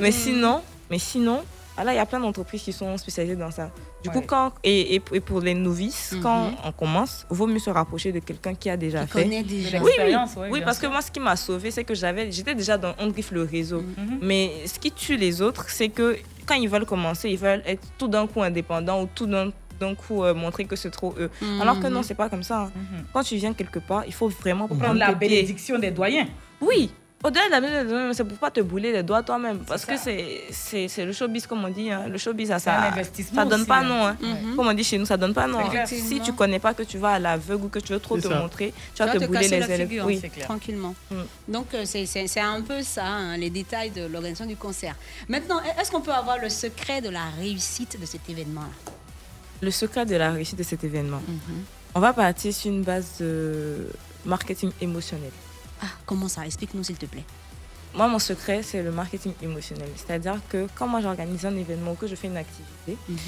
mais 0.00 0.08
Mhm. 0.08 0.12
sinon, 0.12 0.62
mais 0.90 0.98
sinon, 0.98 1.42
ah 1.80 1.84
là, 1.84 1.92
il 1.92 1.96
y 1.96 1.98
a 1.98 2.06
plein 2.06 2.20
d'entreprises 2.20 2.62
qui 2.62 2.72
sont 2.72 2.96
spécialisées 2.98 3.36
dans 3.36 3.50
ça. 3.50 3.70
Du 4.02 4.10
coup, 4.10 4.20
quand 4.20 4.52
et, 4.62 4.94
et- 4.96 5.02
et 5.12 5.20
pour 5.20 5.40
les 5.40 5.54
novices, 5.54 6.12
Mhm. 6.12 6.22
quand 6.22 6.50
on 6.64 6.72
commence, 6.72 7.26
vaut 7.30 7.46
mieux 7.46 7.58
se 7.58 7.70
rapprocher 7.70 8.12
de 8.12 8.18
quelqu'un 8.18 8.54
qui 8.54 8.68
a 8.68 8.76
déjà 8.76 9.00
Qui 9.06 9.12
fait. 9.12 9.22
connaît 9.22 9.42
déjà. 9.42 9.78
Oui, 9.82 9.90
oui, 9.98 10.14
oui, 10.52 10.60
parce 10.64 10.78
sûr. 10.78 10.88
que 10.88 10.92
moi, 10.92 11.02
ce 11.02 11.10
qui 11.10 11.20
m'a 11.20 11.36
sauvé, 11.36 11.70
c'est 11.70 11.84
que 11.84 11.94
j'avais, 11.94 12.30
j'étais 12.30 12.54
déjà 12.54 12.76
dans 12.76 12.94
on 12.98 13.08
griffe 13.08 13.30
le 13.32 13.42
réseau. 13.44 13.80
Mhm. 13.80 14.18
Mais 14.20 14.52
ce 14.66 14.78
qui 14.78 14.92
tue 14.92 15.16
les 15.16 15.40
autres, 15.40 15.64
c'est 15.70 15.88
que 15.88 16.16
quand 16.46 16.54
ils 16.54 16.68
veulent 16.68 16.84
commencer, 16.86 17.30
ils 17.30 17.38
veulent 17.38 17.62
être 17.66 17.86
tout 17.98 18.08
d'un 18.08 18.26
coup 18.26 18.42
indépendants 18.42 19.02
ou 19.02 19.08
tout 19.14 19.26
d'un 19.26 19.50
d'un 19.80 19.94
coup 19.94 20.22
euh, 20.24 20.34
montrer 20.34 20.66
que 20.66 20.76
c'est 20.76 20.90
trop 20.90 21.14
eux. 21.18 21.30
Mhm. 21.40 21.62
Alors 21.62 21.80
que 21.80 21.86
non, 21.86 22.02
c'est 22.02 22.14
pas 22.14 22.28
comme 22.28 22.42
ça. 22.42 22.64
hein. 22.64 22.70
Quand 23.14 23.22
tu 23.22 23.36
viens 23.36 23.54
quelque 23.54 23.78
part, 23.78 24.02
il 24.06 24.12
faut 24.12 24.28
vraiment 24.28 24.66
prendre 24.66 24.82
prendre 24.82 24.98
la 24.98 25.14
bénédiction 25.14 25.78
des 25.78 25.90
doyens. 25.90 26.26
Oui. 26.60 26.90
Au-delà 27.22 27.46
de 27.46 27.50
la 27.50 27.60
bénédiction, 27.60 28.12
c'est 28.14 28.24
pour 28.24 28.38
pas 28.38 28.50
te 28.50 28.60
brûler 28.60 28.92
les 28.92 29.02
doigts 29.02 29.22
toi-même. 29.22 29.58
Parce 29.58 29.84
que 29.84 29.92
c'est 29.98 31.04
le 31.04 31.12
showbiz, 31.12 31.46
comme 31.46 31.62
on 31.62 31.68
dit. 31.68 31.90
hein. 31.90 32.06
Le 32.08 32.16
showbiz, 32.16 32.48
ça, 32.48 32.58
ça, 32.58 32.90
ça 33.34 33.44
donne 33.44 33.60
aussi, 33.60 33.68
pas 33.68 33.80
hein. 33.80 33.82
non. 33.84 34.06
hein. 34.06 34.16
Mhm. 34.22 34.56
Comme 34.56 34.68
on 34.68 34.72
dit 34.72 34.82
chez 34.84 34.96
nous, 34.96 35.04
ça 35.04 35.18
donne 35.18 35.34
pas 35.34 35.46
non. 35.46 35.68
Clair. 35.68 35.86
Si 35.86 36.18
tu 36.20 36.32
connais 36.32 36.58
pas 36.58 36.72
que 36.72 36.82
tu 36.82 36.96
vas 36.96 37.12
à 37.12 37.18
l'aveugle 37.18 37.66
ou 37.66 37.68
que 37.68 37.78
tu 37.78 37.92
veux 37.92 38.00
trop 38.00 38.16
te 38.16 38.26
ça. 38.26 38.38
montrer, 38.40 38.68
tu 38.72 38.74
Tu 38.94 39.02
vas 39.04 39.12
te 39.12 39.18
te 39.18 39.24
brûler 39.26 39.48
les 39.48 39.70
ailes. 39.70 40.02
Oui. 40.06 40.22
tranquillement. 40.40 40.94
Mm. 41.10 41.14
Donc 41.52 41.74
euh, 41.74 41.84
c'est- 41.84 42.06
c'est 42.06 42.26
c'est 42.26 42.40
un 42.40 42.62
peu 42.62 42.82
ça, 42.82 43.04
hein, 43.06 43.36
les 43.36 43.50
détails 43.50 43.90
de 43.90 44.06
l'organisation 44.06 44.46
du 44.46 44.56
concert. 44.56 44.94
Maintenant, 45.28 45.60
est-ce 45.78 45.90
qu'on 45.90 46.00
peut 46.00 46.12
avoir 46.12 46.38
le 46.38 46.48
secret 46.48 47.02
de 47.02 47.10
la 47.10 47.24
réussite 47.38 48.00
de 48.00 48.06
cet 48.06 48.30
événement-là? 48.30 48.92
Le 49.60 49.70
secret 49.70 50.06
de 50.06 50.16
la 50.16 50.30
réussite 50.32 50.58
de 50.58 50.62
cet 50.62 50.84
événement. 50.84 51.20
Mhm. 51.28 51.64
On 51.94 52.00
va 52.00 52.14
partir 52.14 52.54
sur 52.54 52.70
une 52.70 52.82
base 52.82 53.18
de 53.20 53.86
marketing 54.24 54.70
émotionnel. 54.80 55.32
Ah, 55.82 55.86
comment 56.06 56.28
ça? 56.28 56.44
Explique-nous 56.46 56.84
s'il 56.84 56.96
te 56.96 57.06
plaît. 57.06 57.24
Moi, 57.94 58.06
mon 58.06 58.18
secret, 58.20 58.62
c'est 58.62 58.82
le 58.82 58.92
marketing 58.92 59.32
émotionnel. 59.42 59.88
C'est-à-dire 59.96 60.36
que 60.48 60.68
quand 60.76 60.86
moi 60.86 61.00
j'organise 61.00 61.44
un 61.44 61.56
événement 61.56 61.92
ou 61.92 61.94
que 61.96 62.06
je 62.06 62.14
fais 62.14 62.28
une 62.28 62.36
activité, 62.36 62.96
Mhm. 63.08 63.18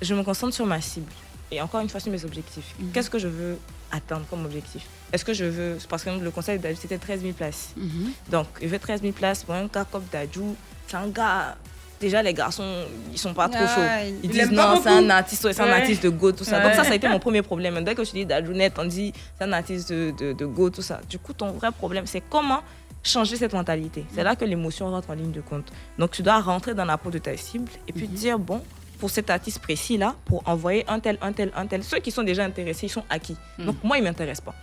je 0.00 0.14
me 0.14 0.22
concentre 0.22 0.54
sur 0.54 0.66
ma 0.66 0.80
cible. 0.80 1.10
et 1.54 1.60
encore 1.60 1.82
une 1.82 1.88
fois 1.90 2.00
sur 2.00 2.10
mes 2.10 2.24
objectifs. 2.24 2.74
Mhm. 2.78 2.92
Qu'est-ce 2.92 3.10
que 3.10 3.18
je 3.18 3.28
veux 3.28 3.58
atteindre 3.90 4.24
comme 4.30 4.46
objectif? 4.46 4.86
Est-ce 5.12 5.22
que 5.22 5.34
je 5.34 5.44
veux, 5.44 5.76
parce 5.86 6.02
que 6.02 6.08
le 6.08 6.30
conseil 6.30 6.58
d'Adjou 6.58 6.78
c'était 6.80 6.96
13 6.96 7.20
000 7.20 7.34
places. 7.34 7.74
Mhm. 7.76 8.12
Donc, 8.30 8.46
je 8.62 8.68
veux 8.68 8.78
13 8.78 9.02
000 9.02 9.12
places 9.12 9.44
pour 9.44 9.52
un 9.54 9.66
gars 9.66 9.84
comme 9.84 10.04
Dadju. 10.10 10.54
C'est 10.88 10.96
un 10.96 11.08
gars. 11.08 11.58
Déjà, 12.02 12.20
les 12.20 12.34
garçons, 12.34 12.84
ils 13.12 13.18
sont 13.18 13.32
pas 13.32 13.48
trop 13.48 13.64
chauds. 13.64 13.80
ils 14.24 14.28
disent 14.28 14.50
non, 14.50 14.74
c'est 14.82 14.88
un 14.88 15.08
artiste, 15.08 15.52
c'est 15.52 15.62
un 15.62 15.70
artiste 15.70 16.02
de 16.02 16.08
go, 16.08 16.32
tout 16.32 16.42
ça. 16.42 16.58
Donc, 16.60 16.74
ça, 16.74 16.82
ça 16.82 16.90
a 16.90 16.94
été 16.96 17.08
mon 17.08 17.18
premier 17.26 17.42
problème. 17.42 17.82
Dès 17.84 17.94
que 17.94 18.02
je 18.02 18.10
dis 18.10 18.26
Dadju 18.26 18.52
net, 18.54 18.74
on 18.76 18.84
dit 18.86 19.12
c'est 19.38 19.44
un 19.44 19.52
artiste 19.52 19.92
de, 19.92 20.12
de, 20.18 20.32
de 20.32 20.44
go, 20.46 20.68
tout 20.68 20.82
ça. 20.82 21.00
Du 21.08 21.20
coup, 21.20 21.32
ton 21.32 21.52
vrai 21.52 21.70
problème, 21.70 22.04
c'est 22.06 22.20
comment 22.28 22.58
changer 23.04 23.36
cette 23.36 23.52
mentalité. 23.52 24.04
C'est 24.12 24.24
là 24.24 24.34
que 24.34 24.44
l'émotion 24.44 24.90
rentre 24.90 25.10
en 25.10 25.14
ligne 25.14 25.30
de 25.30 25.40
compte. 25.40 25.72
Donc, 25.96 26.10
tu 26.10 26.22
dois 26.22 26.40
rentrer 26.40 26.74
dans 26.74 26.84
la 26.84 26.98
peau 26.98 27.10
de 27.10 27.18
ta 27.18 27.36
cible 27.36 27.70
et 27.86 27.92
puis 27.92 28.08
dire 28.08 28.36
bon, 28.36 28.60
pour 29.02 29.10
cet 29.10 29.30
artiste 29.30 29.58
précis 29.58 29.96
là, 29.98 30.14
pour 30.26 30.44
envoyer 30.48 30.84
un 30.88 31.00
tel, 31.00 31.18
un 31.22 31.32
tel, 31.32 31.50
un 31.56 31.66
tel. 31.66 31.82
Ceux 31.82 31.98
qui 31.98 32.12
sont 32.12 32.22
déjà 32.22 32.44
intéressés, 32.44 32.86
ils 32.86 32.88
sont 32.88 33.02
acquis. 33.10 33.36
Donc, 33.58 33.74
moi, 33.82 33.98
ils 33.98 34.04
m'intéressent 34.04 34.44
pas. 34.44 34.54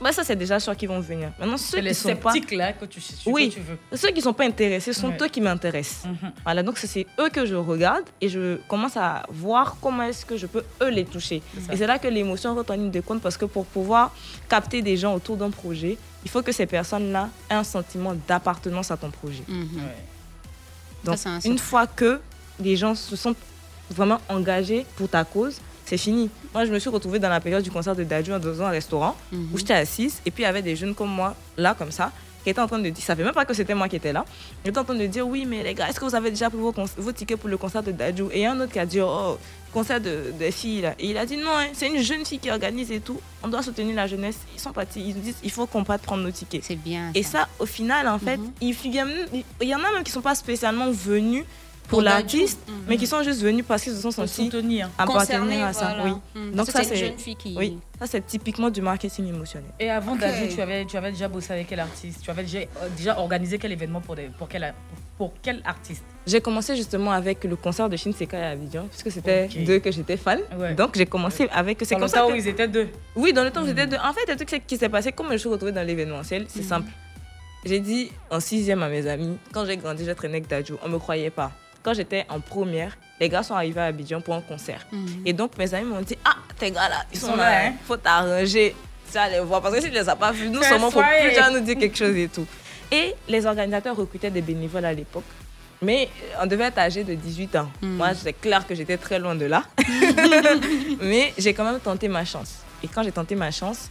Bah, 0.00 0.12
ça, 0.12 0.22
c'est 0.22 0.36
déjà 0.36 0.60
sûr 0.60 0.76
qu'ils 0.76 0.88
vont 0.88 1.00
venir. 1.00 1.32
Maintenant, 1.40 1.56
ceux 1.56 1.80
qui 1.80 1.92
sont 1.92 2.14
pas. 2.14 2.32
là 2.52 2.72
que 2.72 2.84
tu, 2.84 3.00
tu- 3.00 3.14
Oui, 3.28 3.48
que 3.48 3.54
tu 3.54 3.60
veux. 3.62 3.76
ceux 3.98 4.10
qui 4.12 4.22
sont 4.22 4.32
pas 4.32 4.44
intéressés 4.44 4.92
sont 4.92 5.08
Ouais. 5.08 5.18
eux 5.22 5.26
qui 5.26 5.40
m'intéressent. 5.40 6.04
Mhm. 6.04 6.30
Voilà, 6.44 6.62
donc 6.62 6.78
c'est- 6.78 7.04
eux 7.18 7.28
que 7.30 7.46
je 7.46 7.56
regarde 7.56 8.04
et 8.20 8.28
je 8.28 8.58
commence 8.68 8.96
à 8.96 9.24
voir 9.28 9.76
comment 9.82 10.04
est-ce 10.04 10.24
que 10.24 10.36
je 10.36 10.46
peux 10.46 10.62
eux 10.80 10.90
les 10.90 11.04
toucher. 11.04 11.42
Et 11.72 11.76
c'est 11.76 11.88
là 11.88 11.98
que 11.98 12.06
l'émotion 12.06 12.54
rentre 12.54 12.70
en 12.70 12.76
ligne 12.76 12.92
de 12.92 13.00
compte 13.00 13.20
parce 13.22 13.36
que 13.36 13.44
pour 13.46 13.66
pouvoir 13.66 14.14
capter 14.48 14.82
des 14.82 14.96
gens 14.96 15.12
autour 15.16 15.36
d'un 15.36 15.50
projet, 15.50 15.98
il 16.24 16.30
faut 16.30 16.42
que 16.42 16.52
ces 16.52 16.66
personnes-là 16.66 17.28
aient 17.50 17.54
un 17.54 17.64
sentiment 17.64 18.14
d'appartenance 18.28 18.92
à 18.92 18.96
ton 18.96 19.10
projet. 19.10 19.42
Donc, 21.02 21.16
Ça, 21.18 21.40
c'est 21.40 21.48
un 21.48 21.52
une 21.52 21.58
fois 21.58 21.88
que 21.88 22.20
les 22.60 22.76
gens 22.76 22.94
se 22.94 23.16
sont 23.16 23.34
vraiment 23.90 24.18
engagés 24.28 24.86
pour 24.96 25.08
ta 25.08 25.24
cause, 25.24 25.60
c'est 25.86 25.98
fini. 25.98 26.30
Moi, 26.54 26.64
je 26.64 26.72
me 26.72 26.78
suis 26.78 26.90
retrouvée 26.90 27.18
dans 27.18 27.28
la 27.28 27.40
période 27.40 27.62
du 27.62 27.70
concert 27.70 27.94
de 27.94 28.04
Dadju 28.04 28.30
dans 28.40 28.62
un 28.62 28.70
restaurant 28.70 29.14
Mhm. 29.32 29.48
où 29.52 29.58
j'étais 29.58 29.74
assise 29.74 30.20
et 30.24 30.30
puis 30.30 30.42
il 30.42 30.46
y 30.46 30.48
avait 30.48 30.62
des 30.62 30.76
jeunes 30.76 30.94
comme 30.94 31.10
moi, 31.10 31.34
là, 31.56 31.74
comme 31.78 31.90
ça, 31.90 32.10
qui 32.42 32.50
étaient 32.50 32.60
en 32.60 32.66
train 32.66 32.78
de 32.78 32.90
dire, 32.90 33.02
ça 33.04 33.16
fait 33.16 33.24
même 33.24 33.32
pas 33.32 33.44
que 33.46 33.54
c'était 33.54 33.74
moi 33.74 33.88
qui 33.88 33.96
étais 33.96 34.12
là, 34.12 34.24
ils 34.64 34.68
étaient 34.68 34.78
en 34.78 34.84
train 34.84 34.94
de 34.94 35.06
dire, 35.06 35.26
oui, 35.26 35.46
mais 35.46 35.62
les 35.62 35.72
gars, 35.74 35.88
est-ce 35.88 35.98
que 35.98 36.04
vous 36.04 36.14
avez 36.14 36.30
déjà 36.30 36.50
pris 36.50 36.58
vos, 36.58 37.12
tickets 37.12 37.38
pour 37.38 37.48
le 37.48 37.56
concert 37.56 37.82
de 37.82 37.90
Dadju 37.92 38.24
Et 38.32 38.40
il 38.40 38.42
y 38.42 38.46
a 38.46 38.52
un 38.52 38.60
autre 38.60 38.72
qui 38.72 38.78
a 38.78 38.84
dit, 38.86 39.00
oh, 39.00 39.38
concert 39.72 39.98
de, 40.00 40.32
de 40.38 40.50
filles, 40.50 40.82
là. 40.82 40.94
Et 40.98 41.08
il 41.10 41.16
a 41.18 41.24
dit, 41.26 41.36
non, 41.38 41.50
hein, 41.56 41.66
c'est 41.72 41.88
une 41.88 42.02
jeune 42.02 42.24
fille 42.24 42.38
qui 42.38 42.50
organise 42.50 42.92
et 42.92 43.00
tout, 43.00 43.18
on 43.42 43.48
doit 43.48 43.62
soutenir 43.62 43.96
la 43.96 44.06
jeunesse. 44.06 44.36
Ils 44.54 44.60
sont 44.60 44.72
partis, 44.72 45.00
ils 45.00 45.14
nous 45.16 45.22
disent, 45.22 45.36
il 45.42 45.50
faut 45.50 45.66
qu'on 45.66 45.84
parte 45.84 46.02
prendre 46.02 46.22
nos 46.22 46.30
tickets. 46.30 46.62
C'est 46.64 46.76
bien. 46.76 47.10
Et 47.14 47.22
ça, 47.22 47.48
au 47.58 47.66
final, 47.66 48.06
en 48.08 48.18
fait, 48.18 48.38
il, 48.60 48.74
y 48.94 48.98
a 49.00 49.04
même- 49.06 49.26
il 49.62 49.68
y 49.68 49.74
en 49.74 49.78
a 49.82 49.90
même 49.92 50.04
qui 50.04 50.12
sont 50.12 50.20
pas 50.20 50.34
spécialement 50.34 50.90
venus 50.90 51.44
pour, 51.88 52.02
l'artiste. 52.02 52.60
Mhm. 52.68 52.74
mais 52.88 52.96
qui 52.96 53.06
sont 53.06 53.22
juste 53.22 53.42
venus 53.42 53.64
parce 53.66 53.82
qu'ils 53.82 53.92
se 53.92 54.00
sont 54.00 54.10
sentis 54.10 54.44
soutenir. 54.50 54.88
appartenir 54.98 55.64
à 55.66 55.72
ça. 55.72 55.94
voilà. 55.96 56.04
Oui. 56.34 56.40
Mhm. 56.40 56.54
Donc 56.54 56.66
ça, 56.66 56.72
c'est 56.82 56.82
une 56.82 56.88
c'est 56.88 56.96
jeune 56.96 57.18
fille 57.18 57.36
qui- 57.36 57.54
Oui, 57.56 57.78
ça 57.98 58.06
c'est 58.06 58.26
typiquement 58.26 58.70
du 58.70 58.80
marketing 58.82 59.28
émotionnel. 59.28 59.70
Et 59.78 59.90
avant 59.90 60.12
Ok. 60.14 60.20
Dadju, 60.20 60.48
tu 60.54 60.60
avais, 60.60 60.84
tu 60.84 60.96
avais 60.96 61.10
déjà 61.12 61.28
bossé 61.28 61.52
avec 61.52 61.66
quel 61.68 61.80
artiste? 61.80 62.20
Tu 62.22 62.30
avais 62.30 62.42
déjà, 62.42 62.58
euh, 62.58 62.88
déjà 62.96 63.18
organisé 63.18 63.58
quel 63.58 63.72
événement 63.72 64.00
pour, 64.00 64.16
des, 64.16 64.28
pour, 64.38 64.48
quel, 64.48 64.74
pour 65.18 65.32
quel 65.42 65.62
artiste? 65.64 66.04
J'ai 66.26 66.40
commencé 66.40 66.74
justement 66.74 67.12
avec 67.12 67.44
le 67.44 67.54
concert 67.56 67.88
de 67.88 67.96
Shinsekai 67.96 68.36
à 68.36 68.50
Abidjan, 68.50 68.86
puisque 68.90 69.10
c'était 69.10 69.46
d'eux 69.48 69.78
que 69.78 69.90
j'étais 69.92 70.16
fan. 70.16 70.40
Ouais. 70.58 70.74
Donc 70.74 70.96
j'ai 70.96 71.06
commencé 71.06 71.48
avec. 71.52 71.78
C'est 71.84 71.94
Dans 71.94 72.00
comme 72.00 72.02
le 72.04 72.08
ça 72.08 72.18
temps 72.20 72.28
que- 72.28 72.32
où 72.32 72.36
ils 72.36 72.48
étaient 72.48 72.68
deux. 72.68 72.88
Oui, 73.14 73.32
dans 73.32 73.44
le 73.44 73.50
temps 73.50 73.62
où 73.62 73.66
j'étais 73.66 73.86
deux. 73.86 73.98
En 73.98 74.12
fait, 74.12 74.26
le 74.30 74.36
truc 74.36 74.66
qui 74.66 74.76
s'est 74.78 74.88
passé, 74.88 75.12
comme 75.12 75.28
je 75.28 75.32
me 75.32 75.38
suis 75.38 75.48
retrouvée 75.48 75.72
dans 75.72 75.86
l'événementiel, 75.86 76.46
c'est 76.48 76.62
simple. 76.62 76.88
J'ai 77.66 77.80
dit 77.80 78.10
en 78.30 78.40
sixième 78.40 78.82
à 78.82 78.88
mes 78.90 79.06
amis, 79.06 79.38
quand 79.52 79.64
j'ai 79.64 79.76
grandi, 79.78 80.04
j'ai 80.04 80.14
traîné 80.14 80.34
avec 80.36 80.48
Dadju, 80.48 80.74
on 80.84 80.88
me 80.90 80.98
croyait 80.98 81.30
pas. 81.30 81.50
Quand 81.84 81.92
j'étais 81.92 82.24
en 82.30 82.40
première, 82.40 82.96
les 83.20 83.28
gars 83.28 83.42
sont 83.42 83.54
arrivés 83.54 83.82
à 83.82 83.84
Abidjan 83.84 84.22
pour 84.22 84.34
un 84.34 84.40
concert. 84.40 84.86
Et 85.26 85.34
donc 85.34 85.58
mes 85.58 85.72
amis 85.74 85.84
m'ont 85.84 86.00
dit, 86.00 86.16
ah, 86.24 86.36
tes 86.58 86.70
gars 86.70 86.88
là, 86.88 87.04
ils, 87.12 87.18
sont, 87.18 87.36
là, 87.36 87.66
hein. 87.66 87.72
faut 87.84 87.98
t'arranger. 87.98 88.74
Tu 89.06 89.12
vas 89.12 89.28
les 89.28 89.40
voir. 89.40 89.60
Parce 89.60 89.74
que 89.74 89.82
si 89.82 89.88
tu 89.88 89.92
les 89.94 90.08
as 90.08 90.16
pas 90.16 90.32
vus, 90.32 90.48
nous 90.48 90.62
seulement, 90.62 90.90
faut 90.90 91.02
plus 91.02 91.34
jamais 91.34 91.60
nous 91.60 91.64
dire 91.64 91.76
quelque 91.76 91.96
chose 91.96 92.16
et 92.16 92.28
tout. 92.28 92.46
Et 92.90 93.14
les 93.28 93.44
organisateurs 93.44 93.94
recrutaient 93.94 94.30
des 94.30 94.40
bénévoles 94.40 94.86
à 94.86 94.94
l'époque. 94.94 95.24
Mais 95.82 96.08
euh, 96.08 96.42
on 96.42 96.46
devait 96.46 96.64
être 96.64 96.78
âgé 96.78 97.04
de 97.04 97.14
18 97.14 97.56
ans. 97.56 97.68
Moi, 97.82 98.14
c'est 98.14 98.32
clair 98.32 98.66
que 98.66 98.74
j'étais 98.74 98.96
très 98.96 99.18
loin 99.18 99.34
de 99.34 99.44
là. 99.44 99.64
Mais 101.02 101.34
j'ai 101.36 101.52
quand 101.52 101.64
même 101.64 101.80
tenté 101.80 102.08
ma 102.08 102.24
chance. 102.24 102.60
Et 102.82 102.88
quand 102.88 103.02
j'ai 103.02 103.12
tenté 103.12 103.34
ma 103.34 103.50
chance, 103.50 103.90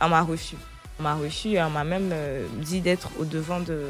on 0.00 0.08
m'a 0.08 0.22
reçu. 0.22 0.56
On 1.00 1.02
m'a 1.02 1.14
reçu 1.14 1.58
on 1.58 1.70
m'a 1.70 1.82
même 1.82 2.10
euh, 2.12 2.46
dit 2.58 2.80
d'être 2.80 3.10
au 3.18 3.24
devant 3.24 3.58
de, 3.58 3.84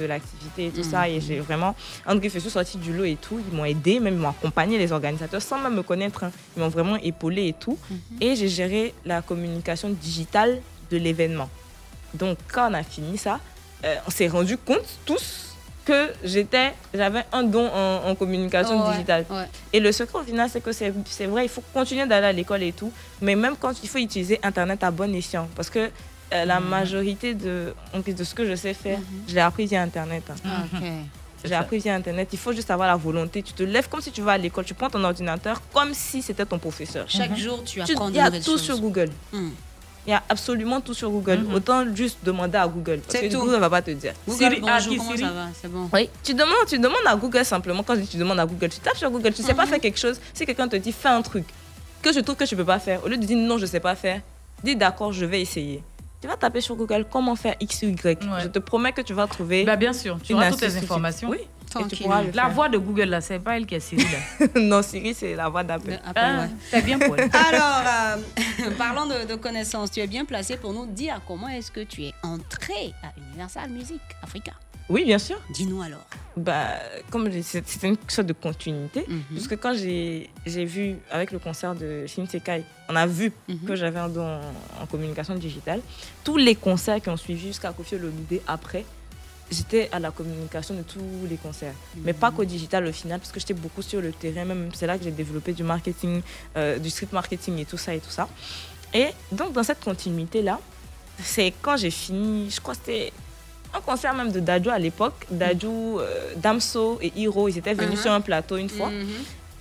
de 0.00 0.04
l'activité 0.04 0.66
et 0.66 0.70
tout 0.70 0.82
ça. 0.82 1.08
Et 1.08 1.20
j'ai 1.20 1.38
vraiment. 1.40 1.76
Je 2.08 2.28
suis 2.28 2.40
sortie 2.50 2.78
du 2.78 2.92
lot 2.92 3.04
et 3.04 3.16
tout. 3.16 3.40
Ils 3.50 3.56
m'ont 3.56 3.64
aidé, 3.64 4.00
même 4.00 4.14
ils 4.14 4.20
m'ont 4.20 4.30
accompagné, 4.30 4.76
les 4.76 4.90
organisateurs, 4.90 5.40
sans 5.40 5.58
même 5.60 5.74
me 5.76 5.82
connaître. 5.82 6.24
hein. 6.24 6.32
Ils 6.56 6.60
m'ont 6.62 6.68
vraiment 6.68 6.96
épaulé 6.96 7.46
et 7.48 7.52
tout. 7.52 7.78
Et 8.20 8.34
j'ai 8.34 8.48
géré 8.48 8.92
la 9.04 9.22
communication 9.22 9.90
digitale 9.90 10.60
de 10.90 10.96
l'événement. 10.96 11.48
Donc, 12.14 12.38
quand 12.52 12.70
on 12.70 12.74
a 12.74 12.82
fini 12.82 13.16
ça, 13.18 13.38
euh, 13.84 13.94
on 14.06 14.10
s'est 14.10 14.26
rendu 14.28 14.56
compte 14.58 14.86
tous 15.04 15.44
que 15.84 16.10
j'étais, 16.24 16.74
j'avais 16.92 17.24
un 17.32 17.44
don 17.44 17.66
en, 17.68 18.08
en 18.10 18.14
communication 18.16 18.78
digitale. 18.92 19.24
ouais. 19.30 19.48
Et 19.72 19.80
le 19.80 19.92
secret 19.92 20.18
au 20.18 20.22
final, 20.22 20.48
c'est 20.50 20.60
que 20.60 20.72
c'est 20.72 20.90
vrai, 21.26 21.44
il 21.44 21.48
faut 21.48 21.62
continuer 21.72 22.04
d'aller 22.06 22.26
à 22.26 22.32
l'école 22.32 22.62
et 22.62 22.72
tout, 22.72 22.92
mais 23.22 23.36
même 23.36 23.56
quand 23.56 23.72
il 23.82 23.88
faut 23.88 23.98
utiliser 23.98 24.38
Internet 24.42 24.82
à 24.82 24.90
bon 24.90 25.14
escient, 25.14 25.48
parce 25.54 25.70
que 25.70 25.90
la 26.30 26.60
majorité 26.60 27.34
de, 27.34 27.74
en 27.94 28.00
plus 28.02 28.14
de 28.14 28.24
ce 28.24 28.34
que 28.34 28.46
je 28.46 28.54
sais 28.54 28.74
faire, 28.74 28.98
je 29.28 29.34
l'ai 29.34 29.40
appris 29.40 29.66
via 29.66 29.82
Internet. 29.82 30.24
hein. 30.30 30.34
Ah. 30.44 30.78
J'ai 31.44 31.54
appris 31.54 31.78
via 31.78 31.94
Internet. 31.94 32.28
Il 32.32 32.38
faut 32.38 32.52
juste 32.52 32.70
avoir 32.70 32.88
la 32.88 32.96
volonté. 32.96 33.42
Tu 33.42 33.52
te 33.52 33.62
lèves 33.62 33.88
comme 33.88 34.00
si 34.00 34.10
tu 34.10 34.22
vas 34.22 34.32
à 34.32 34.38
l'école. 34.38 34.64
Tu 34.64 34.74
prends 34.74 34.90
ton 34.90 35.02
ordinateur 35.04 35.62
comme 35.72 35.94
si 35.94 36.20
c'était 36.20 36.44
ton 36.44 36.58
professeur. 36.58 37.04
Chaque 37.08 37.36
jour, 37.36 37.62
tu 37.64 37.80
apprends 37.80 38.08
Il 38.08 38.12
de 38.12 38.16
y 38.16 38.20
a 38.20 38.30
tout 38.30 38.42
choses. 38.42 38.62
sur 38.62 38.78
Google. 38.80 39.10
Hmm. 39.32 39.50
Il 40.06 40.10
y 40.10 40.14
a 40.14 40.22
absolument 40.28 40.80
tout 40.80 40.94
sur 40.94 41.10
Google. 41.10 41.46
Autant 41.54 41.84
juste 41.94 42.18
demander 42.24 42.56
à 42.58 42.66
Google. 42.66 43.00
Parce 43.06 43.20
que 43.20 43.30
tout. 43.30 43.38
Google 43.40 43.52
ne 43.52 43.58
va 43.58 43.70
pas 43.70 43.82
te 43.82 43.90
dire. 43.92 44.14
Google, 44.26 44.38
Siri, 44.38 44.60
bonjour, 44.60 44.74
ah, 44.76 44.80
qui, 44.80 44.96
comment 44.96 45.10
Siri 45.10 45.20
ça 45.22 45.30
va? 45.32 45.46
C'est 45.60 45.68
bon. 45.70 45.88
Oui, 45.92 46.10
tu 46.24 46.34
demandes, 46.34 46.66
tu 46.66 46.78
demandes 46.78 47.06
à 47.06 47.14
Google 47.14 47.44
simplement. 47.44 47.82
Quand 47.84 47.94
je 47.94 48.00
tu 48.02 48.16
demandes 48.16 48.40
à 48.40 48.46
Google, 48.46 48.70
tu 48.70 48.80
tapes 48.80 48.96
sur 48.96 49.10
Google. 49.10 49.32
Tu 49.32 49.42
sais 49.42 49.54
pas 49.54 49.66
faire 49.66 49.78
quelque 49.80 49.98
chose. 49.98 50.18
Si 50.34 50.44
quelqu'un 50.44 50.66
te 50.66 50.76
dit 50.76 50.92
fais 50.92 51.08
un 51.08 51.22
truc 51.22 51.44
que 52.02 52.12
je 52.12 52.18
trouve 52.20 52.36
que 52.36 52.44
tu 52.44 52.56
peux 52.56 52.64
pas 52.64 52.78
faire, 52.80 53.04
au 53.04 53.08
lieu 53.08 53.16
de 53.16 53.24
dire 53.24 53.36
non, 53.36 53.58
je 53.58 53.66
sais 53.66 53.80
pas 53.80 53.94
faire, 53.94 54.22
dis 54.64 54.74
d'accord, 54.74 55.12
je 55.12 55.24
vais 55.24 55.40
essayer. 55.40 55.84
Tu 56.20 56.26
vas 56.26 56.36
taper 56.36 56.60
sur 56.60 56.74
Google 56.74 57.06
comment 57.10 57.36
faire 57.36 57.54
X 57.60 57.82
ou 57.82 57.86
Y. 57.86 58.18
Je 58.42 58.48
te 58.48 58.58
promets 58.58 58.92
que 58.92 59.02
tu 59.02 59.14
vas 59.14 59.26
trouver. 59.26 59.64
Bah, 59.64 59.76
bien 59.76 59.92
sûr, 59.92 60.18
tu 60.22 60.34
auras 60.34 60.50
toutes 60.50 60.62
les 60.62 60.76
informations. 60.76 61.28
Oui. 61.30 61.38
Et 61.80 61.84
tu 61.86 62.02
pourras 62.02 62.22
le 62.22 62.30
La 62.30 62.44
faire. 62.44 62.50
voix 62.52 62.68
de 62.70 62.78
Google, 62.78 63.04
là, 63.10 63.20
c'est 63.20 63.38
pas 63.38 63.58
elle 63.58 63.66
qui 63.66 63.74
est 63.74 63.80
Siri, 63.80 64.02
là. 64.02 64.46
non, 64.60 64.80
Siri, 64.82 65.12
c'est 65.12 65.34
la 65.36 65.50
voix 65.50 65.62
d'Apple. 65.62 66.00
Ah, 66.16 66.46
C'est 66.70 66.80
bien 66.82 66.98
pour 66.98 67.14
elle. 67.18 67.28
Alors, 67.52 67.82
euh, 68.64 68.70
parlant 68.78 69.04
de, 69.06 69.26
de 69.26 69.34
connaissances, 69.34 69.90
tu 69.90 70.00
es 70.00 70.06
bien 70.06 70.24
placé 70.24 70.56
pour 70.56 70.72
nous 70.72 70.86
dire 70.86 71.20
comment 71.26 71.46
est-ce 71.48 71.70
que 71.70 71.80
tu 71.80 72.04
es 72.04 72.14
entré 72.22 72.94
à 73.02 73.08
Universal 73.20 73.68
Music 73.68 74.00
Africa. 74.22 74.52
Oui, 74.88 75.04
bien 75.04 75.18
sûr. 75.18 75.38
Dis-nous 75.50 75.82
alors. 75.82 76.04
Bah, 76.36 76.68
comme 77.10 77.30
c'était 77.42 77.88
une 77.88 77.96
sorte 78.08 78.26
de 78.28 78.32
continuité, 78.32 79.04
Mhm. 79.08 79.22
puisque 79.30 79.56
quand 79.58 79.74
j'ai 79.74 80.30
vu 80.46 80.96
avec 81.10 81.32
le 81.32 81.38
concert 81.38 81.74
de 81.74 82.06
Shinsekai, 82.06 82.64
on 82.88 82.96
a 82.96 83.06
vu 83.06 83.32
Mhm. 83.48 83.58
que 83.66 83.74
j'avais 83.76 83.98
un 83.98 84.08
don 84.08 84.22
en, 84.24 84.82
en 84.82 84.86
communication 84.86 85.34
digitale. 85.34 85.80
Tous 86.24 86.36
les 86.36 86.54
concerts 86.54 87.02
qui 87.02 87.10
ont 87.10 87.16
suivi 87.16 87.48
jusqu'à 87.48 87.72
Kofi 87.72 87.96
Olomide 87.96 88.40
après, 88.46 88.84
j'étais 89.50 89.88
à 89.92 89.98
la 89.98 90.10
communication 90.10 90.74
de 90.74 90.82
tous 90.82 91.00
les 91.28 91.36
concerts. 91.36 91.74
Mais 92.04 92.12
pas 92.12 92.30
qu'au 92.30 92.44
digital 92.44 92.86
au 92.86 92.92
final, 92.92 93.18
parce 93.18 93.32
que 93.32 93.40
j'étais 93.40 93.54
beaucoup 93.54 93.82
sur 93.82 94.00
le 94.00 94.12
terrain. 94.12 94.44
Même 94.44 94.70
c'est 94.74 94.86
là 94.86 94.96
que 94.96 95.04
j'ai 95.04 95.10
développé 95.10 95.52
du 95.52 95.64
marketing, 95.64 96.22
euh, 96.56 96.78
du 96.78 96.88
street 96.88 97.08
marketing 97.12 97.58
et 97.58 97.64
tout 97.64 97.78
ça 97.78 97.94
et 97.94 97.98
tout 98.00 98.10
ça. 98.10 98.28
Et 98.94 99.08
donc 99.32 99.52
dans 99.52 99.62
cette 99.64 99.80
continuité 99.80 100.40
là, 100.40 100.60
c'est 101.22 101.52
quand 101.60 101.76
j'ai 101.76 101.90
fini, 101.90 102.48
je 102.50 102.60
crois 102.60 102.74
que 102.74 102.80
c'était 102.86 103.12
un 103.74 103.80
concert 103.80 104.14
même 104.14 104.32
de 104.32 104.40
Dadju 104.40 104.70
à 104.70 104.78
l'époque. 104.78 105.26
Dadju, 105.30 105.66
euh, 105.68 106.32
Damso 106.36 106.98
et 107.02 107.12
Hiro, 107.16 107.48
ils 107.48 107.58
étaient 107.58 107.74
venus 107.74 107.96
Mhm. 107.98 108.02
sur 108.02 108.12
un 108.12 108.20
plateau 108.20 108.56
une 108.56 108.68
fois. 108.68 108.90
Mhm. 108.90 109.06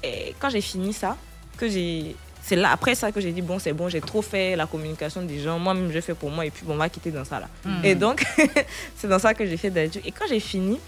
Et 0.03 0.35
quand 0.39 0.49
j'ai 0.49 0.61
fini 0.61 0.93
ça, 0.93 1.17
que 1.57 1.67
j'ai. 1.69 2.15
C'est 2.41 2.55
là, 2.55 2.71
après 2.71 2.95
ça 2.95 3.11
que 3.11 3.19
j'ai 3.19 3.33
dit, 3.33 3.41
bon, 3.41 3.59
c'est 3.59 3.73
bon, 3.73 3.89
j'ai 3.89 3.99
trop 3.99 4.21
fait 4.21 4.55
la 4.55 4.65
communication 4.67 5.21
des 5.21 5.39
gens. 5.39 5.59
Moi-même, 5.59 5.91
je 5.91 5.99
fais 5.99 6.13
pour 6.13 6.29
moi 6.31 6.45
et 6.45 6.49
puis 6.51 6.65
bon, 6.65 6.75
on 6.75 6.77
va 6.77 6.87
quitter 6.87 7.11
dans 7.11 7.25
ça 7.25 7.39
là. 7.41 7.49
Mhm. 7.65 7.83
Et 7.85 7.95
donc, 7.95 8.23
c'est 8.95 9.07
dans 9.09 9.19
ça 9.19 9.33
que 9.33 9.45
j'ai 9.45 9.57
fait 9.57 9.69
Dadju. 9.69 9.99
Et 10.05 10.11
quand 10.11 10.25
j'ai 10.29 10.39
fini, 10.39 10.79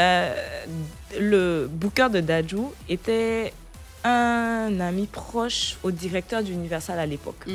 euh, 0.00 0.34
le 1.18 1.66
booker 1.70 2.08
de 2.10 2.20
Dadju 2.20 2.58
était 2.90 3.54
un 4.04 4.78
ami 4.80 5.06
proche 5.06 5.76
au 5.82 5.90
directeur 5.90 6.42
d'Universal 6.42 6.98
à 6.98 7.06
l'époque. 7.06 7.46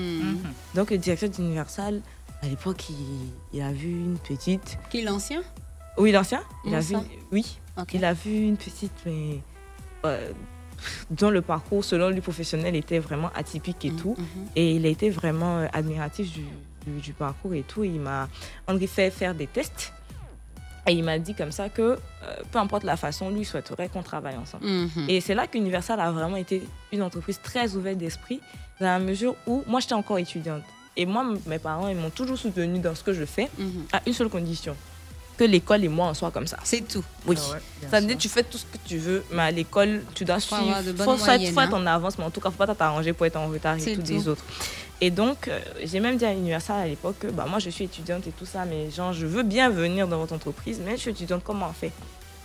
Donc, 0.73 0.91
le 0.91 0.98
directeur 0.98 1.30
d'Universal, 1.30 2.02
à 2.44 2.48
l'époque, 2.48 2.90
il, 2.90 2.95
il 3.53 3.61
a 3.61 3.72
vu 3.72 3.90
une 3.90 4.18
petite. 4.18 4.78
Qui 4.90 4.99
est 4.99 5.03
l'ancien? 5.03 5.41
Oui, 5.98 6.11
l'ancien. 6.11 6.41
Il 6.65 6.76
a 6.76 6.80
vu, 6.82 6.95
oui. 7.32 7.57
Il 7.94 8.03
a 8.06 8.14
vu 8.14 8.32
une 8.44 8.57
petite, 8.57 8.91
mais 9.06 9.40
euh, 10.06 10.32
dont 11.10 11.30
le 11.30 11.41
parcours, 11.41 11.84
selon 11.86 12.10
lui, 12.10 12.22
professionnel, 12.22 12.76
était 12.76 12.99
vraiment 12.99 13.30
atypique 13.36 13.86
et 13.86 13.91
tout. 13.91 14.15
Et 14.56 14.74
il 14.76 14.86
a 14.86 14.90
été 14.90 15.10
vraiment 15.10 15.57
euh, 15.60 15.68
admiratif 15.74 16.32
du, 16.34 16.44
du- 16.86 16.99
du 17.02 17.14
parcours 17.14 17.53
et 17.53 17.64
tout. 17.64 17.84
Il 17.84 17.99
m'a 17.99 18.28
André 18.68 18.88
fait 18.88 19.10
faire 19.10 19.34
des 19.34 19.48
tests. 19.48 19.94
Et 20.86 20.91
il 20.91 21.03
m'a 21.06 21.18
dit 21.18 21.34
comme 21.34 21.53
ça 21.53 21.70
que 21.70 21.82
euh, 21.82 21.98
peu 22.52 22.60
importe 22.60 22.84
la 22.84 22.98
façon, 22.98 23.30
lui 23.30 23.40
il 23.41 23.45
souhaiterait 23.45 23.88
qu'on 23.88 24.03
travaille 24.03 24.36
ensemble. 24.36 24.65
Mhm. 24.65 25.06
Et 25.07 25.22
c'est 25.22 25.34
là 25.34 25.48
qu'Universal 25.48 25.98
a 26.02 26.11
vraiment 26.11 26.36
été 26.36 26.61
une 26.91 27.02
entreprise 27.02 27.40
très 27.41 27.74
ouverte 27.78 27.98
d'esprit, 27.98 28.41
dans 28.82 28.88
la 28.88 28.99
mesure 28.99 29.36
où 29.48 29.64
moi, 29.65 29.80
j'étais 29.80 29.94
encore 29.94 30.18
étudiante. 30.18 30.64
Et 30.95 31.06
moi, 31.06 31.26
mes 31.48 31.60
parents, 31.60 31.88
ils 31.88 31.95
m'ont 31.98 32.10
toujours 32.11 32.38
soutenue 32.38 32.80
dans 32.80 32.94
ce 32.95 33.03
que 33.03 33.14
je 33.14 33.26
fais, 33.26 33.49
à 33.91 34.02
une 34.06 34.14
seule 34.14 34.30
condition 34.30 34.76
que 35.36 35.44
l'école 35.45 35.84
et 35.84 35.88
moi, 35.88 36.10
on 36.10 36.14
soit 36.14 36.30
comme 36.30 36.45
ça. 36.45 36.60
C'est 36.64 36.88
tout. 36.88 37.03
Oui. 37.26 37.36
Ah 37.49 37.53
ouais, 37.53 37.60
ça 37.90 37.99
veut 37.99 38.06
dire 38.06 38.18
tu 38.20 38.30
fais 38.30 38.44
tout 38.44 38.60
ce 38.60 38.65
que 38.65 38.78
tu 38.86 38.98
veux, 38.99 39.24
mais 39.32 39.41
à 39.41 39.49
l'école, 39.52 40.03
tu 40.14 40.26
dois 40.26 40.36
Faut 40.36 40.56
suivre. 40.56 40.61
avoir 40.61 40.84
de 40.84 40.91
bonnes 40.91 41.06
faut, 41.06 41.18
soit- 41.18 41.36
être 41.41 41.57
hein. 41.57 41.70
en 41.74 41.86
avance, 41.88 42.20
mais 42.20 42.24
en 42.24 42.30
tout 42.30 42.40
cas, 42.40 42.52
faut 42.52 42.57
pas 42.57 42.68
t'arranger 42.76 43.14
pour 43.14 43.26
être 43.26 43.38
en 43.38 43.48
retard 43.48 43.76
et 43.78 43.82
tout, 43.82 43.95
tout. 43.95 44.02
des 44.03 44.28
autres. 44.28 44.44
Et 45.02 45.10
donc, 45.10 45.48
euh, 45.48 45.60
j'ai 45.84 45.99
même 45.99 46.18
dit 46.18 46.26
à 46.26 46.34
l'université 46.36 46.74
à 46.74 46.86
l'époque 46.86 47.15
que 47.20 47.28
bah, 47.28 47.48
moi, 47.49 47.57
je 47.57 47.72
suis 47.72 47.86
étudiante 47.86 48.28
et 48.28 48.32
tout 48.32 48.45
ça, 48.45 48.64
mais 48.65 48.91
genre, 48.91 49.11
je 49.11 49.26
veux 49.26 49.41
bien 49.41 49.70
venir 49.72 50.07
dans 50.07 50.20
votre 50.20 50.34
entreprise, 50.34 50.80
mais 50.86 50.91
je 50.98 51.02
suis 51.02 51.10
étudiante, 51.11 51.41
comment 51.44 51.68
on 51.70 51.74
fait? 51.74 51.91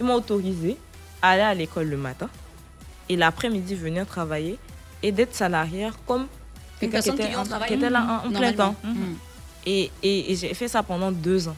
Ils 0.00 0.06
m'ont 0.06 0.14
autorisé 0.14 0.78
à 1.20 1.32
aller 1.32 1.42
à 1.42 1.52
l'école 1.54 1.88
le 1.88 1.98
matin 1.98 2.30
et 3.10 3.16
l'après-midi 3.16 3.74
venir 3.74 4.06
travailler 4.06 4.58
et 5.02 5.12
d'être 5.12 5.34
salariée 5.34 5.90
comme 6.06 6.26
Une 6.82 6.90
personne 6.90 7.16
qui 7.16 7.22
vient 7.28 7.44
qui 7.66 7.74
était 7.74 7.90
là 7.90 8.22
en, 8.24 8.30
plein 8.30 8.52
temps. 8.52 8.74
Mhm. 8.84 9.16
Et, 9.66 9.90
et- 10.02 10.32
et 10.32 10.36
j'ai 10.36 10.54
fait 10.54 10.68
ça 10.68 10.82
pendant 10.82 11.10
deux 11.12 11.48
ans. 11.48 11.56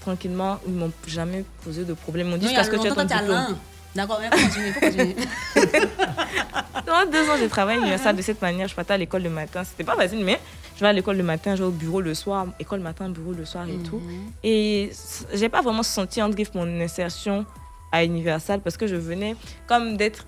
Tranquillement, 0.00 0.58
ils 0.66 0.72
m'ont 0.74 0.92
jamais 1.06 1.44
posé 1.64 1.84
de 1.84 1.94
problème. 1.94 2.26
Ils 2.26 2.30
m'ont 2.32 2.36
dit 2.36 2.46
jusqu'à 2.46 2.64
ce 2.64 2.70
que 2.70 2.76
tu 2.76 2.86
aies 2.88 2.90
ton 2.94 3.04
diplôme. 3.04 3.56
D'accord, 3.94 4.20
mais 4.20 4.28
continue, 4.28 4.72
faut 4.72 4.80
continuer. 4.80 5.16
Pendant 6.86 7.10
deux 7.10 7.28
ans, 7.30 7.34
j'ai 7.38 7.48
travaillé 7.48 7.78
l'université 7.78 8.12
de 8.12 8.22
cette 8.22 8.42
manière. 8.42 8.68
Je 8.68 8.74
partais 8.74 8.94
à 8.94 8.98
l'école 8.98 9.22
le 9.22 9.30
matin. 9.30 9.62
C'était 9.64 9.84
pas 9.84 9.94
facile, 9.96 10.22
mais 10.24 10.38
je 10.74 10.80
vais 10.80 10.88
à 10.88 10.92
l'école 10.92 11.16
le 11.16 11.22
matin, 11.22 11.54
je 11.56 11.62
vais 11.62 11.68
au 11.68 11.72
bureau 11.72 12.00
le 12.00 12.14
soir, 12.14 12.46
école 12.58 12.78
le 12.80 12.84
matin, 12.84 13.08
bureau 13.08 13.32
le 13.32 13.44
soir 13.44 13.66
et 13.68 13.78
tout. 13.88 14.02
Et 14.42 14.90
c- 14.92 15.24
j'ai 15.34 15.48
pas 15.48 15.62
vraiment 15.62 15.82
senti 15.84 16.20
en 16.20 16.28
griffe 16.28 16.52
mon 16.54 16.66
insertion 16.80 17.46
à 17.92 18.04
Universal 18.04 18.60
parce 18.60 18.76
que 18.76 18.86
je 18.86 18.96
venais 18.96 19.36
comme 19.66 19.96
d'être. 19.96 20.26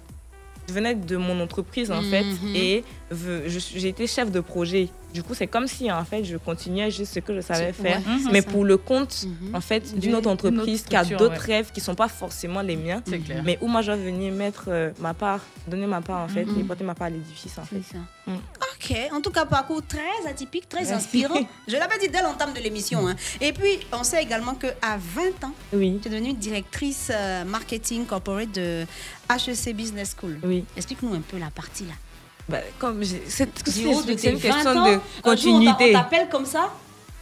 Je 0.68 0.72
venais 0.74 0.94
de 0.96 1.16
mon 1.16 1.40
entreprise 1.40 1.92
en 1.92 2.02
fait 2.02 2.24
et 2.54 2.82
j'ai 3.10 3.88
été 3.88 4.06
chef 4.06 4.30
de 4.30 4.40
projet. 4.40 4.88
Du 5.14 5.22
coup, 5.22 5.34
c'est 5.34 5.46
comme 5.46 5.66
si 5.66 5.90
en 5.90 6.04
fait 6.04 6.24
je 6.24 6.36
continuais 6.36 6.90
juste 6.90 7.14
ce 7.14 7.20
que 7.20 7.34
je 7.34 7.40
savais 7.40 7.72
faire, 7.72 7.98
ouais, 8.00 8.30
mais 8.32 8.42
ça. 8.42 8.50
pour 8.50 8.64
le 8.64 8.76
compte 8.76 9.24
en 9.54 9.60
fait 9.62 9.98
D'une- 9.98 10.14
autre 10.16 10.28
entreprise 10.28 10.80
autre 10.80 10.88
qui 10.90 10.96
a 10.96 11.04
d'autres 11.04 11.46
ouais. 11.46 11.54
rêves 11.56 11.70
qui 11.72 11.80
sont 11.80 11.94
pas 11.94 12.08
forcément 12.08 12.60
les 12.60 12.76
miens, 12.76 13.00
clair. 13.00 13.42
mais 13.44 13.56
où 13.62 13.68
moi 13.68 13.80
je 13.80 13.86
dois 13.86 13.96
venir 13.96 14.32
mettre 14.32 14.64
euh, 14.68 14.90
ma 14.98 15.14
part, 15.14 15.40
donner 15.66 15.86
ma 15.86 16.02
part 16.02 16.20
en 16.24 16.28
fait 16.28 16.44
Mhm. 16.44 16.60
et 16.60 16.64
porter 16.64 16.84
ma 16.84 16.94
part 16.94 17.06
à 17.06 17.10
l'édifice 17.10 17.56
en 17.56 17.64
fait. 17.64 17.80
ça. 17.90 17.98
Mm. 18.30 18.34
Ok, 18.74 18.96
en 19.12 19.20
tout 19.22 19.30
cas, 19.30 19.46
parcours 19.46 19.82
très 19.86 20.28
atypique, 20.28 20.68
très 20.68 20.92
inspirant. 20.92 21.40
Je 21.68 21.76
l'avais 21.76 21.98
dit 21.98 22.08
dès 22.08 22.20
l'entame 22.22 22.52
de 22.52 22.60
l'émission. 22.60 23.06
hein. 23.08 23.14
Et 23.40 23.52
puis, 23.52 23.78
on 23.92 24.02
sait 24.04 24.22
également 24.22 24.54
qu'à 24.54 24.74
20 24.98 25.44
ans, 25.46 25.54
oui. 25.72 25.98
tu 26.02 26.08
es 26.08 26.10
devenue 26.10 26.34
directrice 26.34 27.10
euh, 27.14 27.44
marketing 27.44 28.04
corporate 28.04 28.52
de 28.52 28.84
HEC 29.30 29.74
Business 29.74 30.14
School. 30.20 30.38
Oui. 30.42 30.64
Explique-nous 30.76 31.14
un 31.14 31.20
peu 31.20 31.38
la 31.38 31.50
partie 31.50 31.84
là. 31.84 31.94
Bah, 32.48 32.58
comme 32.78 33.02
c'est 33.04 33.44
une 33.44 34.36
20 34.36 34.40
question 34.40 34.70
ans, 34.70 34.84
de 34.84 34.90
un 34.90 34.92
jour, 34.92 34.94
on 34.94 34.98
t'a- 34.98 35.22
continuité. 35.22 35.90
On 35.90 35.98
t'appelle 35.98 36.28
comme 36.30 36.46
ça? 36.46 36.70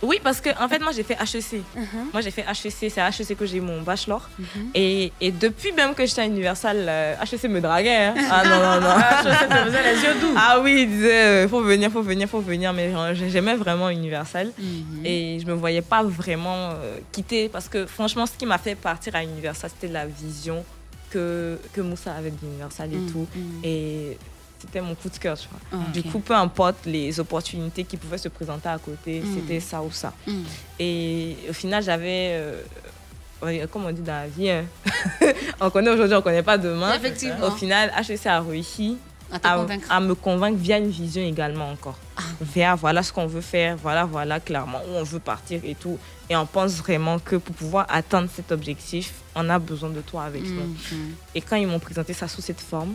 Oui, 0.02 0.18
parce 0.22 0.38
que 0.42 0.50
en 0.62 0.68
fait, 0.68 0.80
moi 0.80 0.92
j'ai 0.92 1.02
fait 1.02 1.14
HEC. 1.14 1.62
Uh-huh. 1.78 2.12
Moi 2.12 2.20
j'ai 2.20 2.30
fait 2.30 2.42
HEC, 2.42 2.90
c'est 2.90 3.00
à 3.00 3.08
HEC 3.08 3.34
que 3.38 3.46
j'ai 3.46 3.56
eu 3.56 3.60
mon 3.62 3.80
bachelor. 3.80 4.28
Mhm. 4.38 4.46
et, 4.74 5.12
et 5.18 5.30
depuis 5.30 5.72
même 5.72 5.94
que 5.94 6.04
j'étais 6.04 6.20
à 6.20 6.26
Universal, 6.26 6.76
euh, 6.86 7.14
HEC 7.22 7.44
me 7.48 7.60
draguait. 7.62 8.06
hein. 8.08 8.14
Ah 8.30 8.42
non, 8.44 8.58
non, 8.58 8.80
non. 8.82 8.96
HEC 9.30 9.64
faisait 9.64 9.94
les 9.94 10.02
yeux 10.02 10.14
doux. 10.20 10.34
Ah 10.36 10.60
oui, 10.62 10.80
il 10.82 10.88
disait 10.90 11.24
euh, 11.24 11.48
faut 11.48 11.62
venir, 11.62 11.90
faut 11.90 12.02
venir, 12.02 12.28
faut 12.28 12.40
venir. 12.40 12.74
Mais 12.74 12.92
genre, 12.92 13.14
j'aimais 13.14 13.54
vraiment 13.54 13.88
Universal. 13.88 14.50
Mhm. 14.58 15.06
Et 15.06 15.38
je 15.40 15.46
me 15.46 15.54
voyais 15.54 15.80
pas 15.80 16.02
vraiment 16.02 16.72
euh, 16.72 16.98
quitter 17.10 17.48
parce 17.48 17.68
que 17.70 17.86
franchement, 17.86 18.26
ce 18.26 18.32
qui 18.36 18.44
m'a 18.44 18.58
fait 18.58 18.74
partir 18.74 19.14
à 19.16 19.22
Universal, 19.22 19.70
c'était 19.74 19.90
la 19.90 20.04
vision 20.06 20.62
que, 21.08 21.58
que 21.72 21.80
Moussa 21.80 22.12
avait 22.12 22.30
d'Universal 22.32 22.92
et 22.92 22.96
Mhm, 22.96 23.10
tout. 23.12 23.26
mhm. 23.34 23.60
Et 23.64 24.18
c'était 24.66 24.80
mon 24.80 24.94
coup 24.94 25.08
de 25.08 25.16
cœur, 25.18 25.36
tu 25.38 25.48
vois. 25.48 25.60
Ah, 25.80 25.90
Du 25.92 26.00
ok. 26.00 26.10
coup, 26.12 26.20
peu 26.20 26.34
importe 26.34 26.86
les 26.86 27.18
opportunités 27.20 27.84
qui 27.84 27.96
pouvaient 27.96 28.18
se 28.18 28.28
présenter 28.28 28.68
à 28.68 28.78
côté, 28.78 29.20
Mhm. 29.20 29.34
c'était 29.34 29.60
ça 29.60 29.82
ou 29.82 29.90
ça. 29.90 30.12
Mhm. 30.26 30.44
Et 30.78 31.36
au 31.48 31.52
final, 31.52 31.82
j'avais. 31.82 32.30
euh, 32.32 33.66
comme 33.70 33.84
on 33.84 33.92
dit 33.92 34.00
dans 34.00 34.12
la 34.22 34.26
vie, 34.26 34.48
hein, 34.50 34.64
on 35.60 35.68
connaît 35.68 35.90
aujourd'hui, 35.90 36.16
on 36.16 36.22
connaît 36.22 36.42
pas 36.42 36.56
demain. 36.56 36.94
Effectivement. 36.94 37.46
Au 37.48 37.50
final, 37.50 37.92
HEC 37.98 38.26
a 38.26 38.40
réussi 38.40 38.96
À. 39.30 39.58
Ah. 39.90 40.00
me 40.00 40.14
convaincre 40.14 40.56
via 40.58 40.78
une 40.78 40.88
vision 40.88 41.22
également 41.22 41.70
encore. 41.70 41.98
Vers 42.40 42.76
voilà 42.76 43.02
ce 43.02 43.12
qu'on 43.12 43.26
veut 43.26 43.40
faire, 43.42 43.76
voilà, 43.76 44.04
voilà 44.06 44.38
clairement 44.40 44.78
où 44.88 44.92
on 44.94 45.02
veut 45.02 45.18
partir 45.18 45.60
et 45.64 45.74
tout. 45.74 45.98
Et 46.30 46.36
on 46.36 46.46
pense 46.46 46.72
vraiment 46.76 47.18
que 47.18 47.36
pour 47.36 47.54
pouvoir 47.54 47.84
atteindre 47.90 48.28
cet 48.34 48.50
objectif, 48.52 49.12
on 49.34 49.50
a 49.50 49.58
besoin 49.58 49.90
de 49.90 50.00
toi 50.00 50.22
avec 50.24 50.42
nous. 50.44 50.62
Mhm. 50.92 51.14
Et 51.34 51.40
quand 51.42 51.56
ils 51.56 51.66
m'ont 51.66 51.80
présenté 51.80 52.12
ça 52.14 52.28
sous 52.28 52.40
cette 52.40 52.60
forme, 52.60 52.94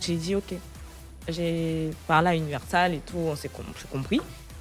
j'ai 0.00 0.14
dit 0.16 0.36
ok. 0.36 0.54
J'ai 1.28 1.90
parlé 2.06 2.28
à 2.28 2.34
Universal 2.34 2.94
et 2.94 2.98
tout, 3.00 3.16
on 3.18 3.36
s'est 3.36 3.48
com- 3.48 3.64
s'est 3.76 3.88
compris. 3.90 4.20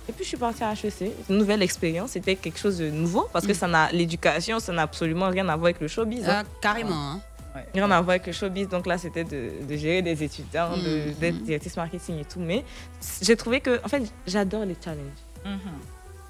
Et 0.09 0.13
puis 0.13 0.23
je 0.23 0.29
suis 0.29 0.37
partie 0.37 0.63
à 0.63 0.73
HEC. 0.73 1.11
Une 1.29 1.37
nouvelle 1.37 1.61
expérience, 1.61 2.11
c'était 2.11 2.35
quelque 2.35 2.59
chose 2.59 2.77
de 2.77 2.89
nouveau 2.89 3.27
parce 3.33 3.45
que 3.45 3.53
ça 3.53 3.67
n'a 3.67 3.91
l'éducation, 3.91 4.59
ça 4.59 4.71
n'a 4.73 4.83
absolument 4.83 5.29
rien 5.29 5.47
à 5.49 5.55
voir 5.55 5.65
avec 5.65 5.81
le 5.81 5.87
showbiz. 5.87 6.27
Hein. 6.27 6.43
carrément. 6.61 7.11
hein. 7.13 7.21
Rien 7.73 7.85
à 7.85 8.01
voir 8.01 8.11
avec 8.11 8.27
le 8.27 8.33
showbiz. 8.33 8.67
Donc 8.69 8.85
là, 8.85 8.97
c'était 8.97 9.23
de, 9.23 9.49
de 9.67 9.75
gérer 9.77 10.01
des 10.03 10.21
étudiants, 10.23 10.77
de- 10.77 11.07
Mhm. 11.09 11.13
d'être 11.19 11.43
directrice 11.43 11.75
marketing 11.75 12.19
et 12.19 12.25
tout. 12.25 12.39
Mais 12.39 12.63
j'ai 13.21 13.35
trouvé 13.35 13.59
que, 13.61 13.83
en 13.83 13.87
fait, 13.87 14.03
j'adore 14.27 14.63
les 14.63 14.75
challenges. 14.83 15.57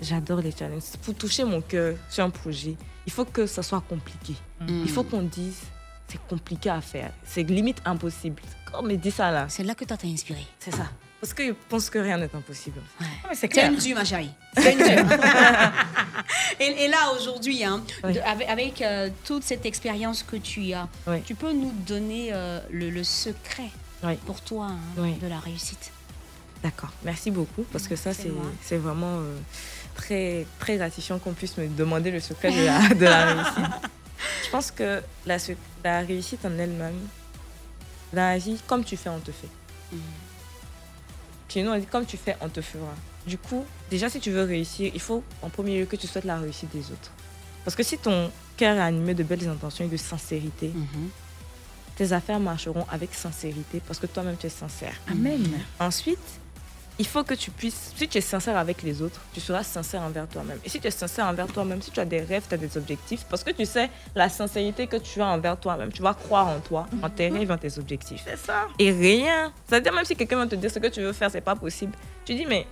J'adore 0.01 0.39
les 0.41 0.51
challenges. 0.51 0.84
Pour 1.03 1.15
toucher 1.15 1.43
mon 1.43 1.59
cœur 1.61 1.95
sur 2.09 2.23
un 2.23 2.30
projet, 2.30 2.76
il 3.05 3.11
faut 3.11 3.26
que 3.26 3.45
ça 3.47 3.64
soit 3.64 3.81
compliqué. 3.89 4.35
Il 4.68 4.89
faut 4.89 5.03
qu'on 5.03 5.23
dise, 5.23 5.59
c'est 6.08 6.20
compliqué 6.28 6.70
à 6.70 6.82
faire. 6.82 7.12
C'est 7.26 7.44
limite 7.44 7.82
impossible. 7.86 8.42
Quand 8.72 8.80
on 8.80 8.84
me 8.84 8.96
dit 8.96 9.12
ça 9.12 9.32
là. 9.32 9.46
C'est 9.50 9.64
là 9.64 9.76
que 9.76 9.86
toi 9.86 9.98
t'es 9.98 10.08
inspiré. 10.08 10.46
C'est 10.60 10.72
ça. 10.72 10.88
Parce 11.20 11.34
qu'ils 11.34 11.56
pensent 11.56 11.90
que 11.90 11.98
rien 11.98 12.18
n'est 12.18 12.34
impossible. 12.36 12.80
c'est 13.34 13.56
une 13.58 13.76
due, 13.76 13.96
ma 13.96 14.06
chérie. 14.06 14.30
C'est 14.58 14.74
une 14.74 14.80
et, 16.60 16.84
et 16.86 16.88
là, 16.88 17.12
aujourd'hui, 17.16 17.64
hein, 17.64 17.84
avec, 18.04 18.48
avec, 18.48 18.82
euh, 18.84 19.10
toute 19.26 19.44
cette 19.44 19.66
expérience 19.66 20.22
que 20.22 20.36
tu 20.36 20.74
as, 20.74 20.88
Oui. 21.08 21.22
tu 21.24 21.34
peux 21.34 21.54
nous 21.54 21.72
donner 21.88 22.30
euh, 22.34 22.60
le, 22.70 22.92
le 22.92 23.04
secret 23.04 23.70
pour 24.28 24.42
toi 24.42 24.68
hein, 25.00 25.12
de 25.20 25.28
la 25.28 25.40
réussite. 25.40 25.92
D'accord, 26.64 26.92
merci 27.04 27.32
beaucoup 27.32 27.64
parce 27.72 27.88
que 27.88 27.96
ça 27.96 28.12
C'est 28.62 28.78
vraiment 28.78 29.18
euh, 29.20 29.38
très 29.96 30.46
très 30.60 30.78
gratifiant 30.78 31.18
qu'on 31.20 31.34
puisse 31.34 31.58
me 31.58 31.68
demander 31.68 32.12
le 32.12 32.20
secret 32.20 32.52
de 32.52 32.64
la, 32.64 32.90
de 32.94 33.06
la 33.06 33.26
réussite. 33.26 33.74
Je 34.45 34.49
pense 34.49 34.72
que 34.72 35.02
la, 35.26 35.38
réussite 36.02 36.45
en 36.45 36.57
elle-même, 36.57 36.99
dans 38.14 38.22
la 38.22 38.38
vie, 38.38 38.60
comme 38.68 38.84
tu 38.84 38.98
fais, 38.98 39.10
on 39.10 39.19
te 39.19 39.31
fait. 39.31 39.49
Chez 41.49 41.64
nous, 41.64 41.72
on 41.72 41.77
dit 41.77 41.85
comme 41.85 42.06
tu 42.06 42.18
fais, 42.18 42.35
on 42.41 42.49
te 42.49 42.61
fera. 42.61 42.94
Du 43.26 43.38
coup, 43.38 43.65
déjà, 43.89 44.10
si 44.10 44.19
tu 44.19 44.31
veux 44.31 44.44
réussir, 44.44 44.91
il 44.94 45.02
faut 45.02 45.23
en 45.41 45.49
premier 45.49 45.80
lieu 45.80 45.85
que 45.85 45.95
tu 45.95 46.07
souhaites 46.07 46.26
la 46.26 46.38
réussite 46.39 46.72
des 46.72 46.91
autres. 46.91 47.11
Parce 47.64 47.76
que 47.76 47.84
si 47.84 47.98
ton 47.98 48.31
cœur 48.56 48.77
est 48.77 48.81
animé 48.81 49.14
de 49.14 49.23
belles 49.23 49.48
intentions 49.48 49.85
et 49.85 49.89
de 49.89 49.98
sincérité, 49.98 50.72
tes 51.95 52.14
affaires 52.14 52.39
marcheront 52.39 52.85
avec 52.89 53.14
sincérité 53.14 53.81
parce 53.85 53.99
que 53.99 54.07
toi-même, 54.07 54.38
tu 54.38 54.48
es 54.48 54.49
sincère. 54.49 54.94
Amen. 55.10 55.45
Ensuite, 55.80 56.19
il 56.99 57.06
faut 57.06 57.24
que 57.24 57.36
tu 57.36 57.52
puisses, 57.52 57.94
si 57.95 58.07
tu 58.07 58.18
es 58.18 58.22
sincère 58.22 58.57
avec 58.57 58.82
les 58.82 59.02
autres, 59.02 59.22
tu 59.34 59.40
seras 59.40 59.64
sincère 59.64 60.02
envers 60.02 60.28
toi-même. 60.28 60.60
Et 60.65 60.69
si 60.69 60.80
tu 60.80 60.88
es 60.88 60.91
sincère 60.91 61.26
envers 61.28 61.48
toi-même, 61.48 61.82
si 61.82 61.91
tu 61.91 61.99
as 61.99 62.06
des 62.06 62.22
rêves, 62.22 62.44
tu 62.48 62.56
as 62.56 62.57
des 62.57 62.76
objectifs, 62.78 63.24
parce 63.30 63.44
que 63.44 63.52
tu 63.52 63.65
sais 63.65 63.90
la 64.15 64.30
sincérité 64.30 64.88
que 64.88 64.98
tu 64.98 65.22
as 65.22 65.28
envers 65.28 65.60
toi-même, 65.60 65.91
tu 65.91 66.02
vas 66.02 66.14
croire 66.14 66.48
en 66.48 66.60
toi, 66.60 66.88
en 67.03 67.10
tes 67.10 67.30
rêves, 67.30 67.52
en 67.52 67.57
tes 67.57 67.78
objectifs. 67.78 68.24
C'est 68.26 68.38
ça. 68.38 68.68
Et 68.80 68.91
rien. 68.91 69.53
C'est-à-dire, 69.68 69.94
même 69.94 70.06
si 70.06 70.15
quelqu'un 70.15 70.38
va 70.38 70.48
te 70.48 70.56
dire 70.56 70.72
ce 70.72 70.80
que 70.80 70.88
tu 70.88 71.02
veux 71.02 71.14
faire, 71.14 71.30
c'est 71.30 71.41
pas 71.41 71.56
possible, 71.56 71.94
tu 72.26 72.34
dis, 72.34 72.45
mais 72.45 72.65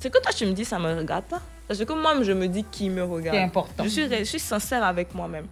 ce 0.00 0.08
que 0.08 0.18
toi 0.18 0.32
tu 0.32 0.44
me 0.46 0.52
dis, 0.52 0.64
ça 0.64 0.78
me 0.78 0.94
regarde 0.94 1.24
pas. 1.24 1.40
Parce 1.66 1.84
que 1.84 1.92
moi, 1.92 2.22
je 2.22 2.32
me 2.32 2.48
dis 2.48 2.64
qui 2.64 2.88
me 2.88 3.02
regarde. 3.02 3.36
C'est 3.36 3.42
important. 3.42 3.84
Je 3.84 3.88
suis, 3.88 4.08
je 4.08 4.24
suis 4.24 4.38
sincère 4.38 4.82
avec 4.84 5.14
moi-même. 5.14 5.46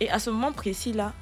Et 0.00 0.10
à 0.10 0.18
ce 0.18 0.28
moment 0.28 0.52
précis-là, 0.52 1.12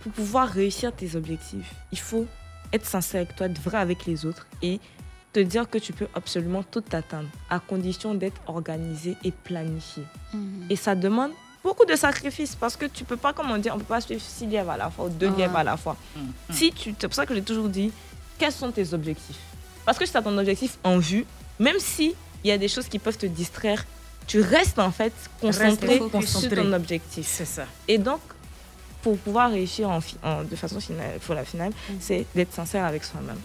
pour 0.00 0.12
pouvoir 0.12 0.48
réussir 0.48 0.94
tes 0.94 1.14
objectifs, 1.14 1.74
il 1.92 1.98
faut 1.98 2.26
être 2.72 2.86
sincère 2.86 3.22
avec 3.22 3.36
toi, 3.36 3.46
être 3.46 3.60
vrai 3.60 3.78
avec 3.78 4.06
les 4.06 4.24
autres 4.24 4.46
et 4.62 4.80
te 5.32 5.40
dire 5.40 5.68
que 5.68 5.78
tu 5.78 5.92
peux 5.92 6.08
absolument 6.14 6.62
tout 6.62 6.82
atteindre 6.92 7.28
à 7.48 7.60
condition 7.60 8.14
d'être 8.14 8.40
organisé 8.46 9.16
et 9.24 9.30
planifié. 9.30 10.02
Et 10.68 10.76
ça 10.76 10.94
demande 10.94 11.32
beaucoup 11.62 11.84
de 11.84 11.94
sacrifices 11.94 12.54
parce 12.56 12.76
que 12.76 12.86
tu 12.86 13.04
peux 13.04 13.16
pas, 13.16 13.32
comme 13.32 13.50
on 13.50 13.58
dit, 13.58 13.70
on 13.70 13.78
peut 13.78 13.84
pas 13.84 14.00
suivre 14.00 14.20
six 14.20 14.46
lièvres 14.46 14.70
à 14.70 14.76
la 14.76 14.90
fois 14.90 15.04
ou 15.06 15.08
deux 15.10 15.30
Ah. 15.34 15.38
lièvres 15.38 15.56
à 15.56 15.64
la 15.64 15.76
fois. 15.76 15.96
Si 16.50 16.72
tu, 16.72 16.94
c'est 16.98 17.06
pour 17.08 17.14
ça 17.14 17.26
que 17.26 17.34
j'ai 17.34 17.42
toujours 17.42 17.68
dit, 17.68 17.92
quels 18.38 18.52
sont 18.52 18.70
tes 18.72 18.92
objectifs? 18.94 19.38
Parce 19.84 19.98
que 19.98 20.04
si 20.06 20.12
tu 20.12 20.18
as 20.18 20.22
ton 20.22 20.36
objectif 20.36 20.78
en 20.84 20.98
vue, 20.98 21.24
même 21.58 21.78
si 21.78 22.14
il 22.42 22.48
y 22.48 22.52
a 22.52 22.58
des 22.58 22.68
choses 22.68 22.88
qui 22.88 22.98
peuvent 22.98 23.18
te 23.18 23.26
distraire, 23.26 23.84
tu 24.26 24.40
restes 24.40 24.78
en 24.78 24.90
fait 24.90 25.12
concentré 25.40 25.98
concentré. 25.98 26.26
sur 26.26 26.50
ton 26.64 26.72
objectif. 26.72 27.26
C'est 27.26 27.44
ça. 27.44 27.66
Et 27.88 27.98
donc, 27.98 28.20
pour 29.02 29.16
pouvoir 29.18 29.50
réussir 29.50 29.88
en, 29.88 30.00
fi- 30.00 30.16
en- 30.22 30.44
de 30.44 30.56
façon 30.56 30.80
finale, 30.80 31.18
pour 31.24 31.34
la 31.34 31.44
finale, 31.44 31.72
Mhm. 31.88 31.96
c'est 32.00 32.26
d'être 32.34 32.52
sincère 32.54 32.84
avec 32.84 33.04
soi-même, 33.04 33.38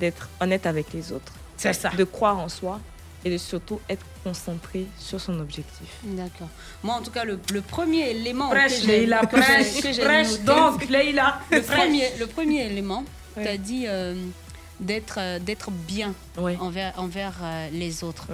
d'être 0.00 0.28
honnête 0.40 0.66
avec 0.66 0.92
les 0.92 1.12
autres, 1.12 1.32
C'est 1.56 1.72
ça. 1.72 1.90
de 1.90 2.04
croire 2.04 2.38
en 2.38 2.48
soi 2.48 2.80
et 3.24 3.30
de 3.30 3.36
surtout 3.36 3.80
être 3.88 4.04
concentré 4.24 4.86
sur 4.98 5.20
son 5.20 5.38
objectif. 5.40 5.88
D'accord. 6.04 6.48
Moi, 6.84 6.94
en 6.94 7.02
tout 7.02 7.10
cas, 7.10 7.24
le, 7.24 7.38
le 7.52 7.60
premier 7.60 8.10
élément 8.10 8.48
Prêche, 8.48 8.80
que 8.80 8.86
j'ai 8.86 8.98
Leïla, 9.00 9.26
que 9.26 9.36
j'ai- 9.36 9.42
prêche, 9.42 9.80
que 9.82 9.92
j'ai 9.92 10.02
prêche 10.04 10.28
noté- 10.30 10.44
donc, 10.44 10.88
Leïla, 10.88 11.40
le 11.50 11.62
prêche. 11.62 11.78
premier, 11.78 12.08
le 12.18 12.26
premier 12.26 12.66
élément, 12.66 13.04
tu 13.34 13.46
as 13.46 13.56
dit 13.56 13.84
euh, 13.88 14.14
d'être 14.80 15.16
euh, 15.18 15.38
d'être 15.38 15.70
bien 15.70 16.14
envers, 16.60 16.92
envers 16.98 17.34
euh, 17.42 17.68
les 17.72 18.04
autres. 18.04 18.26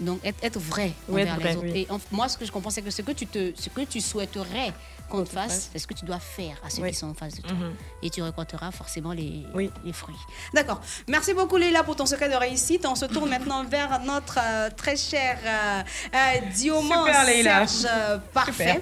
Donc 0.00 0.20
être, 0.24 0.42
être 0.42 0.58
vrai 0.58 0.92
Oui, 1.08 1.22
envers 1.22 1.34
être 1.34 1.38
les 1.38 1.42
vrai, 1.44 1.56
autres. 1.56 1.66
oui. 1.74 1.86
Et 1.88 1.92
en- 1.92 2.00
moi, 2.10 2.28
ce 2.28 2.36
que 2.38 2.44
je 2.44 2.52
comprends, 2.52 2.70
c'est 2.70 2.82
que 2.82 2.90
ce 2.90 3.02
que 3.02 3.12
tu, 3.12 3.26
te, 3.26 3.52
ce 3.58 3.68
que 3.68 3.82
tu 3.82 4.00
souhaiterais 4.00 4.72
qu'on 5.08 5.24
te 5.24 5.28
fasse, 5.28 5.68
c'est 5.72 5.78
ce 5.78 5.86
que 5.86 5.92
tu 5.92 6.06
dois 6.06 6.18
faire 6.18 6.56
à 6.64 6.70
ceux 6.70 6.82
Oui. 6.82 6.90
qui 6.90 6.94
sont 6.96 7.08
en 7.08 7.14
face 7.14 7.34
de 7.34 7.42
toi. 7.42 7.52
Mhm. 7.52 7.74
Et 8.02 8.08
tu 8.10 8.22
récolteras 8.22 8.70
forcément 8.70 9.12
les, 9.12 9.44
les 9.84 9.92
fruits. 9.92 10.14
D'accord. 10.54 10.80
Merci 11.08 11.34
beaucoup 11.34 11.58
Léla 11.58 11.82
pour 11.82 11.96
ton 11.96 12.06
secret 12.06 12.30
de 12.30 12.34
réussite. 12.34 12.86
On 12.86 12.94
se 12.94 13.04
tourne 13.04 13.28
maintenant 13.28 13.62
vers 13.64 14.00
notre 14.00 14.38
euh, 14.42 14.70
très 14.74 14.96
cher 14.96 15.38
euh, 15.44 15.82
euh, 16.14 16.18
Dioman 16.54 17.04
Super. 17.06 17.68
Serge 17.68 17.86
euh, 17.90 18.18
Parfait. 18.32 18.52
Super. 18.74 18.80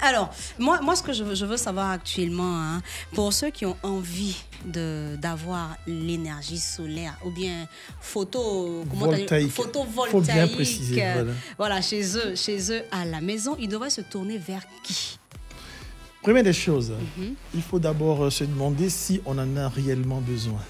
Alors, 0.00 0.30
moi, 0.58 0.80
moi, 0.80 0.96
ce 0.96 1.02
que 1.02 1.12
je 1.12 1.22
veux, 1.22 1.34
je 1.34 1.44
veux 1.44 1.56
savoir 1.56 1.90
actuellement, 1.90 2.56
hein, 2.60 2.82
pour 3.14 3.32
ceux 3.32 3.50
qui 3.50 3.66
ont 3.66 3.76
envie 3.82 4.36
de 4.64 5.16
d'avoir 5.20 5.76
l'énergie 5.86 6.58
solaire 6.58 7.16
ou 7.24 7.30
bien 7.30 7.66
photo, 8.00 8.84
comment 8.90 9.06
Voltaïque. 9.06 9.50
photovoltaïque, 9.52 10.10
Faut 10.10 10.20
bien 10.20 10.48
préciser, 10.48 11.04
euh, 11.04 11.12
voilà. 11.14 11.32
voilà, 11.58 11.80
chez 11.82 12.16
eux, 12.16 12.34
chez 12.36 12.72
eux 12.72 12.82
à 12.90 13.04
la 13.04 13.20
maison, 13.20 13.56
ils 13.60 13.68
devraient 13.68 13.90
se 13.90 14.00
tourner 14.00 14.38
vers 14.38 14.62
qui? 14.82 15.18
Première 16.22 16.44
des 16.44 16.52
choses, 16.52 16.92
Mhm. 17.18 17.34
il 17.54 17.62
faut 17.62 17.78
d'abord 17.80 18.24
euh, 18.24 18.30
se 18.30 18.44
demander 18.44 18.88
si 18.88 19.20
on 19.26 19.36
en 19.38 19.56
a 19.56 19.68
réellement 19.68 20.20
besoin. 20.20 20.60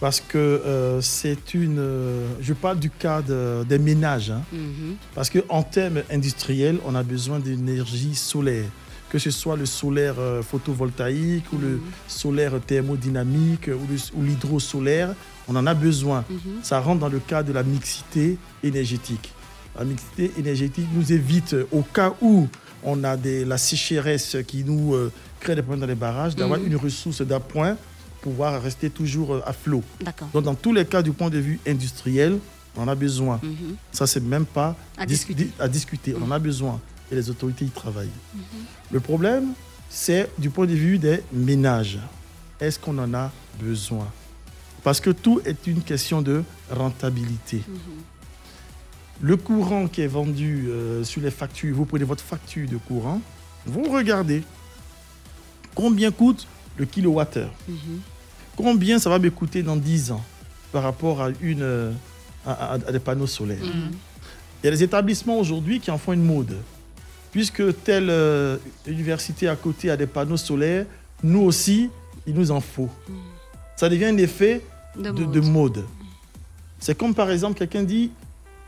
Parce 0.00 0.20
que 0.20 0.38
euh, 0.38 1.00
c'est 1.00 1.54
une. 1.54 1.78
euh, 1.78 2.28
je 2.40 2.52
parle 2.52 2.78
du 2.78 2.90
cas 2.90 3.22
de- 3.22 3.64
des 3.68 3.78
ménages. 3.78 4.30
hein. 4.30 4.42
Mhm. 4.52 4.96
Parce 5.14 5.30
qu'en 5.30 5.62
termes 5.62 6.02
industriels, 6.10 6.78
on 6.86 6.94
a 6.94 7.02
besoin 7.02 7.38
d'énergie 7.38 8.14
solaire. 8.14 8.66
Que 9.10 9.18
ce 9.18 9.30
soit 9.30 9.56
le 9.56 9.64
solaire 9.64 10.16
euh, 10.18 10.42
photovoltaïque 10.42 11.50
ou 11.52 11.58
le 11.58 11.80
solaire 12.06 12.52
thermodynamique 12.66 13.70
ou 14.14 14.22
l'hydrosolaire, 14.22 15.14
on 15.48 15.56
en 15.56 15.66
a 15.66 15.74
besoin. 15.74 16.24
Mhm. 16.28 16.38
Ça 16.62 16.78
rentre 16.80 17.00
dans 17.00 17.08
le 17.08 17.18
cadre 17.18 17.48
de 17.48 17.54
la 17.54 17.62
mixité 17.62 18.36
énergétique. 18.62 19.32
La 19.78 19.84
mixité 19.84 20.32
énergétique 20.38 20.88
nous 20.94 21.12
évite, 21.12 21.56
au 21.72 21.82
cas 21.82 22.12
où 22.20 22.48
on 22.82 23.02
a 23.04 23.16
des, 23.16 23.44
la 23.44 23.56
sécheresse 23.58 24.36
qui 24.46 24.62
nous 24.64 24.94
crée 25.40 25.54
des 25.54 25.62
problèmes 25.62 25.80
dans 25.80 25.86
les 25.86 25.94
barrages, 25.94 26.34
d'avoir 26.36 26.58
Mhm. 26.60 26.66
une 26.66 26.76
ressource 26.76 27.22
d'appoint 27.22 27.76
pouvoir 28.20 28.60
rester 28.62 28.90
toujours 28.90 29.34
euh, 29.34 29.42
à 29.46 29.52
flot. 29.52 29.82
Donc, 30.32 30.44
dans 30.44 30.54
tous 30.54 30.72
les 30.72 30.84
cas, 30.84 31.02
du 31.02 31.12
point 31.12 31.30
de 31.30 31.38
vue 31.38 31.60
industriel, 31.66 32.38
on 32.76 32.82
en 32.82 32.88
a 32.88 32.94
besoin. 32.94 33.40
Mhm. 33.42 33.76
Ça, 33.92 34.06
c'est 34.06 34.20
même 34.22 34.46
pas 34.46 34.76
À 34.96 35.06
dis- 35.06 35.14
discuter. 35.14 35.44
di- 35.44 35.52
à 35.58 35.68
discuter. 35.68 36.14
On 36.20 36.24
en 36.24 36.30
a 36.30 36.38
besoin. 36.38 36.80
Et 37.10 37.14
les 37.14 37.30
autorités 37.30 37.64
y 37.64 37.70
travaillent. 37.70 38.10
Le 38.90 39.00
problème, 39.00 39.52
c'est 39.88 40.30
du 40.38 40.50
point 40.50 40.66
de 40.66 40.74
vue 40.74 40.98
des 40.98 41.22
ménages. 41.32 41.98
Est-ce 42.60 42.78
qu'on 42.78 42.98
en 42.98 43.14
a 43.14 43.32
besoin? 43.60 44.06
Parce 44.84 45.00
que 45.00 45.10
tout 45.10 45.40
est 45.44 45.66
une 45.66 45.82
question 45.82 46.22
de 46.22 46.44
rentabilité. 46.70 47.62
Le 49.20 49.36
courant 49.36 49.88
qui 49.88 50.02
est 50.02 50.06
vendu 50.06 50.66
euh, 50.68 51.02
sur 51.02 51.20
les 51.22 51.30
factures, 51.32 51.74
vous 51.74 51.84
prenez 51.86 52.04
votre 52.04 52.22
facture 52.22 52.68
de 52.68 52.76
courant, 52.76 53.20
vous 53.66 53.84
regardez 53.90 54.44
combien 55.74 56.10
coûte 56.10 56.46
le 56.78 56.84
kilowattheure. 56.86 57.50
Combien 58.56 58.98
ça 58.98 59.10
va 59.10 59.18
me 59.18 59.30
coûter 59.30 59.62
dans 59.62 59.76
10 59.76 60.12
ans 60.12 60.24
par 60.72 60.82
rapport 60.82 61.22
à, 61.22 61.28
une, 61.40 61.92
à, 62.46 62.52
à- 62.52 62.72
à 62.74 62.92
des 62.92 62.98
panneaux 62.98 63.26
solaires 63.26 63.58
Il 63.62 64.66
y 64.66 64.68
a 64.68 64.70
des 64.70 64.82
établissements 64.82 65.38
aujourd'hui 65.38 65.80
qui 65.80 65.90
en 65.90 65.98
font 65.98 66.12
une 66.12 66.24
mode. 66.24 66.56
Puisque 67.30 67.62
telle 67.84 68.08
euh, 68.10 68.56
université 68.86 69.48
à 69.48 69.56
côté 69.56 69.90
a 69.90 69.96
des 69.96 70.06
panneaux 70.06 70.36
solaires, 70.36 70.86
nous 71.22 71.40
aussi, 71.42 71.90
il 72.26 72.34
nous 72.34 72.50
en 72.50 72.60
faut. 72.60 72.88
Ça 73.76 73.88
devient 73.88 74.06
un 74.06 74.16
effet 74.16 74.62
De 74.96 75.10
de, 75.10 75.24
de 75.24 75.40
mode. 75.40 75.84
C'est 76.80 76.96
comme 76.96 77.14
par 77.14 77.30
exemple 77.30 77.58
quelqu'un 77.58 77.82
dit, 77.82 78.10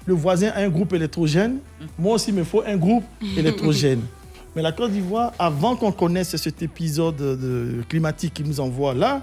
le 0.06 0.14
voisin 0.14 0.48
a 0.54 0.60
un 0.60 0.68
groupe 0.68 0.92
électrogène, 0.92 1.58
moi 1.98 2.14
aussi 2.14 2.30
il 2.30 2.36
me 2.36 2.44
faut 2.44 2.62
un 2.66 2.76
groupe 2.76 3.04
électrogène. 3.36 4.02
Mais 4.56 4.62
la 4.62 4.72
Côte 4.72 4.90
d'Ivoire, 4.90 5.32
avant 5.38 5.76
qu'on 5.76 5.92
connaisse 5.92 6.36
cet 6.36 6.62
épisode 6.62 7.16
de 7.16 7.82
climatique 7.88 8.34
qui 8.34 8.44
nous 8.44 8.60
envoie 8.60 8.94
là, 8.94 9.22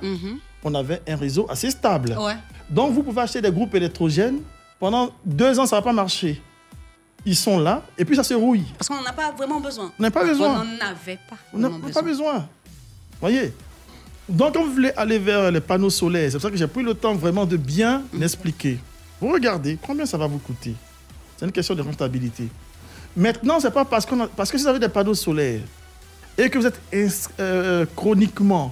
on 0.64 0.74
avait 0.74 1.02
un 1.08 1.16
réseau 1.16 1.46
assez 1.50 1.72
stable. 1.72 2.18
Ouais. 2.20 2.36
Donc 2.70 2.94
vous 2.94 3.04
pouvez 3.04 3.22
acheter 3.22 3.42
des 3.42 3.52
groupes 3.52 3.76
électrogènes, 3.76 4.40
pendant 4.80 5.12
deux 5.26 5.60
ans 5.60 5.66
ça 5.66 5.78
ne 5.78 5.82
va 5.82 5.86
pas 5.86 5.94
marcher. 5.94 6.42
Ils 7.26 7.36
sont 7.36 7.60
là 7.60 7.84
et 7.98 8.06
puis 8.06 8.16
ça 8.16 8.24
se 8.24 8.34
rouille. 8.34 8.66
Parce 8.78 8.88
qu'on 8.88 8.96
n'en 8.96 9.06
a 9.06 9.14
pas 9.14 9.32
vraiment 9.32 9.60
besoin. 9.60 9.92
On 10.00 10.02
n'a 10.02 10.12
pas 10.12 10.24
besoin. 10.24 10.62
On 10.62 10.66
n'en 10.66 10.92
avait 10.92 11.20
pas 11.30 11.38
On 11.54 11.58
n'a 11.58 11.70
vraiment 11.70 11.90
pas 11.90 12.02
besoin. 12.02 12.48
Voyez? 13.20 13.54
Donc, 14.30 14.54
quand 14.54 14.64
vous 14.64 14.74
voulez 14.74 14.92
aller 14.98 15.20
vers 15.20 15.52
les 15.52 15.62
panneaux 15.62 15.90
solaires, 15.90 16.30
c'est 16.30 16.38
pour 16.38 16.42
ça 16.42 16.52
que 16.52 16.58
j'ai 16.58 16.68
pris 16.68 16.84
le 16.84 16.94
temps 16.94 17.16
vraiment 17.16 17.46
de 17.46 17.56
bien 17.56 18.04
l'expliquer. 18.14 18.78
Vous 19.22 19.30
regardez 19.32 19.78
combien 19.82 20.06
ça 20.06 20.18
va 20.18 20.28
vous 20.28 20.38
coûter. 20.38 20.76
C'est 21.38 21.46
une 21.46 21.52
question 21.52 21.76
de 21.76 21.82
rentabilité. 21.82 22.50
Maintenant, 23.18 23.60
c'est 23.60 23.72
pas 23.72 23.84
parce, 23.84 24.06
qu'on 24.06 24.20
a- 24.22 24.28
parce 24.28 24.52
que 24.52 24.58
si 24.58 24.64
vous 24.64 24.70
avez 24.70 24.80
des 24.80 24.90
panneaux 24.90 25.16
solaires 25.16 25.62
et 26.38 26.50
que 26.50 26.58
vous 26.60 26.68
êtes 26.68 26.80
euh, 27.40 27.86
chroniquement 27.96 28.72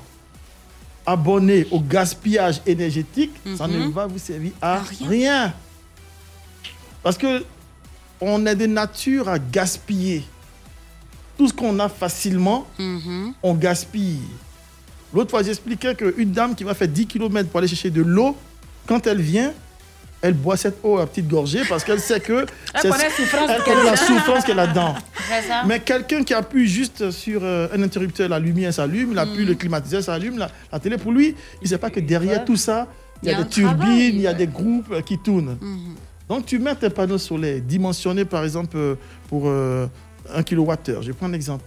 abonné 1.06 1.66
au 1.72 1.80
gaspillage 1.80 2.62
énergétique, 2.66 3.32
ça 3.58 3.68
ne 3.68 3.78
Mhm. 3.80 3.92
va 3.92 4.06
vous 4.06 4.20
servir 4.20 4.52
à 4.62 4.80
rien. 5.10 5.52
Parce 7.04 7.18
que 7.18 7.44
on 8.22 8.46
est 8.46 8.56
de 8.56 8.66
nature 8.68 9.28
à 9.30 9.38
gaspiller. 9.40 10.24
Tout 11.38 11.48
ce 11.48 11.54
qu'on 11.54 11.78
a 11.80 11.90
facilement, 11.90 12.66
on 13.44 13.54
gaspille. 13.56 14.22
L'autre 15.14 15.32
fois, 15.32 15.44
j'expliquais 15.44 15.96
qu'une 15.96 16.32
dame 16.32 16.56
qui 16.56 16.64
va 16.64 16.74
faire 16.74 16.88
10 16.88 17.08
km 17.08 17.50
pour 17.50 17.58
aller 17.60 17.68
chercher 17.68 17.90
de 17.90 18.02
l'eau, 18.02 18.38
quand 18.88 19.06
elle 19.08 19.22
vient, 19.22 19.54
elle 20.22 20.34
boit 20.34 20.58
cette 20.58 20.78
eau 20.84 20.98
à 20.98 21.06
petite 21.06 21.28
gorgée 21.28 21.62
parce 21.70 21.84
qu'elle 21.84 22.00
sait 22.00 22.20
que 22.20 22.46
Elle 22.74 22.82
c'est- 22.82 22.90
connaît 22.90 23.04
la 23.04 23.10
souffrance 23.12 23.50
elle 23.50 23.64
qu'elle 23.64 23.74
connaît 23.76 23.86
la 23.86 23.92
a. 23.92 23.96
souffrance 23.98 24.44
qu'elle 24.44 24.60
a 24.60 24.68
dedans. 24.68 24.96
Mais 25.68 25.80
quelqu'un 25.80 26.24
qui 26.24 26.34
appuie 26.34 26.68
juste 26.68 27.12
sur 27.12 27.42
euh, 27.44 27.68
un 27.74 27.82
interrupteur, 27.84 28.28
la 28.30 28.40
lumière 28.40 28.74
s'allume, 28.74 29.12
il 29.12 29.20
appuie, 29.20 29.44
Mm. 29.44 29.48
le 29.50 29.56
climatiseur 29.56 30.04
s'allume, 30.04 30.38
la, 30.38 30.50
la 30.72 30.80
télé, 30.80 30.98
pour 30.98 31.12
lui, 31.12 31.36
il 31.62 31.64
ne 31.66 31.68
sait 31.70 31.78
pas 31.78 31.90
que 31.90 32.00
derrière 32.00 32.44
tout 32.46 32.56
ça, 32.58 32.88
il 33.24 33.30
y 33.30 33.34
a, 33.34 33.44
des 33.44 33.50
turbines, 33.50 33.78
travail, 33.78 34.08
il 34.10 34.20
y 34.22 34.28
a 34.28 34.34
des 34.34 34.48
groupes 34.48 34.92
euh, 34.92 35.02
qui 35.02 35.18
tournent. 35.18 35.58
Donc 36.28 36.46
tu 36.48 36.58
mets 36.60 36.74
tes 36.76 36.90
panneaux 36.90 37.20
solaires 37.20 37.62
dimensionnés 37.62 38.26
par 38.26 38.44
exemple 38.44 38.76
euh, 38.78 38.96
pour 39.30 39.44
euh, 39.46 39.86
un 40.34 40.42
kilowattheure. 40.42 41.04
Je 41.04 41.12
prends 41.12 41.28
un 41.28 41.34
exemple. 41.34 41.64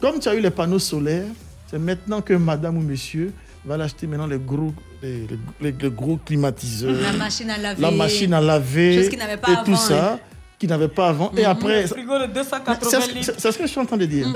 Comme 0.00 0.18
tu 0.18 0.28
as 0.28 0.34
eu 0.34 0.40
les 0.40 0.50
panneaux 0.50 0.78
solaires, 0.78 1.24
c'est 1.70 1.78
maintenant 1.78 2.20
que 2.20 2.34
madame 2.34 2.76
ou 2.76 2.80
monsieur 2.82 3.32
va 3.64 3.76
l'acheter 3.76 4.06
maintenant 4.06 4.26
les 4.26 4.38
gros, 4.38 4.72
les, 5.02 5.26
les- 5.60 5.72
les 5.80 5.90
gros 5.90 6.16
climatiseurs. 6.16 6.92
La 7.00 7.12
machine 7.12 7.50
à 7.50 7.58
laver. 7.58 7.80
La 7.82 7.90
machine 7.90 8.34
à 8.34 8.40
laver. 8.40 8.96
Chose 9.02 9.08
qu'il 9.10 9.18
n'avait 9.18 9.36
pas 9.36 9.48
et 9.50 9.54
avant, 9.54 9.64
tout 9.64 9.76
ça, 9.76 10.12
hein. 10.14 10.18
qu'il 10.58 10.68
n'avait 10.68 10.88
pas 10.88 11.08
avant. 11.08 11.30
Et 11.36 11.44
après, 11.44 11.82
Le 11.82 11.88
frigo 11.88 12.18
de 12.18 12.26
280 12.26 12.78
c'est 12.90 13.00
ce- 13.00 13.14
litres. 13.14 13.24
c'est- 13.26 13.40
c'est 13.40 13.52
ce 13.52 13.58
que 13.58 13.64
je 13.66 13.70
suis 13.70 13.80
en 13.80 13.86
train 13.86 13.96
de 13.96 14.06
dire. 14.06 14.26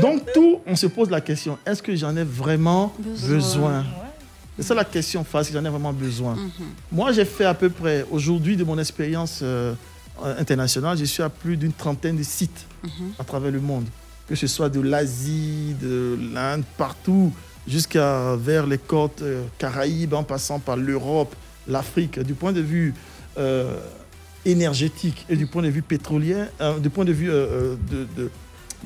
Donc 0.00 0.22
tout, 0.34 0.60
on 0.66 0.76
se 0.76 0.86
pose 0.86 1.08
la 1.10 1.20
question, 1.20 1.58
est-ce 1.64 1.82
que 1.82 1.94
j'en 1.96 2.14
ai 2.16 2.24
vraiment 2.24 2.92
Besoin. 2.98 3.28
besoin, 3.36 3.84
C'est 4.58 4.62
ça 4.64 4.74
la 4.74 4.84
question 4.84 5.22
face, 5.22 5.52
j'en 5.52 5.64
ai 5.64 5.68
vraiment 5.68 5.92
besoin. 5.92 6.36
Moi, 6.90 7.12
j'ai 7.12 7.24
fait 7.26 7.44
à 7.44 7.54
peu 7.54 7.68
près, 7.70 8.04
aujourd'hui, 8.10 8.56
de 8.56 8.64
mon 8.64 8.78
expérience 8.78 9.40
euh, 9.42 9.74
euh, 10.24 10.34
internationale, 10.40 10.96
je 10.98 11.04
suis 11.04 11.22
à 11.22 11.28
plus 11.28 11.56
d'une 11.58 11.72
trentaine 11.72 12.16
de 12.16 12.22
sites 12.22 12.66
à 13.18 13.24
travers 13.24 13.50
le 13.50 13.60
monde. 13.60 13.84
Que 14.28 14.34
ce 14.34 14.46
soit 14.46 14.68
de 14.70 14.80
l'Asie, 14.80 15.76
de 15.80 16.18
l'Inde, 16.34 16.64
partout, 16.78 17.32
jusqu'à 17.68 18.36
vers 18.36 18.66
les 18.66 18.78
côtes 18.78 19.22
euh, 19.22 19.44
Caraïbes, 19.58 20.14
en 20.14 20.22
passant 20.22 20.58
par 20.58 20.76
l'Europe, 20.76 21.34
l'Afrique. 21.66 22.18
Du 22.20 22.34
point 22.34 22.52
de 22.52 22.60
vue 22.60 22.94
euh, 23.38 23.76
énergétique 24.44 25.26
et 25.28 25.36
du 25.36 25.46
point 25.46 25.62
de 25.62 25.68
vue 25.68 25.82
pétrolier, 25.82 26.36
euh, 26.60 26.78
du 26.78 26.90
point 26.90 27.04
de 27.04 27.12
vue 27.12 27.26
de- 27.28 27.76
de- 27.90 28.06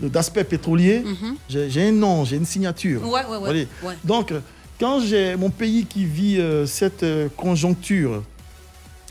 de- 0.00 0.08
d'aspect 0.08 0.44
pétrolier, 0.44 1.00
Mhm. 1.04 1.36
j'ai 1.48 1.70
j'ai 1.70 1.88
un 1.88 1.92
nom, 1.92 2.24
j'ai 2.24 2.36
une 2.36 2.46
signature. 2.46 3.02
Ouais, 3.02 3.20
ouais, 3.26 3.36
ouais. 3.36 3.38
Voyez. 3.38 3.68
Ouais. 3.82 3.94
Donc, 4.04 4.32
quand 4.78 5.00
j'ai 5.00 5.36
mon 5.36 5.50
pays 5.50 5.84
qui 5.84 6.04
vit 6.06 6.40
cette 6.66 7.04
conjoncture 7.36 8.22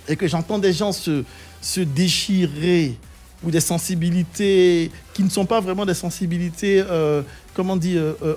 et 0.07 0.15
que 0.15 0.27
j'entends 0.27 0.57
des 0.57 0.73
gens 0.73 0.91
se, 0.91 1.23
se 1.61 1.81
déchirer 1.81 2.97
ou 3.43 3.51
des 3.51 3.59
sensibilités 3.61 4.89
qui 5.13 5.23
ne 5.23 5.29
sont 5.29 5.45
pas 5.45 5.59
vraiment 5.61 5.85
des 5.85 5.93
sensibilités, 5.93 6.83
comment 7.53 7.77
dire, 7.77 8.01
euh, 8.23 8.33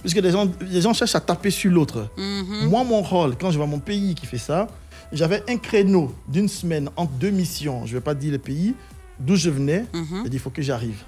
objectives, 0.00 0.02
puisque 0.02 0.16
les 0.22 0.30
gens, 0.30 0.50
les 0.60 0.80
gens 0.80 0.92
cherchent 0.94 1.14
à 1.14 1.20
taper 1.20 1.50
sur 1.50 1.70
l'autre. 1.70 2.08
Mhm. 2.16 2.68
Moi, 2.68 2.84
mon 2.84 3.02
rôle, 3.02 3.36
quand 3.36 3.50
je 3.50 3.56
vois 3.58 3.66
mon 3.66 3.78
pays 3.80 4.14
qui 4.14 4.26
fait 4.26 4.38
ça, 4.38 4.66
j'avais 5.12 5.42
un 5.48 5.56
créneau 5.56 6.14
d'une 6.28 6.48
semaine 6.48 6.88
entre 6.96 7.12
deux 7.12 7.30
missions, 7.30 7.84
je 7.86 7.92
ne 7.94 7.98
vais 7.98 8.04
pas 8.04 8.14
dire 8.14 8.32
le 8.32 8.38
pays, 8.38 8.74
d'où 9.18 9.36
je 9.36 9.50
venais, 9.50 9.84
Mhm. 9.92 10.22
j'ai 10.24 10.30
dit, 10.30 10.36
il 10.36 10.40
faut 10.40 10.50
que 10.50 10.62
j'arrive. 10.62 11.02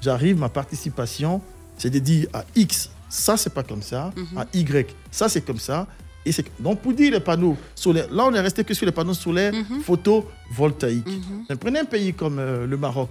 J'arrive, 0.00 0.38
ma 0.38 0.48
participation, 0.48 1.40
c'est 1.76 1.90
de 1.90 1.98
dire 1.98 2.26
à 2.32 2.44
X, 2.56 2.90
ça 3.08 3.36
c'est 3.36 3.52
pas 3.52 3.62
comme 3.62 3.82
ça, 3.82 4.12
Mhm. 4.16 4.38
à 4.38 4.46
Y, 4.54 4.94
ça 5.10 5.28
c'est 5.28 5.42
comme 5.42 5.58
ça. 5.58 5.86
Et. 6.26 6.32
Donc 6.60 6.80
pour 6.80 6.92
dire 6.92 7.12
les 7.12 7.20
panneaux 7.20 7.56
solaires, 7.74 8.08
là 8.12 8.24
on 8.26 8.34
est 8.34 8.40
resté 8.40 8.62
que 8.64 8.74
sur 8.74 8.84
les 8.86 8.92
panneaux 8.92 9.14
solaires 9.14 9.52
Mhm. 9.54 9.80
photovoltaïques. 9.80 11.06
Mais 11.48 11.56
prenez 11.56 11.80
un 11.80 11.84
pays 11.84 12.12
comme 12.12 12.38
euh, 12.38 12.66
le 12.66 12.76
Maroc. 12.76 13.10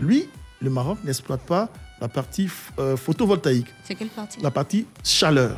Lui, 0.00 0.28
le 0.60 0.70
Maroc 0.70 0.98
n'exploite 1.04 1.42
pas 1.42 1.68
la 2.00 2.08
partie 2.08 2.48
euh, 2.78 2.96
photovoltaïque, 2.96 3.66
C'est 3.84 3.94
quelle 3.94 4.08
partie? 4.08 4.40
La 4.42 4.50
partie 4.50 4.86
chaleur. 5.04 5.56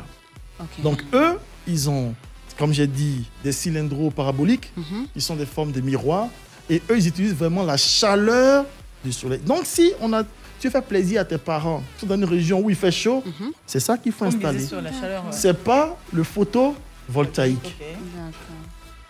Donc 0.83 1.03
eux, 1.13 1.37
ils 1.67 1.89
ont, 1.89 2.13
comme 2.57 2.73
j'ai 2.73 2.87
dit, 2.87 3.25
des 3.43 3.51
cylindros 3.51 4.11
paraboliques 4.11 4.71
Mhm. 4.75 5.07
qui 5.13 5.21
sont 5.21 5.35
des 5.35 5.45
formes 5.45 5.71
de 5.71 5.81
miroirs. 5.81 6.27
Et 6.69 6.81
eux, 6.89 6.97
ils 6.97 7.07
utilisent 7.07 7.33
vraiment 7.35 7.63
la 7.63 7.77
chaleur 7.77 8.65
du 9.03 9.11
soleil. 9.11 9.39
Donc 9.39 9.61
si 9.65 9.91
on 10.01 10.11
a, 10.13 10.23
tu 10.59 10.69
fais 10.69 10.81
plaisir 10.81 11.21
à 11.21 11.25
tes 11.25 11.37
parents, 11.37 11.81
tu 11.97 12.05
dans 12.05 12.15
une 12.15 12.25
région 12.25 12.59
où 12.61 12.69
il 12.69 12.75
fait 12.75 12.91
chaud, 12.91 13.23
Mhm. 13.25 13.51
c'est 13.65 13.79
ça 13.79 13.97
qu'il 13.97 14.11
faut 14.11 14.25
Comme 14.25 14.35
installer. 14.35 14.57
disait 14.57 14.69
sur 14.69 14.81
la 14.81 14.91
chaleur, 14.91 15.23
ouais. 15.25 15.31
C'est 15.31 15.57
pas 15.57 15.97
le 16.13 16.23
photovoltaïque. 16.23 17.75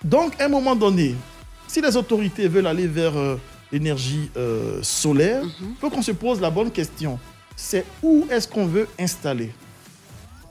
Donc, 0.04 0.40
à 0.40 0.46
un 0.46 0.50
moment 0.50 0.76
donné, 0.76 1.16
si 1.68 1.82
les 1.82 1.96
autorités 1.98 2.48
veulent 2.48 2.68
aller 2.68 2.88
vers 2.88 3.18
euh, 3.18 3.36
l'énergie 3.72 4.30
euh, 4.38 4.80
solaire, 4.82 5.42
il 5.44 5.66
Mhm. 5.68 5.76
faut 5.80 5.90
qu'on 5.90 6.02
se 6.02 6.12
pose 6.12 6.40
la 6.42 6.50
bonne 6.50 6.72
question. 6.72 7.20
C'est 7.56 7.86
où 8.02 8.26
est-ce 8.32 8.48
qu'on 8.48 8.66
veut 8.66 8.88
installer? 9.00 9.52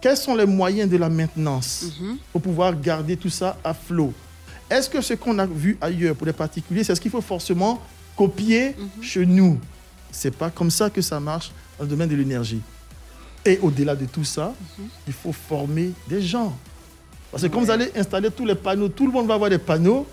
Quels 0.00 0.16
sont 0.16 0.36
les 0.36 0.46
moyens 0.46 0.88
de 0.90 0.96
la 0.96 1.08
maintenance 1.08 1.86
Mhm. 2.00 2.18
pour 2.32 2.40
pouvoir 2.42 2.78
garder 2.78 3.16
tout 3.16 3.30
ça 3.30 3.56
à 3.64 3.74
flot? 3.74 4.12
Est-ce 4.70 4.88
que 4.88 5.00
ce 5.00 5.14
qu'on 5.14 5.38
a 5.38 5.46
vu 5.46 5.76
ailleurs 5.80 6.14
pour 6.14 6.26
les 6.26 6.32
particuliers, 6.32 6.84
c'est 6.84 6.94
ce 6.94 7.00
qu'il 7.00 7.10
faut 7.10 7.20
forcément 7.22 7.80
copier 8.16 8.76
Mhm. 8.78 9.02
chez 9.02 9.26
nous? 9.26 9.58
C'est 10.12 10.34
pas 10.34 10.50
comme 10.50 10.70
ça 10.70 10.88
que 10.90 11.00
ça 11.02 11.18
marche 11.18 11.50
dans 11.78 11.84
le 11.84 11.90
domaine 11.90 12.08
de 12.08 12.16
l'énergie. 12.16 12.60
Et 13.44 13.58
au-delà 13.62 13.96
de 13.96 14.04
tout 14.04 14.24
ça, 14.24 14.54
il 15.06 15.12
faut 15.12 15.32
former 15.32 15.92
des 16.08 16.20
gens. 16.20 16.56
Parce 17.30 17.42
que 17.42 17.48
comme 17.48 17.64
vous 17.64 17.70
allez 17.70 17.90
installer 17.96 18.30
tous 18.30 18.44
les 18.46 18.54
panneaux, 18.54 18.88
tout 18.88 19.06
le 19.06 19.12
monde 19.12 19.26
va 19.26 19.34
avoir 19.34 19.50
des 19.50 19.58
panneaux, 19.58 20.06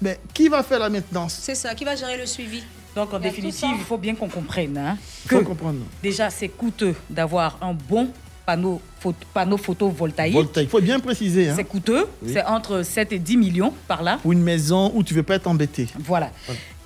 mais 0.00 0.18
qui 0.34 0.48
va 0.48 0.62
faire 0.62 0.78
la 0.78 0.88
maintenance? 0.90 1.38
C'est 1.42 1.54
ça, 1.54 1.74
qui 1.74 1.84
va 1.84 1.94
gérer 1.96 2.16
le 2.16 2.26
suivi? 2.26 2.62
Donc 2.96 3.14
en 3.14 3.20
définitive, 3.20 3.68
il 3.78 3.84
faut 3.84 3.98
bien 3.98 4.14
qu'on 4.16 4.28
comprenne 4.28 4.76
hein, 4.76 4.98
que 5.28 5.38
faut 5.38 5.44
comprendre. 5.44 5.78
déjà 6.02 6.28
c'est 6.28 6.48
coûteux 6.48 6.94
d'avoir 7.08 7.56
un 7.62 7.72
bon 7.72 8.10
panneau, 8.44 8.80
photo, 8.98 9.18
panneau 9.32 9.56
photovoltaïque. 9.56 10.34
Voltaïque, 10.34 10.68
il 10.68 10.70
faut 10.70 10.80
bien 10.80 10.98
préciser. 10.98 11.50
hein. 11.50 11.54
C'est 11.56 11.62
coûteux, 11.64 12.06
Oui. 12.22 12.32
c'est 12.32 12.44
entre 12.44 12.82
7 12.82 13.12
et 13.12 13.18
10 13.20 13.36
millions 13.36 13.72
par 13.86 14.02
là. 14.02 14.18
Pour 14.20 14.32
une 14.32 14.42
maison 14.42 14.90
où 14.94 15.04
tu 15.04 15.14
ne 15.14 15.18
veux 15.18 15.22
pas 15.22 15.36
être 15.36 15.46
embêté. 15.46 15.86
Voilà. 16.00 16.30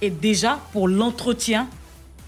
Et 0.03 0.11
déjà, 0.11 0.61
pour 0.73 0.89
l'entretien, 0.89 1.69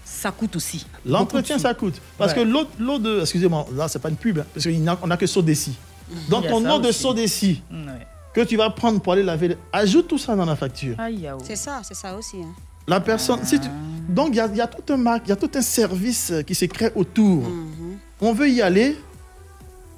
ça 0.03 0.31
coûte 0.31 0.55
aussi. 0.55 0.87
L'entretien, 1.05 1.59
ça 1.59 1.75
coûte. 1.75 2.01
Parce 2.17 2.31
Ouais. 2.33 2.39
que 2.39 2.43
l'eau, 2.43 2.65
l'eau 2.79 2.97
de. 2.97 3.21
Excusez-moi, 3.21 3.67
là, 3.75 3.87
c'est 3.87 3.99
pas 3.99 4.09
une 4.09 4.15
pub, 4.15 4.39
hein, 4.39 4.45
parce 4.53 4.65
qu'on 4.65 4.71
n'a 5.07 5.17
que 5.17 5.25
y 5.25 6.35
a 6.35 6.41
ton 6.49 6.67
eau 6.71 6.79
de. 6.79 6.91
Sodeci 6.91 7.61
Ouais. 7.69 8.07
Que 8.37 8.47
tu 8.47 8.55
vas 8.55 8.69
prendre 8.69 9.01
pour 9.01 9.13
aller 9.13 9.23
laver, 9.23 9.57
ajoute 9.73 10.07
tout 10.07 10.19
ça 10.19 10.35
dans 10.35 10.45
la 10.45 10.55
facture. 10.55 10.95
C'est 11.43 11.55
ça, 11.55 11.81
c'est 11.83 11.95
ça 11.95 12.15
aussi. 12.15 12.37
hein. 12.37 12.53
La 12.87 12.99
personne. 13.01 13.39
si 13.43 13.59
tu- 13.59 13.67
donc, 14.07 14.29
il 14.31 14.35
y 14.35 14.39
a, 14.39 14.47
il 14.47 14.55
y 14.57 14.61
a 14.61 14.67
tout 14.67 14.93
un 14.93 14.97
marque, 14.97 15.23
il 15.25 15.29
y 15.29 15.31
a 15.31 15.35
tout 15.35 15.49
un 15.55 15.61
service 15.61 16.29
euh, 16.31 16.41
qui 16.43 16.53
se 16.55 16.65
crée 16.65 16.91
autour. 16.95 17.43
Mhm. 17.49 17.97
On 18.21 18.33
veut 18.33 18.47
y 18.49 18.61
aller. 18.61 18.95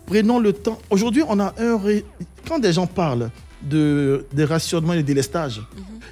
Prenons 0.05 0.39
le 0.39 0.53
temps. 0.53 0.79
Aujourd'hui, 0.89 1.21
on 1.27 1.37
a 1.39 1.53
un. 1.59 1.77
ré- 1.77 2.05
Quand 2.47 2.59
des 2.59 2.71
gens 2.73 2.87
parlent 2.87 3.29
de, 3.61 4.25
de 4.33 4.43
rationnement 4.43 4.93
et 4.93 4.97
de 4.97 5.01
délestage, 5.03 5.61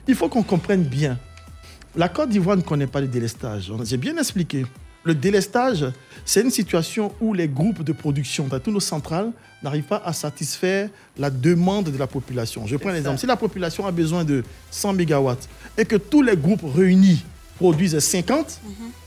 il 0.08 0.14
faut 0.14 0.28
qu'on 0.30 0.44
comprenne 0.44 0.84
bien. 0.84 1.18
La 1.96 2.10
Côte 2.10 2.30
d'Ivoire 2.30 2.58
ne 2.58 2.62
connaît 2.62 2.88
pas 2.88 3.00
le 3.02 3.08
délestage. 3.08 3.72
J'ai 3.86 3.98
bien 3.98 4.16
expliqué. 4.18 4.66
Le 5.08 5.16
délestage, 5.16 5.86
c'est 6.26 6.42
une 6.42 6.52
situation 6.52 7.14
où 7.22 7.34
les 7.34 7.48
groupes 7.48 7.82
de 7.82 7.94
production, 7.94 8.46
dans 8.48 8.60
toutes 8.60 8.74
nos 8.74 8.82
centrales, 8.82 9.32
n'arrivent 9.64 9.86
pas 9.86 10.02
à 10.04 10.12
satisfaire 10.12 10.90
la 11.18 11.30
demande 11.30 11.86
de 11.86 11.98
la 11.98 12.08
population. 12.08 12.68
Je 12.68 12.76
prends 12.76 12.92
l'exemple. 12.92 13.18
Si 13.18 13.26
la 13.26 13.38
population 13.38 13.88
a 13.88 13.92
besoin 13.92 14.26
de 14.26 14.44
100 14.70 14.94
MW 14.96 15.32
et 15.78 15.86
que 15.86 15.96
tous 15.96 16.22
les 16.22 16.36
groupes 16.36 16.66
réunis 16.76 17.24
produisent 17.56 17.98
50, 17.98 18.60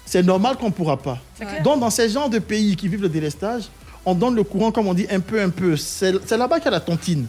c'est 0.07 0.23
normal 0.23 0.57
qu'on 0.57 0.69
ne 0.69 0.73
pourra 0.73 0.97
pas. 0.97 1.19
Donc, 1.63 1.81
dans 1.81 1.91
ces 1.91 2.09
genres 2.09 2.31
de 2.31 2.39
pays 2.39 2.77
qui 2.77 2.89
vivent 2.89 3.03
le 3.03 3.11
délestage, 3.11 3.65
on 4.07 4.15
donne 4.15 4.35
le 4.35 4.43
courant, 4.43 4.73
comme 4.73 4.87
on 4.87 4.95
dit, 4.95 5.07
un 5.11 5.21
peu, 5.21 5.43
un 5.43 5.51
peu. 5.51 5.77
C'est 5.77 6.15
c'est 6.27 6.39
là-bas 6.39 6.57
qu'il 6.61 6.65
y 6.65 6.69
a 6.69 6.71
la 6.71 6.81
tontine. 6.81 7.27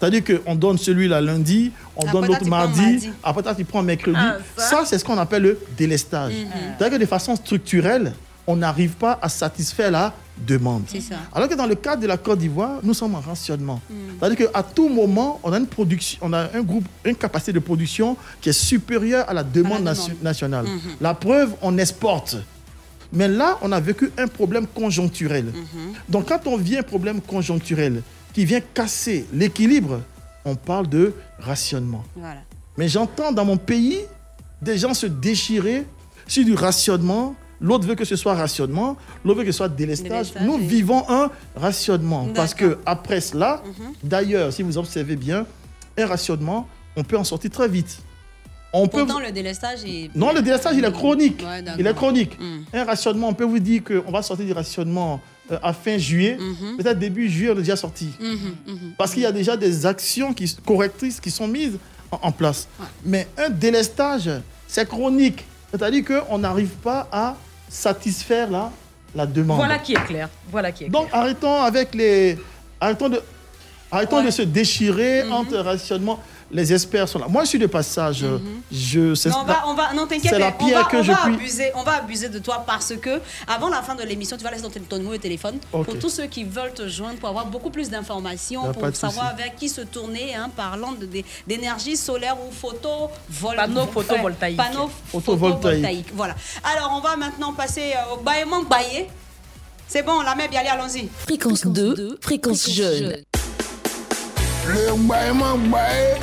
C'est-à-dire 0.00 0.22
qu'on 0.44 0.54
donne 0.54 0.76
celui-là 0.76 1.20
lundi, 1.20 1.72
on 1.96 2.00
Après, 2.02 2.12
donne 2.12 2.26
l'autre 2.26 2.46
mardi, 2.46 2.80
mardi. 2.80 3.10
après 3.22 3.42
toi, 3.42 3.54
tu 3.54 3.64
prends 3.64 3.82
mercredi. 3.82 4.16
Ah, 4.20 4.36
ça, 4.56 4.68
ça. 4.68 4.82
c'est 4.84 4.98
ce 4.98 5.04
qu'on 5.04 5.16
appelle 5.18 5.42
le 5.42 5.58
délestage. 5.76 6.32
Mhm. 6.34 6.46
C'est-à-dire 6.78 6.98
que 6.98 7.02
de 7.02 7.08
façon 7.08 7.34
structurelle, 7.36 8.12
on 8.46 8.56
n'arrive 8.56 8.90
pas 8.92 9.18
à 9.22 9.28
satisfaire 9.30 9.90
la 9.90 10.12
demande. 10.36 10.82
C'est 10.88 11.00
ça. 11.00 11.14
Alors 11.32 11.48
que 11.48 11.54
dans 11.54 11.64
le 11.66 11.76
cadre 11.76 12.02
de 12.02 12.06
la 12.06 12.18
Côte 12.18 12.40
d'Ivoire, 12.40 12.80
nous 12.82 12.92
sommes 12.92 13.14
en 13.14 13.20
rationnement. 13.20 13.80
Mm. 13.88 13.94
C'est-à-dire 14.18 14.50
qu'à 14.52 14.62
tout 14.62 14.88
moment, 14.88 15.40
on 15.44 15.52
a 15.52 15.58
une 15.58 15.66
production, 15.66 16.18
on 16.20 16.32
a 16.34 16.48
un 16.54 16.60
groupe, 16.60 16.84
une 17.04 17.14
capacité 17.14 17.52
de 17.52 17.60
production 17.60 18.16
qui 18.42 18.50
est 18.50 18.52
supérieure 18.52 19.24
à 19.28 19.32
la 19.32 19.42
demande, 19.44 19.78
demande. 19.78 19.84
nation- 19.84 20.12
nationale. 20.22 20.64
Mhm. 20.66 20.80
La 21.00 21.14
preuve, 21.14 21.54
on 21.62 21.78
exporte. 21.78 22.36
Mais 23.12 23.28
là, 23.28 23.58
on 23.62 23.70
a 23.72 23.78
vécu 23.80 24.10
un 24.18 24.26
problème 24.26 24.66
conjoncturel. 24.66 25.44
Mhm. 25.46 25.92
Donc 26.08 26.28
quand 26.28 26.46
on 26.46 26.56
vient 26.58 26.80
un 26.80 26.82
problème 26.82 27.20
conjoncturel 27.22 28.02
qui 28.34 28.44
vient 28.44 28.60
casser 28.60 29.26
l'équilibre, 29.32 30.00
on 30.44 30.54
parle 30.56 30.88
de 30.88 31.14
rationnement. 31.38 32.04
Voilà. 32.16 32.40
Mais 32.76 32.88
j'entends 32.88 33.32
dans 33.32 33.44
mon 33.44 33.56
pays 33.56 33.98
des 34.60 34.76
gens 34.76 34.92
se 34.92 35.06
déchirer 35.06 35.86
sur 36.26 36.44
du 36.44 36.54
rationnement. 36.54 37.34
L'autre 37.60 37.86
veut 37.86 37.94
que 37.94 38.04
ce 38.04 38.16
soit 38.16 38.34
rationnement, 38.34 38.96
l'autre 39.24 39.38
veut 39.38 39.44
que 39.46 39.52
ce 39.52 39.58
soit 39.58 39.68
délestage. 39.68 40.08
Délestage, 40.32 40.42
Nous 40.42 40.54
oui. 40.56 40.66
vivons 40.66 41.08
un 41.08 41.30
rationnement. 41.54 42.28
Parce 42.34 42.52
que 42.52 42.78
après 42.84 43.20
cela, 43.20 43.62
Mhm. 43.64 43.92
d'ailleurs, 44.02 44.52
si 44.52 44.62
vous 44.62 44.76
observez 44.76 45.16
bien, 45.16 45.46
un 45.96 46.06
rationnement, 46.06 46.66
on 46.96 47.04
peut 47.04 47.16
en 47.16 47.24
sortir 47.24 47.50
très 47.50 47.68
vite. 47.68 48.00
On 48.72 48.88
peut 48.88 49.04
Pourtant, 49.06 49.20
le 49.20 49.30
délestage 49.30 49.84
est. 49.84 50.10
non, 50.16 50.32
le 50.32 50.42
délestage, 50.42 50.74
il 50.76 50.84
est 50.84 50.90
chronique. 50.92 51.40
Ouais, 51.46 51.62
il 51.78 51.86
est 51.86 51.94
chronique. 51.94 52.36
Mm. 52.40 52.64
Un 52.76 52.84
rationnement, 52.84 53.28
on 53.28 53.34
peut 53.34 53.44
vous 53.44 53.60
dire 53.60 53.82
qu'on 53.84 54.10
va 54.10 54.20
sortir 54.20 54.44
du 54.46 54.52
rationnement 54.52 55.20
euh, 55.50 55.58
à 55.62 55.72
fin 55.72 55.98
juillet. 55.98 56.36
Mhm. 56.38 56.76
Peut-être 56.78 56.98
début 56.98 57.28
juillet, 57.28 57.50
on 57.50 57.54
est 57.56 57.58
déjà 57.62 57.76
sorti. 57.76 58.10
Mhm, 58.18 58.38
mhm. 58.66 58.92
Parce 58.96 59.12
qu'il 59.12 59.22
y 59.22 59.26
a 59.26 59.32
déjà 59.32 59.56
des 59.56 59.84
actions 59.86 60.32
qui, 60.32 60.54
correctrices 60.64 61.20
qui 61.20 61.30
sont 61.30 61.46
mises 61.48 61.78
en, 62.10 62.18
en 62.22 62.32
place. 62.32 62.66
Mais 63.04 63.28
un 63.36 63.50
délestage, 63.50 64.30
c'est 64.66 64.88
chronique. 64.88 65.44
C'est-à-dire 65.70 66.04
qu'on 66.04 66.38
n'arrive 66.38 66.70
pas 66.82 67.08
à 67.10 67.36
satisfaire 67.68 68.50
la, 68.50 68.70
la 69.14 69.26
demande. 69.26 69.56
Voilà 69.58 69.78
qui 69.78 69.92
est 69.92 70.04
clair. 70.06 70.28
Voilà 70.50 70.72
qui 70.72 70.84
est 70.84 70.88
Donc 70.88 71.08
arrêtons 71.12 71.60
avec 71.62 71.94
les. 71.94 72.38
Arrêtons 72.80 73.08
de, 73.08 73.20
arrêtons 73.90 74.22
de 74.22 74.30
se 74.30 74.42
déchirer 74.42 75.24
entre 75.30 75.56
rationnement. 75.58 76.20
Les 76.54 76.72
experts 76.72 77.08
sont 77.08 77.18
là. 77.18 77.26
Moi, 77.28 77.42
je 77.42 77.48
suis 77.48 77.58
de 77.58 77.66
passage. 77.66 78.24
Je, 78.70 79.14
c'est- 79.16 79.28
Non, 79.28 79.38
on 79.40 79.44
va, 79.44 79.62
on 79.66 79.74
va, 79.74 79.92
non, 79.92 80.06
t'inquiète, 80.06 80.30
C'est 80.32 80.38
la 80.38 80.54
on 80.56 80.64
pierre 80.64 80.82
va, 80.84 80.88
que 80.88 80.96
on 80.98 81.02
je 81.02 81.10
va 81.10 81.18
puis- 81.24 81.34
abuser, 81.34 81.72
on 81.74 81.82
va 81.82 81.96
abuser 81.96 82.28
de 82.28 82.38
toi 82.38 82.62
parce 82.64 82.94
que 82.96 83.20
avant 83.48 83.68
la 83.68 83.82
fin 83.82 83.96
de 83.96 84.04
l'émission, 84.04 84.36
tu 84.36 84.44
vas 84.44 84.52
laisser 84.52 84.62
ton, 84.62 84.70
ton 84.88 84.96
numéro 84.98 85.14
de 85.16 85.20
téléphone 85.20 85.58
pour 85.72 85.84
tous 85.98 86.10
ceux 86.10 86.26
qui 86.26 86.44
veulent 86.44 86.72
te 86.72 86.88
joindre 86.88 87.18
pour 87.18 87.28
avoir 87.28 87.46
beaucoup 87.46 87.70
plus 87.70 87.90
d'informations, 87.90 88.70
a 88.70 88.72
pour 88.72 88.94
savoir 88.94 89.30
souci. 89.32 89.42
vers 89.42 89.54
qui 89.56 89.68
se 89.68 89.80
tourner, 89.80 90.36
hein, 90.36 90.48
parlant 90.56 90.94
d'énergie 91.48 91.96
solaire 91.96 92.36
ou 92.40 92.52
photo, 92.52 93.10
vol- 93.28 93.56
Panneau 93.56 93.80
ouais, 93.80 93.86
photovoltaïque. 93.92 94.56
Panneau 94.56 94.90
Photovoltaïque. 95.10 95.54
photovoltaïque. 95.56 96.06
Voilà. 96.14 96.36
Alors, 96.62 96.92
on 96.96 97.00
va 97.00 97.16
maintenant 97.16 97.52
passer 97.52 97.94
euh, 97.96 98.14
au 98.14 98.18
baillement 98.22 98.62
baillé. 98.62 99.08
C'est 99.88 100.04
bon, 100.04 100.20
la 100.20 100.36
mère, 100.36 100.48
bien 100.48 100.60
allez, 100.60 100.68
allons-y. 100.68 101.08
Fréquence 101.26 101.66
2, 101.66 102.16
fréquence 102.20 102.70
jeune. 102.70 103.16
Le 104.66 104.96
baillement 105.08 105.58
baillé. 105.58 106.14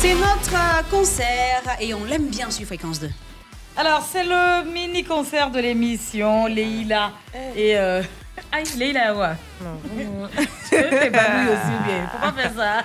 C'est 0.00 0.14
notre 0.14 0.54
euh, 0.54 0.82
concert 0.90 1.62
et 1.78 1.92
on 1.94 2.04
l'aime 2.04 2.28
bien 2.28 2.50
sur 2.50 2.66
Fréquence 2.66 3.00
2. 3.00 3.10
Alors, 3.76 4.02
c'est 4.10 4.24
le 4.24 4.64
mini-concert 4.70 5.50
de 5.50 5.60
l'émission. 5.60 6.46
Leïla 6.46 7.12
et. 7.54 7.76
Euh... 7.76 8.02
Aïe, 8.52 8.64
Leïla, 8.78 9.14
ouais. 9.14 9.28
Non. 9.62 10.28
T'es 10.70 11.10
pas 11.10 11.42
lui 11.42 11.48
aussi 11.50 11.84
bien. 11.86 12.08
Faut 12.10 12.18
pas 12.18 12.32
faire 12.32 12.52
ça. 12.56 12.84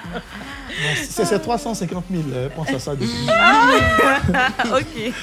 c'est 0.96 1.26
c'est 1.26 1.40
350 1.40 2.04
000. 2.12 2.24
euh, 2.34 2.50
pense 2.50 2.70
à 2.70 2.80
ça. 2.80 2.92
depuis. 2.92 3.10
Ah, 3.30 3.70
ok. 4.78 5.14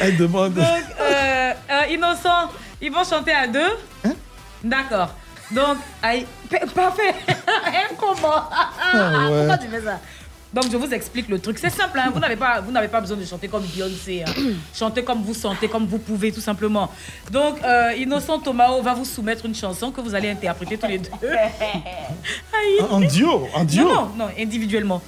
Elle 0.00 0.16
demande. 0.18 0.52
Donc, 0.54 0.64
euh, 1.00 1.52
euh, 1.70 1.86
Innocent, 1.90 2.50
ils 2.82 2.92
vont 2.92 3.04
chanter 3.04 3.32
à 3.32 3.46
deux. 3.46 3.70
Hein? 4.04 4.12
D'accord. 4.62 5.14
Donc, 5.50 5.78
aïe, 6.02 6.26
pa- 6.50 6.66
parfait. 6.74 7.14
Hein, 7.28 7.94
comment 7.98 8.44
Ah 8.92 9.30
ouais. 9.30 9.38
Pourquoi 9.46 9.58
tu 9.58 9.68
fais 9.68 9.80
ça? 9.82 9.98
Donc 10.52 10.64
je 10.70 10.76
vous 10.76 10.92
explique 10.92 11.28
le 11.28 11.38
truc. 11.38 11.58
C'est 11.58 11.70
simple, 11.70 11.98
hein. 11.98 12.10
vous 12.12 12.20
n'avez 12.20 12.36
pas, 12.36 12.60
vous 12.60 12.72
n'avez 12.72 12.88
pas 12.88 13.00
besoin 13.00 13.16
de 13.16 13.24
chanter 13.24 13.48
comme 13.48 13.62
Beyoncé. 13.64 14.24
hein. 14.26 14.32
Chantez 14.74 15.02
comme 15.04 15.22
vous 15.22 15.34
sentez, 15.34 15.68
comme 15.68 15.86
vous 15.86 15.98
pouvez, 15.98 16.32
tout 16.32 16.40
simplement. 16.40 16.90
Donc 17.30 17.62
euh, 17.64 17.92
Innocent 17.96 18.38
Tomao 18.40 18.82
va 18.82 18.94
vous 18.94 19.04
soumettre 19.04 19.46
une 19.46 19.54
chanson 19.54 19.90
que 19.90 20.00
vous 20.00 20.14
allez 20.14 20.30
interpréter 20.30 20.76
tous 20.78 20.86
les 20.86 20.98
deux. 20.98 21.10
Aïe. 21.22 22.80
En 22.90 23.00
duo, 23.00 23.48
en 23.54 23.64
duo. 23.64 23.84
Non, 23.84 23.94
non, 23.94 24.10
non, 24.16 24.28
individuellement. 24.38 25.02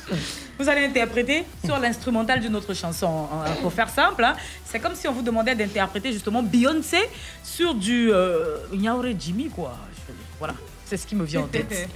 Vous 0.58 0.68
allez 0.68 0.84
interpréter 0.84 1.44
sur 1.64 1.78
l'instrumental 1.78 2.38
d'une 2.40 2.54
autre 2.54 2.72
chanson. 2.74 3.26
Pour 3.62 3.72
faire 3.72 3.88
simple, 3.88 4.22
hein, 4.22 4.36
c'est 4.64 4.78
comme 4.78 4.94
si 4.94 5.08
on 5.08 5.12
vous 5.12 5.22
demandait 5.22 5.54
d'interpréter 5.54 6.12
justement 6.12 6.42
Beyoncé 6.42 6.98
sur 7.42 7.74
du 7.74 8.12
euh, 8.12 8.58
Jimmy, 9.18 9.48
quoi. 9.48 9.76
Je- 10.08 10.12
Voilà, 10.38 10.54
c'est 10.92 10.98
ce 10.98 11.06
qui 11.06 11.16
me 11.16 11.24
vient 11.24 11.40
en 11.40 11.46
tête. 11.46 11.88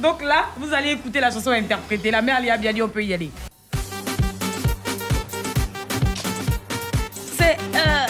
Donc 0.00 0.20
là, 0.20 0.46
vous 0.56 0.74
allez 0.74 0.90
écouter 0.90 1.20
la 1.20 1.30
chanson 1.30 1.50
interprétée. 1.50 2.10
La 2.10 2.20
mère, 2.20 2.38
elle 2.40 2.46
y 2.46 2.50
a 2.50 2.56
bien 2.56 2.72
dit, 2.72 2.82
on 2.82 2.88
peut 2.88 3.04
y 3.04 3.14
aller. 3.14 3.30
C'est 7.38 7.56
euh, 7.76 8.06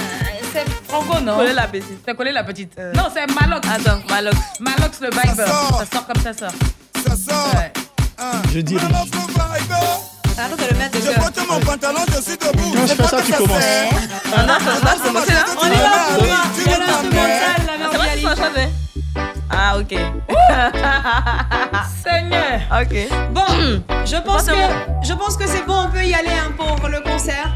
c'est 0.51 0.67
Franck 0.89 1.21
non. 1.21 1.37
Collé 1.37 1.53
la 1.53 1.67
petite. 1.67 2.03
T'as 2.07 2.15
collé 2.15 2.33
la 2.33 2.43
petite. 2.43 2.75
Non, 2.95 3.11
c'est 3.13 3.27
Malox. 3.39 3.69
Attends, 3.69 4.01
Malox. 4.09 4.37
Malox 4.61 5.01
le 5.03 5.11
Viber. 5.11 5.45
Ça 5.45 5.85
sort 5.93 6.07
comme 6.07 6.23
ça 6.23 6.33
sort. 6.33 6.53
Ça 7.07 7.17
sort. 7.17 7.53
Je 8.55 8.61
dis. 8.61 8.77
Arrête 10.37 10.59
de 10.59 10.73
le 10.73 10.79
mettre 10.79 10.99
Je 11.01 11.21
porte 11.21 11.39
mon 11.49 11.61
pantalon, 11.61 12.01
je 12.09 12.21
suis 12.23 12.39
debout. 12.39 12.73
Quand 12.75 12.87
je 12.87 12.95
fais 12.95 13.05
ça, 13.05 13.23
tu 13.23 13.33
commences. 13.33 13.63
Ah 14.35 14.47
non, 14.47 14.59
ça 14.59 14.73
là. 14.73 15.45
On 15.61 15.67
est 15.67 15.71
là, 15.71 16.07
on 16.19 16.25
est 16.25 16.31
C'est 18.57 18.84
Ah, 19.57 19.77
ok. 19.79 19.93
Seigneur. 22.03 22.61
ok. 22.81 22.95
Bon, 23.31 23.47
je 24.05 24.17
pense 24.17 24.45
que 24.45 24.55
je 25.03 25.13
pense 25.15 25.37
que 25.37 25.47
c'est 25.47 25.65
bon, 25.67 25.85
on 25.87 25.91
peut 25.91 26.05
y 26.05 26.15
aller 26.15 26.29
hein, 26.31 26.53
pour 26.57 26.89
le 26.89 27.01
concert. 27.01 27.49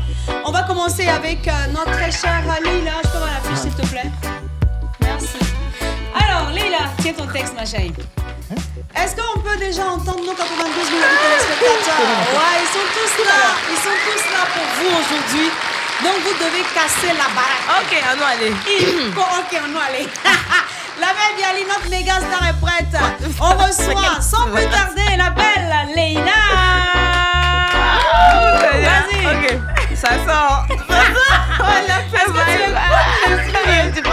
On 0.44 0.50
va 0.52 0.62
commencer 0.62 1.08
avec 1.08 1.46
euh, 1.48 1.52
notre 1.72 1.90
très 1.92 2.10
chère 2.10 2.42
Leila. 2.64 2.92
Je 3.04 3.08
peux 3.10 3.18
voir 3.18 3.30
l'affiche, 3.34 3.58
s'il 3.62 3.74
te 3.74 3.86
plaît? 3.86 4.10
Merci. 5.00 5.38
Alors, 6.14 6.50
Leila, 6.50 6.88
tiens 7.00 7.12
ton 7.14 7.26
texte, 7.26 7.54
ma 7.56 7.64
chérie. 7.64 7.92
Est-ce 8.96 9.14
qu'on 9.16 9.40
peut 9.40 9.56
déjà 9.58 9.86
entendre 9.86 10.20
nos 10.24 10.34
92 10.34 10.38
000 10.38 11.00
téléspectateurs? 11.22 12.06
Ouais, 12.38 12.54
ils 12.62 12.72
sont 12.72 12.88
tous 12.96 13.24
là. 13.24 13.42
Ils 13.70 13.80
sont 13.86 13.98
tous 14.06 14.24
là 14.32 14.42
pour 14.54 14.66
vous 14.76 14.90
aujourd'hui. 15.00 15.50
Donc, 16.02 16.14
vous 16.24 16.36
devez 16.44 16.62
casser 16.74 17.12
la 17.12 17.28
baraque. 17.34 17.82
Ok, 17.82 17.92
on 18.12 18.18
va 18.18 18.26
aller. 18.28 18.52
Il 18.66 19.12
faut- 19.12 19.20
ok, 19.20 19.60
on 19.66 19.72
va 19.78 19.84
aller. 19.88 20.06
La 21.00 21.08
belle 21.14 21.34
Bialy, 21.36 21.64
notre 21.66 21.88
méga 21.90 22.14
star 22.14 22.48
est 22.48 22.60
prête. 22.60 22.94
On 23.40 23.52
reçoit 23.54 24.20
sans 24.20 24.46
plus 24.48 24.66
tarder 24.66 25.16
la 25.16 25.30
belle 25.30 25.94
Leila. 25.94 26.32
Vas-y. 28.82 29.26
Ok, 29.26 29.58
ça 29.94 30.08
sort. 30.26 30.66
Ça 30.88 31.00
sort. 31.14 31.40
On 31.60 31.62
l'a 31.86 32.00
fait. 32.10 32.24
Est-ce 32.24 32.32
que 33.52 33.52
tu 33.94 34.00
es- 34.00 34.08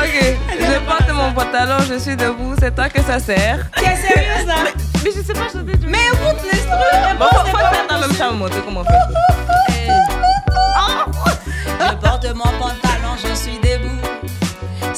Ok, 0.00 0.16
je 0.60 0.78
porte 0.80 1.10
mon 1.12 1.32
pantalon, 1.32 1.78
je 1.88 1.98
suis 1.98 2.16
debout, 2.16 2.54
c'est 2.60 2.74
toi 2.74 2.88
que 2.88 3.02
ça 3.02 3.18
sert. 3.18 3.58
T'es 3.74 3.96
sérieuse 3.96 4.46
là? 4.46 4.54
Mais, 4.64 4.72
mais 5.04 5.10
je 5.14 5.20
sais 5.22 5.32
pas 5.32 5.46
chanter 5.52 5.72
Mais 5.86 5.98
écoute 6.06 6.40
l'instru. 6.44 7.16
Bon, 7.18 7.26
faut, 7.26 7.46
faire 7.56 7.86
dans 7.88 7.96
le 7.96 8.06
même 8.08 8.16
comment 8.64 8.80
on 8.80 8.84
fait? 8.84 9.27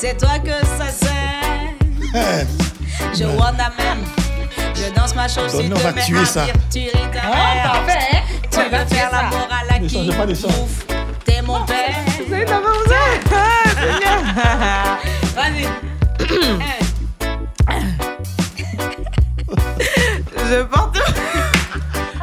C'est 0.01 0.17
toi 0.17 0.39
que 0.39 0.65
ça 0.79 0.89
sert. 0.89 1.75
Je 3.13 3.25
wonderman. 3.25 3.99
Je 4.75 4.91
danse 4.95 5.15
ma 5.15 5.29
chose, 5.29 5.53
tu 5.53 5.69
te 5.69 5.95
mets 5.95 6.03
tuer 6.03 6.21
à 6.21 6.25
ça. 6.25 6.47
dire, 6.47 6.55
tu 6.73 6.79
ris 6.79 6.91
ta 7.13 7.21
Oh, 7.29 7.33
parfait. 7.63 8.23
Tu 8.51 8.61
veux 8.61 8.87
faire 8.87 9.11
l'amour 9.13 9.47
à 9.51 9.65
la 9.71 9.79
Ne 9.79 9.87
qui 9.87 10.09
pas. 10.09 10.25
Ouf, 10.25 10.87
T'es 11.27 11.43
mon 11.43 11.63
père. 11.67 11.95
C'est 12.17 12.31
la 12.31 12.61
même 12.61 12.87
Vas-y. 15.37 15.69
Je 20.49 20.63
porte. 20.63 20.97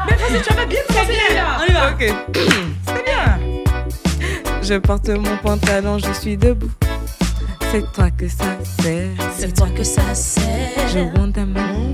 Mais 0.08 0.16
vas-y, 0.16 0.41
tu 0.41 0.49
avais 0.52 0.66
bien 0.66 0.82
là. 1.36 1.45
On 1.60 1.64
y 1.64 1.72
va. 1.74 1.91
Ok. 1.91 2.02
C'est 2.88 3.04
bien. 3.06 3.38
Je 4.64 4.74
porte 4.80 5.10
mon 5.10 5.38
pantalon, 5.38 5.99
je 5.99 6.12
suis 6.14 6.38
debout. 6.38 6.72
C'est 7.72 7.91
toi 7.94 8.10
que 8.11 8.27
ça 8.27 8.57
sert. 8.81 9.10
C'est 9.38 9.53
toi 9.53 9.68
que 9.76 9.84
ça 9.84 10.14
sert. 10.15 10.44
Je 10.94 10.99
wonderman, 11.19 11.94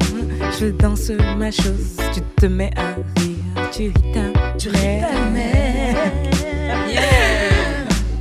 je 0.59 0.67
danse 0.67 1.11
ma 1.37 1.51
chose. 1.51 1.97
Tu 2.13 2.21
te 2.21 2.45
mets 2.45 2.71
à 2.75 2.95
rire, 3.19 3.69
tu 3.71 3.83
ris 3.83 4.11
ta 4.13 4.39
Tu 4.57 4.69
ris 4.69 5.01
ta 5.01 5.19
mère. 5.31 5.95
Yeah. 6.87 7.01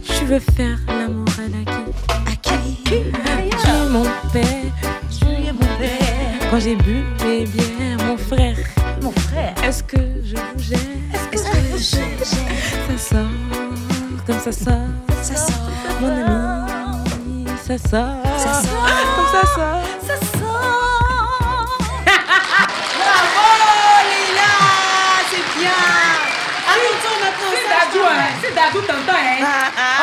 Je 0.02 0.24
veux 0.24 0.38
faire 0.40 0.78
l'amour 0.88 1.26
à 1.38 1.48
la 1.48 1.64
qui 1.70 1.82
À 2.26 2.36
qui? 2.40 2.82
Tu 2.84 2.94
es 2.94 3.88
mon 3.90 4.04
père. 4.32 4.72
Tu 5.10 5.26
es 5.26 5.52
mon 5.52 5.78
père. 5.78 6.50
Quand 6.50 6.60
j'ai 6.60 6.76
bu 6.76 7.04
mes 7.24 7.44
bières, 7.46 7.98
mon 8.06 8.16
frère. 8.16 8.56
Mon 9.02 9.12
frère. 9.12 9.54
Est-ce 9.64 9.82
que 9.82 9.98
je 10.24 10.36
vous 10.36 10.58
gère? 10.58 10.78
Est-ce 11.32 11.44
que 11.44 11.58
je 11.76 11.96
gère? 11.96 12.26
Ça 12.88 13.14
sort, 13.14 14.26
comme 14.26 14.38
ça 14.38 14.52
sort. 14.52 14.90
Ça 15.22 15.36
sort. 15.36 15.70
Mon 16.00 16.08
ami, 16.08 16.41
ça 17.78 17.88
sort. 17.90 18.38
Ça 18.38 18.52
sort. 18.62 18.88
Comme 19.16 19.30
ça 19.32 19.42
sort. 19.54 19.82
Ça 20.06 20.16
sort. 20.38 21.78
Bravo, 22.98 23.48
Lila. 24.10 24.52
C'est 25.30 25.46
bien. 25.58 25.80
Tour 27.02 27.16
maintenant. 27.20 27.52
C'est 27.54 27.68
Dadou, 27.68 27.98
Thomas. 27.98 28.20
hein. 28.20 28.32
C'est 28.42 28.54
Dadou, 28.54 28.80
t'entends, 28.82 29.18
hein. 29.18 29.46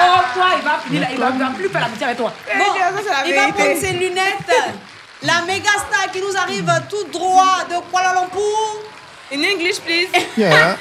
Oh, 0.01 0.19
toi, 0.33 0.45
il 0.57 0.63
va 0.63 0.79
finir 0.85 1.01
là. 1.01 1.07
Il 1.11 1.19
va, 1.19 1.29
il 1.33 1.39
va 1.39 1.45
plus 1.55 1.69
faire 1.69 1.81
la 1.81 1.87
boutique 1.87 2.03
avec 2.03 2.17
toi. 2.17 2.33
Bon, 2.57 2.65
ça, 2.73 2.91
c'est 3.03 3.09
la 3.09 3.27
il 3.27 3.35
va 3.35 3.53
prendre 3.53 3.79
ses 3.79 3.93
lunettes. 3.93 4.53
La 5.21 5.41
méga 5.41 5.69
star 5.71 6.11
qui 6.11 6.21
nous 6.21 6.35
arrive 6.37 6.71
tout 6.89 7.03
droit 7.11 7.59
de 7.69 7.75
Kuala 7.91 8.13
Lumpur. 8.13 8.83
In 9.31 9.43
English, 9.43 9.79
please. 9.81 10.07
Yeah. 10.37 10.75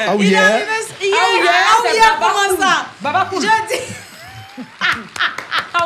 Ah 0.00 0.14
oui, 0.16 0.26
Il 0.26 0.32
est 0.34 0.36
yeah. 0.36 0.44
arrivé. 0.54 0.66
Hier, 1.00 1.14
Ah 1.20 1.26
oui, 1.34 1.48
ah 1.48 1.94
hier, 1.94 2.16
Baba 2.18 2.32
comment 2.32 2.48
Cool. 2.48 2.58
ça? 2.66 2.86
Baba. 3.00 3.28
Je 3.32 3.38
dis. 3.38 3.84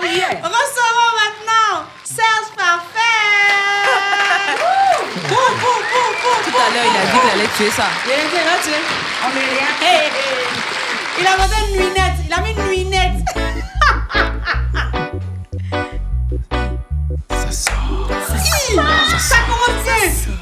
Oui, 0.01 0.09
yeah. 0.16 0.28
Recevons 0.43 1.12
maintenant 1.20 1.86
Serge 2.05 2.51
Parfait. 2.56 3.01
Bou, 5.28 5.35
bou, 5.60 5.74
bou, 5.90 6.05
bou, 6.23 6.51
Tout 6.51 6.56
à 6.56 6.74
l'heure, 6.74 6.86
il 6.86 6.97
a 6.97 7.12
dit 7.12 7.19
qu'il 7.20 7.31
allait 7.31 7.52
tuer 7.56 7.70
ça. 7.70 7.85
Il 8.06 8.12
a 8.12 8.14
été 8.16 8.36
là, 8.44 8.56
tu. 8.62 8.70
On 9.24 9.31
est 9.36 9.48
rien. 9.51 9.70
Hey, 9.82 10.06
hey. 10.06 10.10
Il 11.20 11.27
a 11.27 11.36
monté 11.36 11.56
une 11.69 11.77
nuinette. 11.77 12.19
Il 12.27 12.32
a 12.32 12.40
mis 12.40 12.52
une 12.52 12.62
nuinette. 12.66 13.20
Ça 17.31 17.52
sort. 17.52 18.09
Hi, 18.10 18.74
Ça 19.19 19.36
a 19.36 19.40
commencé. 19.47 19.93
Malox. 20.02 20.41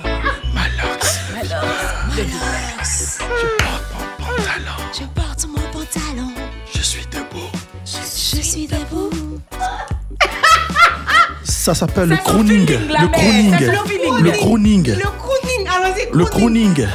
Ça 11.71 11.87
s'appelle 11.87 12.09
le 12.09 12.17
crooning. 12.17 12.67
Le 12.67 13.07
crooning. 13.13 13.55
Le 13.61 14.31
crooning. 14.33 14.87
Le 14.89 15.03
crooning. 15.21 15.69
Allons-y. 15.69 16.09
Le 16.13 16.25
crooning. 16.25 16.77
Yeah, 16.77 16.89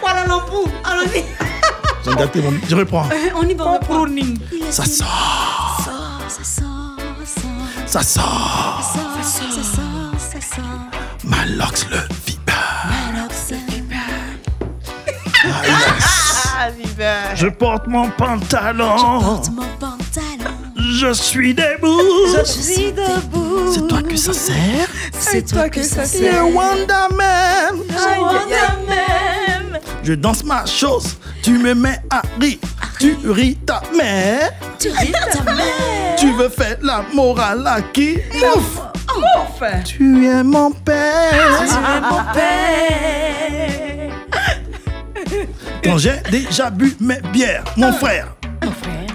Kuala 0.00 0.24
Lumpur. 0.24 0.70
Allons-y. 0.84 1.22
J'ai 2.02 2.14
gâté 2.16 2.40
mon. 2.40 2.54
Je 2.66 2.74
reprends. 2.76 3.06
On 3.34 3.42
y 3.46 3.52
va, 3.52 3.72
reprend. 3.72 3.94
Crooning. 4.04 4.38
Ça 4.70 4.86
sort. 4.86 5.82
Ça 5.84 5.90
sort, 5.90 6.22
ça 6.28 6.44
sort, 6.44 6.96
ça 7.26 7.42
sort. 7.42 7.84
Ça 7.84 8.02
sort. 8.02 8.94
Ça 8.94 9.22
sort, 9.22 9.52
ça 9.52 9.62
sort, 9.62 10.14
ça 10.18 10.40
sort. 10.56 10.64
Malox 11.22 11.86
le 11.90 11.98
viper. 12.26 12.54
Malox. 12.86 13.52
Ah, 16.58 16.70
Viva. 16.70 17.34
Je 17.34 17.48
porte 17.48 17.86
mon 17.86 18.08
pantalon. 18.08 19.20
Porte 19.20 19.50
mon 19.50 19.66
pantalon. 19.78 19.95
Je 20.98 21.12
suis 21.12 21.52
debout. 21.54 22.00
Je 22.38 22.44
suis 22.44 22.92
debout. 22.92 23.70
C'est 23.72 23.86
toi 23.86 24.00
que 24.02 24.16
ça 24.16 24.32
sert. 24.32 24.88
C'est 25.12 25.42
toi 25.46 25.68
que 25.68 25.82
ça 25.82 26.06
C'est 26.06 26.18
sert. 26.18 26.46
Je 26.46 26.52
wonder 26.54 27.08
même. 27.16 27.82
Je 30.02 30.14
danse 30.14 30.42
ma 30.44 30.64
chose. 30.64 31.16
Tu 31.42 31.58
me 31.58 31.74
mets 31.74 32.00
à 32.10 32.22
rire. 32.40 32.56
Tu 32.98 33.14
ris 33.28 33.56
ta 33.56 33.82
mère. 33.94 34.52
Tu 34.78 34.88
ris 34.90 35.12
ta 35.12 35.42
mère. 35.52 36.16
Tu 36.18 36.32
veux 36.32 36.48
faire 36.48 36.78
la 36.82 37.04
morale 37.12 37.66
à 37.66 37.82
qui? 37.82 38.16
Ouf. 38.54 38.80
Ouf. 39.16 39.62
Tu 39.84 40.26
es 40.26 40.42
mon 40.42 40.70
père. 40.70 41.58
Tu 41.58 41.74
es 41.74 42.00
mon 42.00 42.22
père. 42.32 44.12
Quand 45.84 45.98
j'ai 45.98 46.20
déjà 46.30 46.70
bu 46.70 46.96
mes 47.00 47.20
bières, 47.32 47.64
mon 47.76 47.92
frère. 47.92 48.28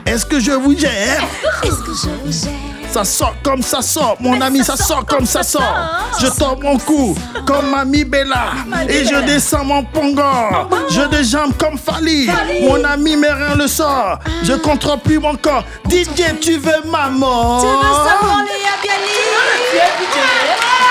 Est-ce 0.06 0.26
que 0.26 0.40
je 0.40 0.52
vous 0.52 0.78
gère? 0.78 1.24
Est-ce 1.64 1.82
que 1.84 1.94
je 1.94 2.10
vous 2.24 2.32
gère? 2.32 2.52
Ça 2.92 3.04
sort 3.06 3.36
comme 3.42 3.62
ça 3.62 3.82
sort, 3.82 4.18
mon 4.20 4.42
ami, 4.42 4.66
ça 4.66 4.76
sort 4.76 5.06
comme 5.06 5.26
ça 5.26 5.44
sort. 5.44 5.78
Je 6.20 6.28
tords 6.28 6.60
mon 6.62 6.78
cou 6.78 7.16
comme 7.48 7.70
Mamie 7.70 8.04
Bella. 8.04 8.48
Et 8.90 9.06
je 9.06 9.16
descends 9.26 9.64
mon 9.64 9.86
pongon. 9.86 10.68
Je 10.90 11.00
déjambe 11.08 11.54
comme 11.58 11.78
Fali. 11.78 12.28
Mon 12.64 12.84
ami 12.84 13.16
mes 13.16 13.30
reins 13.30 13.56
le 13.56 13.68
sort. 13.68 14.20
Je 14.44 14.52
contrôle 14.54 15.00
plus 15.00 15.20
mon 15.20 15.36
corps. 15.36 15.64
DJ, 15.90 16.34
tu 16.42 16.58
veux 16.58 16.82
ma 16.92 17.08
mort? 17.10 17.62
Tu 17.62 17.68
veux 17.68 17.94
savoir 17.94 18.44
Léa 18.44 18.76
Bialy 18.84 19.18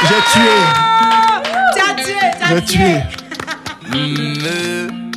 J'ai 0.08 0.22
tué. 0.32 0.56
Tu 1.74 1.80
as 1.82 1.94
tué, 2.02 2.14
tu 2.38 2.44
as 2.44 2.48
J'ai 2.48 2.62
tué. 2.64 3.02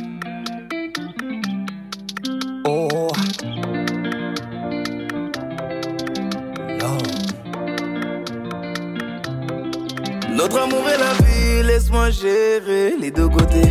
Notre 10.34 10.58
amour 10.58 10.82
est 10.88 10.98
la 10.98 11.12
vie, 11.24 11.62
laisse-moi 11.62 12.10
gérer 12.10 12.96
les 13.00 13.10
deux 13.10 13.28
côtés. 13.28 13.70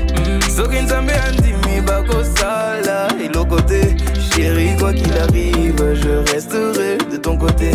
soki 0.55 0.81
nzambe 0.81 1.11
andimi 1.27 1.81
bakosala 1.81 3.07
eloko 3.21 3.59
te 3.61 3.81
chéri 4.31 4.75
quoi 4.79 4.93
qu'il 4.93 5.11
arrive 5.17 5.83
je 5.93 6.31
resterai 6.31 6.97
de 7.11 7.17
ton 7.17 7.37
côté. 7.37 7.71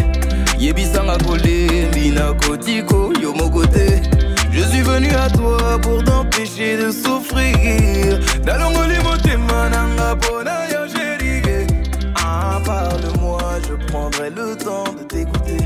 Yebisanga 0.58 1.18
kolembi 1.18 2.10
na 2.12 2.32
kotiko 2.32 3.12
yo 3.20 3.32
moko 3.34 3.66
te 3.66 4.00
je 4.52 4.62
suis 4.62 4.82
venu 4.82 5.08
à 5.10 5.28
toi 5.28 5.78
pour 5.82 6.02
t'empêcher 6.04 6.76
de 6.76 6.90
souffrir. 6.90 8.20
Nalongoli 8.46 8.98
motema 9.04 9.68
nanga 9.70 10.14
mpona 10.14 10.56
yo 10.72 10.88
chérie 10.88 11.66
ah, 12.14 12.60
parle-moi 12.64 13.42
je 13.68 13.74
prendrai 13.86 14.30
le 14.30 14.56
temps 14.56 14.92
de 14.96 15.02
t'écouter. 15.04 15.62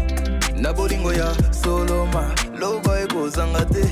Na 0.57 0.73
bolingo 0.73 1.13
ya 1.13 1.33
soloma 1.51 2.25
loba 2.63 3.01
ekozanga 3.01 3.65
te. 3.65 3.85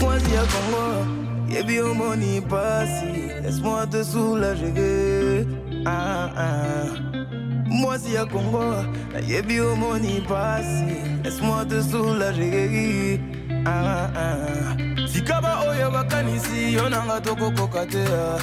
Mwasi 0.00 0.34
ya 0.34 0.42
kongo 0.52 1.06
yebi 1.54 1.80
omoni 1.80 2.40
pasi 2.40 3.10
laisse-moi 3.42 3.86
te 3.90 4.04
soulager. 4.04 5.46
Ah, 5.86 6.30
ah. 6.36 6.86
mwasi 7.68 8.14
ya 8.14 8.24
kongo 8.26 8.84
nayebi 9.12 9.60
omoni 9.60 10.20
pasi 10.28 10.94
laisse-moi 11.24 11.66
te 11.66 11.82
soulager. 11.82 13.18
Ah, 13.66 14.10
ah. 14.16 14.76
sikaba 15.12 15.60
oyo 15.68 15.90
bakanisi 15.90 16.74
yo 16.74 16.88
nanga 16.88 17.20
tokokoka 17.20 17.86
te. 17.86 18.04
Ah. 18.04 18.38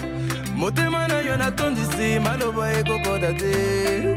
motema 0.56 1.08
na 1.08 1.22
yo 1.22 1.38
natondisi 1.38 2.20
maloba 2.20 2.74
ekokoda 2.74 3.34
te 3.34 4.16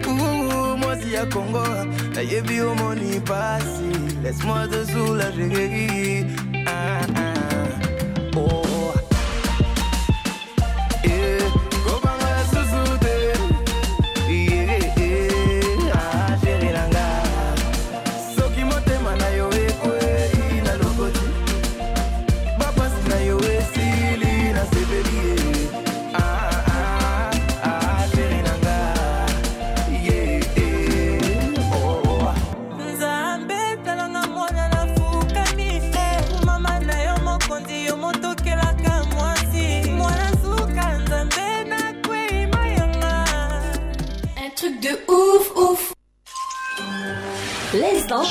démocratie 1.02 1.12
ya 1.12 1.26
congo 1.26 1.62
nayebi 2.14 2.60
omoni 2.60 3.20
pasi 3.20 4.22
laisse 4.22 4.44
moi 4.44 4.66
te 4.68 4.84
soulager 4.92 6.26
ah, 6.66 7.00
ah. 7.16 7.31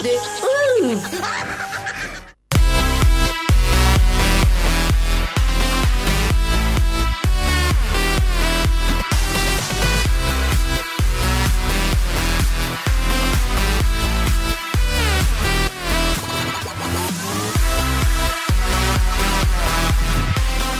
De. 0.01 0.09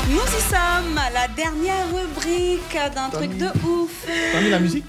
Nous 0.10 0.18
y 0.18 0.42
sommes 0.42 0.98
à 0.98 1.12
la 1.12 1.28
dernière 1.28 1.86
rubrique 1.94 2.76
d'un 2.96 3.10
truc 3.10 3.38
de 3.38 3.46
ouf. 3.68 3.92
T'as 4.32 4.42
mis 4.42 4.50
la 4.50 4.60
musique 4.60 4.86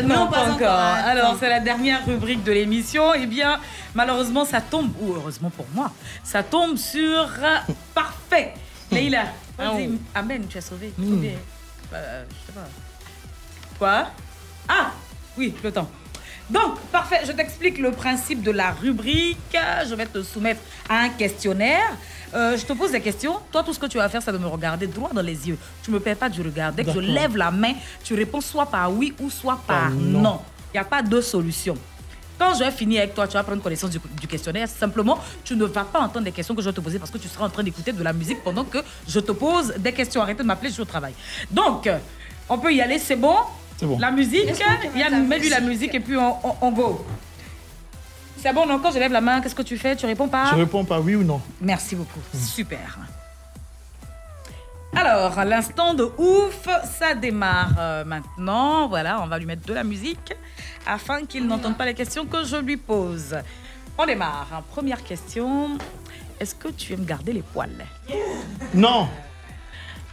Euh, 0.00 0.06
non, 0.06 0.26
pas, 0.28 0.50
encore. 0.50 0.68
Alors, 0.68 1.36
c'est 1.38 1.48
la 1.48 1.60
dernière 1.60 2.04
rubrique 2.04 2.42
de 2.44 2.52
l'émission. 2.52 3.14
Eh 3.14 3.26
bien, 3.26 3.60
malheureusement, 3.94 4.44
ça 4.44 4.60
tombe, 4.60 4.92
ou 5.00 5.14
heureusement 5.14 5.50
pour 5.50 5.66
moi, 5.74 5.92
ça 6.24 6.42
tombe 6.42 6.76
sur 6.76 7.02
euh, 7.42 7.56
Parfait. 7.94 8.54
Leïla, 8.90 9.26
vas-y. 9.56 9.90
Amen, 10.14 10.46
tu 10.48 10.58
as 10.58 10.62
sauvé. 10.62 10.92
Mm. 10.98 11.08
Sauvé. 11.08 11.38
Euh, 11.92 12.24
je 12.28 12.46
sais 12.46 12.58
pas. 12.58 12.68
Quoi? 13.78 14.10
Ah, 14.68 14.90
oui, 15.36 15.54
le 15.62 15.72
temps. 15.72 15.88
Donc, 16.50 16.80
parfait, 16.90 17.20
je 17.24 17.32
t'explique 17.32 17.78
le 17.78 17.92
principe 17.92 18.42
de 18.42 18.50
la 18.50 18.72
rubrique. 18.72 19.56
Je 19.88 19.94
vais 19.94 20.06
te 20.06 20.22
soumettre 20.22 20.60
à 20.88 21.02
un 21.02 21.08
questionnaire. 21.10 21.96
Euh, 22.34 22.56
je 22.56 22.64
te 22.64 22.72
pose 22.72 22.92
des 22.92 23.00
questions. 23.00 23.36
Toi, 23.50 23.62
tout 23.64 23.72
ce 23.72 23.78
que 23.78 23.86
tu 23.86 23.98
vas 23.98 24.08
faire, 24.08 24.22
c'est 24.22 24.32
de 24.32 24.38
me 24.38 24.46
regarder 24.46 24.86
droit 24.86 25.10
dans 25.12 25.22
les 25.22 25.48
yeux. 25.48 25.58
Tu 25.82 25.90
me 25.90 25.98
perds 26.00 26.16
pas 26.16 26.28
du 26.28 26.40
regard. 26.42 26.72
Dès 26.72 26.84
que 26.84 26.92
je 26.92 27.00
lève 27.00 27.36
la 27.36 27.50
main, 27.50 27.72
tu 28.04 28.14
réponds 28.14 28.40
soit 28.40 28.66
par 28.66 28.92
oui 28.92 29.12
ou 29.20 29.30
soit 29.30 29.58
par 29.66 29.90
non. 29.90 30.40
Il 30.72 30.76
n'y 30.76 30.80
a 30.80 30.84
pas 30.84 31.02
deux 31.02 31.22
solutions. 31.22 31.76
Quand 32.38 32.54
je 32.54 32.60
vais 32.64 32.70
finir 32.70 33.00
avec 33.02 33.14
toi, 33.14 33.26
tu 33.26 33.34
vas 33.34 33.42
prendre 33.42 33.60
connaissance 33.62 33.90
du, 33.90 34.00
du 34.20 34.26
questionnaire. 34.26 34.66
Simplement, 34.68 35.18
tu 35.44 35.54
ne 35.56 35.64
vas 35.66 35.84
pas 35.84 36.00
entendre 36.00 36.24
des 36.24 36.32
questions 36.32 36.54
que 36.54 36.62
je 36.62 36.68
vais 36.70 36.72
te 36.74 36.80
poser 36.80 36.98
parce 36.98 37.10
que 37.10 37.18
tu 37.18 37.28
seras 37.28 37.46
en 37.46 37.50
train 37.50 37.62
d'écouter 37.62 37.92
de 37.92 38.02
la 38.02 38.12
musique 38.14 38.42
pendant 38.42 38.64
que 38.64 38.78
je 39.06 39.20
te 39.20 39.32
pose 39.32 39.74
des 39.76 39.92
questions. 39.92 40.22
Arrêtez 40.22 40.42
de 40.42 40.46
m'appeler, 40.48 40.68
je 40.70 40.74
suis 40.74 40.82
au 40.82 40.86
travail. 40.86 41.12
Donc, 41.50 41.86
euh, 41.86 41.98
on 42.48 42.56
peut 42.58 42.72
y 42.72 42.80
aller, 42.80 42.98
c'est 42.98 43.16
bon? 43.16 43.34
C'est 43.76 43.86
bon. 43.86 43.98
La 43.98 44.10
musique, 44.10 44.46
Yann, 44.96 45.26
mets-lui 45.26 45.48
la 45.50 45.60
musique? 45.60 45.92
musique 45.92 45.94
et 45.96 46.00
puis 46.00 46.16
on, 46.16 46.36
on- 46.46 46.54
on 46.62 46.70
go. 46.70 47.04
C'est 48.42 48.54
bon, 48.54 48.66
donc 48.66 48.80
quand 48.82 48.90
je 48.90 48.98
lève 48.98 49.12
la 49.12 49.20
main, 49.20 49.42
qu'est-ce 49.42 49.54
que 49.54 49.60
tu 49.60 49.76
fais? 49.76 49.94
Tu 49.96 50.06
réponds 50.06 50.28
pas? 50.28 50.46
Je 50.52 50.54
réponds 50.54 50.82
pas 50.82 50.98
oui 50.98 51.14
ou 51.14 51.22
non? 51.22 51.42
Merci 51.60 51.94
beaucoup. 51.94 52.20
Super. 52.34 52.98
Alors, 54.96 55.44
l'instant 55.44 55.92
de 55.92 56.10
ouf, 56.16 56.66
ça 56.84 57.14
démarre 57.14 57.74
euh, 57.78 58.04
maintenant. 58.04 58.88
Voilà, 58.88 59.20
on 59.20 59.26
va 59.26 59.38
lui 59.38 59.44
mettre 59.44 59.66
de 59.66 59.74
la 59.74 59.84
musique 59.84 60.32
afin 60.86 61.26
qu'il 61.26 61.46
n'entende 61.46 61.76
pas 61.76 61.84
les 61.84 61.92
questions 61.92 62.24
que 62.24 62.42
je 62.44 62.56
lui 62.56 62.78
pose. 62.78 63.36
On 63.98 64.06
démarre. 64.06 64.62
Première 64.70 65.04
question. 65.04 65.76
Est-ce 66.40 66.54
que 66.54 66.68
tu 66.68 66.94
aimes 66.94 67.04
garder 67.04 67.34
les 67.34 67.42
poils? 67.42 67.84
Non. 68.72 69.06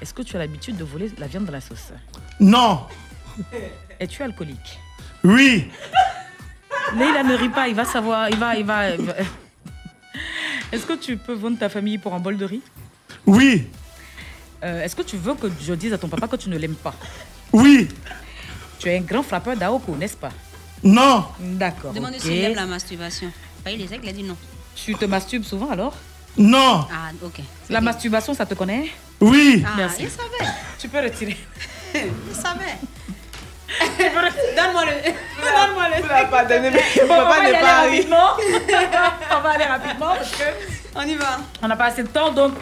Est-ce 0.01 0.13
que 0.13 0.21
tu 0.21 0.35
as 0.35 0.39
l'habitude 0.39 0.75
de 0.75 0.83
voler 0.83 1.09
la 1.17 1.27
viande 1.27 1.45
dans 1.45 1.53
la 1.53 1.61
sauce? 1.61 1.93
Non. 2.41 2.81
Es-tu 4.01 4.21
alcoolique? 4.21 4.79
Oui. 5.23 5.71
Leïla 6.95 7.23
ne 7.23 7.35
rit 7.35 7.49
pas, 7.49 7.67
il 7.67 7.75
va 7.75 7.85
savoir, 7.85 8.29
il 8.29 8.37
va, 8.37 8.55
il 8.55 8.65
va. 8.65 8.89
il 8.91 9.01
va- 9.05 9.13
Est-ce 10.71 10.85
que 10.85 10.93
tu 10.93 11.17
peux 11.17 11.33
vendre 11.33 11.57
ta 11.57 11.69
famille 11.69 11.97
pour 11.97 12.13
un 12.13 12.19
bol 12.19 12.37
de 12.37 12.45
riz? 12.45 12.61
Oui. 13.25 13.67
Euh, 14.63 14.83
Est-ce 14.83 14.95
que 14.95 15.01
tu 15.03 15.17
veux 15.17 15.35
que 15.35 15.47
je 15.61 15.73
dise 15.73 15.93
à 15.93 15.97
ton 15.97 16.07
papa 16.07 16.27
que 16.27 16.35
tu 16.35 16.49
ne 16.49 16.57
l'aimes 16.57 16.75
pas? 16.75 16.93
Oui. 17.53 17.87
Tu 18.79 18.89
es 18.89 18.97
un 18.97 19.01
grand 19.01 19.23
frappeur 19.23 19.55
d'Aoko, 19.55 19.95
n'est-ce 19.95 20.17
pas? 20.17 20.31
Non. 20.83 21.25
D'accord. 21.39 21.93
Demandez 21.93 22.17
ok. 22.17 22.23
s'il 22.23 22.43
aime 22.43 22.55
la 22.55 22.65
masturbation. 22.65 23.31
Il 23.65 23.77
les 23.77 23.93
aigles, 23.93 24.03
il 24.05 24.09
a 24.09 24.13
dit 24.13 24.23
non. 24.23 24.37
Tu 24.75 24.95
te 24.95 25.05
masturbes 25.05 25.43
souvent 25.43 25.69
alors? 25.71 25.95
Non. 26.37 26.85
Ah, 26.91 27.09
ok. 27.23 27.39
La 27.69 27.81
masturbation, 27.81 28.33
ça 28.33 28.45
te 28.45 28.53
connaît? 28.53 28.89
Oui. 29.19 29.63
Ah, 29.65 29.73
Merci. 29.77 30.03
il 30.03 30.09
savait. 30.09 30.51
Tu 30.79 30.87
peux 30.87 30.99
retirer. 31.01 31.35
Il 31.95 32.35
savait. 32.35 32.77
Donne-moi 34.55 34.85
le. 34.85 34.91
Donne-moi 35.41 35.85
le. 35.89 36.03
On 37.09 37.25
va 37.25 37.37
y 37.39 37.47
aller 37.47 37.57
rapidement. 37.57 38.29
on 39.37 39.41
va 39.41 39.49
aller 39.51 39.63
rapidement 39.65 40.15
parce 40.15 40.31
que 40.31 40.43
On 40.95 41.01
y 41.01 41.15
va. 41.15 41.39
on 41.61 41.67
n'a 41.67 41.75
pas 41.75 41.85
assez 41.85 42.03
de 42.03 42.07
temps. 42.07 42.31
Donc, 42.31 42.53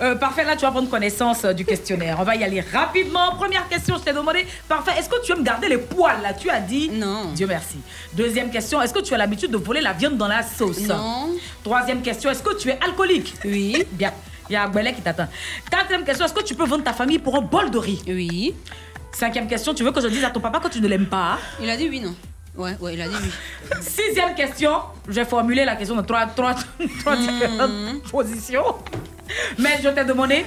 euh, 0.00 0.14
parfait, 0.14 0.44
là, 0.44 0.56
tu 0.56 0.62
vas 0.62 0.70
prendre 0.70 0.88
connaissance 0.88 1.44
euh, 1.44 1.52
du 1.52 1.64
questionnaire. 1.64 2.16
On 2.20 2.22
va 2.24 2.34
y 2.36 2.42
aller 2.44 2.60
rapidement. 2.60 3.32
Première 3.36 3.68
question, 3.68 3.96
je 3.98 4.02
t'ai 4.02 4.12
demandé. 4.12 4.46
Parfait, 4.68 4.92
est-ce 4.98 5.08
que 5.10 5.20
tu 5.22 5.32
aimes 5.32 5.42
garder 5.42 5.68
les 5.68 5.78
poils 5.78 6.22
là? 6.22 6.32
Tu 6.32 6.48
as 6.48 6.60
dit 6.60 6.88
Non. 6.90 7.32
Dieu 7.34 7.46
merci. 7.46 7.78
Deuxième 8.14 8.50
question, 8.50 8.80
est-ce 8.80 8.94
que 8.94 9.00
tu 9.00 9.12
as 9.12 9.18
l'habitude 9.18 9.50
de 9.50 9.58
voler 9.58 9.80
la 9.82 9.92
viande 9.92 10.16
dans 10.16 10.28
la 10.28 10.42
sauce? 10.42 10.80
Non. 10.80 11.30
Troisième 11.62 12.00
question, 12.00 12.30
est-ce 12.30 12.42
que 12.42 12.56
tu 12.56 12.70
es 12.70 12.78
alcoolique? 12.82 13.34
Oui. 13.44 13.86
Bien. 13.92 14.12
Il 14.48 14.54
y 14.54 14.56
a 14.56 14.64
Agbelé 14.64 14.92
qui 14.92 15.00
t'attend. 15.02 15.28
Quatrième 15.70 16.02
question, 16.04 16.24
est-ce 16.26 16.34
que 16.34 16.42
tu 16.42 16.56
peux 16.56 16.64
vendre 16.66 16.82
ta 16.82 16.92
famille 16.92 17.20
pour 17.20 17.36
un 17.36 17.40
bol 17.42 17.70
de 17.70 17.78
riz? 17.78 18.02
Oui. 18.08 18.54
Cinquième 19.12 19.46
question, 19.48 19.74
tu 19.74 19.82
veux 19.84 19.92
que 19.92 20.00
je 20.00 20.08
dise 20.08 20.24
à 20.24 20.30
ton 20.30 20.40
papa 20.40 20.60
que 20.60 20.68
tu 20.68 20.80
ne 20.80 20.88
l'aimes 20.88 21.06
pas 21.06 21.38
Il 21.60 21.68
a 21.68 21.76
dit 21.76 21.88
oui, 21.90 22.00
non. 22.00 22.14
Ouais, 22.56 22.76
ouais, 22.80 22.94
il 22.94 23.00
a 23.02 23.08
dit 23.08 23.14
oui. 23.22 23.30
Sixième 23.80 24.34
question, 24.34 24.72
j'ai 25.08 25.24
formulé 25.24 25.64
la 25.64 25.76
question 25.76 25.94
dans 25.96 26.02
trois, 26.02 26.26
trois, 26.26 26.54
trois 27.00 27.16
différentes 27.16 28.02
positions. 28.10 28.64
Mais 29.58 29.78
je 29.82 29.88
t'ai 29.88 30.04
demandé, 30.04 30.46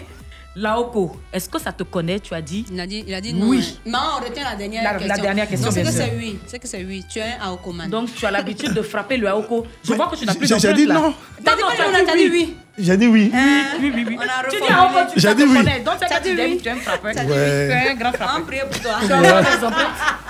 Laoko, 0.56 1.15
est-ce 1.31 1.49
que 1.49 1.60
ça 1.60 1.72
te 1.72 1.84
connaît? 1.84 2.19
Tu 2.19 2.34
as 2.34 2.41
dit 2.41 2.65
Il 2.72 2.80
a 2.80 2.85
dit, 2.85 3.03
il 3.07 3.14
a 3.14 3.22
dit 3.22 3.34
non. 3.34 3.48
Oui. 3.48 3.80
hein. 3.85 3.90
Maman, 3.90 4.06
on 4.19 4.23
retient 4.26 4.44
la 4.44 4.56
dernière 4.56 4.84
La- 4.84 4.94
la 4.94 4.99
question. 4.99 5.23
dernière 5.23 5.48
question, 5.48 5.72
c'est 5.72 5.84
que 5.84 5.91
c'est 5.91 6.14
oui. 6.18 6.40
C'est 6.45 6.60
que 6.60 6.68
c'est 6.68 6.84
oui. 6.84 7.03
Tu 7.11 7.19
es 7.19 7.23
un 7.41 7.49
Aokoman. 7.52 7.90
Donc 7.90 8.14
tu 8.14 8.26
as 8.26 8.31
l'habitude 8.31 8.73
de 8.73 8.81
frapper 8.81 9.18
le 9.18 9.27
Aoko. 9.30 9.65
Je 9.84 9.94
vois 9.94 10.07
que 10.07 10.15
tu 10.15 10.26
n'as 10.26 10.35
plus 10.35 10.49
de 10.49 10.57
j'ai 10.60 10.73
dit 10.73 10.85
là. 10.85 10.95
non. 10.95 11.14
T'as 11.44 11.56
dit 11.56 11.61
non, 11.61 11.69
dit 11.69 12.06
t'as 12.06 12.15
dit 12.15 12.30
oui. 12.30 12.30
oui. 12.31 12.57
J'ai 12.77 12.97
dit 12.97 13.05
oui. 13.07 13.31
Oui, 13.79 13.91
oui, 13.93 14.05
oui. 14.07 14.17
On 14.17 14.21
a 14.23 14.49
Tu 14.49 14.57
dis 14.57 14.73
en 14.73 14.89
quoi 14.91 15.05
tu 15.05 15.19
J'ai 15.19 15.27
ça 15.27 15.33
dit 15.35 15.43
oui. 15.43 15.63
Donc, 15.83 15.93
Ça 15.99 16.07
ça 16.07 16.19
dit 16.19 16.35
tu 16.35 16.41
oui. 16.41 16.59
tu 16.61 16.69
aimes 16.69 16.79
frapper. 16.79 17.13
Ça 17.13 17.23
dit 17.23 17.31
Ouais. 17.31 17.67
Tu 17.69 17.87
es 17.87 17.91
un 17.91 17.95
grand 17.95 18.09
On 18.09 18.13
frappeur. 18.13 18.43
prie 18.45 18.59
pour 18.71 18.81
toi. 18.81 18.91
Tu 19.05 19.13
empreintes. 19.13 19.87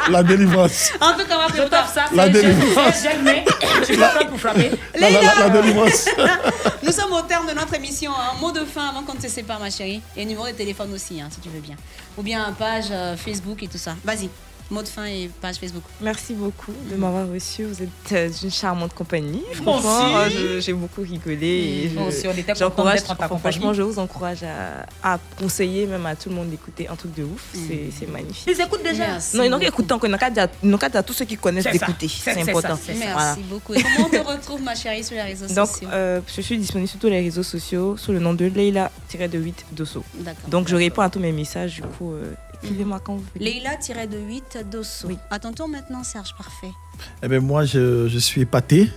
La 0.10 0.24
délivrance. 0.24 0.91
En 0.99 1.14
tout 1.14 1.26
cas, 1.26 1.36
on 1.36 1.40
va 1.40 1.48
prier 1.48 1.64
pour 1.70 1.88
ça. 1.88 2.06
La 2.14 2.28
délivrance. 2.28 3.06
Tu 3.86 3.94
vas 3.95 4.10
pour 4.26 4.40
frapper. 4.40 4.72
La, 4.99 5.10
la, 5.10 5.22
la, 5.22 5.36
la 5.40 5.49
délivrance. 5.49 6.06
Nous 6.84 6.91
sommes 6.91 7.14
au 7.14 7.22
terme 7.22 7.48
de 7.48 7.53
notre 7.53 7.74
émission. 7.76 8.11
Un 8.11 8.40
mot 8.41 8.52
de 8.52 8.65
fin 8.65 8.90
avant 8.90 9.03
qu'on 9.03 9.14
ne 9.15 9.22
se 9.22 9.30
sépare, 9.30 9.60
ma 9.61 9.70
chérie. 9.70 10.02
Et 10.18 10.26
numéro 10.26 10.45
de 10.48 10.52
téléphone 10.52 10.91
aussi, 10.94 11.22
hein, 11.22 11.30
si 11.32 11.40
tu 11.40 11.48
veux 11.48 11.61
bien. 11.61 11.76
Ou 12.18 12.24
bien 12.24 12.53
page 12.60 12.86
euh, 12.91 13.15
Facebook 13.15 13.64
et 13.64 13.68
tout 13.68 13.78
ça. 13.78 13.95
Vas-y, 14.03 14.30
mot 14.72 14.81
de 14.81 14.88
fin 14.88 15.06
et 15.06 15.30
page 15.41 15.56
Facebook. 15.57 15.84
Merci 16.02 16.34
beaucoup 16.34 16.73
de 16.90 16.95
m'avoir 16.95 17.27
reçu. 17.30 17.64
Vous 17.65 17.81
êtes 17.84 17.90
euh, 18.11 18.30
d'une 18.30 18.52
charmante 18.52 18.94
compagnie. 18.94 19.44
Franchement, 19.53 20.26
je- 20.30 20.60
j'ai 20.60 20.73
beaucoup 20.73 21.02
rigolé. 21.02 21.45
Et 21.85 21.90
je- 21.90 22.53
j'encourage-. 22.56 23.02
Franchement, 23.40 23.73
je 23.73 23.81
vous 23.84 23.99
encourage 23.99 24.40
à, 24.44 25.14
à 25.15 25.19
conseiller 25.40 25.85
même 25.85 26.06
à 26.06 26.15
tout 26.15 26.30
le 26.30 26.35
monde 26.35 26.49
d'écouter 26.49 26.88
un 26.88 26.95
truc 26.95 27.14
de 27.15 27.23
ouf. 27.23 27.44
C'est- 27.53 27.90
C'est 27.98 28.10
magnifique. 28.10 28.48
Ils 28.48 28.61
écoutent 28.61 28.84
déjà. 28.84 29.07
Merci 29.07 29.38
Non, 29.38 29.44
ils 29.44 29.49
n'ont 29.49 29.57
beaucoup. 29.57 29.61
qu'à 29.61 29.68
écouter 29.68 29.94
encore. 29.94 30.10
Ils 30.64 30.69
n'ont 30.69 30.77
qu'à 30.77 30.90
à 30.94 31.03
tous 31.03 31.14
ceux 31.14 31.26
qui 31.26 31.38
connaissent 31.38 31.65
d'écouter. 31.65 32.07
C'est- 32.07 32.34
C'est 32.34 32.34
c'est 32.44 32.49
important. 32.49 32.76
ça, 32.76 32.81
c'est 32.85 32.94
ça. 32.94 32.99
Merci 32.99 33.14
Voilà. 33.14 33.35
beaucoup. 33.49 33.73
Et 33.73 33.84
comment 33.84 34.07
on 34.07 34.10
te 34.10 34.18
retrouve, 34.27 34.61
ma 34.61 34.76
chérie, 34.76 35.03
sur 35.03 35.15
les 35.15 35.22
réseaux 35.23 35.48
Donc, 35.48 35.68
sociaux 35.68 35.90
euh, 35.91 36.19
je 36.35 36.41
suis 36.41 36.57
disponible 36.57 36.90
sur 36.90 36.99
tous 36.99 37.07
les 37.10 37.19
réseaux 37.22 37.44
sociaux 37.44 37.95
sous 37.98 38.11
le 38.11 38.19
nom 38.19 38.34
de 38.34 38.45
Leila-de-8 38.45 39.53
Dosso. 39.72 40.03
D'accord. 40.15 40.49
Donc, 40.49 40.68
je 40.68 40.76
réponds 40.76 41.02
à 41.02 41.10
tous 41.10 41.19
mes 41.19 41.31
messages. 41.31 41.76
Du 41.76 41.81
coup, 41.81 42.14
euh, 42.14 42.34
écrivez-moi 42.64 42.99
quand 42.99 43.15
vous 43.15 43.23
voulez. 43.34 43.61
Leila-de 43.61 44.18
8 44.18 44.65
Dosso. 44.72 45.10
À 45.30 45.40
ton 45.40 45.53
tour 45.53 45.68
maintenant, 45.68 46.03
Serge, 46.03 46.34
parfait. 46.38 46.72
Eh 47.22 47.27
ben, 47.27 47.41
moi, 47.41 47.65
je, 47.65 48.07
je 48.07 48.18
suis 48.19 48.41
épaté 48.41 48.90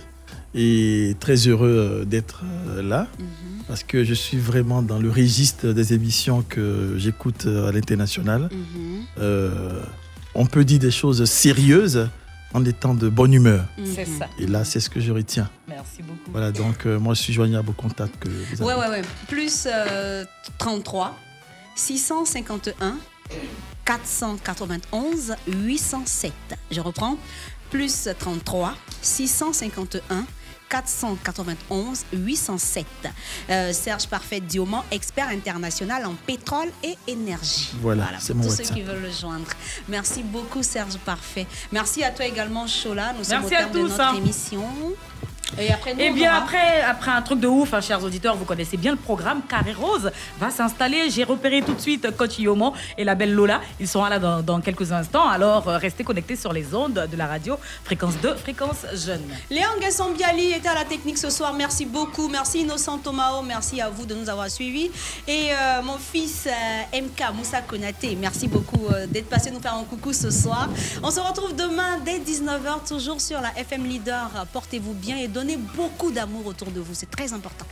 et 0.55 1.15
très 1.19 1.35
heureux 1.47 2.01
euh, 2.01 2.05
d'être 2.05 2.41
euh, 2.43 2.81
là 2.81 3.07
parce 3.67 3.83
que 3.83 4.03
je 4.03 4.13
suis 4.13 4.37
vraiment 4.37 4.81
dans 4.81 4.97
le 4.97 5.09
registre 5.09 5.73
des 5.73 5.93
émissions 5.93 6.41
que 6.41 6.95
j'écoute 6.97 7.45
euh, 7.45 7.67
à 7.67 7.71
l'international. 7.71 8.49
Euh, 9.19 9.81
on 10.33 10.45
peut 10.45 10.63
dire 10.63 10.79
des 10.79 10.91
choses 10.91 11.25
sérieuses 11.25 12.09
en 12.53 12.63
étant 12.63 12.93
de 12.93 13.09
bonne 13.09 13.33
humeur. 13.33 13.65
C'est 13.93 14.05
ça. 14.05 14.27
Et 14.39 14.47
là, 14.47 14.63
c'est 14.63 14.79
ce 14.79 14.89
que 14.89 15.01
je 15.01 15.11
retiens. 15.11 15.49
Merci 15.67 16.01
beaucoup. 16.01 16.31
Voilà, 16.31 16.51
donc 16.51 16.85
euh, 16.85 16.97
moi, 16.97 17.13
je 17.13 17.21
suis 17.21 17.33
joignable 17.33 17.69
au 17.69 17.73
contact 17.73 18.17
que 18.19 18.29
vous 18.29 18.61
avez. 18.61 18.63
Ouais, 18.63 18.79
ouais, 18.79 18.89
ouais. 18.89 19.01
Plus 19.27 19.67
euh, 19.69 20.23
33 20.57 21.17
651 21.75 22.97
491 23.85 25.35
807. 25.47 26.33
Je 26.71 26.81
reprends. 26.81 27.17
Plus 27.69 28.09
33 28.19 28.75
651 29.01 30.25
491 30.69 32.05
807. 32.13 32.85
Euh, 33.49 33.73
Serge 33.73 34.07
Parfait 34.07 34.39
Diomant, 34.39 34.83
expert 34.91 35.29
international 35.29 36.05
en 36.05 36.13
pétrole 36.13 36.69
et 36.83 36.97
énergie. 37.07 37.71
Voilà, 37.81 38.07
c'est 38.19 38.33
pour 38.33 38.43
mon 38.43 38.49
tous 38.49 38.55
ceux 38.55 38.63
qui 38.63 38.81
veulent 38.81 39.01
le 39.01 39.11
joindre. 39.11 39.47
Merci 39.87 40.23
beaucoup 40.23 40.63
Serge 40.63 40.97
Parfait. 40.97 41.47
Merci 41.71 42.03
à 42.03 42.11
toi 42.11 42.25
également 42.25 42.67
Chola. 42.67 43.13
Nous 43.17 43.23
sommes 43.23 43.43
au 43.43 43.47
à 43.47 43.49
terme 43.49 43.71
de 43.71 43.79
notre 43.79 44.01
hein. 44.01 44.15
émission. 44.15 44.63
Et 45.59 45.71
après 45.71 45.93
nous, 45.93 45.99
Eh 46.01 46.09
on 46.11 46.13
bien, 46.13 46.29
aura- 46.31 46.43
après, 46.43 46.81
après 46.81 47.11
un 47.11 47.21
truc 47.21 47.39
de 47.39 47.47
ouf, 47.47 47.73
hein, 47.73 47.81
chers 47.81 48.03
auditeurs, 48.03 48.35
vous 48.35 48.45
connaissez 48.45 48.77
bien 48.77 48.91
le 48.91 48.97
programme 48.97 49.41
Carré 49.47 49.73
Rose 49.73 50.11
va 50.39 50.49
s'installer. 50.51 51.09
J'ai 51.09 51.23
repéré 51.23 51.61
tout 51.61 51.73
de 51.73 51.79
suite 51.79 52.15
Coach 52.15 52.37
Yomo 52.39 52.73
et 52.97 53.03
la 53.03 53.15
belle 53.15 53.33
Lola. 53.33 53.61
Ils 53.79 53.87
seront 53.87 54.05
là 54.05 54.19
dans, 54.19 54.41
dans 54.41 54.59
quelques 54.61 54.91
instants. 54.91 55.27
Alors, 55.27 55.67
euh, 55.69 55.77
restez 55.77 56.03
connectés 56.03 56.35
sur 56.35 56.53
les 56.53 56.73
ondes 56.75 57.07
de 57.11 57.17
la 57.17 57.27
radio 57.27 57.55
Fréquence 57.83 58.15
2, 58.21 58.35
Fréquence 58.35 58.85
Jeune. 58.93 59.21
Léon 59.49 59.69
Gassambiali 59.81 60.51
était 60.53 60.67
à 60.69 60.75
la 60.75 60.85
technique 60.85 61.17
ce 61.17 61.29
soir. 61.29 61.53
Merci 61.53 61.85
beaucoup. 61.85 62.27
Merci 62.27 62.59
Innocent 62.61 62.97
Tomao. 62.99 63.41
Merci 63.41 63.81
à 63.81 63.89
vous 63.89 64.05
de 64.05 64.15
nous 64.15 64.29
avoir 64.29 64.49
suivis. 64.49 64.91
Et 65.27 65.47
euh, 65.51 65.81
mon 65.83 65.97
fils 65.97 66.47
euh, 66.47 66.99
MK 67.01 67.35
Moussa 67.35 67.61
Konaté, 67.61 68.17
merci 68.19 68.47
beaucoup 68.47 68.87
euh, 68.91 69.07
d'être 69.07 69.29
passé 69.29 69.49
nous 69.51 69.59
faire 69.61 69.73
un 69.75 69.83
coucou 69.83 70.13
ce 70.13 70.29
soir. 70.29 70.69
On 71.03 71.09
se 71.11 71.19
retrouve 71.19 71.55
demain 71.55 71.97
dès 72.05 72.19
19h, 72.19 72.87
toujours 72.87 73.21
sur 73.21 73.39
la 73.41 73.57
FM 73.57 73.85
Leader. 73.85 74.29
Portez-vous 74.53 74.93
bien 74.93 75.17
et 75.17 75.27
Donnez 75.37 75.57
beaucoup 75.75 76.09
d'amour 76.09 76.47
autour 76.47 76.71
de 76.71 76.79
vous, 76.79 76.95
c'est 76.95 77.11
très 77.11 77.31
important. 77.31 77.67